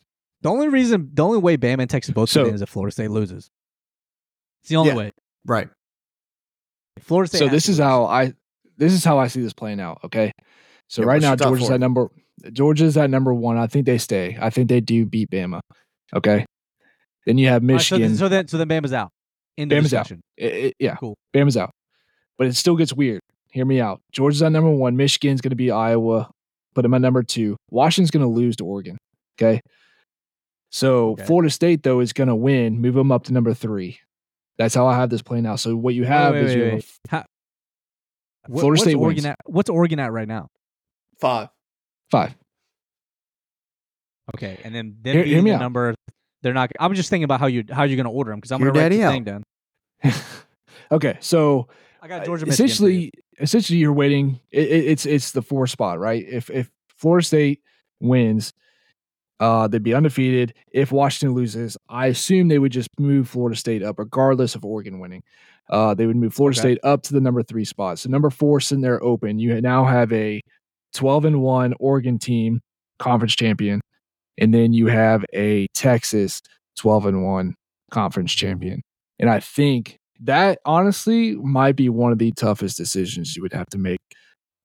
the 0.42 0.50
only 0.50 0.68
reason 0.68 1.10
the 1.14 1.24
only 1.24 1.38
way 1.38 1.56
Bama 1.56 1.80
and 1.80 1.90
Texas 1.90 2.12
both 2.12 2.28
So- 2.28 2.44
win 2.44 2.54
is 2.54 2.60
if 2.62 2.68
Florida 2.68 2.92
State 2.92 3.10
loses 3.10 3.48
it's 4.60 4.68
the 4.68 4.76
only 4.76 4.90
Yeah. 4.90 4.96
way 4.96 5.10
Right. 5.46 5.68
Florida 7.00 7.28
State 7.28 7.38
so 7.38 7.48
this 7.48 7.64
is 7.68 7.78
lose. 7.78 7.84
how 7.86 8.04
I 8.04 8.34
this 8.76 8.92
is 8.92 9.02
how 9.04 9.18
I 9.18 9.28
see 9.28 9.40
this 9.40 9.54
playing 9.54 9.80
out. 9.80 10.00
Okay, 10.04 10.32
so 10.88 11.02
Yeah, 11.02 11.08
right 11.08 11.22
now 11.22 11.36
Georgia's 11.36 11.70
at 11.70 11.80
number 11.80 12.08
Georgia's 12.52 12.96
at 12.96 13.10
number 13.10 13.32
one. 13.34 13.56
I 13.56 13.66
think 13.66 13.86
they 13.86 13.98
stay. 13.98 14.36
I 14.40 14.50
think 14.50 14.68
they 14.68 14.80
do 14.80 15.06
beat 15.06 15.30
Bama. 15.30 15.60
Okay, 16.14 16.44
then 17.26 17.38
you 17.38 17.48
have 17.48 17.62
All 17.62 17.68
right, 17.68 17.80
so, 17.80 17.96
Michigan. 17.96 18.16
so 18.16 18.28
then 18.28 18.46
so 18.48 18.58
then 18.58 18.68
Bama's 18.68 18.92
out 18.92 19.10
in 19.56 19.68
Bama's 19.68 19.94
out. 19.94 20.10
It- 20.10 20.20
it- 20.38 20.74
yeah, 20.78 20.96
Cool. 20.96 21.16
Bama's 21.34 21.56
out, 21.56 21.70
but 22.38 22.46
it 22.46 22.54
still 22.54 22.76
gets 22.76 22.92
weird. 22.92 23.20
Hear 23.50 23.64
me 23.64 23.80
out. 23.80 24.00
Georgia's 24.12 24.42
at 24.42 24.52
number 24.52 24.70
one. 24.70 24.96
Michigan's 24.96 25.40
going 25.40 25.50
to 25.50 25.56
be 25.56 25.70
Iowa. 25.70 26.30
Put 26.74 26.82
them 26.82 26.92
at 26.94 27.00
number 27.00 27.22
two. 27.22 27.56
Washington's 27.70 28.10
going 28.10 28.22
to 28.22 28.28
lose 28.30 28.56
to 28.56 28.64
Oregon. 28.66 28.98
Okay, 29.40 29.60
so 30.70 31.10
Okay. 31.12 31.24
Florida 31.24 31.50
State 31.50 31.82
though 31.82 32.00
is 32.00 32.12
going 32.12 32.28
to 32.28 32.34
win, 32.36 32.80
move 32.80 32.94
them 32.94 33.10
up 33.10 33.24
to 33.24 33.32
number 33.32 33.54
three. 33.54 33.98
That's 34.58 34.74
how 34.74 34.86
I 34.86 34.94
have 34.96 35.10
this 35.10 35.22
playing 35.22 35.46
out. 35.46 35.58
So 35.60 35.74
what 35.76 35.94
you 35.94 36.04
have 36.04 36.34
wait, 36.34 36.44
is 36.44 36.48
wait, 36.50 36.58
you 36.58 36.64
have 36.64 36.72
wait. 36.74 36.86
How- 37.08 37.24
Florida 38.46 38.68
what's 38.68 38.82
State 38.82 38.94
Oregon 38.94 39.16
wins. 39.24 39.26
at, 39.26 39.38
what's 39.46 39.70
Oregon 39.70 39.98
at 40.00 40.12
right 40.12 40.28
now? 40.28 40.48
Five. 41.20 41.48
five. 42.10 42.34
Okay, 44.34 44.58
and 44.64 44.74
then 44.74 44.96
then 45.02 45.14
Hear- 45.14 45.22
beating 45.24 45.36
hear 45.36 45.42
me 45.44 45.50
the 45.50 45.56
out. 45.56 45.60
number. 45.60 45.94
They're 46.42 46.52
not. 46.54 46.70
I'm 46.80 46.94
just 46.94 47.10
thinking 47.10 47.24
about 47.24 47.40
how 47.40 47.46
you 47.46 47.64
how 47.70 47.84
you're 47.84 47.96
going 47.96 48.04
to 48.06 48.10
order 48.12 48.30
them 48.30 48.38
because 48.40 48.52
I'm 48.52 48.60
Your 48.60 48.72
going 48.72 48.90
to 48.90 48.96
write 48.98 49.00
daddy 49.14 49.20
the 49.22 49.32
out. 49.32 49.42
thing 50.02 50.12
down. 50.12 50.14
okay, 50.92 51.16
so 51.20 51.68
I 52.02 52.08
got 52.08 52.24
Georgia. 52.24 52.44
Michigan 52.46 52.46
for 52.46 52.52
you. 52.52 52.66
essentially, 52.66 53.12
essentially, 53.40 53.78
you're 53.78 53.92
waiting. 53.92 54.40
It, 54.50 54.68
it- 54.68 54.84
it's 54.86 55.06
it's 55.06 55.30
the 55.32 55.42
four 55.42 55.66
spot, 55.66 55.98
right? 55.98 56.24
If 56.28 56.50
if 56.50 56.70
Florida 56.96 57.24
State 57.24 57.60
wins, 58.00 58.52
uh, 59.40 59.68
they'd 59.68 59.82
be 59.82 59.94
undefeated. 59.94 60.54
If 60.72 60.90
Washington 60.92 61.34
loses, 61.34 61.76
I 61.88 62.06
assume 62.08 62.48
they 62.48 62.58
would 62.58 62.72
just 62.72 62.88
move 62.98 63.28
Florida 63.28 63.56
State 63.56 63.82
up, 63.82 63.98
regardless 63.98 64.54
of 64.54 64.64
Oregon 64.64 64.98
winning. 64.98 65.22
Uh, 65.70 65.94
they 65.94 66.06
would 66.06 66.16
move 66.16 66.32
Florida 66.34 66.58
Okay. 66.60 66.74
State 66.74 66.78
up 66.84 67.02
to 67.04 67.12
the 67.12 67.20
number 67.20 67.42
three 67.42 67.64
spot. 67.64 67.98
So 67.98 68.08
number 68.08 68.30
four 68.30 68.60
sitting 68.60 68.82
there 68.82 69.02
open. 69.02 69.38
You 69.40 69.60
now 69.60 69.84
have 69.84 70.12
a 70.12 70.40
12 70.94 71.24
and 71.26 71.42
one 71.42 71.74
Oregon 71.80 72.18
team, 72.18 72.60
conference 72.98 73.34
champion, 73.36 73.80
and 74.38 74.52
then 74.54 74.72
you 74.72 74.86
have 74.86 75.24
a 75.34 75.66
Texas 75.74 76.40
12 76.78 77.06
and 77.06 77.24
one 77.24 77.54
conference 77.90 78.32
champion. 78.32 78.82
And 79.18 79.30
I 79.30 79.40
think 79.40 79.98
that 80.20 80.58
honestly 80.64 81.34
might 81.36 81.76
be 81.76 81.88
one 81.88 82.12
of 82.12 82.18
the 82.18 82.32
toughest 82.32 82.76
decisions 82.76 83.36
you 83.36 83.42
would 83.42 83.52
have 83.52 83.66
to 83.68 83.78
make. 83.78 83.98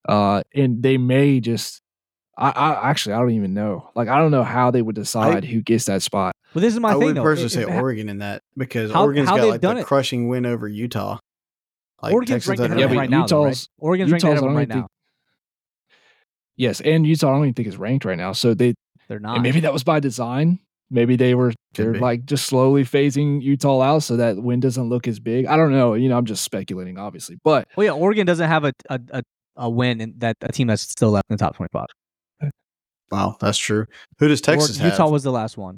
Uh, 0.08 0.42
and 0.56 0.82
they 0.82 0.98
may 0.98 1.40
just, 1.40 1.82
I, 2.38 2.50
I 2.50 2.90
actually, 2.90 3.14
I 3.14 3.20
don't 3.20 3.32
even 3.32 3.54
know. 3.54 3.90
Like, 3.96 4.08
I 4.08 4.18
don't 4.18 4.32
know 4.32 4.44
how 4.44 4.72
they 4.72 4.82
would 4.82 4.96
decide 4.96 5.44
who 5.46 5.62
gets 5.62 5.86
that 5.86 6.02
spot. 6.02 6.34
Well, 6.54 6.62
this 6.62 6.74
is 6.74 6.80
my 6.80 6.90
I 6.90 6.94
thing 6.94 7.02
I 7.02 7.06
would 7.06 7.16
though. 7.18 7.24
personally 7.24 7.46
If- 7.46 7.52
say 7.52 7.62
if- 7.64 7.70
Oregon 7.82 8.10
in 8.10 8.18
that 8.20 8.42
because 8.58 8.92
How- 8.92 9.04
Oregon's 9.04 9.30
how 9.30 9.38
got 9.38 9.48
like 9.48 9.62
done 9.62 9.76
the 9.76 9.82
it. 9.82 9.88
crushing 9.88 10.28
win 10.28 10.46
over 10.46 10.68
Utah. 10.68 11.18
Like 12.02 12.14
Oregon's 12.14 12.46
Texas 12.46 12.50
ranked 12.50 12.60
ahead 12.62 12.72
of 12.72 12.80
have 12.82 12.90
them 12.90 13.00
right 13.00 13.10
now. 13.10 13.28
though, 13.28 13.44
right? 13.44 13.50
Utah's- 13.50 13.68
Oregon's 13.78 14.12
ranked 14.12 14.24
Utah's, 14.24 14.32
ahead 14.34 14.44
of 14.44 14.50
them 14.50 14.58
right 14.58 14.68
now. 14.68 14.88
Yes, 16.58 16.82
and 16.82 17.06
Utah, 17.08 17.30
I 17.30 17.32
don't 17.34 17.44
even 17.46 17.54
think 17.54 17.68
is 17.68 17.78
ranked 17.78 18.06
right 18.06 18.18
now. 18.18 18.34
So 18.34 18.54
they, 18.54 18.74
They're 19.08 19.20
not. 19.20 19.36
and 19.36 19.44
maybe 19.44 19.62
that 19.62 19.74
was 19.74 19.84
by 19.84 20.00
design. 20.00 20.60
Maybe 20.94 21.16
they 21.16 21.34
were 21.36 21.54
Could 21.74 21.86
they're 21.86 21.92
be. 21.94 22.00
like 22.00 22.26
just 22.26 22.46
slowly 22.46 22.84
phasing 22.84 23.42
Utah 23.42 23.82
out 23.82 24.00
so 24.04 24.18
that 24.18 24.38
win 24.38 24.60
doesn't 24.60 24.90
look 24.90 25.08
as 25.08 25.20
big. 25.20 25.46
I 25.46 25.56
don't 25.56 25.72
know. 25.72 25.94
You 25.94 26.10
know, 26.10 26.18
I'm 26.18 26.26
just 26.26 26.44
speculating, 26.44 26.98
obviously, 26.98 27.38
but 27.44 27.68
Well, 27.78 27.86
yeah, 27.86 27.92
Oregon 27.94 28.26
doesn't 28.28 28.48
have 28.50 28.66
a 28.66 28.74
a, 28.90 29.00
a, 29.12 29.24
a 29.56 29.70
win 29.70 30.02
in 30.02 30.14
that 30.18 30.36
a 30.42 30.52
team 30.52 30.68
that's 30.68 30.82
still 30.84 31.12
left 31.12 31.26
in 31.30 31.38
the 31.38 31.40
top 31.44 31.56
25. 31.56 31.86
Wow, 33.12 33.36
that's 33.40 33.58
true. 33.58 33.86
Who 34.20 34.28
does 34.28 34.42
Texas 34.42 34.78
Or- 34.80 34.84
have? 34.84 34.92
Utah 34.94 35.10
was 35.10 35.24
the 35.24 35.32
last 35.32 35.58
one. 35.58 35.78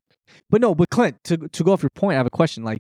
But 0.50 0.62
no, 0.62 0.74
but 0.76 0.90
Clint, 0.90 1.18
to 1.26 1.38
to 1.38 1.64
go 1.64 1.74
off 1.74 1.82
your 1.84 1.90
point, 1.92 2.16
I 2.16 2.18
have 2.18 2.26
a 2.28 2.32
question. 2.32 2.64
Like, 2.64 2.80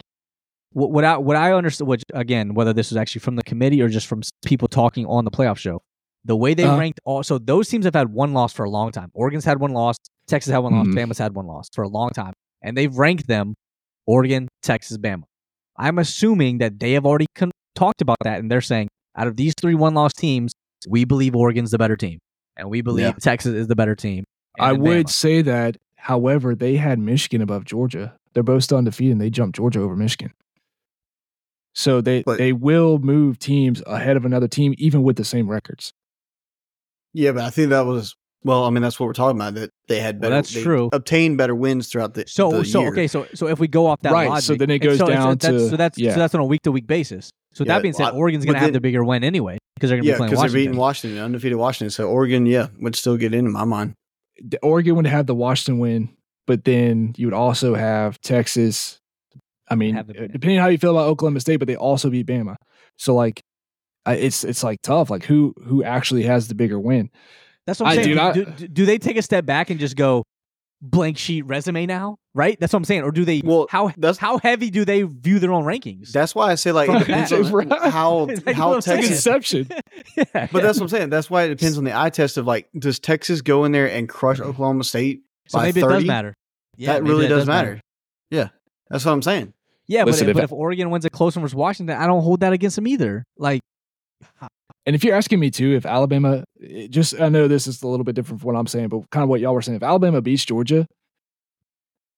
what 0.72 0.92
what 0.92 1.04
I 1.04 1.18
what 1.18 1.36
I 1.36 1.54
understood, 1.54 1.88
which 1.88 2.04
again, 2.14 2.54
whether 2.54 2.74
this 2.74 2.90
was 2.92 2.98
actually 2.98 3.20
from 3.20 3.36
the 3.36 3.44
committee 3.44 3.82
or 3.82 3.90
just 3.90 4.08
from 4.08 4.22
people 4.46 4.68
talking 4.68 5.06
on 5.06 5.26
the 5.26 5.32
playoff 5.32 5.58
show, 5.58 5.82
the 6.26 6.36
way 6.36 6.54
they 6.54 6.64
Uh-huh. 6.64 6.78
ranked 6.80 7.00
all, 7.06 7.24
so 7.24 7.38
those 7.38 7.68
teams 7.70 7.86
have 7.86 7.94
had 7.96 8.10
one 8.14 8.34
loss 8.34 8.54
for 8.54 8.64
a 8.64 8.70
long 8.70 8.92
time. 8.92 9.10
Oregon's 9.14 9.46
had 9.46 9.60
one 9.60 9.72
loss, 9.74 9.98
Texas 10.28 10.52
had 10.52 10.60
one 10.60 10.74
loss, 10.74 10.88
Bama's 10.88 11.18
had 11.18 11.36
one 11.36 11.48
loss 11.48 11.68
for 11.74 11.84
a 11.84 11.88
long 11.90 12.10
time, 12.12 12.34
and 12.62 12.78
they've 12.78 12.96
ranked 12.96 13.28
them 13.28 13.56
Oregon, 14.08 14.48
Texas, 14.62 14.98
Bama. 14.98 15.24
I'm 15.78 15.98
assuming 16.00 16.60
that 16.60 16.80
they 16.80 16.94
have 16.94 17.06
already 17.06 17.26
con- 17.36 17.52
talked 17.76 18.02
about 18.02 18.18
that, 18.24 18.40
and 18.40 18.50
they're 18.52 18.62
saying 18.62 18.90
out 19.16 19.28
of 19.28 19.36
these 19.38 19.54
three 19.60 19.76
one 19.76 19.94
loss 19.94 20.14
teams, 20.14 20.54
we 20.88 21.04
believe 21.06 21.36
Oregon's 21.36 21.72
the 21.72 21.78
better 21.78 21.96
team, 21.98 22.20
and 22.58 22.70
we 22.70 22.82
believe 22.82 23.06
Yeah. 23.08 23.12
Texas 23.14 23.54
is 23.54 23.68
the 23.68 23.76
better 23.76 23.96
team. 23.96 24.24
I 24.60 24.72
would 24.74 25.08
Bama. 25.08 25.10
say 25.10 25.42
that. 25.42 25.78
However, 25.96 26.54
they 26.54 26.76
had 26.76 27.00
Michigan 27.00 27.42
above 27.42 27.64
Georgia. 27.64 28.16
They're 28.34 28.44
both 28.44 28.64
still 28.66 28.78
undefeated, 28.78 29.14
and 29.14 29.22
they 29.22 29.30
jumped 29.30 29.56
Georgia 29.56 29.80
over 29.82 29.96
Michigan. 29.96 30.34
So 31.74 32.02
they 32.02 32.24
But- 32.24 32.38
they 32.38 32.54
will 32.54 33.00
move 33.00 33.40
teams 33.40 33.82
ahead 33.88 34.16
of 34.18 34.26
another 34.26 34.48
team, 34.48 34.76
even 34.78 35.02
with 35.04 35.16
the 35.16 35.24
same 35.26 35.50
records. 35.50 35.94
Yeah, 37.14 37.32
but 37.32 37.44
I 37.44 37.50
think 37.50 37.70
that 37.70 37.86
was 37.86 38.16
well. 38.44 38.66
I 38.66 38.70
mean, 38.70 38.82
that's 38.84 39.00
what 39.00 39.06
we're 39.08 39.14
talking 39.14 39.38
about. 39.40 39.54
That 39.56 39.70
they 39.88 40.00
had 40.00 40.16
Well, 40.16 40.22
better. 40.32 40.36
that's 40.36 40.54
they 40.54 40.62
true. 40.64 40.90
Obtained 40.92 41.38
better 41.38 41.56
wins 41.56 41.88
throughout 41.88 42.14
the 42.14 42.26
So 42.28 42.52
the 42.52 42.66
so 42.66 42.82
year. 42.82 42.90
okay 42.92 43.08
so 43.08 43.26
so 43.34 43.48
if 43.48 43.60
we 43.60 43.68
go 43.68 43.86
off 43.88 44.00
that 44.02 44.12
Right, 44.12 44.28
logic, 44.30 44.44
so 44.46 44.56
then 44.56 44.70
it 44.70 44.80
goes 44.80 44.98
so 44.98 45.06
it's- 45.06 45.18
down 45.18 45.30
that's, 45.38 45.46
to- 45.46 45.70
so 45.70 45.78
that's 45.78 45.98
yeah. 45.98 46.14
so 46.14 46.20
that's 46.20 46.34
on 46.36 46.42
a 46.42 46.46
week 46.46 46.62
to 46.64 46.72
week 46.72 46.88
basis. 46.88 47.30
So 47.54 47.64
Yeah, 47.64 47.74
that 47.76 47.82
being 47.84 47.94
said, 47.94 48.08
I- 48.08 48.10
Oregon's 48.12 48.46
going 48.46 48.56
to 48.56 48.60
have 48.60 48.74
the 48.74 48.82
bigger 48.82 49.04
win 49.04 49.24
anyway 49.24 49.60
because 49.76 49.90
they're 49.90 49.98
going 49.98 50.06
to 50.06 50.10
Yeah, 50.10 50.16
be 50.16 50.18
playing 50.18 50.30
because 50.32 50.40
they're 50.42 50.46
Washington. 50.50 50.72
beating 50.72 50.78
Washington, 50.80 51.20
undefeated 51.24 51.58
Washington. 51.60 51.90
So 51.92 52.10
Oregon, 52.10 52.46
yeah, 52.48 52.68
would 52.80 52.96
still 52.96 53.16
get 53.16 53.34
in, 53.34 53.46
in 53.46 53.52
my 53.52 53.64
mind. 53.64 53.94
The- 54.44 54.60
Oregon 54.64 54.96
would 54.96 55.06
have 55.06 55.28
the 55.28 55.36
Washington 55.36 55.78
win, 55.78 56.10
but 56.48 56.64
then 56.66 57.14
you 57.16 57.28
would 57.28 57.36
also 57.36 57.76
have 57.76 58.20
Texas. 58.22 58.98
I 59.70 59.76
mean, 59.76 59.94
Have 59.96 60.08
the- 60.08 60.24
uh, 60.24 60.28
depending 60.28 60.58
on 60.58 60.64
how 60.64 60.70
you 60.70 60.80
feel 60.80 60.92
about 60.98 61.08
Oklahoma 61.08 61.40
State, 61.42 61.58
but 61.58 61.68
they 61.68 61.76
also 61.76 62.10
beat 62.10 62.26
Bama. 62.26 62.56
So 62.98 63.14
like, 63.14 63.40
I- 63.40 63.44
it's 64.08 64.44
it's 64.44 64.64
like 64.64 64.82
tough. 64.82 65.10
Like 65.10 65.24
who 65.24 65.54
who 65.66 65.84
actually 65.84 66.24
has 66.24 66.48
the 66.48 66.56
bigger 66.56 66.80
win? 66.80 67.10
That's 67.66 67.80
what 67.80 67.88
I'm 67.88 67.92
I 67.92 67.96
saying. 68.04 68.08
do 68.08 68.14
Do, 68.14 68.16
not- 68.16 68.34
do, 68.34 68.46
do- 68.46 68.68
do 68.68 68.86
they 68.86 68.98
take 68.98 69.18
a 69.18 69.22
step 69.22 69.46
back 69.46 69.70
and 69.70 69.80
just 69.80 69.96
go 69.96 70.24
blank 70.82 71.18
sheet 71.18 71.44
resume 71.44 71.86
now? 71.86 72.18
Right? 72.36 72.60
That's 72.60 72.74
what 72.74 72.78
I'm 72.78 72.86
saying. 72.86 73.04
Or 73.04 73.12
do 73.12 73.24
they? 73.24 73.42
Well, 73.44 73.68
how 73.70 73.88
that's- 73.90 74.18
how 74.18 74.38
heavy 74.40 74.70
do 74.70 74.84
they 74.84 75.04
view 75.04 75.40
their 75.40 75.54
own 75.54 75.64
rankings? 75.64 76.12
That's 76.12 76.36
why 76.36 76.52
I 76.52 76.56
say 76.56 76.72
like 76.72 76.90
it 76.90 77.00
depends 77.00 77.32
on 77.32 77.70
how 77.70 78.26
Like 78.46 78.56
how 78.56 78.80
Texas. 78.80 79.12
Inception. 79.12 79.70
yeah, 80.18 80.48
But 80.52 80.64
that's 80.64 80.80
what 80.80 80.84
I'm 80.84 80.90
saying. 80.90 81.10
That's 81.10 81.30
why 81.30 81.44
it 81.44 81.50
depends 81.50 81.78
on 81.78 81.84
the 81.84 81.98
eye 81.98 82.10
test 82.10 82.38
of 82.38 82.46
like, 82.46 82.68
does 82.78 83.00
Texas 83.00 83.42
go 83.42 83.64
in 83.66 83.72
there 83.72 83.90
and 83.90 84.10
crush 84.10 84.40
mm-hmm. 84.40 84.50
Oklahoma 84.50 84.84
State? 84.84 85.22
so 85.48 85.60
by 85.60 85.66
maybe 85.66 85.82
it 85.82 85.88
does 85.88 86.06
matter. 86.06 86.34
Yeah, 86.76 86.94
that 86.94 87.04
really 87.04 87.28
does 87.28 87.46
matter. 87.46 87.80
Yeah, 88.32 88.50
that's 88.90 89.06
what 89.06 89.12
I'm 89.12 89.22
saying. 89.22 89.54
Yeah, 89.88 90.06
Listen, 90.06 90.28
but, 90.28 90.30
if 90.32 90.36
but 90.36 90.44
if 90.46 90.52
Oregon 90.52 90.90
wins 90.90 91.06
a 91.06 91.10
close 91.10 91.36
one 91.36 91.44
versus 91.44 91.56
Washington, 91.56 91.96
I 91.98 92.08
don't 92.08 92.24
hold 92.24 92.40
that 92.40 92.54
against 92.54 92.78
them 92.78 92.88
either. 92.88 93.26
Like, 93.38 93.62
And 94.86 94.96
if 94.96 95.04
you're 95.04 95.16
asking 95.16 95.40
me 95.40 95.50
too, 95.50 95.76
if 95.76 95.86
Alabama, 95.86 96.44
just 96.90 97.20
I 97.20 97.30
know 97.30 97.48
this 97.48 97.68
is 97.68 97.82
a 97.82 97.88
little 97.88 98.04
bit 98.04 98.16
different 98.16 98.42
from 98.42 98.48
what 98.48 98.60
I'm 98.60 98.68
saying, 98.68 98.90
but 98.90 99.10
kind 99.12 99.24
of 99.24 99.30
what 99.30 99.40
y'all 99.40 99.54
were 99.54 99.62
saying. 99.62 99.78
If 99.78 99.84
Alabama 99.84 100.22
beats 100.22 100.44
Georgia, 100.44 100.88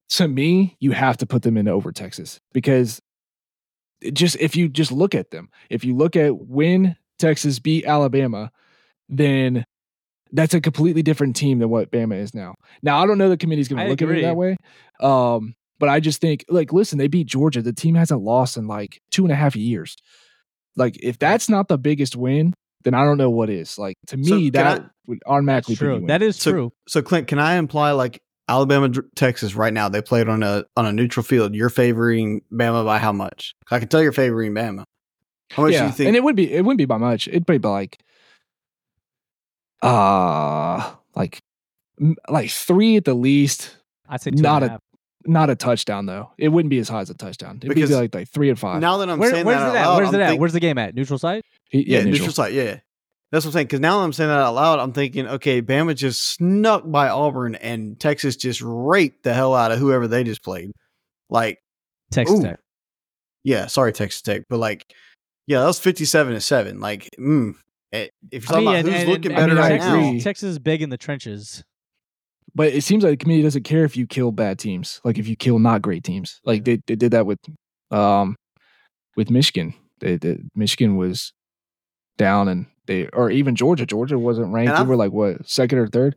to 0.10 0.27
me, 0.27 0.76
you 0.80 0.91
have 0.91 1.18
to 1.18 1.26
put 1.26 1.44
them 1.44 1.57
in 1.57 1.68
over 1.68 1.91
Texas 1.91 2.40
because 2.53 2.99
it 4.02 4.14
just 4.14 4.38
if 4.40 4.56
you 4.56 4.68
just 4.69 4.91
look 4.91 5.14
at 5.15 5.32
them, 5.32 5.49
if 5.69 5.84
you 5.84 5.95
look 5.95 6.15
at 6.15 6.36
when 6.38 6.95
Texas 7.19 7.60
beat 7.60 7.86
Alabama, 7.86 8.52
then 9.10 9.65
that's 10.32 10.53
a 10.53 10.61
completely 10.61 11.02
different 11.02 11.36
team 11.36 11.60
than 11.60 11.69
what 11.69 11.91
Bama 11.91 12.19
is 12.19 12.34
now. 12.34 12.56
Now 12.82 13.02
I 13.02 13.06
don't 13.06 13.18
know 13.18 13.30
the 13.30 13.38
committee's 13.38 13.68
going 13.68 13.84
to 13.84 13.90
look 13.90 14.02
at 14.02 14.10
it 14.10 14.22
that 14.23 14.36
way, 14.36 14.57
um, 14.99 15.56
but 15.80 15.90
I 15.90 15.99
just 15.99 16.19
think 16.19 16.45
like 16.49 16.73
listen, 16.73 16.98
they 16.98 17.07
beat 17.07 17.27
Georgia. 17.27 17.61
The 17.61 17.73
team 17.73 17.95
hasn't 17.95 18.22
lost 18.22 18.57
in 18.57 18.68
like 18.68 19.02
two 19.11 19.23
and 19.23 19.32
a 19.32 19.36
half 19.36 19.56
years. 19.56 19.95
Like 20.76 20.97
if 21.02 21.18
that's 21.19 21.49
not 21.49 21.68
the 21.68 21.77
biggest 21.77 22.15
win, 22.15 22.53
then 22.84 22.93
I 22.93 23.03
don't 23.03 23.18
know 23.18 23.30
what 23.30 23.49
is. 23.49 23.77
Like 23.77 23.97
to 24.07 24.18
me, 24.18 24.52
can 24.52 24.52
that 24.53 24.81
I- 24.81 24.85
would 25.07 25.19
automatically 25.26 25.76
that's 25.76 25.80
true. 25.80 26.03
That 26.07 26.22
is 26.22 26.35
So- 26.35 26.52
true. 26.52 26.73
So 26.88 27.02
Clint, 27.02 27.27
can 27.27 27.39
I 27.39 27.56
imply 27.56 27.91
like 27.91 28.22
Alabama, 28.47 28.89
Texas 29.15 29.56
right 29.56 29.73
now? 29.73 29.89
They 29.89 30.02
played 30.02 30.27
on 30.27 30.43
a 30.43 30.65
on 30.77 30.85
a 30.85 30.91
neutral 30.93 31.23
field. 31.23 31.56
You're 31.56 31.69
favoring 31.69 32.41
Bama 32.52 32.84
by 32.85 32.99
how 32.99 33.11
much? 33.11 33.53
I 33.72 33.80
can 33.80 33.88
tell 33.88 34.02
you're 34.03 34.11
favoring 34.11 34.53
Bama. 34.53 34.84
How 35.52 35.64
much 35.64 35.72
do 35.72 35.76
yeah, 35.77 35.85
you 35.88 35.91
think? 35.91 36.07
and 36.07 36.15
it 36.15 36.23
would 36.23 36.35
be 36.35 36.52
it 36.52 36.64
wouldn't 36.65 36.77
be 36.80 36.85
by 36.85 36.97
much. 36.97 37.27
It'd 37.27 37.45
be 37.45 37.57
by 37.60 37.69
like, 37.69 37.97
uh 39.81 40.91
like, 41.15 41.39
like 42.30 42.49
three 42.49 42.97
at 42.97 43.06
the 43.06 43.14
least. 43.14 43.77
I'd 44.10 44.22
say 44.22 44.31
two 44.31 44.41
Not 44.41 44.64
and 44.64 44.69
a- 44.69 44.73
half. 44.73 44.81
Not 45.27 45.49
a 45.49 45.56
touchdown 45.56 46.06
though. 46.06 46.31
It 46.38 46.49
wouldn't 46.49 46.69
be 46.69 46.77
as 46.80 46.88
high 46.89 47.02
as 47.02 47.10
a 47.10 47.14
touchdown. 47.15 47.57
It'd 47.57 47.69
Because 47.73 47.89
be 47.89 47.95
like 47.95 48.14
like 48.14 48.30
three 48.30 48.49
and 48.49 48.60
five. 48.60 48.80
now 48.81 48.97
that 48.97 49.10
I'm 49.10 49.18
Where- 49.19 49.31
saying 49.31 49.45
where's 49.45 49.60
that 49.60 49.69
it 49.69 49.69
out 49.69 49.76
at? 49.76 49.85
loud, 49.88 49.97
Where's 49.97 50.10
I'm 50.10 50.15
it 50.15 50.22
at? 50.23 50.30
think- 50.30 50.39
Where's 50.41 50.53
the 50.53 50.60
game 50.60 50.77
at? 50.77 50.93
Neutral 50.95 51.18
site? 51.19 51.43
He- 51.69 51.89
yeah, 51.89 51.99
neutral. 51.99 52.11
neutral 52.14 52.34
site. 52.34 52.53
Yeah, 52.53 52.80
that's 53.31 53.43
what 53.45 53.49
I'm 53.49 53.52
saying. 53.53 53.65
Because 53.68 53.80
now 53.80 53.97
that 53.99 54.03
I'm 54.06 54.14
saying 54.14 54.30
that 54.30 54.38
out 54.38 54.53
loud, 54.56 54.80
I'm 54.80 54.93
thinking, 54.93 55.27
okay, 55.27 55.61
Bama 55.61 55.95
just 55.95 56.22
snuck 56.22 56.84
by 56.89 57.10
Auburn, 57.10 57.56
and 57.56 57.99
Texas 57.99 58.35
just 58.35 58.61
raped 58.64 59.23
the 59.23 59.34
hell 59.34 59.56
out 59.56 59.72
of 59.72 59.80
whoever 59.80 60.07
they 60.07 60.23
just 60.23 60.43
played. 60.43 60.72
Like, 61.30 61.57
Texas 62.11 62.39
Ooh. 62.39 62.43
Tech. 62.43 62.60
yeah, 63.43 63.65
sorry, 63.65 63.93
Texas 63.93 64.22
Tech, 64.22 64.43
but 64.49 64.57
like, 64.60 64.85
yeah, 65.47 65.60
that 65.61 65.65
was 65.65 65.80
57 65.80 66.34
to 66.34 66.41
seven. 66.41 66.80
Like, 66.80 67.10
mm, 67.19 67.56
eh, 67.93 68.07
if 68.31 68.43
you're 68.43 68.61
talking 68.61 68.68
about 68.68 68.85
who's 68.85 69.06
looking 69.07 69.31
and- 69.31 69.35
better 69.35 69.41
I 69.43 69.47
mean, 69.47 69.57
right 69.57 69.69
Texas, 69.69 69.89
now, 69.89 70.07
agree. 70.07 70.22
Texas 70.22 70.49
is 70.52 70.60
big 70.60 70.81
in 70.84 70.89
the 70.89 70.97
trenches. 70.97 71.64
But 72.56 72.73
it 72.73 72.84
seems 72.84 73.03
like 73.03 73.11
the 73.11 73.23
committee 73.23 73.44
doesn't 73.44 73.64
care 73.64 73.84
if 73.84 73.98
you 73.98 74.07
kill 74.07 74.32
bad 74.32 74.57
teams. 74.57 75.02
Like 75.03 75.18
if 75.18 75.27
you 75.27 75.36
kill 75.36 75.60
not 75.60 75.82
great 75.82 76.03
teams. 76.03 76.40
Like 76.45 76.64
they, 76.64 76.82
they 76.88 76.95
did 76.95 77.11
that 77.11 77.26
with 77.26 77.40
um 77.91 78.36
with 79.15 79.30
Michigan. 79.30 79.73
They, 79.99 80.18
they 80.18 80.40
Michigan 80.56 80.95
was 80.95 81.34
down 82.18 82.48
and 82.48 82.68
they 82.88 83.07
or 83.10 83.30
even 83.30 83.56
Georgia. 83.56 83.86
Georgia 83.86 84.18
wasn't 84.18 84.53
ranked. 84.53 84.72
And 84.72 84.86
They 84.86 84.90
were 84.90 84.95
like 84.95 85.11
what 85.11 85.48
second 85.48 85.80
or 85.80 85.88
third 85.88 86.15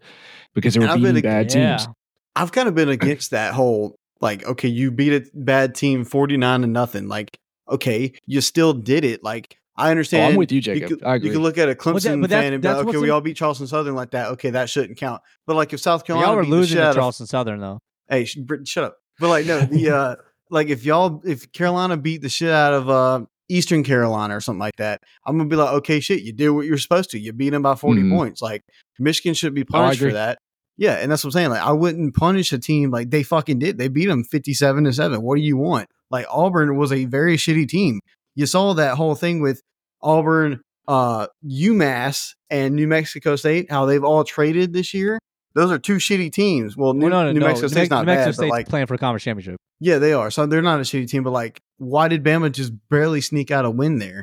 because 0.55 0.75
they 0.75 0.81
were 0.81 0.87
I've 0.87 1.03
been 1.03 1.17
beating 1.17 1.31
bad 1.31 1.53
yeah. 1.55 1.77
teams. 1.77 1.89
I've 2.37 2.53
kind 2.53 2.69
of 2.69 2.75
been 2.75 2.89
against 2.89 3.33
that 3.33 3.53
whole 3.53 3.97
like, 4.21 4.45
okay, 4.45 4.69
you 4.69 4.91
beat 4.91 5.13
a 5.13 5.27
bad 5.35 5.75
team 5.75 6.05
49 6.05 6.63
to 6.63 6.67
nothing. 6.67 7.09
Like, 7.09 7.39
okay, 7.69 8.13
you 8.27 8.41
still 8.41 8.73
did 8.73 9.05
it. 9.05 9.23
Like, 9.23 9.58
I 9.79 9.89
Oh, 9.89 9.91
understand. 9.93 10.33
I'm 10.33 10.37
with 10.37 10.51
you, 10.53 10.57
You 10.57 10.63
Jacob. 10.63 10.89
could, 10.91 11.05
I 11.05 11.15
agree. 11.15 11.29
you 11.29 11.35
can 11.35 11.43
look 11.43 11.57
at 11.57 11.69
a 11.69 11.75
Clemson 11.75 12.03
that- 12.03 12.21
but 12.21 12.31
that- 12.31 12.43
fan 12.43 12.53
and 12.53 12.61
be 12.63 12.69
like, 12.69 12.77
okay, 12.79 12.85
what's 12.87 12.99
we 12.99 13.11
all 13.11 13.21
beat 13.21 13.37
Charleston 13.37 13.67
Southern 13.69 13.95
like 13.95 14.11
that. 14.11 14.29
Okay, 14.33 14.51
that 14.51 14.69
shouldn't 14.69 14.99
count. 14.99 15.23
But 15.47 15.57
like 15.57 15.73
if 15.73 15.81
South 15.81 16.05
Carolina 16.05 16.29
Y'all 16.29 16.37
were 16.37 16.43
beat 16.43 16.51
the 16.51 16.57
losing 16.57 16.75
shit 16.77 16.83
to 16.83 16.85
out 16.85 16.91
of- 16.91 16.97
Charleston 16.97 17.27
Southern 17.27 17.61
though. 17.61 17.79
hey, 18.11 18.25
sh- 18.25 18.39
shut 18.65 18.85
up. 18.85 18.97
But 19.21 19.29
like 19.29 19.47
no, 19.47 19.61
the 19.61 19.91
uh, 19.97 20.17
like 20.51 20.69
if 20.69 20.85
y'all 20.85 21.23
if 21.25 21.51
Carolina 21.53 21.97
beat 21.97 22.23
the 22.23 22.29
shit 22.29 22.51
out 22.51 22.75
of 22.75 22.89
uh 22.91 23.25
Eastern 23.51 23.83
Carolina 23.85 24.37
or 24.37 24.41
something 24.41 24.61
like 24.61 24.77
that, 24.77 25.01
I'm 25.25 25.37
gonna 25.39 25.49
be 25.49 25.57
like, 25.57 25.73
okay, 25.75 26.01
shit, 26.01 26.23
you 26.23 26.33
did 26.33 26.51
what 26.51 26.67
you're 26.67 26.77
supposed 26.79 27.11
to. 27.11 27.19
You 27.19 27.33
beat 27.33 27.51
them 27.51 27.63
by 27.63 27.75
40 27.77 28.03
Mhm. 28.03 28.11
points. 28.17 28.43
Like 28.43 28.63
Michigan 28.99 29.35
should 29.35 29.55
be 29.55 29.63
Oh, 29.63 29.67
punished 29.71 30.01
for 30.01 30.13
that. 30.13 30.39
Yeah, 30.77 30.95
and 30.95 31.11
that's 31.11 31.25
what 31.25 31.29
I'm 31.29 31.33
saying. 31.33 31.51
Like 31.51 31.63
I 31.63 31.73
wouldn't 31.73 32.15
punish 32.15 32.53
a 32.53 32.59
team 32.59 32.91
like 32.91 33.11
they 33.11 33.23
fucking 33.23 33.59
did. 33.59 33.79
They 33.79 33.89
beat 33.89 34.07
them 34.07 34.23
57 34.25 34.85
to 34.85 34.93
seven. 34.93 35.23
What 35.23 35.37
do 35.37 35.43
you 35.43 35.57
want? 35.57 35.89
Like 36.11 36.27
Auburn 36.31 36.77
was 36.77 36.93
a 36.93 37.05
very 37.07 37.37
shitty 37.37 37.69
team. 37.69 38.01
You 38.39 38.47
saw 38.47 38.73
that 38.75 38.97
whole 38.97 39.17
thing 39.17 39.41
with 39.43 39.63
Auburn, 40.01 40.61
uh, 40.87 41.27
UMass, 41.45 42.35
and 42.51 42.77
New 42.77 42.87
Mexico 42.87 43.35
State. 43.35 43.69
How 43.69 43.85
they've 43.85 44.05
all 44.05 44.23
traded 44.23 44.73
this 44.73 44.95
year. 44.95 45.19
Those 45.55 45.73
are 45.73 45.79
two 45.79 45.97
shitty 45.97 46.31
teams. 46.33 46.77
Well, 46.77 46.95
New, 46.95 47.09
no, 47.09 47.25
no, 47.25 47.33
New 47.33 47.41
no. 47.41 47.47
Mexico 47.47 47.67
State's 47.67 47.91
New 47.91 47.97
not 47.97 48.07
Mexico 48.07 48.27
bad, 48.27 48.35
State's 48.35 48.49
but 48.51 48.57
like 48.57 48.69
playing 48.69 48.87
for 48.87 48.95
a 48.95 48.99
conference 48.99 49.25
championship. 49.25 49.57
yeah, 49.81 49.99
they 49.99 50.13
are. 50.13 50.31
So 50.31 50.47
they're 50.47 50.63
not 50.63 50.79
a 50.79 50.85
shitty 50.85 51.09
team, 51.09 51.25
but 51.25 51.33
like, 51.33 51.59
why 51.79 52.07
did 52.07 52.23
Bama 52.23 52.53
just 52.53 52.73
barely 52.91 53.21
sneak 53.21 53.51
out 53.51 53.65
a 53.65 53.71
win 53.71 53.99
there? 53.99 54.23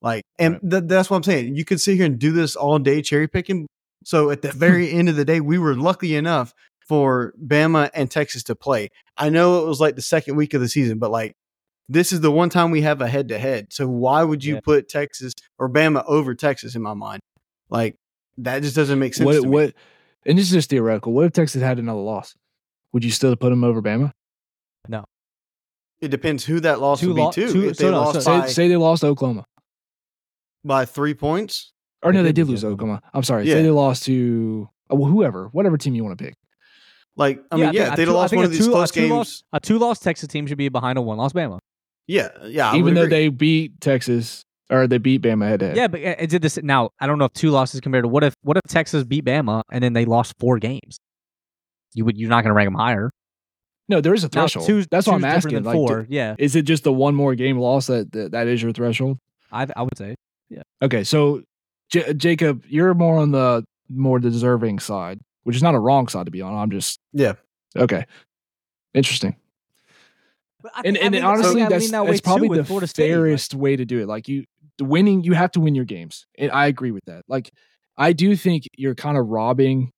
Like, 0.00 0.22
and 0.38 0.54
Right. 0.62 0.70
th- 0.70 0.84
that's 0.86 1.10
what 1.10 1.18
I'm 1.18 1.22
saying. 1.22 1.54
You 1.54 1.66
could 1.66 1.82
sit 1.82 1.96
here 1.96 2.06
and 2.06 2.18
do 2.18 2.32
this 2.32 2.56
all 2.56 2.78
day 2.78 3.02
cherry 3.02 3.28
picking. 3.28 3.66
So 4.04 4.30
at 4.30 4.40
the 4.40 4.52
very 4.52 4.90
end 4.90 5.10
of 5.10 5.16
the 5.16 5.26
day, 5.26 5.40
we 5.42 5.58
were 5.58 5.74
lucky 5.74 6.14
enough 6.16 6.54
for 6.88 7.34
Bama 7.44 7.90
and 7.92 8.10
Texas 8.10 8.42
to 8.44 8.54
play. 8.54 8.88
I 9.18 9.28
know 9.28 9.62
it 9.62 9.68
was 9.68 9.80
like 9.80 9.96
the 9.96 10.02
second 10.02 10.36
week 10.36 10.54
of 10.54 10.62
the 10.62 10.68
season, 10.68 10.98
but 10.98 11.10
like, 11.10 11.34
this 11.92 12.12
is 12.12 12.20
the 12.20 12.30
one 12.30 12.48
time 12.50 12.70
we 12.70 12.82
have 12.82 13.00
a 13.00 13.08
head 13.08 13.28
to 13.28 13.38
head. 13.38 13.66
So 13.72 13.88
why 13.88 14.22
would 14.22 14.44
you 14.44 14.54
Yeah. 14.54 14.60
put 14.60 14.88
Texas 14.88 15.32
or 15.58 15.68
Bama 15.68 16.04
over 16.06 16.34
Texas 16.36 16.76
in 16.76 16.82
my 16.82 16.94
mind? 16.94 17.20
Like, 17.68 17.96
that 18.38 18.62
just 18.62 18.76
doesn't 18.76 18.98
make 18.98 19.12
sense. 19.14 19.26
what 19.26 19.34
to 19.34 19.42
me. 19.42 19.48
what 19.48 19.74
and 20.24 20.38
this 20.38 20.46
is 20.46 20.52
just 20.52 20.70
theoretical. 20.70 21.12
What 21.12 21.26
if 21.26 21.32
Texas 21.32 21.60
had 21.62 21.78
another 21.78 22.00
loss? 22.00 22.34
Would 22.92 23.04
you 23.04 23.10
still 23.10 23.34
put 23.36 23.50
them 23.50 23.64
over 23.64 23.82
Bama? 23.82 24.12
No. 24.88 25.04
It 26.00 26.08
depends 26.08 26.44
who 26.44 26.60
that 26.60 26.80
loss 26.80 27.00
Two 27.00 27.08
would 27.08 27.16
be 27.16 27.22
lo- 27.22 27.32
too. 27.32 27.52
two- 27.52 27.68
if 27.70 27.76
so 27.76 27.84
they 27.84 27.90
no, 27.90 28.00
lost 28.02 28.22
so- 28.22 28.30
by, 28.40 28.46
Say, 28.46 28.52
say 28.52 28.68
they 28.68 28.76
lost 28.76 29.02
Oklahoma. 29.04 29.44
by 30.64 30.84
three 30.84 31.14
points, 31.14 31.72
Or 32.02 32.12
no, 32.12 32.22
they 32.22 32.28
did 32.30 32.36
did 32.36 32.48
lose 32.48 32.62
lose 32.64 32.72
Oklahoma. 32.72 33.02
I'm 33.12 33.22
sorry. 33.22 33.46
Yeah. 33.46 33.54
Say 33.54 33.62
they 33.64 33.70
lost 33.70 34.04
to 34.04 34.68
oh, 34.90 34.96
well, 34.96 35.10
whoever, 35.10 35.48
whatever 35.48 35.76
team 35.76 35.94
you 35.94 36.04
want 36.04 36.16
to 36.18 36.24
pick. 36.24 36.34
like 37.16 37.42
I 37.50 37.56
mean, 37.56 37.64
yeah, 37.66 37.70
think 37.70 37.76
if 37.92 37.96
they'd 37.96 38.04
two- 38.04 38.10
have 38.10 38.16
lost 38.16 38.34
one 38.34 38.44
of 38.44 38.50
these 38.50 38.64
two- 38.64 38.70
a 38.70 38.74
close 38.74 38.90
games, 38.92 39.08
two-loss- 39.08 39.42
a 39.52 39.60
two-loss 39.60 39.98
Texas 39.98 40.28
team 40.28 40.46
should 40.46 40.56
be 40.58 40.68
behind 40.68 40.96
a 40.98 41.02
one-loss 41.02 41.32
Bama. 41.32 41.58
Yeah, 42.06 42.28
yeah. 42.44 42.70
I 42.72 42.76
Even 42.76 42.94
though 42.94 43.02
agree. 43.02 43.10
they 43.10 43.28
beat 43.28 43.80
Texas 43.80 44.44
or 44.68 44.86
they 44.86 44.98
beat 44.98 45.22
Bama 45.22 45.48
head 45.48 45.60
to 45.60 45.66
head. 45.68 45.76
Yeah, 45.76 45.88
but 45.88 46.00
uh, 46.00 46.14
it 46.18 46.28
did 46.30 46.42
this 46.42 46.58
now. 46.62 46.90
I 47.00 47.06
don't 47.06 47.18
know 47.18 47.24
if 47.26 47.32
two 47.32 47.50
losses 47.50 47.80
compared 47.80 48.04
to 48.04 48.08
what 48.08 48.24
if 48.24 48.34
what 48.42 48.56
if 48.56 48.62
Texas 48.68 49.04
beat 49.04 49.24
Bama 49.24 49.62
and 49.70 49.82
then 49.84 49.92
they 49.92 50.04
lost 50.04 50.34
four 50.38 50.58
games? 50.58 50.98
You 51.94 52.04
would 52.04 52.16
you're 52.18 52.30
not 52.30 52.42
going 52.42 52.50
to 52.50 52.54
rank 52.54 52.66
them 52.66 52.74
higher. 52.74 53.10
No, 53.88 54.00
there 54.00 54.14
is 54.14 54.22
a 54.22 54.28
Now, 54.28 54.42
threshold. 54.42 54.66
two's- 54.66 54.86
That's 54.88 55.06
what 55.08 55.14
I'm 55.16 55.24
asking. 55.24 55.54
than 55.54 55.64
Like, 55.64 55.74
four. 55.74 56.02
d- 56.02 56.14
yeah, 56.14 56.36
is 56.38 56.54
it 56.54 56.62
just 56.62 56.84
the 56.84 56.92
one 56.92 57.14
more 57.16 57.34
game 57.34 57.58
loss 57.58 57.88
that, 57.88 58.12
that 58.12 58.30
that 58.32 58.46
is 58.46 58.62
your 58.62 58.72
threshold? 58.72 59.18
I 59.50 59.66
I 59.76 59.82
would 59.82 59.98
say. 59.98 60.14
Yeah. 60.48 60.62
Okay, 60.82 61.02
so 61.04 61.42
J- 61.90 62.14
Jacob, 62.14 62.64
you're 62.68 62.94
more 62.94 63.18
on 63.18 63.32
the 63.32 63.64
more 63.88 64.20
deserving 64.20 64.78
side, 64.78 65.18
which 65.42 65.56
is 65.56 65.62
not 65.62 65.74
a 65.74 65.78
wrong 65.80 66.06
side 66.06 66.26
to 66.26 66.30
be 66.30 66.40
on. 66.40 66.54
I'm 66.54 66.70
just 66.70 67.00
Yeah. 67.12 67.32
okay. 67.76 68.04
Interesting. 68.94 69.34
But 70.62 70.72
I 70.74 70.82
And 70.84 70.96
think- 70.96 70.98
I 70.98 71.06
and 71.06 71.12
mean, 71.14 71.24
honestly, 71.24 71.64
that's 71.64 71.90
that 71.90 72.04
way 72.04 72.10
that's 72.10 72.20
probably 72.20 72.56
the 72.58 72.64
Florida 72.64 72.86
State, 72.86 73.04
like- 73.04 73.10
fairest 73.16 73.54
way 73.54 73.76
to 73.76 73.84
do 73.84 74.00
it. 74.00 74.06
Like 74.08 74.28
you, 74.28 74.44
the 74.78 74.84
winning, 74.84 75.22
you 75.24 75.32
have 75.34 75.50
to 75.52 75.60
win 75.60 75.74
your 75.74 75.84
games, 75.84 76.26
and 76.38 76.50
I 76.50 76.66
agree 76.66 76.90
with 76.90 77.04
that. 77.06 77.24
Like 77.28 77.50
I 77.96 78.12
do 78.12 78.34
think 78.36 78.64
you're 78.76 78.94
kind 78.94 79.16
of 79.18 79.26
robbing 79.28 79.92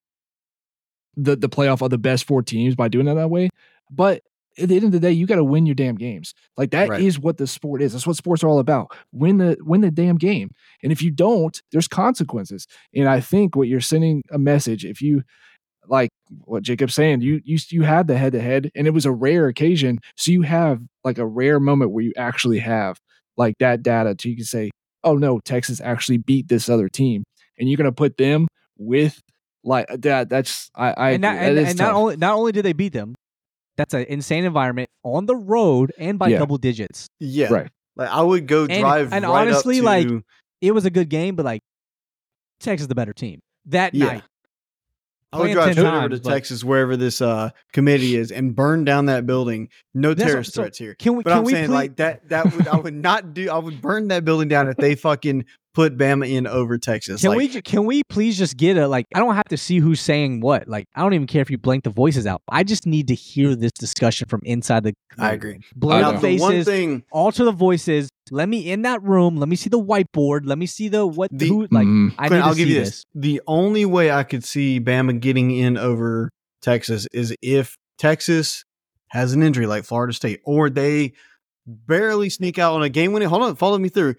the 1.17 1.37
the 1.37 1.49
playoff 1.49 1.83
of 1.83 1.91
the 1.91 1.99
best 1.99 2.27
four 2.27 2.43
teams 2.43 2.75
by 2.75 2.89
doing 2.89 3.07
it 3.09 3.15
that 3.15 3.31
way. 3.31 3.49
But 3.91 4.23
at 4.59 4.69
the 4.69 4.77
end 4.77 4.85
of 4.85 4.93
the 4.93 5.01
day, 5.01 5.13
you 5.13 5.27
got 5.27 5.37
to 5.37 5.45
win 5.45 5.65
your 5.67 5.75
damn 5.75 5.95
games. 5.97 6.35
Like 6.57 6.71
that 6.73 7.01
is 7.01 7.17
Right. 7.17 7.25
what 7.25 7.37
the 7.39 7.47
sport 7.47 7.81
is. 7.83 7.93
That's 7.93 8.07
what 8.07 8.17
sports 8.17 8.43
are 8.45 8.49
all 8.49 8.59
about. 8.59 8.95
Win 9.13 9.39
the 9.39 9.57
win 9.61 9.81
the 9.81 9.91
damn 9.91 10.17
game. 10.17 10.51
And 10.83 10.93
if 10.93 11.03
you 11.03 11.11
don't, 11.11 11.61
there's 11.73 11.89
consequences. 11.89 12.67
And 12.95 13.09
I 13.09 13.21
think 13.21 13.57
what 13.57 13.69
you're 13.69 13.81
sending 13.81 14.23
a 14.31 14.39
message 14.39 14.85
if 14.85 15.01
you 15.01 15.23
like 15.89 16.11
what 16.45 16.63
Jacob's 16.63 16.95
saying, 16.95 17.21
you 17.23 17.41
you 17.45 17.59
you 17.71 17.83
had 17.83 18.07
the 18.07 18.17
head 18.17 18.33
to 18.33 18.41
head, 18.41 18.71
and 18.75 18.87
it 18.87 18.91
was 18.91 19.05
a 19.07 19.13
rare 19.13 19.49
occasion. 19.49 19.99
So 20.17 20.31
you 20.31 20.43
have 20.43 20.81
like 21.05 21.19
a 21.19 21.27
rare 21.27 21.59
moment 21.61 21.91
where 21.91 22.05
you 22.05 22.13
actually 22.17 22.59
have 22.61 22.99
like 23.37 23.55
that 23.59 23.83
data, 23.83 24.15
so 24.21 24.29
you 24.29 24.37
can 24.37 24.45
say, 24.45 24.71
"Oh 25.05 25.17
no, 25.17 25.41
Texas 25.41 25.81
actually 25.81 26.19
beat 26.19 26.49
this 26.49 26.69
other 26.69 26.89
team," 26.89 27.25
and 27.59 27.69
you're 27.69 27.77
gonna 27.79 27.93
put 27.93 28.17
them 28.17 28.47
with 28.79 29.21
like 29.65 29.91
uh, 29.91 29.97
that. 30.01 30.29
That's 30.29 30.71
I 30.75 30.89
I 30.93 31.11
and, 31.13 31.23
not, 31.23 31.37
and, 31.37 31.59
and 31.59 31.79
not 31.79 31.95
only 31.95 32.17
not 32.17 32.35
only 32.35 32.53
did 32.53 32.65
they 32.65 32.73
beat 32.73 32.93
them, 32.93 33.15
that's 33.77 33.95
an 33.95 34.05
insane 34.05 34.45
environment 34.45 34.89
on 35.03 35.27
the 35.27 35.37
road 35.37 35.93
and 35.99 36.19
by 36.19 36.29
Yeah. 36.29 36.39
double 36.39 36.59
digits. 36.59 37.07
Yeah, 37.21 37.49
Right. 37.53 37.69
Like 37.97 38.09
I 38.11 38.23
would 38.23 38.47
go 38.47 38.63
And- 38.63 38.81
drive 38.81 39.13
and 39.13 39.25
right 39.25 39.31
honestly, 39.49 39.81
up 39.81 39.85
like, 39.85 40.09
It 40.61 40.73
was 40.73 40.85
a 40.85 40.91
good 40.91 41.09
game, 41.09 41.35
but 41.37 41.45
like 41.45 41.61
Texas 42.61 42.87
the 42.87 42.95
better 42.95 43.13
team 43.13 43.41
that 43.67 43.95
Yeah. 43.95 44.07
night. 44.07 44.23
I 45.33 45.39
would 45.39 45.53
drive 45.53 45.65
10 45.67 45.75
straight 45.75 45.87
over 45.87 46.09
to 46.11 46.21
but- 46.21 46.29
Texas 46.31 46.63
wherever 46.65 46.97
this 46.97 47.21
uh, 47.21 47.51
committee 47.73 48.17
is 48.17 48.31
and 48.31 48.55
burn 48.55 48.85
down 48.85 49.07
that 49.07 49.27
building. 49.27 49.69
No 49.95 50.15
That's 50.15 50.29
terrorist 50.31 50.55
so 50.55 50.63
threats 50.63 50.79
here. 50.79 50.95
Can 50.95 51.17
we? 51.17 51.23
But 51.25 51.31
can 51.31 51.39
I'm 51.39 51.45
we 51.45 51.53
saying 51.53 51.67
please, 51.69 51.75
like 51.75 51.97
that 51.97 52.29
that 52.29 52.55
would 52.55 52.69
I 52.69 52.77
would 52.77 52.95
not 52.95 53.35
do 53.35 53.51
I 53.51 53.59
would 53.59 53.81
burn 53.81 54.09
that 54.09 54.25
building 54.25 54.49
down 54.49 54.69
if 54.69 54.77
they 54.77 54.95
fucking 54.95 55.45
put 55.75 55.97
Bama 55.97 56.31
in 56.31 56.47
over 56.47 56.77
Texas. 56.77 57.23
Can 57.23 57.31
like, 57.31 57.39
we 57.39 57.49
ju- 57.49 57.63
can 57.63 57.87
we 57.87 58.03
please 58.05 58.37
just 58.37 58.59
get 58.59 58.77
a 58.77 58.87
like 58.87 59.07
I 59.15 59.19
don't 59.21 59.35
have 59.35 59.49
to 59.49 59.57
see 59.57 59.79
who's 59.79 60.01
saying 60.01 60.41
what. 60.41 60.69
Like 60.69 60.87
I 60.95 61.01
don't 61.01 61.15
even 61.15 61.27
care 61.27 61.41
if 61.43 61.51
you 61.51 61.57
blank 61.59 61.85
the 61.85 61.91
voices 61.91 62.27
out. 62.27 62.43
I 62.49 62.63
just 62.63 62.87
need 62.87 63.09
to 63.09 63.15
hear 63.15 63.55
this 63.55 63.73
discussion 63.73 64.29
from 64.29 64.43
inside 64.45 64.85
the 64.85 64.93
I 65.19 65.33
agree. 65.33 65.61
Blur 65.75 65.95
I 65.95 66.01
Now, 66.03 66.13
the 66.13 66.15
know. 66.15 66.21
the 66.21 66.41
one 66.41 66.53
faces, 66.53 66.67
thing 66.67 67.05
alter 67.11 67.45
the 67.45 67.53
voices. 67.53 68.11
Let 68.35 68.49
me 68.49 68.71
in 68.73 68.83
that 68.83 69.03
room. 69.03 69.37
Let 69.37 69.49
me 69.51 69.57
see 69.57 69.69
the 69.69 69.79
whiteboard. 69.83 70.41
Let 70.47 70.57
me 70.57 70.65
see 70.65 70.89
the 70.89 71.07
what 71.07 71.31
The- 71.33 71.47
who 71.49 71.69
like 71.71 71.87
Mhm. 71.87 72.15
I 72.19 72.23
need 72.25 72.29
Clint, 72.29 72.43
to 72.43 72.47
I'll 72.49 72.55
see 72.55 72.59
give 72.61 72.69
you 72.69 72.75
this. 72.81 72.89
this. 72.89 73.05
The 73.15 73.41
only 73.47 73.85
way 73.85 74.11
I 74.11 74.23
could 74.23 74.43
see 74.43 74.81
Bama 74.81 75.21
getting 75.21 75.51
in 75.51 75.77
over 75.77 76.31
Texas 76.63 77.07
is 77.13 77.37
if 77.43 77.77
Texas 77.99 78.65
has 79.11 79.35
an 79.35 79.43
injury 79.43 79.67
like 79.67 79.85
Florida 79.85 80.15
State, 80.15 80.41
or 80.45 80.71
they 80.71 81.13
barely 81.67 82.31
sneak 82.31 82.59
out 82.59 82.73
on 82.75 82.83
a 82.83 82.89
game 82.89 83.13
winning. 83.13 83.29
Hold 83.29 83.43
on, 83.43 83.55
follow 83.57 83.77
me 83.79 83.91
through. 83.91 84.15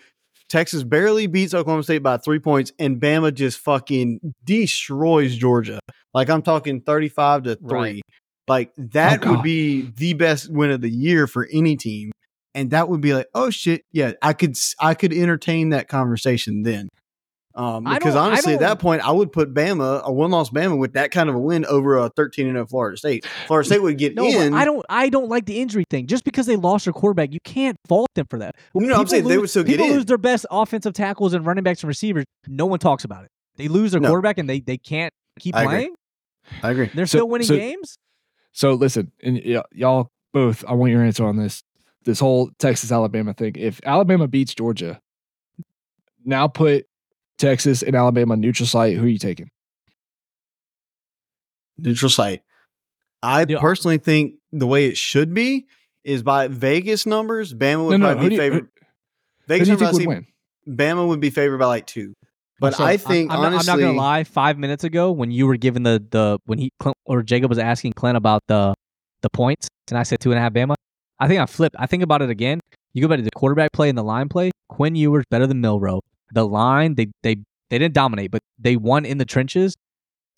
Texas 0.47 0.83
barely 0.83 1.25
beats 1.25 1.55
Oklahoma 1.55 1.81
State 1.81 2.03
by 2.03 2.17
three 2.17 2.37
points, 2.37 2.71
and 2.77 3.01
Bama 3.01 3.33
just 3.33 3.57
fucking 3.57 4.19
destroys 4.45 5.35
Georgia. 5.35 5.79
Like 6.13 6.29
I'm 6.29 6.43
talking 6.43 6.81
35 6.81 7.43
to 7.43 7.55
three. 7.55 7.67
Right. 7.71 8.01
Like 8.47 8.71
that 8.77 9.25
Oh, 9.25 9.31
would 9.31 9.41
be 9.43 9.89
the 9.97 10.13
best 10.13 10.51
win 10.51 10.69
of 10.69 10.81
the 10.81 10.89
year 10.89 11.25
for 11.25 11.47
any 11.51 11.75
team. 11.75 12.11
And 12.55 12.69
that 12.71 12.87
would 12.89 13.01
be 13.01 13.13
like, 13.13 13.27
oh 13.33 13.49
shit, 13.49 13.83
yeah, 13.91 14.13
I 14.21 14.33
could 14.33 14.55
I 14.79 14.93
could 14.93 15.11
entertain 15.13 15.69
that 15.69 15.87
conversation 15.87 16.63
then. 16.63 16.89
Um, 17.55 17.83
because 17.83 18.15
honestly, 18.15 18.55
at 18.55 18.61
that 18.61 18.79
point, 18.79 19.07
I 19.07 19.11
would 19.11 19.31
put 19.31 19.53
Bama, 19.53 20.01
a 20.01 20.11
one 20.11 20.31
loss 20.31 20.49
Bama, 20.49 20.75
with 20.77 20.93
that 20.93 21.11
kind 21.11 21.29
of 21.29 21.35
a 21.35 21.39
win 21.39 21.65
over 21.65 21.97
a 21.97 22.09
13 22.09 22.47
and 22.47 22.55
0 22.55 22.65
Florida 22.65 22.97
State. 22.97 23.27
Florida 23.45 23.67
State 23.67 23.81
would 23.83 23.99
get 23.99 24.15
No, 24.15 24.25
in. 24.25 24.55
I 24.55 24.65
don't. 24.65 24.83
I 24.89 25.09
don't 25.09 25.29
like 25.29 25.45
the 25.45 25.59
injury 25.61 25.83
thing. 25.87 26.07
Just 26.07 26.23
because 26.23 26.47
they 26.47 26.55
lost 26.55 26.85
their 26.85 26.93
quarterback, 26.93 27.31
you 27.31 27.39
can't 27.43 27.77
fault 27.87 28.09
them 28.15 28.25
for 28.27 28.39
that. 28.39 28.55
No, 28.73 28.87
no, 28.87 28.93
I'm 28.95 28.99
People 29.01 29.09
saying 29.09 29.23
they 29.25 29.29
lose- 29.35 29.41
would 29.41 29.49
still 29.51 29.63
get 29.63 29.73
people 29.73 29.85
in. 29.85 29.91
lose 29.93 30.05
their 30.05 30.17
best 30.17 30.47
offensive 30.49 30.93
tackles 30.93 31.33
and 31.35 31.45
running 31.45 31.63
backs 31.63 31.83
and 31.83 31.87
receivers. 31.89 32.25
No 32.47 32.65
one 32.65 32.79
talks 32.79 33.03
about 33.03 33.23
it. 33.23 33.29
They 33.57 33.67
lose 33.67 33.91
their 33.91 34.01
No. 34.01 34.07
quarterback 34.09 34.39
and 34.39 34.49
they 34.49 34.59
they 34.59 34.77
can't 34.77 35.13
keep 35.39 35.55
I 35.55 35.61
agree. 35.63 35.73
playing. 35.75 35.95
I 36.63 36.71
agree. 36.71 36.89
They're 36.93 37.05
So- 37.05 37.19
still 37.19 37.29
winning 37.29 37.47
so- 37.47 37.55
games. 37.55 37.97
So 38.51 38.73
listen, 38.73 39.11
and 39.21 39.39
y- 39.45 39.61
y'all 39.73 40.07
both, 40.33 40.63
I 40.67 40.73
want 40.73 40.91
your 40.91 41.03
answer 41.03 41.23
on 41.25 41.37
this. 41.37 41.61
This 42.05 42.19
whole 42.19 42.49
Texas 42.59 42.91
Alabama 42.91 43.33
thing. 43.33 43.53
If 43.55 43.79
Alabama 43.85 44.27
beats 44.27 44.53
Georgia, 44.53 44.99
now 46.25 46.47
put 46.47 46.85
Texas 47.37 47.81
and 47.81 47.95
Alabama 47.95 48.35
neutral 48.35 48.67
site. 48.67 48.97
Who 48.97 49.05
are 49.05 49.07
you 49.09 49.17
taking? 49.19 49.49
Neutral 51.77 52.09
site. 52.09 52.41
I 53.21 53.45
Yeah. 53.47 53.59
personally 53.59 53.97
think 53.97 54.35
the 54.51 54.67
way 54.67 54.85
it 54.87 54.97
should 54.97 55.33
be 55.33 55.65
is 56.03 56.23
by 56.23 56.47
Vegas 56.47 57.05
numbers, 57.05 57.53
Bama 57.53 57.85
would 57.85 57.91
No, 57.91 57.97
no, 57.97 58.05
probably 58.13 58.23
who 58.23 58.29
be 58.29 58.35
you- 58.35 58.41
favored. 58.41 58.63
Who 58.63 58.85
Vegas 59.47 59.67
numbers, 59.69 59.93
would 59.93 60.07
win? 60.07 60.27
Bama 60.67 61.07
would 61.07 61.19
be 61.21 61.29
favored 61.29 61.57
by 61.57 61.65
like 61.65 61.87
two. 61.87 62.13
But 62.59 62.75
So, 62.75 62.83
I 62.83 62.97
think 62.97 63.31
I'm, 63.31 63.41
not, 63.41 63.53
honestly, 63.53 63.71
I'm 63.73 63.79
not 63.79 63.85
gonna 63.87 63.97
lie. 63.97 64.23
Five 64.23 64.57
minutes 64.57 64.83
ago, 64.83 65.11
when 65.11 65.31
you 65.31 65.47
were 65.47 65.57
giving 65.57 65.83
the 65.83 66.03
the 66.11 66.39
when 66.45 66.59
he 66.59 66.69
Clint, 66.79 66.95
or 67.05 67.23
Jacob 67.23 67.49
was 67.49 67.57
asking 67.57 67.93
Clint 67.93 68.15
about 68.15 68.41
the 68.47 68.73
the 69.21 69.29
points, 69.29 69.67
and 69.89 69.97
I 69.97 70.03
said 70.03 70.19
two 70.19 70.31
and 70.31 70.37
a 70.37 70.41
half 70.41 70.53
Bama. 70.53 70.75
I 71.23 71.27
think 71.27 71.39
I 71.41 71.45
flipped. 71.45 71.75
I 71.79 71.85
think 71.85 72.03
about 72.03 72.21
it 72.21 72.29
again. 72.29 72.59
You 72.93 73.01
go 73.01 73.07
back 73.07 73.17
to 73.17 73.23
the 73.23 73.31
quarterback 73.35 73.71
play 73.71 73.89
and 73.89 73.97
the 73.97 74.03
line 74.03 74.29
play. 74.29 74.51
Quinn 74.69 74.95
Ewers 74.95 75.23
better 75.31 75.47
than 75.47 75.61
Milroe. 75.61 76.01
The 76.33 76.45
line 76.45 76.95
they 76.95 77.07
they 77.23 77.35
they 77.69 77.79
didn't 77.79 77.93
dominate, 77.93 78.31
but 78.31 78.41
they 78.59 78.75
won 78.75 79.05
in 79.05 79.17
the 79.17 79.25
trenches. 79.25 79.75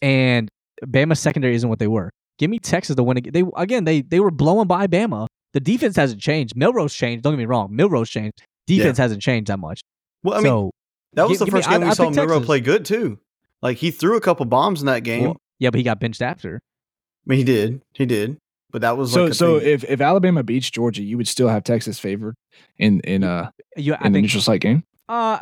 And 0.01 0.49
Bama's 0.85 1.19
secondary 1.19 1.55
isn't 1.55 1.67
what 1.69 1.79
they 1.79 1.87
were. 1.87 2.11
Give 2.37 2.49
me 2.49 2.59
Texas 2.59 2.95
to 2.97 3.03
win. 3.03 3.17
ag- 3.17 3.33
They 3.33 3.43
again 3.57 3.83
they 3.85 4.01
they 4.01 4.19
were 4.19 4.31
blowing 4.31 4.67
by 4.67 4.87
Bama. 4.87 5.27
The 5.53 5.59
defense 5.59 5.95
hasn't 5.95 6.21
changed. 6.21 6.55
Milroe's 6.55 6.93
changed. 6.93 7.23
Don't 7.23 7.33
get 7.33 7.39
me 7.39 7.45
wrong. 7.45 7.73
Milroe's 7.75 8.09
changed. 8.09 8.41
Defense 8.67 8.97
hasn't 8.97 9.21
changed 9.21 9.47
that 9.47 9.59
much. 9.59 9.81
well, 10.23 10.35
I 10.35 10.37
mean, 10.39 10.45
so 10.45 10.71
that 11.13 11.27
was 11.29 11.39
the 11.39 11.45
give 11.45 11.53
me- 11.53 11.59
first 11.61 11.69
game 11.69 11.81
I- 11.81 11.85
we 11.85 11.91
I 11.91 11.93
saw 11.93 12.09
Milroe 12.09 12.27
Texas. 12.35 12.45
play 12.45 12.59
good 12.59 12.83
too. 12.85 13.19
Like 13.61 13.77
he 13.77 13.89
threw 13.91 14.17
a 14.17 14.21
couple 14.21 14.45
bombs 14.45 14.81
in 14.81 14.85
that 14.87 15.03
game. 15.03 15.23
well, 15.23 15.37
yeah, 15.59 15.69
but 15.69 15.77
he 15.77 15.83
got 15.83 15.99
benched 15.99 16.21
after. 16.21 16.57
I 16.57 17.25
mean, 17.25 17.37
he 17.39 17.43
did, 17.45 17.81
he 17.93 18.05
did. 18.05 18.37
But 18.75 18.81
that 18.81 18.97
was 18.97 19.13
So 19.13 19.23
like 19.23 19.31
a 19.31 19.35
so 19.35 19.57
thing. 19.61 19.69
if, 19.69 19.83
if 19.85 20.01
Alabama 20.01 20.43
beats 20.43 20.69
Georgia, 20.69 21.01
you 21.01 21.15
would 21.15 21.29
still 21.29 21.47
have 21.47 21.63
Texas 21.63 21.97
favored 21.97 22.35
in 22.77 22.99
in 23.05 23.23
uh 23.23 23.49
You, 23.77 23.93
I 23.93 24.07
in 24.07 24.11
the 24.11 24.17
think 24.17 24.23
neutral 24.25 24.41
site 24.41 24.59
game. 24.59 24.83
Uh, 25.07 25.39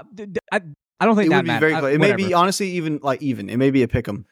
I 0.52 0.60
don't 1.02 1.16
think 1.16 1.26
it 1.26 1.30
that 1.32 1.38
would 1.38 1.42
be 1.46 1.48
matters. 1.48 1.60
very 1.60 1.74
I- 1.74 1.80
close. 1.80 1.94
It 1.96 2.00
may 2.00 2.16
be 2.16 2.32
honestly 2.36 2.70
even 2.74 3.00
like 3.02 3.24
even. 3.24 3.50
It 3.50 3.58
may 3.58 3.72
be 3.72 3.82
a 3.82 3.88
pick 3.88 4.08
'em. 4.08 4.28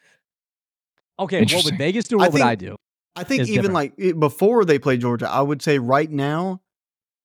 okay. 1.18 1.42
What 1.42 1.64
would 1.64 1.78
Vegas 1.78 2.04
do? 2.06 2.18
I 2.18 2.18
What 2.20 2.32
would 2.34 2.38
think- 2.38 2.46
I 2.48 2.54
do? 2.54 2.76
I 3.16 3.24
think 3.24 3.42
even 3.48 3.72
different. 3.72 3.74
like 3.74 4.20
before 4.20 4.64
they 4.64 4.78
play 4.78 4.96
Georgia, 4.98 5.28
I 5.28 5.40
would 5.42 5.62
say 5.62 5.80
right 5.80 6.08
now, 6.08 6.62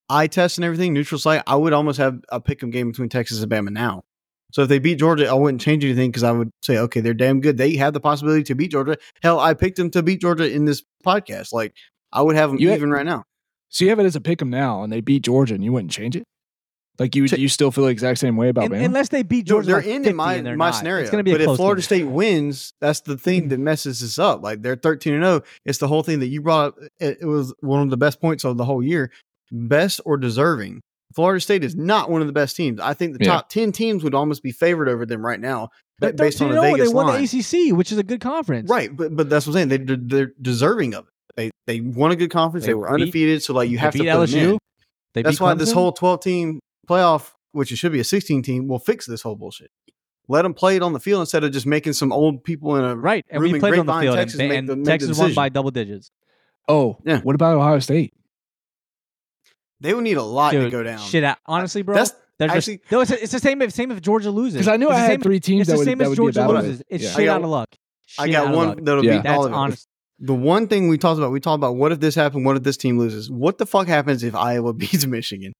eye 0.09 0.25
test 0.25 0.57
and 0.57 0.65
everything, 0.65 0.93
neutral 0.95 1.19
site, 1.19 1.43
I 1.45 1.57
would 1.57 1.73
almost 1.73 1.99
have 1.99 2.21
a 2.29 2.41
pick 2.41 2.63
'em 2.63 2.71
game 2.71 2.89
between 2.89 3.09
Texas 3.09 3.43
and 3.43 3.51
Bama 3.51 3.69
now. 3.69 4.03
So 4.53 4.61
if 4.63 4.69
they 4.69 4.79
beat 4.79 4.99
Georgia, 4.99 5.27
I 5.27 5.33
wouldn't 5.33 5.61
change 5.61 5.83
anything 5.83 6.09
because 6.09 6.23
I 6.23 6.31
would 6.31 6.49
say, 6.63 6.77
okay, 6.77 7.01
they're 7.01 7.13
damn 7.13 7.41
good. 7.41 7.57
They 7.57 7.75
have 7.75 7.93
the 7.93 7.99
possibility 7.99 8.43
to 8.43 8.55
beat 8.55 8.71
Georgia. 8.71 8.97
Hell, 9.21 9.39
I 9.39 9.53
picked 9.53 9.75
them 9.77 9.89
to 9.91 10.01
beat 10.01 10.21
Georgia 10.21 10.49
in 10.49 10.65
this 10.65 10.83
podcast. 11.05 11.51
Like 11.53 11.73
I 12.13 12.21
would 12.21 12.35
have 12.35 12.51
them 12.51 12.59
You- 12.59 12.73
even 12.73 12.91
right 12.91 13.05
now. 13.05 13.23
So 13.69 13.83
you 13.83 13.89
have 13.89 13.99
it 13.99 14.05
as 14.05 14.15
a 14.15 14.21
pick 14.21 14.39
them 14.39 14.49
now, 14.49 14.83
and 14.83 14.93
they 14.93 15.01
beat 15.01 15.23
Georgia, 15.23 15.53
and 15.53 15.61
you 15.63 15.73
wouldn't 15.73 15.91
change 15.91 16.15
it. 16.15 16.23
Like 16.99 17.15
you 17.15 17.25
you 17.25 17.47
still 17.49 17.69
feel 17.69 17.83
the 17.83 17.91
exact 17.91 18.17
same 18.19 18.37
way 18.37 18.47
about 18.49 18.63
Un- 18.63 18.71
Bama. 18.71 18.85
unless 18.85 19.09
they 19.09 19.21
beat 19.21 19.45
Georgia, 19.45 19.67
they're 19.67 19.81
by 19.81 19.87
in 19.87 19.97
50 20.03 20.09
in 20.09 20.15
my 20.15 20.33
and 20.35 20.57
my 20.57 20.67
not. 20.69 20.71
scenario. 20.71 21.01
It's 21.03 21.11
going 21.11 21.19
to 21.19 21.23
be 21.23 21.31
a 21.33 21.37
but 21.37 21.51
if 21.51 21.55
Florida 21.57 21.79
game. 21.81 21.83
State 21.83 22.03
wins, 22.05 22.73
that's 22.81 23.01
the 23.01 23.17
thing 23.17 23.49
that 23.49 23.59
messes 23.59 23.99
this 23.99 24.17
up. 24.17 24.41
Like 24.41 24.61
they're 24.63 24.77
thirteen 24.77 25.13
and 25.15 25.23
zero. 25.23 25.41
It's 25.65 25.77
the 25.79 25.87
whole 25.87 26.01
thing 26.01 26.21
that 26.21 26.27
you 26.29 26.41
brought 26.41 26.69
up. 26.69 26.75
It, 26.99 27.17
it 27.21 27.25
was 27.25 27.53
one 27.59 27.81
of 27.81 27.89
the 27.91 27.97
best 27.97 28.19
points 28.21 28.45
of 28.45 28.57
the 28.57 28.65
whole 28.65 28.81
year. 28.81 29.11
Best 29.51 30.01
or 30.05 30.17
deserving. 30.17 30.81
Florida 31.17 31.41
State 31.41 31.63
is 31.63 31.75
not 31.75 32.09
one 32.11 32.21
of 32.21 32.27
the 32.27 32.33
best 32.33 32.55
teams. 32.55 32.79
I 32.79 32.93
think 32.93 33.17
the 33.17 33.25
Yeah. 33.25 33.31
top 33.33 33.49
ten 33.49 33.71
teams 33.71 34.03
would 34.03 34.13
almost 34.13 34.41
be 34.43 34.51
favored 34.51 34.87
over 34.87 35.03
them 35.05 35.25
right 35.25 35.39
now, 35.39 35.69
They're 35.99 36.13
based 36.13 36.41
on 36.43 36.49
the 36.51 36.55
and 36.55 36.63
0, 36.63 36.71
Vegas 36.75 36.89
They 36.89 36.93
won 36.93 37.07
line. 37.07 37.25
the 37.25 37.39
ACC, 37.39 37.73
which 37.75 37.91
is 37.91 37.97
a 37.97 38.03
good 38.03 38.21
conference. 38.21 38.69
Right, 38.69 38.95
but 38.95 39.15
but 39.15 39.27
that's 39.29 39.47
what 39.47 39.55
I'm 39.57 39.67
saying. 39.69 39.85
They 39.87 39.95
they're 39.95 40.31
deserving 40.39 40.93
of 40.93 41.05
it. 41.07 41.11
They 41.35 41.51
they 41.65 41.81
won 41.81 42.11
a 42.11 42.15
good 42.15 42.29
conference. 42.29 42.65
They, 42.65 42.69
They 42.71 42.75
were 42.75 42.87
beat- 42.87 42.93
undefeated. 43.01 43.41
So 43.43 43.53
like 43.53 43.69
you 43.69 43.79
have 43.79 43.93
to 43.93 43.97
beat 44.03 44.11
put 44.11 44.29
them 44.29 44.39
LSU. 44.39 44.51
in. 44.53 44.57
They 45.15 45.23
That's 45.23 45.37
beat 45.39 45.43
why 45.43 45.53
this 45.55 45.71
whole 45.71 45.91
12 45.91 46.21
team 46.21 46.59
playoff, 46.87 47.31
which 47.51 47.71
it 47.71 47.77
should 47.77 47.91
be 47.91 47.99
a 47.99 48.03
16 48.03 48.43
team, 48.43 48.67
will 48.67 48.77
fix 48.79 49.07
this 49.07 49.23
whole 49.23 49.35
bullshit. 49.35 49.71
Let 50.29 50.43
them 50.43 50.53
play 50.53 50.75
it 50.75 50.83
on 50.83 50.93
the 50.93 50.99
field 50.99 51.21
instead 51.21 51.43
of 51.43 51.51
just 51.51 51.65
making 51.65 51.93
some 51.93 52.11
old 52.11 52.43
people 52.43 52.75
in 52.75 52.83
a 52.83 52.95
right, 52.95 53.25
and 53.29 53.41
room 53.41 53.53
we 53.53 53.59
played 53.59 53.73
it 53.73 53.79
on 53.79 53.85
the 53.87 53.99
field, 53.99 54.17
Texas, 54.17 54.39
and, 54.39 54.49
make 54.49 54.57
and 54.59 54.69
the- 54.69 54.75
make 54.75 54.85
the 54.85 54.91
Texas 54.91 55.17
won 55.17 55.33
by 55.33 55.49
double 55.49 55.71
digits. 55.71 56.11
oh, 56.67 56.97
Yeah. 57.05 57.21
What 57.21 57.33
about 57.33 57.55
Ohio 57.57 57.79
State? 57.79 58.13
They 59.79 59.93
would 59.93 60.03
need 60.03 60.17
a 60.17 60.23
lot 60.23 60.51
to 60.51 60.69
go 60.69 60.83
down. 60.83 60.99
Shit, 60.99 61.23
out. 61.23 61.37
honestly, 61.45 61.81
bro. 61.83 61.95
That's 61.95 62.13
they're 62.39 62.47
just- 62.47 62.57
actually- 62.69 62.81
no, 62.91 63.01
it's, 63.01 63.11
it's 63.11 63.31
the 63.31 63.39
same. 63.39 63.69
Same 63.69 63.91
if 63.91 64.01
Georgia 64.01 64.31
loses. 64.31 64.53
Because 64.53 64.67
I 64.67 64.77
knew 64.77 64.87
It's 64.87 64.93
I 64.95 64.99
the 64.99 65.01
had 65.01 65.11
same- 65.13 65.21
three 65.21 65.39
teams 65.39 65.61
It's 65.61 65.67
that 65.69 65.73
the 65.73 65.77
would, 65.79 65.85
same 65.85 65.97
that 65.99 66.07
as 66.09 66.15
Georgia 66.15 66.39
be 66.39 66.45
a 66.45 66.47
loses. 66.61 66.83
It's 66.89 67.03
Yeah. 67.03 67.09
shit 67.11 67.25
got- 67.25 67.35
out 67.37 67.43
of 67.43 67.49
luck. 67.49 67.69
I 68.19 68.29
got 68.29 68.55
one 68.55 68.67
luck. 68.69 68.79
that'll 68.83 69.05
Yeah. 69.05 69.17
beat 69.17 69.23
That's 69.23 69.37
all 69.37 69.45
of 69.45 69.51
it. 69.51 69.55
honest. 69.55 69.87
The 70.19 70.33
one 70.33 70.67
thing 70.67 70.87
we 70.89 70.97
talked 70.97 71.19
about, 71.19 71.31
we 71.31 71.39
talked 71.39 71.59
about 71.59 71.75
what 71.75 71.91
if 71.91 71.99
this 71.99 72.15
happened? 72.15 72.45
What 72.45 72.57
if 72.57 72.63
this 72.63 72.77
team 72.77 72.97
loses? 72.97 73.29
What 73.29 73.57
the 73.59 73.65
fuck 73.67 73.87
happens 73.87 74.23
if 74.23 74.33
Iowa 74.35 74.73
beats 74.73 75.05
Michigan? 75.05 75.53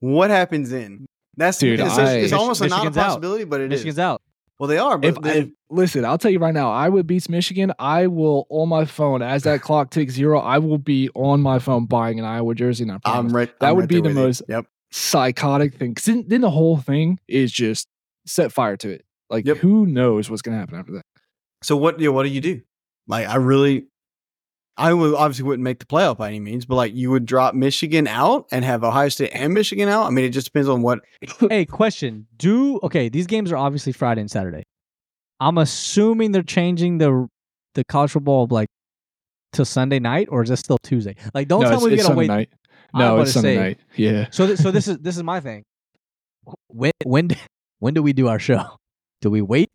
What 0.00 0.28
happens 0.30 0.70
then? 0.70 1.06
That's 1.36 1.58
Dude, 1.58 1.80
it's, 1.80 1.98
I- 1.98 2.16
it's 2.16 2.32
almost 2.32 2.60
Michigan's 2.60 2.94
not 2.96 2.96
a 2.96 3.00
out. 3.00 3.08
possibility, 3.08 3.44
but 3.44 3.60
it 3.60 3.64
is. 3.72 3.80
Michigan's 3.80 3.98
out. 3.98 4.20
Well, 4.58 4.68
they 4.68 4.78
are, 4.78 4.96
but 4.98 5.26
If, 5.26 5.48
listen, 5.68 6.04
I'll 6.04 6.16
tell 6.18 6.30
you 6.30 6.38
right 6.38 6.54
now, 6.54 6.70
Iowa 6.70 7.02
beats 7.02 7.28
Michigan. 7.28 7.72
I 7.78 8.06
will 8.06 8.46
on 8.50 8.68
my 8.68 8.84
phone 8.84 9.20
as 9.20 9.42
that 9.42 9.62
clock 9.62 9.90
ticks 9.90 10.14
zero. 10.14 10.38
I 10.38 10.58
will 10.58 10.78
be 10.78 11.10
on 11.14 11.40
my 11.42 11.58
phone 11.58 11.86
buying 11.86 12.18
an 12.20 12.24
Iowa 12.24 12.54
jersey. 12.54 12.84
And 12.84 12.92
I 12.92 12.94
I'm 12.94 13.00
promise. 13.00 13.32
right. 13.32 13.58
That 13.60 13.70
I'm 13.70 13.76
would 13.76 13.82
right 13.82 13.88
be 13.88 14.00
the 14.00 14.10
most- 14.10 14.42
Yep. 14.48 14.66
psychotic 14.92 15.74
thing. 15.74 15.94
'Cause 15.94 16.04
then, 16.04 16.24
then 16.28 16.40
the 16.40 16.50
whole 16.50 16.76
thing 16.76 17.18
is 17.26 17.50
just 17.50 17.88
set 18.26 18.52
fire 18.52 18.76
to 18.76 18.90
it. 18.90 19.04
Like 19.28 19.44
Yep. 19.44 19.56
who 19.58 19.86
knows 19.86 20.30
what's 20.30 20.42
gonna 20.42 20.56
happen 20.58 20.76
after 20.78 20.92
that? 20.92 21.04
So 21.64 21.76
what? 21.76 21.98
Yeah, 21.98 22.10
what 22.10 22.22
do 22.22 22.28
you 22.28 22.40
do? 22.40 22.60
Like, 23.08 23.26
I 23.28 23.36
really, 23.36 23.86
I 24.76 24.92
would 24.92 25.14
obviously 25.14 25.44
wouldn't 25.44 25.62
make 25.62 25.78
the 25.78 25.84
playoff 25.86 26.16
by 26.16 26.28
any 26.28 26.40
means, 26.40 26.66
but 26.66 26.74
like, 26.74 26.94
you 26.94 27.10
would 27.12 27.26
drop 27.26 27.54
Michigan 27.54 28.08
out 28.08 28.46
and 28.50 28.64
have 28.64 28.82
Ohio 28.82 29.08
State 29.08 29.30
and 29.32 29.54
Michigan 29.54 29.88
out. 29.88 30.06
I 30.06 30.10
mean, 30.10 30.24
it 30.24 30.30
just 30.30 30.46
depends 30.46 30.68
on 30.68 30.82
what. 30.82 30.98
hey, 31.48 31.64
question. 31.64 32.26
Do 32.38 32.80
okay, 32.82 33.08
these 33.08 33.26
games 33.28 33.52
are 33.52 33.56
obviously 33.56 33.92
Friday 33.92 34.20
and 34.22 34.30
Saturday. 34.30 34.64
I'm 35.40 35.58
assuming 35.58 36.32
they're 36.32 36.42
changing 36.42 36.98
the 36.98 37.28
the 37.74 37.84
college 37.84 38.10
football 38.12 38.46
like 38.50 38.68
to 39.52 39.64
Sunday 39.64 40.00
night, 40.00 40.28
or 40.30 40.42
is 40.42 40.50
it 40.50 40.56
still 40.56 40.78
Tuesday? 40.82 41.14
Like, 41.34 41.46
don't 41.46 41.62
no, 41.62 41.70
tell 41.70 41.80
me 41.80 41.86
we 41.86 41.92
it's 41.94 42.02
gotta 42.02 42.14
Sunday 42.14 42.18
wait. 42.20 42.26
night. 42.28 42.48
No, 42.94 43.14
about 43.14 43.22
it's 43.22 43.30
to 43.30 43.38
Sunday 43.38 43.54
say- 43.56 43.60
night. 43.62 43.78
Yeah. 43.96 44.26
So, 44.32 44.46
th- 44.46 44.58
so 44.58 44.70
this 44.72 44.88
is 44.88 44.98
this 44.98 45.16
is 45.16 45.22
my 45.22 45.38
thing. 45.40 45.62
When 46.68 46.90
when 47.04 47.28
d- 47.28 47.36
when 47.78 47.94
do 47.94 48.02
we 48.02 48.12
do 48.12 48.26
our 48.28 48.38
show? 48.40 48.64
Do 49.20 49.30
we 49.30 49.40
wait 49.40 49.70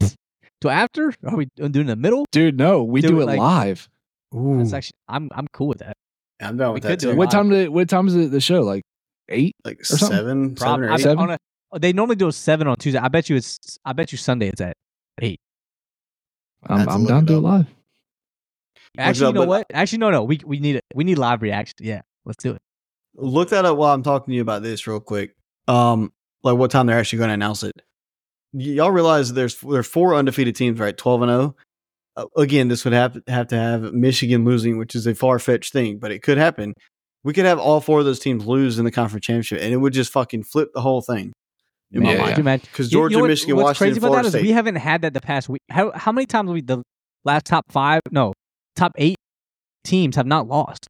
till 0.61 0.71
after? 0.71 1.13
Are 1.25 1.35
we 1.37 1.47
doing 1.55 1.71
in 1.75 1.87
the 1.87 1.95
middle? 1.95 2.25
Dude, 2.31 2.57
no, 2.57 2.83
we 2.83 2.99
Do 3.01 3.09
do, 3.09 3.19
it 3.19 3.23
it 3.23 3.25
like- 3.27 3.39
live. 3.39 3.87
Ooh, 4.35 4.57
That's 4.59 4.73
actually 4.73 4.97
I'm 5.07 5.29
I'm 5.33 5.47
cool 5.53 5.67
with 5.67 5.79
that. 5.79 5.97
I'm 6.41 6.57
down 6.57 6.69
we 6.69 6.73
with 6.75 6.83
could 6.83 6.91
that 6.91 6.99
do 6.99 7.09
it 7.09 7.11
too. 7.13 7.17
What 7.17 7.31
time 7.31 7.49
did 7.49 7.69
what 7.69 7.89
time 7.89 8.07
is 8.07 8.15
it 8.15 8.31
the 8.31 8.39
show? 8.41 8.61
Like 8.61 8.83
eight? 9.29 9.55
Like 9.65 9.83
something? 9.85 10.07
seven, 10.17 10.55
Prob- 10.55 10.69
seven 10.79 10.83
or 10.89 10.93
eight. 10.93 10.99
Seven? 11.01 11.17
on 11.19 11.31
a- 11.73 11.79
they 11.79 11.93
normally 11.93 12.15
do 12.15 12.27
a 12.27 12.31
seven 12.31 12.67
on 12.67 12.77
Tuesday. 12.77 12.99
I 12.99 13.07
bet 13.09 13.29
you 13.29 13.35
it's 13.35 13.77
I 13.85 13.93
bet 13.93 14.11
you 14.11 14.17
Sunday 14.17 14.47
it's 14.49 14.61
at 14.61 14.75
eight. 15.21 15.39
I'm, 16.67 16.77
That's 16.79 16.89
a 16.89 16.93
I'm 16.93 17.05
down 17.05 17.25
to 17.25 17.33
do 17.33 17.37
it 17.37 17.41
live. 17.41 17.67
Actually, 18.97 19.27
you 19.27 19.33
know 19.33 19.41
but- 19.41 19.47
what? 19.47 19.67
Actually, 19.73 19.99
no, 19.99 20.09
no. 20.11 20.23
We 20.23 20.39
we 20.45 20.59
need 20.59 20.75
it. 20.77 20.83
We 20.95 21.03
need 21.03 21.17
live 21.17 21.41
reaction. 21.41 21.75
Yeah, 21.79 22.01
let's 22.25 22.41
do 22.43 22.51
it. 22.53 22.61
Look 23.15 23.49
that 23.49 23.65
up 23.65 23.77
while 23.77 23.93
I'm 23.93 24.03
talking 24.03 24.31
to 24.31 24.35
you 24.35 24.41
about 24.41 24.63
this 24.63 24.87
real 24.87 24.99
quick. 24.99 25.35
Um, 25.67 26.11
like 26.43 26.57
what 26.57 26.71
time 26.71 26.85
they're 26.87 26.97
actually 26.99 27.17
going 27.19 27.29
to 27.29 27.33
announce 27.33 27.63
it. 27.63 27.73
Y- 28.53 28.63
y'all 28.63 28.91
realize 28.91 29.33
there's 29.33 29.59
there's 29.61 29.87
four 29.87 30.15
undefeated 30.15 30.55
teams, 30.55 30.79
right? 30.79 30.97
Twelve 30.97 31.21
and 31.21 31.29
zero. 31.29 31.55
Uh, 32.15 32.25
again, 32.37 32.67
this 32.67 32.83
would 32.83 32.93
have 32.93 33.17
have 33.27 33.47
to 33.47 33.55
have 33.57 33.93
Michigan 33.93 34.43
losing, 34.45 34.77
which 34.77 34.95
is 34.95 35.05
a 35.07 35.15
far 35.15 35.39
fetched 35.39 35.71
thing, 35.73 35.99
but 35.99 36.11
it 36.11 36.21
could 36.21 36.37
happen. 36.37 36.73
We 37.23 37.33
could 37.33 37.45
have 37.45 37.59
all 37.59 37.81
four 37.81 37.99
of 37.99 38.05
those 38.05 38.19
teams 38.19 38.45
lose 38.45 38.79
in 38.79 38.85
the 38.85 38.91
conference 38.91 39.25
championship, 39.25 39.59
and 39.61 39.73
it 39.73 39.77
would 39.77 39.93
just 39.93 40.11
fucking 40.11 40.43
flip 40.43 40.69
the 40.73 40.81
whole 40.81 41.01
thing. 41.01 41.33
In 41.91 42.03
my 42.03 42.13
Yeah, 42.13 42.39
mind, 42.41 42.61
because 42.61 42.91
You- 42.91 42.97
you 42.99 43.01
Georgia, 43.01 43.15
know 43.15 43.21
what- 43.23 43.27
Michigan, 43.29 43.55
what's 43.55 43.65
Washington, 43.65 43.87
crazy 43.87 43.97
about 43.99 44.07
Florida 44.09 44.23
that 44.23 44.27
is 44.37 44.41
State. 44.41 44.47
we 44.47 44.51
haven't 44.53 44.75
had 44.75 45.01
that 45.01 45.13
the 45.13 45.21
past 45.21 45.49
week. 45.49 45.61
How 45.69 45.91
how 45.95 46.11
many 46.11 46.25
times 46.27 46.47
have 46.49 46.53
we 46.53 46.61
the 46.61 46.83
last 47.25 47.45
top 47.45 47.65
five? 47.71 48.01
No, 48.11 48.33
top 48.75 48.91
eight 48.97 49.15
teams 49.83 50.15
have 50.15 50.27
not 50.27 50.47
lost. 50.47 50.87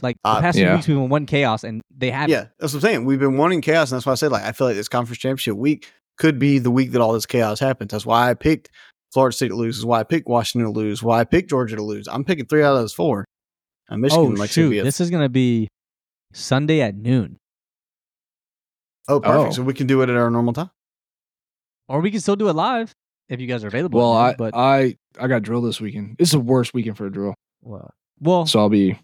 Like 0.00 0.16
the 0.22 0.28
Uh, 0.30 0.40
past 0.40 0.56
few 0.56 0.64
yeah. 0.64 0.76
weeks, 0.76 0.86
we've 0.86 0.96
been 0.96 1.08
one 1.08 1.26
chaos, 1.26 1.64
and 1.64 1.80
they 1.96 2.10
have. 2.12 2.28
Yeah, 2.28 2.46
that's 2.60 2.72
what 2.72 2.84
I'm 2.84 2.88
saying. 2.88 3.04
We've 3.04 3.18
been 3.18 3.36
wanting 3.36 3.60
chaos, 3.62 3.90
and 3.90 3.96
that's 3.96 4.06
why 4.06 4.12
I 4.12 4.16
said 4.16 4.30
like 4.30 4.44
I 4.44 4.52
feel 4.52 4.68
like 4.68 4.76
this 4.76 4.88
conference 4.88 5.18
championship 5.18 5.56
week 5.56 5.90
could 6.18 6.38
be 6.38 6.58
the 6.60 6.70
week 6.70 6.92
that 6.92 7.00
all 7.00 7.12
this 7.12 7.26
chaos 7.26 7.58
happens. 7.58 7.90
That's 7.90 8.06
why 8.06 8.30
I 8.30 8.34
picked 8.34 8.70
Florida 9.12 9.34
State 9.34 9.48
to 9.48 9.54
lose. 9.56 9.78
Is 9.78 9.84
why 9.84 10.00
I 10.00 10.04
picked 10.04 10.28
Washington 10.28 10.72
to 10.72 10.78
lose. 10.78 11.02
Why 11.02 11.20
I 11.20 11.24
picked 11.24 11.50
Georgia 11.50 11.76
to 11.76 11.82
lose. 11.82 12.08
I'm 12.08 12.24
picking 12.24 12.46
three 12.46 12.62
out 12.62 12.74
of 12.74 12.80
those 12.80 12.92
four. 12.94 13.24
And 13.88 14.02
Michigan, 14.02 14.24
Oh 14.26 14.40
like, 14.40 14.50
shoot! 14.50 14.70
be 14.70 14.78
a- 14.80 14.84
This 14.84 15.00
is 15.00 15.10
gonna 15.10 15.28
be 15.30 15.68
Sunday 16.34 16.80
at 16.82 16.94
noon, 16.94 17.38
oh, 19.08 19.20
perfect. 19.20 19.48
Oh. 19.48 19.50
So 19.52 19.62
we 19.62 19.72
can 19.74 19.86
do 19.86 20.02
it 20.02 20.10
at 20.10 20.16
our 20.16 20.30
normal 20.30 20.52
time. 20.52 20.70
or 21.88 22.00
we 22.00 22.10
can 22.10 22.20
still 22.20 22.36
do 22.36 22.48
it 22.48 22.52
live 22.52 22.92
if 23.30 23.40
you 23.40 23.46
guys 23.46 23.64
are 23.64 23.68
available. 23.68 23.98
Well, 23.98 24.18
at 24.18 24.32
I, 24.32 24.34
but 24.36 24.54
I 24.54 24.96
I 25.18 25.26
got 25.26 25.42
drill 25.42 25.62
this 25.62 25.80
weekend. 25.80 26.16
It's 26.18 26.32
the 26.32 26.38
worst 26.40 26.74
weekend 26.74 26.96
for 26.98 27.06
a 27.06 27.10
drill. 27.12 27.34
well, 27.62 27.90
well, 28.20 28.46
So 28.46 28.58
I'll 28.60 28.68
be 28.68 28.98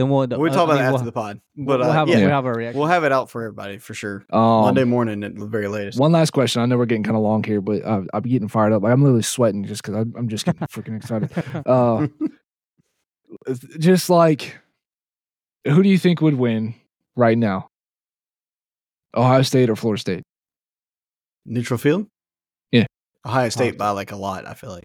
then 0.00 0.08
we'll 0.08 0.26
We'll 0.26 0.50
uh, 0.50 0.54
talk 0.54 0.64
about 0.64 0.70
I 0.70 0.74
mean, 0.76 0.82
it 0.82 0.86
after 0.86 0.94
we'll, 0.96 1.04
the 1.04 1.12
pod. 1.12 1.40
we'll- 1.56 1.66
But 1.66 1.80
we'll 1.80 1.90
uh, 1.90 1.92
have 1.92 2.08
yeah, 2.08 2.16
we'll 2.20 2.28
have 2.30 2.44
a 2.46 2.52
reaction. 2.52 2.78
we'll 2.78 2.88
have 2.88 3.04
it 3.04 3.12
out 3.12 3.28
for 3.30 3.42
everybody 3.42 3.76
for 3.76 3.92
sure. 3.92 4.24
um, 4.30 4.40
Monday 4.62 4.84
morning 4.84 5.22
at 5.22 5.34
the 5.36 5.46
very 5.46 5.68
latest. 5.68 5.98
One 6.00 6.12
last 6.12 6.30
question. 6.30 6.62
I 6.62 6.66
know 6.66 6.78
we're 6.78 6.86
getting 6.86 7.02
kind 7.02 7.16
of 7.16 7.22
long 7.22 7.44
here, 7.44 7.60
but 7.60 7.84
uh, 7.84 8.02
I'll 8.14 8.22
be 8.22 8.30
getting 8.30 8.48
fired 8.48 8.72
up. 8.72 8.82
Like, 8.82 8.92
I'm 8.94 9.02
literally 9.02 9.22
sweating 9.22 9.64
just 9.64 9.82
because 9.82 9.96
I'm, 9.96 10.14
I'm 10.16 10.28
just 10.28 10.46
getting 10.46 10.60
freaking 10.68 10.96
excited. 10.96 11.30
Uh, 11.66 12.08
just 13.78 14.10
like, 14.10 14.58
who 15.66 15.82
do 15.82 15.88
you 15.88 15.98
think 15.98 16.20
would 16.20 16.34
win 16.34 16.74
right 17.16 17.36
now? 17.38 17.68
Ohio 19.16 19.42
State 19.42 19.68
or 19.70 19.76
Florida 19.76 20.00
State? 20.00 20.22
Neutral 21.46 21.78
field. 21.78 22.06
Yeah. 22.72 22.86
Ohio 23.26 23.48
State 23.48 23.76
by 23.76 23.90
like 23.90 24.12
a 24.12 24.16
lot. 24.16 24.46
I 24.46 24.54
feel 24.54 24.70
like. 24.70 24.84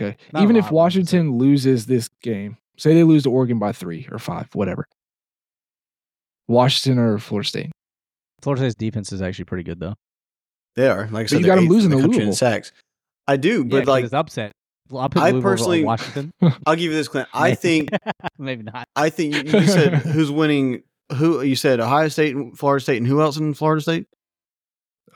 Okay. 0.00 0.16
Not 0.32 0.42
Even 0.42 0.56
if 0.56 0.64
but 0.66 0.72
Washington 0.72 1.38
loses 1.38 1.86
this 1.86 2.08
game, 2.22 2.56
say 2.76 2.94
they 2.94 3.04
lose 3.04 3.22
to 3.24 3.30
Oregon 3.30 3.58
by 3.58 3.72
three 3.72 4.08
or 4.10 4.18
five, 4.18 4.48
whatever. 4.54 4.86
Washington 6.48 6.98
or 7.02 7.18
Florida 7.18 7.48
State? 7.48 7.70
Florida 8.42 8.60
State's 8.62 8.74
defense 8.74 9.12
is 9.12 9.22
actually 9.22 9.46
pretty 9.46 9.64
good 9.64 9.80
though. 9.80 9.94
They 10.76 10.88
are. 10.88 11.08
Like 11.10 11.24
I 11.24 11.26
said, 11.26 11.40
you 11.40 11.46
they're 11.46 11.54
got 11.54 11.58
'em 11.58 11.64
eighth 11.64 11.70
in 11.70 11.76
losing 11.76 11.90
the 11.90 11.96
to 11.96 12.02
country 12.02 12.16
in 12.18 12.22
Louisville. 12.24 12.36
sacks. 12.36 12.72
I 13.26 13.36
do, 13.36 13.66
Yeah, 13.68 13.80
like 13.84 14.04
it's 14.04 14.12
upset. 14.12 14.52
Well, 14.90 15.02
I'll 15.02 15.08
I 15.22 15.30
Louisville 15.30 15.38
over 15.38 15.48
personally- 15.50 15.84
Washington. 15.84 16.30
I'll 16.66 16.74
give 16.76 16.90
you 16.90 16.92
this, 16.92 17.08
Clint. 17.08 17.28
I 17.32 17.54
think 17.54 17.88
maybe 18.38 18.64
not. 18.64 18.86
I 18.94 19.08
think 19.10 19.34
you, 19.34 19.60
you 19.60 19.66
said 19.66 19.94
who's 19.94 20.30
winning. 20.30 20.82
Who 21.16 21.42
you 21.42 21.54
said 21.54 21.80
Ohio 21.80 22.08
State 22.08 22.34
and 22.34 22.58
Florida 22.58 22.82
State, 22.82 22.96
and 22.96 23.06
who 23.06 23.20
else 23.20 23.36
in 23.36 23.52
Florida 23.54 23.80
State? 23.82 24.06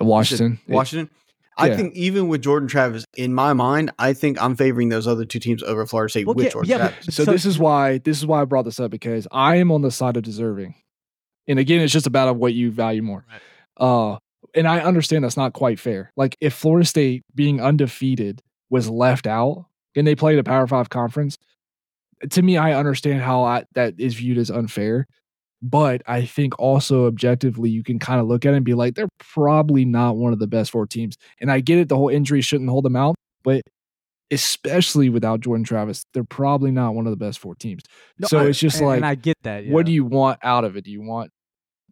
Washington. 0.00 0.60
Washington. 0.68 1.10
I 1.58 1.68
Yeah. 1.68 1.76
think 1.76 1.94
even 1.96 2.28
with 2.28 2.40
Jordan 2.42 2.68
Travis, 2.68 3.04
in 3.16 3.34
my 3.34 3.52
mind, 3.52 3.90
I 3.98 4.12
think 4.12 4.40
I'm 4.40 4.54
favoring 4.54 4.88
those 4.90 5.06
other 5.08 5.24
two 5.24 5.40
teams 5.40 5.62
over 5.62 5.84
Florida 5.86 6.08
State 6.10 6.26
Well, 6.26 6.34
with 6.36 6.46
yeah, 6.46 6.50
Jordan 6.52 6.70
yeah, 6.70 6.92
but- 7.04 7.12
So, 7.12 7.24
So- 7.24 7.32
this 7.32 7.44
is 7.44 7.58
why 7.58 7.98
this 7.98 8.16
is 8.18 8.24
why 8.26 8.40
I 8.42 8.44
brought 8.44 8.64
this 8.64 8.78
up 8.80 8.90
because 8.90 9.26
I 9.32 9.56
am 9.56 9.70
on 9.72 9.82
the 9.82 9.90
side 9.90 10.16
of 10.16 10.22
deserving, 10.22 10.74
and 11.48 11.58
again, 11.58 11.80
it's 11.80 11.92
just 11.92 12.06
about 12.06 12.34
what 12.36 12.54
you 12.54 12.70
value 12.70 13.02
more. 13.02 13.24
Uh, 13.76 14.18
and 14.54 14.66
I 14.68 14.80
understand 14.80 15.24
that's 15.24 15.36
not 15.36 15.52
quite 15.52 15.78
fair. 15.80 16.12
Like 16.16 16.36
if 16.40 16.54
Florida 16.54 16.86
State 16.86 17.24
being 17.34 17.60
undefeated 17.60 18.40
was 18.70 18.88
left 18.88 19.26
out 19.26 19.66
and 19.96 20.06
they 20.06 20.14
played 20.14 20.38
a 20.38 20.44
Power 20.44 20.66
Five 20.66 20.88
conference, 20.90 21.36
to 22.30 22.42
me, 22.42 22.56
I 22.56 22.72
understand 22.78 23.20
how 23.22 23.42
I, 23.44 23.64
that 23.74 23.94
is 23.98 24.14
viewed 24.14 24.38
as 24.38 24.50
unfair. 24.50 25.06
But 25.60 26.02
I 26.06 26.24
think 26.24 26.58
also 26.58 27.06
objectively, 27.06 27.68
you 27.70 27.82
can 27.82 27.98
kind 27.98 28.20
of 28.20 28.26
look 28.28 28.46
at 28.46 28.54
it 28.54 28.58
and 28.58 28.64
be 28.64 28.74
like, 28.74 28.94
they're 28.94 29.08
probably 29.18 29.84
not 29.84 30.16
one 30.16 30.32
of 30.32 30.38
the 30.38 30.46
best 30.46 30.70
four 30.70 30.86
teams. 30.86 31.16
And 31.40 31.50
I 31.50 31.60
get 31.60 31.78
it, 31.78 31.88
the 31.88 31.96
whole 31.96 32.08
injury 32.10 32.40
shouldn't 32.42 32.70
hold 32.70 32.84
them 32.84 32.94
out, 32.96 33.16
but 33.42 33.62
especially 34.30 35.08
without 35.08 35.40
Jordan 35.40 35.64
Travis, 35.64 36.04
they're 36.12 36.22
probably 36.24 36.70
not 36.70 36.94
one 36.94 37.06
of 37.06 37.10
the 37.10 37.16
best 37.16 37.38
four 37.38 37.54
teams. 37.54 37.82
No, 38.18 38.28
so 38.28 38.38
I- 38.40 38.46
it's 38.46 38.58
just 38.58 38.78
and, 38.78 38.86
like, 38.86 38.96
and 38.98 39.06
I 39.06 39.14
get 39.14 39.36
that. 39.42 39.66
what 39.66 39.86
do 39.86 39.92
you 39.92 40.04
want 40.04 40.38
out 40.42 40.64
of 40.64 40.76
it? 40.76 40.84
Do 40.84 40.90
you 40.90 41.02
want, 41.02 41.30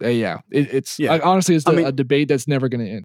uh, 0.04 0.08
yeah, 0.08 0.40
it, 0.50 0.72
it's 0.72 0.98
Yeah. 0.98 1.10
like, 1.10 1.24
honestly, 1.24 1.54
it's 1.54 1.66
mean- 1.66 1.86
a 1.86 1.92
debate 1.92 2.28
that's 2.28 2.46
never 2.46 2.68
going 2.68 2.84
to 2.84 2.90
end. 2.90 3.04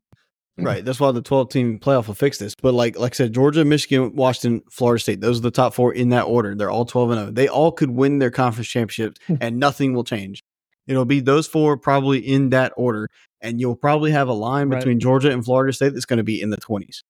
Right. 0.57 0.83
That's 0.85 0.99
why 0.99 1.11
the 1.13 1.21
12 1.21 1.49
team 1.49 1.79
playoff 1.79 2.07
will 2.07 2.13
fix 2.13 2.37
this. 2.37 2.53
But 2.61 2.73
like 2.73 2.99
like 2.99 3.13
I 3.13 3.15
said, 3.15 3.33
Georgia, 3.33 3.63
Michigan, 3.63 4.13
Washington, 4.15 4.61
Florida 4.69 5.01
State, 5.01 5.21
those 5.21 5.39
are 5.39 5.41
the 5.41 5.49
top 5.49 5.73
four 5.73 5.93
in 5.93 6.09
that 6.09 6.23
order. 6.23 6.53
They're 6.53 6.69
all 6.69 6.83
12 6.85 7.09
and 7.11 7.19
0. 7.21 7.31
They 7.31 7.47
all 7.47 7.71
could 7.71 7.89
win 7.91 8.19
their 8.19 8.29
conference 8.29 8.67
championships 8.67 9.19
and 9.41 9.57
nothing 9.57 9.93
will 9.93 10.03
change. 10.03 10.43
It'll 10.87 11.05
be 11.05 11.19
those 11.19 11.47
four 11.47 11.77
probably 11.77 12.19
in 12.19 12.49
that 12.49 12.73
order. 12.77 13.07
And 13.41 13.59
you'll 13.59 13.75
probably 13.75 14.11
have 14.11 14.27
a 14.27 14.33
line 14.33 14.69
Right. 14.69 14.79
between 14.79 14.99
Georgia 14.99 15.31
and 15.31 15.43
Florida 15.43 15.73
State 15.73 15.93
that's 15.93 16.05
going 16.05 16.17
to 16.17 16.23
be 16.23 16.39
in 16.41 16.49
the 16.51 16.57
20s. 16.57 17.01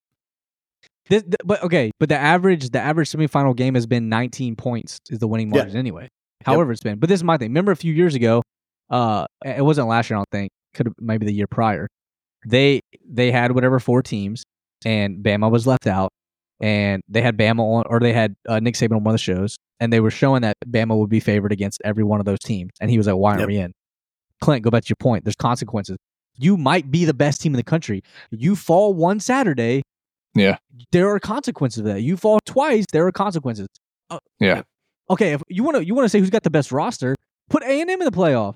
This, 1.10 1.24
th- 1.24 1.36
but 1.44 1.62
okay, 1.64 1.92
but 2.00 2.10
the 2.10 2.18
average 2.18 2.70
the 2.70 2.80
average 2.80 3.10
semifinal 3.12 3.56
game 3.56 3.76
has 3.76 3.86
been 3.86 4.08
19 4.08 4.56
points 4.56 5.00
is 5.10 5.20
the 5.20 5.28
winning 5.28 5.50
Yeah. 5.54 5.62
margin 5.64 5.78
anyway. 5.78 6.08
However, 6.46 6.72
it's 6.72 6.82
been. 6.82 7.00
But 7.00 7.10
this 7.10 7.20
is 7.20 7.24
my 7.24 7.38
thing. 7.38 7.50
Remember 7.50 7.72
a 7.72 7.76
few 7.76 7.94
years 7.94 8.16
ago, 8.16 8.42
uh, 8.90 9.26
it 9.46 9.64
wasn't 9.64 9.88
last 9.88 10.10
year. 10.10 10.18
I 10.18 10.20
don't 10.20 10.30
think. 10.32 10.52
Could 10.74 10.86
have 10.88 10.96
maybe 11.00 11.26
the 11.26 11.34
year 11.34 11.48
prior. 11.48 11.88
They 12.48 12.80
they 13.08 13.32
had 13.32 13.52
whatever 13.52 13.80
four 13.80 14.02
teams, 14.02 14.44
and 14.86 15.18
Bama 15.24 15.52
was 15.52 15.68
left 15.68 15.86
out, 15.86 16.12
and 16.62 17.02
they 17.10 17.22
had 17.22 17.38
Bama 17.38 17.60
on, 17.60 17.84
or 17.88 18.00
they 18.00 18.14
had 18.14 18.36
uh, 18.48 18.60
Nick 18.60 18.76
Saban 18.76 18.96
on 18.96 19.04
one 19.04 19.14
of 19.14 19.20
the 19.20 19.24
shows, 19.24 19.58
and 19.80 19.92
they 19.92 20.00
were 20.00 20.12
showing 20.12 20.42
that 20.44 20.58
Bama 20.68 20.98
would 20.98 21.10
be 21.10 21.20
favored 21.20 21.52
against 21.52 21.82
every 21.84 22.04
one 22.04 22.20
of 22.20 22.26
those 22.26 22.40
teams, 22.40 22.72
and 22.80 22.90
he 22.92 22.98
was 22.98 23.08
like, 23.08 23.16
"Why 23.16 23.32
aren't 23.32 23.42
Yep. 23.42 23.48
we 23.48 23.58
in?" 23.58 23.74
Clint, 24.42 24.64
go 24.64 24.70
back 24.72 24.84
to 24.84 24.90
your 24.90 24.96
point. 25.00 25.24
There's 25.24 25.36
consequences. 25.36 25.98
You 26.38 26.58
might 26.58 26.90
be 26.90 27.06
the 27.06 27.14
best 27.14 27.42
team 27.42 27.54
in 27.54 27.58
the 27.58 27.64
country. 27.64 28.02
You 28.32 28.56
fall 28.56 28.94
one 28.94 29.20
Saturday, 29.20 29.84
Yeah. 30.34 30.58
there 30.92 31.10
are 31.10 31.20
consequences 31.20 31.80
of 31.80 31.86
that. 31.86 32.02
You 32.02 32.18
fall 32.18 32.40
twice, 32.46 32.86
there 32.92 33.06
are 33.06 33.12
consequences. 33.12 33.68
Uh, 34.10 34.20
Yeah. 34.40 34.64
Okay, 35.10 35.34
if 35.34 35.44
you 35.50 35.64
want 35.64 35.78
to, 35.78 35.86
you 35.86 35.94
want 35.94 36.06
to 36.06 36.10
say 36.10 36.20
who's 36.20 36.30
got 36.30 36.44
the 36.44 36.50
best 36.50 36.72
roster? 36.72 37.16
Put 37.50 37.64
A 37.64 37.82
and 37.82 37.90
M 37.90 38.02
in 38.02 38.06
the 38.06 38.12
playoff. 38.12 38.56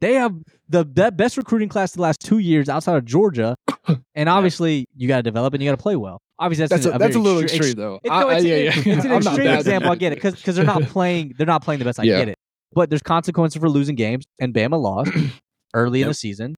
They 0.00 0.14
have 0.14 0.34
the, 0.68 0.84
the 0.84 1.12
best 1.12 1.36
recruiting 1.36 1.68
class 1.68 1.92
the 1.92 2.00
last 2.02 2.20
two 2.20 2.38
years 2.38 2.68
outside 2.68 2.96
of 2.96 3.04
Georgia, 3.04 3.54
and 4.14 4.28
obviously 4.28 4.86
you 4.96 5.08
got 5.08 5.18
to 5.18 5.22
develop 5.22 5.52
and 5.54 5.62
you 5.62 5.68
got 5.70 5.76
to 5.76 5.82
play 5.82 5.96
well. 5.96 6.20
Obviously, 6.38 6.62
that's 6.64 6.70
That's 6.70 6.86
an- 6.86 6.94
a, 6.94 6.98
that's 6.98 7.16
a 7.16 7.18
little 7.18 7.42
extre- 7.42 7.56
extreme, 7.56 7.74
though. 7.74 8.00
It's, 8.02 8.10
I- 8.10 8.20
no, 8.20 8.28
I- 8.30 8.34
it's, 8.36 8.44
yeah, 8.46 8.54
it- 8.54 8.86
yeah. 8.86 8.92
it's 8.96 9.04
an 9.04 9.12
extreme 9.16 9.46
example. 9.48 9.90
I 9.92 9.94
get 9.96 10.12
it 10.12 10.22
because 10.22 10.56
they're 10.56 10.64
not 10.64 10.82
playing. 10.88 11.34
They're 11.36 11.46
not 11.46 11.62
playing 11.62 11.80
the 11.80 11.84
best. 11.84 12.00
I 12.00 12.04
Yeah. 12.04 12.18
get 12.18 12.28
it, 12.30 12.38
but 12.72 12.88
there's 12.88 13.02
consequences 13.02 13.60
for 13.60 13.68
losing 13.68 13.94
games, 13.96 14.24
and 14.40 14.54
Bama 14.54 14.80
lost 14.80 15.12
early 15.74 16.00
in 16.02 16.08
the 16.08 16.14
season, 16.14 16.54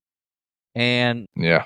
and 0.75 1.27
Yeah. 1.37 1.65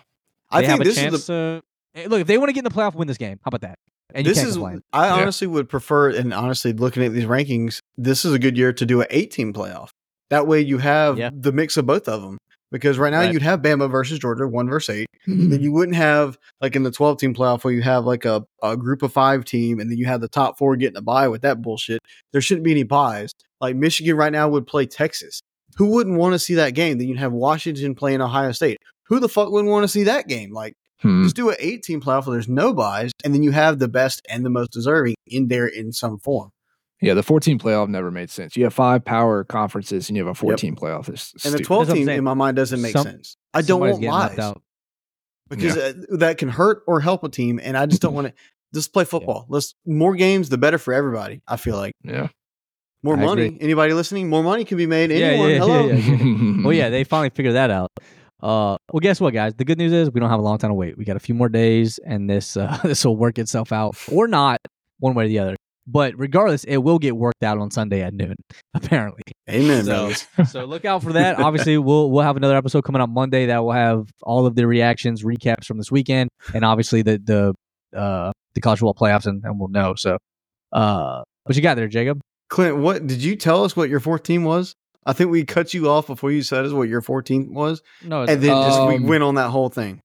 I 0.50 0.60
think 0.60 0.70
have 0.70 0.80
a 0.80 0.84
this 0.84 0.94
chance 0.96 1.14
is 1.14 1.26
the 1.26 1.62
to 1.94 2.00
eh, 2.02 2.06
look, 2.08 2.20
if 2.22 2.26
they 2.26 2.38
want 2.38 2.48
to 2.48 2.52
get 2.52 2.60
in 2.60 2.64
the 2.64 2.70
playoff, 2.70 2.94
win 2.94 3.08
this 3.08 3.18
game. 3.18 3.38
How 3.44 3.48
about 3.48 3.60
that? 3.62 3.78
And 4.14 4.24
you 4.26 4.30
this 4.32 4.38
can't 4.38 4.48
is 4.48 4.54
complain. 4.54 4.82
I 4.92 5.08
Yeah. 5.08 5.14
honestly 5.22 5.46
would 5.46 5.68
prefer, 5.68 6.10
and 6.10 6.32
honestly, 6.32 6.72
looking 6.72 7.04
at 7.04 7.12
these 7.12 7.24
rankings, 7.24 7.80
this 7.98 8.24
is 8.24 8.32
a 8.32 8.38
good 8.38 8.56
year 8.56 8.72
to 8.72 8.86
do 8.86 9.00
an 9.00 9.08
eight 9.10 9.30
team 9.30 9.52
playoff. 9.52 9.90
That 10.30 10.46
way, 10.46 10.60
you 10.60 10.78
have 10.78 11.18
Yeah. 11.18 11.30
the 11.32 11.52
mix 11.52 11.76
of 11.76 11.86
both 11.86 12.08
of 12.08 12.22
them. 12.22 12.38
Because 12.72 12.98
right 12.98 13.10
now 13.10 13.20
Right. 13.20 13.32
you'd 13.32 13.42
have 13.42 13.62
Bama 13.62 13.88
versus 13.88 14.18
Georgia, 14.18 14.46
one 14.48 14.68
versus 14.68 14.96
eight. 14.96 15.06
Then 15.26 15.62
you 15.62 15.70
wouldn't 15.70 15.96
have 15.96 16.36
like 16.60 16.74
in 16.74 16.82
the 16.82 16.90
twelve 16.90 17.16
team 17.18 17.32
playoff 17.32 17.62
where 17.62 17.72
you 17.72 17.82
have 17.82 18.04
like 18.04 18.24
a, 18.24 18.44
a 18.62 18.76
group 18.76 19.02
of 19.02 19.12
five 19.12 19.44
team, 19.44 19.78
and 19.78 19.88
then 19.90 19.98
you 19.98 20.06
have 20.06 20.20
the 20.20 20.28
top 20.28 20.58
four 20.58 20.74
getting 20.76 20.96
a 20.96 21.00
bye 21.02 21.28
with 21.28 21.42
that 21.42 21.62
bullshit. 21.62 22.00
There 22.32 22.40
shouldn't 22.40 22.64
be 22.64 22.72
any 22.72 22.82
byes. 22.82 23.30
Like 23.60 23.76
Michigan 23.76 24.16
right 24.16 24.32
now 24.32 24.48
would 24.48 24.66
play 24.66 24.84
Texas. 24.84 25.40
Who 25.76 25.86
wouldn't 25.86 26.18
want 26.18 26.32
to 26.34 26.38
see 26.40 26.54
that 26.54 26.74
game? 26.74 26.98
Then 26.98 27.06
you'd 27.08 27.18
have 27.18 27.32
Washington 27.32 27.94
playing 27.94 28.20
Ohio 28.20 28.50
State. 28.52 28.78
Who 29.04 29.20
the 29.20 29.28
fuck 29.28 29.50
wouldn't 29.52 29.70
want 29.70 29.84
to 29.84 29.88
see 29.88 30.02
that 30.04 30.26
game? 30.26 30.52
Like 30.52 30.74
Hmm. 31.02 31.22
just 31.22 31.36
do 31.36 31.50
an 31.50 31.56
18 31.60 32.00
playoff 32.00 32.26
where 32.26 32.34
there's 32.34 32.48
no 32.48 32.72
byes, 32.72 33.12
and 33.22 33.32
then 33.32 33.42
you 33.44 33.52
have 33.52 33.78
the 33.78 33.86
best 33.88 34.22
and 34.28 34.44
the 34.44 34.50
most 34.50 34.72
deserving 34.72 35.14
in 35.26 35.46
there 35.48 35.66
in 35.68 35.92
some 35.92 36.18
form. 36.18 36.50
Yeah, 37.02 37.12
the 37.14 37.22
14 37.22 37.58
playoff 37.58 37.88
never 37.88 38.10
made 38.10 38.30
sense. 38.30 38.56
You 38.56 38.64
have 38.64 38.72
five 38.74 39.04
power 39.04 39.44
conferences 39.44 40.08
and 40.08 40.16
you 40.16 40.24
have 40.24 40.30
a 40.30 40.34
14 40.34 40.74
playoff. 40.76 41.08
It's 41.10 41.32
And 41.44 41.52
the 41.54 41.58
12 41.58 41.88
That's 41.88 41.90
what 41.90 42.00
I'm 42.00 42.06
team 42.06 42.18
in 42.18 42.24
my 42.24 42.32
mind 42.34 42.56
doesn't 42.56 42.80
make 42.80 42.92
Some- 42.92 43.04
sense. 43.04 43.36
I 43.52 43.60
don't 43.62 43.80
want 43.80 43.94
getting 44.00 44.10
left 44.10 44.38
out. 44.38 44.62
because 45.50 45.76
uh, 45.76 45.92
that 46.18 46.38
can 46.38 46.48
hurt 46.48 46.82
or 46.86 47.00
help 47.00 47.22
a 47.24 47.28
team, 47.28 47.60
and 47.62 47.76
I 47.76 47.86
just 47.86 48.00
don't 48.02 48.14
want 48.18 48.28
to. 48.28 48.34
Just 48.74 48.92
play 48.92 49.04
football. 49.04 49.46
Let's 49.48 49.74
more 49.86 50.16
games, 50.16 50.48
the 50.48 50.58
better 50.58 50.76
for 50.76 50.92
everybody. 50.92 51.40
I 51.46 51.56
feel 51.56 51.76
like 51.76 51.92
Yeah. 52.02 52.28
more 53.02 53.16
I 53.16 53.24
money. 53.24 53.44
agree. 53.46 53.58
Anybody 53.60 53.92
listening? 53.94 54.28
More 54.28 54.42
money 54.42 54.64
can 54.64 54.76
be 54.76 54.86
made. 54.86 55.10
Yeah, 55.12 55.26
Anyone? 55.28 55.50
yeah, 55.50 55.58
Hello. 55.58 55.86
yeah, 55.86 55.94
yeah. 55.94 56.62
Well, 56.64 56.72
yeah, 56.74 56.88
they 56.90 57.04
finally 57.14 57.30
figured 57.30 57.54
that 57.54 57.70
out. 57.70 57.90
Uh, 58.42 58.76
well, 58.92 59.00
guess 59.00 59.20
what, 59.20 59.32
guys? 59.32 59.54
The 59.54 59.64
good 59.64 59.78
news 59.78 59.92
is 59.92 60.10
we 60.10 60.20
don't 60.20 60.28
have 60.30 60.40
a 60.40 60.42
long 60.42 60.58
time 60.58 60.70
to 60.70 60.74
wait. 60.74 60.98
We 60.98 61.04
got 61.04 61.16
a 61.16 61.20
few 61.20 61.34
more 61.34 61.48
days, 61.48 61.98
and 62.04 62.28
this 62.28 62.56
uh, 62.56 62.76
this 62.82 63.04
will 63.04 63.16
work 63.16 63.38
itself 63.38 63.70
out, 63.72 63.96
or 64.10 64.26
not, 64.28 64.60
one 64.98 65.14
way 65.14 65.24
or 65.24 65.28
the 65.28 65.38
other. 65.38 65.56
But 65.86 66.18
regardless, 66.18 66.64
it 66.64 66.78
will 66.78 66.98
get 66.98 67.16
worked 67.16 67.44
out 67.44 67.58
on 67.58 67.70
Sunday 67.70 68.02
at 68.02 68.12
noon, 68.12 68.34
apparently. 68.74 69.22
Amen, 69.48 69.84
So, 69.84 70.12
so 70.48 70.64
look 70.64 70.84
out 70.84 71.02
for 71.02 71.12
that. 71.12 71.38
Obviously, 71.38 71.78
we'll 71.78 72.10
we'll 72.10 72.24
have 72.24 72.36
another 72.36 72.56
episode 72.56 72.82
coming 72.82 73.00
up 73.00 73.08
Monday 73.10 73.46
that 73.46 73.58
will 73.62 73.72
have 73.72 74.08
all 74.22 74.46
of 74.46 74.54
the 74.56 74.66
reactions, 74.66 75.22
recaps 75.22 75.64
from 75.64 75.78
this 75.78 75.90
weekend, 75.90 76.28
and 76.54 76.64
obviously 76.64 77.02
the 77.02 77.18
the 77.18 77.54
uh 77.98 78.32
the 78.54 78.60
college 78.60 78.80
football 78.80 78.94
playoffs, 78.94 79.26
and, 79.26 79.44
and 79.44 79.60
we'll 79.60 79.68
know. 79.68 79.94
So, 79.96 80.18
uh, 80.72 81.22
what 81.44 81.54
you 81.54 81.62
got 81.62 81.76
there, 81.76 81.88
Jacob? 81.88 82.20
Clint, 82.48 82.76
what 82.78 83.06
did 83.06 83.22
you 83.22 83.36
tell 83.36 83.64
us 83.64 83.76
what 83.76 83.88
your 83.88 84.00
fourth 84.00 84.22
team 84.22 84.44
was? 84.44 84.74
I 85.04 85.12
think 85.12 85.30
we 85.30 85.44
cut 85.44 85.72
you 85.72 85.88
off 85.88 86.08
before 86.08 86.32
you 86.32 86.42
said 86.42 86.64
us 86.64 86.72
what 86.72 86.88
your 86.88 87.00
14th 87.00 87.48
was. 87.48 87.80
No, 88.02 88.22
and 88.22 88.42
then 88.42 88.50
just 88.50 88.80
we 88.88 88.96
Um, 88.96 89.06
went 89.06 89.22
on 89.22 89.36
that 89.36 89.50
whole 89.50 89.68
thing. 89.68 90.00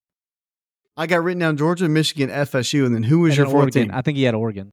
I 0.95 1.07
got 1.07 1.23
written 1.23 1.39
down 1.39 1.57
Georgia, 1.57 1.89
Michigan, 1.89 2.29
FSU, 2.29 2.85
and 2.85 2.93
then 2.93 3.01
who 3.03 3.21
was 3.21 3.35
your 3.35 3.47
fourth 3.47 3.71
team? 3.71 3.89
I 3.91 4.01
think 4.03 4.17
he 4.17 4.23
had 4.23 4.35
Oregon. 4.35 4.69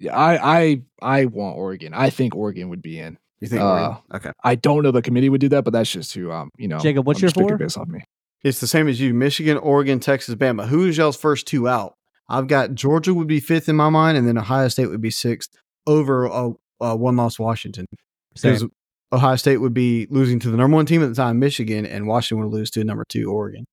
Yeah, 0.00 0.16
I, 0.16 0.60
I 0.60 0.82
I 1.02 1.24
want 1.26 1.56
Oregon. 1.56 1.92
I 1.94 2.10
think 2.10 2.34
Oregon 2.34 2.70
would 2.70 2.82
be 2.82 2.98
in. 2.98 3.18
You 3.40 3.48
think 3.48 3.62
Uh, 3.62 3.68
Oregon? 3.70 3.96
Okay, 4.14 4.32
I 4.42 4.54
don't 4.54 4.82
know 4.82 4.90
the 4.90 5.02
committee 5.02 5.28
would 5.28 5.40
do 5.40 5.48
that, 5.50 5.62
but 5.64 5.72
that's 5.72 5.90
just 5.90 6.14
who 6.14 6.32
um 6.32 6.50
you 6.58 6.68
know. 6.68 6.78
Jacob, 6.78 7.06
what's 7.06 7.18
I'm 7.18 7.22
your 7.22 7.28
just 7.28 7.36
picking 7.36 7.48
four? 7.50 7.58
Based 7.58 7.78
off 7.78 7.86
me. 7.88 8.00
it's 8.42 8.60
the 8.60 8.66
same 8.66 8.88
as 8.88 9.00
you: 9.00 9.12
Michigan, 9.14 9.56
Oregon, 9.58 10.00
Texas, 10.00 10.34
Bama. 10.34 10.66
Who 10.68 10.86
is 10.86 10.96
y'all's 10.96 11.16
first 11.16 11.46
two 11.46 11.68
out? 11.68 11.94
I've 12.28 12.46
got 12.46 12.74
Georgia 12.74 13.12
would 13.12 13.26
be 13.28 13.40
fifth 13.40 13.68
in 13.68 13.76
my 13.76 13.88
mind, 13.90 14.16
and 14.16 14.26
then 14.26 14.38
Ohio 14.38 14.68
State 14.68 14.86
would 14.86 15.00
be 15.02 15.10
sixth 15.10 15.50
over 15.86 16.28
uh, 16.28 16.50
uh, 16.80 16.96
one 16.96 17.16
loss 17.16 17.38
Washington 17.38 17.86
because 18.34 18.64
Ohio 19.12 19.36
State 19.36 19.56
would 19.58 19.74
be 19.74 20.06
losing 20.10 20.38
to 20.40 20.50
the 20.50 20.56
number 20.56 20.76
one 20.76 20.86
team 20.86 21.02
at 21.02 21.08
the 21.08 21.14
time, 21.14 21.38
Michigan, 21.40 21.84
and 21.84 22.06
Washington 22.06 22.44
would 22.44 22.54
lose 22.54 22.70
to 22.70 22.84
number 22.84 23.04
two 23.08 23.30
Oregon. 23.30 23.64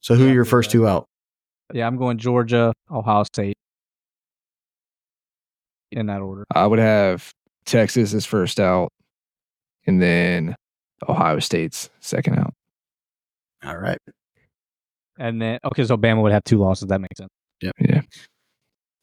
So 0.00 0.16
who 0.16 0.24
Yeah, 0.24 0.30
are 0.30 0.34
your 0.34 0.44
first 0.44 0.70
believe 0.72 0.82
two 0.86 0.88
out? 0.88 1.06
Yeah, 1.72 1.86
I'm 1.86 1.96
going 1.96 2.18
Georgia, 2.18 2.72
Ohio 2.90 3.22
State, 3.22 3.56
in 5.92 6.06
that 6.06 6.20
order. 6.20 6.44
I 6.54 6.66
would 6.66 6.78
have 6.78 7.30
Texas 7.64 8.14
as 8.14 8.24
first 8.26 8.58
out, 8.60 8.90
and 9.86 10.00
then 10.02 10.54
Ohio 11.08 11.38
State's 11.38 11.90
second 12.00 12.38
out. 12.38 12.54
All 13.64 13.76
right. 13.76 13.98
And 15.18 15.40
then 15.40 15.58
okay, 15.64 15.84
so 15.84 15.96
Bama 15.96 16.22
would 16.22 16.32
have 16.32 16.44
two 16.44 16.58
losses. 16.58 16.88
That 16.88 17.00
makes 17.00 17.18
sense. 17.18 17.30
Yeah, 17.60 17.70
Yeah. 17.78 18.00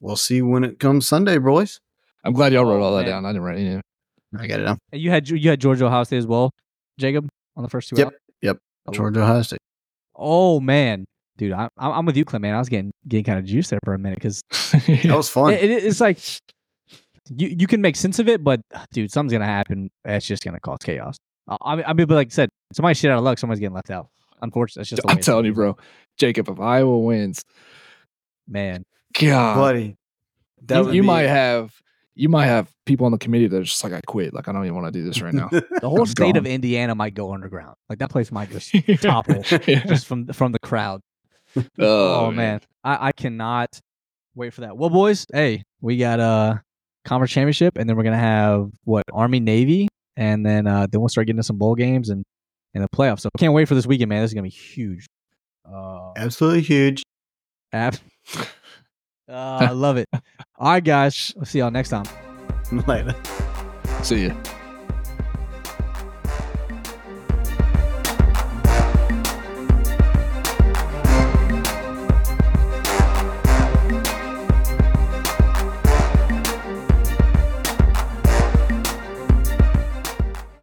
We'll 0.01 0.15
see 0.15 0.41
when 0.41 0.63
it 0.63 0.79
comes 0.79 1.07
Sunday, 1.07 1.37
boys. 1.37 1.79
I'm 2.23 2.33
glad 2.33 2.53
y'all 2.53 2.65
wrote 2.65 2.81
Oh, 2.81 2.85
all 2.85 2.91
that 2.97 3.05
oh, 3.05 3.11
man. 3.11 3.23
down. 3.23 3.25
I 3.25 3.29
didn't 3.29 3.43
write 3.43 3.57
any. 3.57 3.69
of 3.73 3.79
it. 3.79 3.83
I 4.39 4.47
got 4.47 4.59
it 4.59 4.63
down. 4.63 4.77
And 4.91 5.01
you 5.01 5.09
had 5.11 5.29
you 5.29 5.49
had 5.49 5.59
Georgia, 5.59 5.85
Ohio 5.85 6.03
State 6.03 6.17
as 6.17 6.27
well, 6.27 6.51
Jacob, 6.99 7.27
on 7.55 7.63
the 7.63 7.69
first 7.69 7.89
two. 7.89 7.95
Yep, 7.97 8.07
out? 8.07 8.13
yep. 8.41 8.57
Oh, 8.87 8.91
Georgia, 8.91 9.21
Ohio 9.21 9.41
State. 9.41 9.59
Oh 10.15 10.59
man, 10.59 11.05
dude, 11.37 11.53
I'm 11.53 11.69
I'm 11.77 11.91
I'm 11.91 12.05
with 12.05 12.17
you, 12.17 12.25
Clint. 12.25 12.41
Man, 12.41 12.53
I 12.55 12.59
was 12.59 12.69
getting 12.69 12.91
getting 13.07 13.23
kind 13.23 13.39
of 13.39 13.45
juiced 13.45 13.69
there 13.69 13.79
for 13.85 13.93
a 13.93 13.99
minute 13.99 14.17
because 14.19 14.41
That 15.03 15.15
was 15.15 15.29
fun. 15.29 15.53
it, 15.53 15.63
it- 15.63 15.83
it's 15.83 16.01
like 16.01 16.19
you 17.29 17.47
you 17.59 17.67
can 17.67 17.81
make 17.81 17.95
sense 17.95 18.19
of 18.19 18.27
it, 18.27 18.43
but 18.43 18.61
uh, 18.73 18.85
dude, 18.91 19.11
something's 19.11 19.33
gonna 19.33 19.45
happen. 19.45 19.89
It's 20.05 20.25
just 20.25 20.43
gonna 20.43 20.59
cause 20.59 20.79
chaos. 20.83 21.17
I 21.47 21.55
I 21.85 21.93
mean, 21.93 22.05
but 22.07 22.15
like 22.15 22.27
I 22.27 22.29
said, 22.29 22.49
somebody 22.73 22.93
shit 22.95 23.11
out 23.11 23.17
of 23.17 23.23
luck. 23.23 23.39
Someone's 23.39 23.59
getting 23.59 23.73
left 23.75 23.91
out. 23.91 24.09
Unfortunately, 24.41 24.81
it's 24.81 24.89
just. 24.89 25.01
the 25.01 25.07
way 25.07 25.13
I'm 25.15 25.19
telling 25.21 25.45
you, 25.45 25.53
bro. 25.53 25.77
Jacob, 26.17 26.49
if 26.49 26.59
Iowa 26.59 26.99
wins, 26.99 27.43
Man, 28.47 28.83
God, 29.19 29.55
buddy. 29.55 29.95
That 30.65 30.85
you, 30.85 30.91
you 30.93 31.03
might 31.03 31.27
have 31.27 31.73
you 32.15 32.27
might 32.29 32.47
have 32.47 32.69
people 32.85 33.05
on 33.05 33.11
the 33.13 33.17
committee 33.17 33.47
that 33.47 33.57
are 33.57 33.63
just 33.63 33.81
like, 33.83 33.93
I 33.93 34.01
quit. 34.01 34.33
Like, 34.33 34.47
I 34.47 34.51
don't 34.51 34.65
even 34.65 34.75
want 34.75 34.91
to 34.93 34.99
do 34.99 35.05
this 35.05 35.21
right 35.21 35.33
now. 35.33 35.47
the 35.51 35.63
whole 35.83 36.01
I'm 36.01 36.05
state 36.07 36.35
of. 36.35 36.45
Indiana 36.45 36.93
might 36.95 37.13
go 37.13 37.33
underground. 37.33 37.75
Like 37.89 37.99
that 37.99 38.09
place 38.09 38.31
might 38.31 38.49
just 38.49 38.73
topple 39.01 39.43
Yeah. 39.67 39.85
just 39.85 40.05
from 40.07 40.27
from 40.27 40.51
the 40.51 40.59
crowd. 40.59 41.01
Oh, 41.55 42.25
Oh, 42.25 42.31
man, 42.31 42.61
I, 42.83 43.07
I 43.07 43.11
cannot 43.13 43.79
wait 44.35 44.53
for 44.53 44.61
that. 44.61 44.75
Well, 44.77 44.89
boys, 44.89 45.25
hey, 45.33 45.63
we 45.81 45.97
got 45.97 46.19
a 46.19 46.61
conference 47.05 47.31
championship, 47.31 47.77
and 47.77 47.89
then 47.89 47.95
we're 47.97 48.03
gonna 48.03 48.17
have 48.17 48.69
what 48.83 49.03
Army 49.13 49.39
Navy, 49.39 49.87
and 50.17 50.45
then 50.45 50.67
uh, 50.67 50.87
then 50.91 51.01
we'll 51.01 51.09
start 51.09 51.27
getting 51.27 51.37
to 51.39 51.43
some 51.43 51.57
bowl 51.57 51.75
games 51.75 52.09
and 52.09 52.23
and 52.73 52.83
the 52.83 52.89
playoffs. 52.89 53.21
So 53.21 53.29
can't 53.37 53.53
wait 53.53 53.67
for 53.67 53.75
this 53.75 53.87
weekend, 53.87 54.09
man. 54.09 54.21
This 54.21 54.31
is 54.31 54.33
gonna 54.35 54.43
be 54.43 54.49
huge. 54.49 55.05
Uh, 55.71 56.11
Absolutely 56.15 56.61
huge. 56.61 57.03
ab- 57.73 57.95
Uh, 58.35 58.45
I 59.29 59.71
love 59.71 59.97
it. 59.97 60.07
All 60.57 60.71
right, 60.71 60.83
guys. 60.83 61.33
We'll 61.35 61.45
see 61.45 61.59
y'all 61.59 61.71
next 61.71 61.89
time. 61.89 62.05
Later. 62.87 63.15
See 64.03 64.27
ya. 64.27 64.35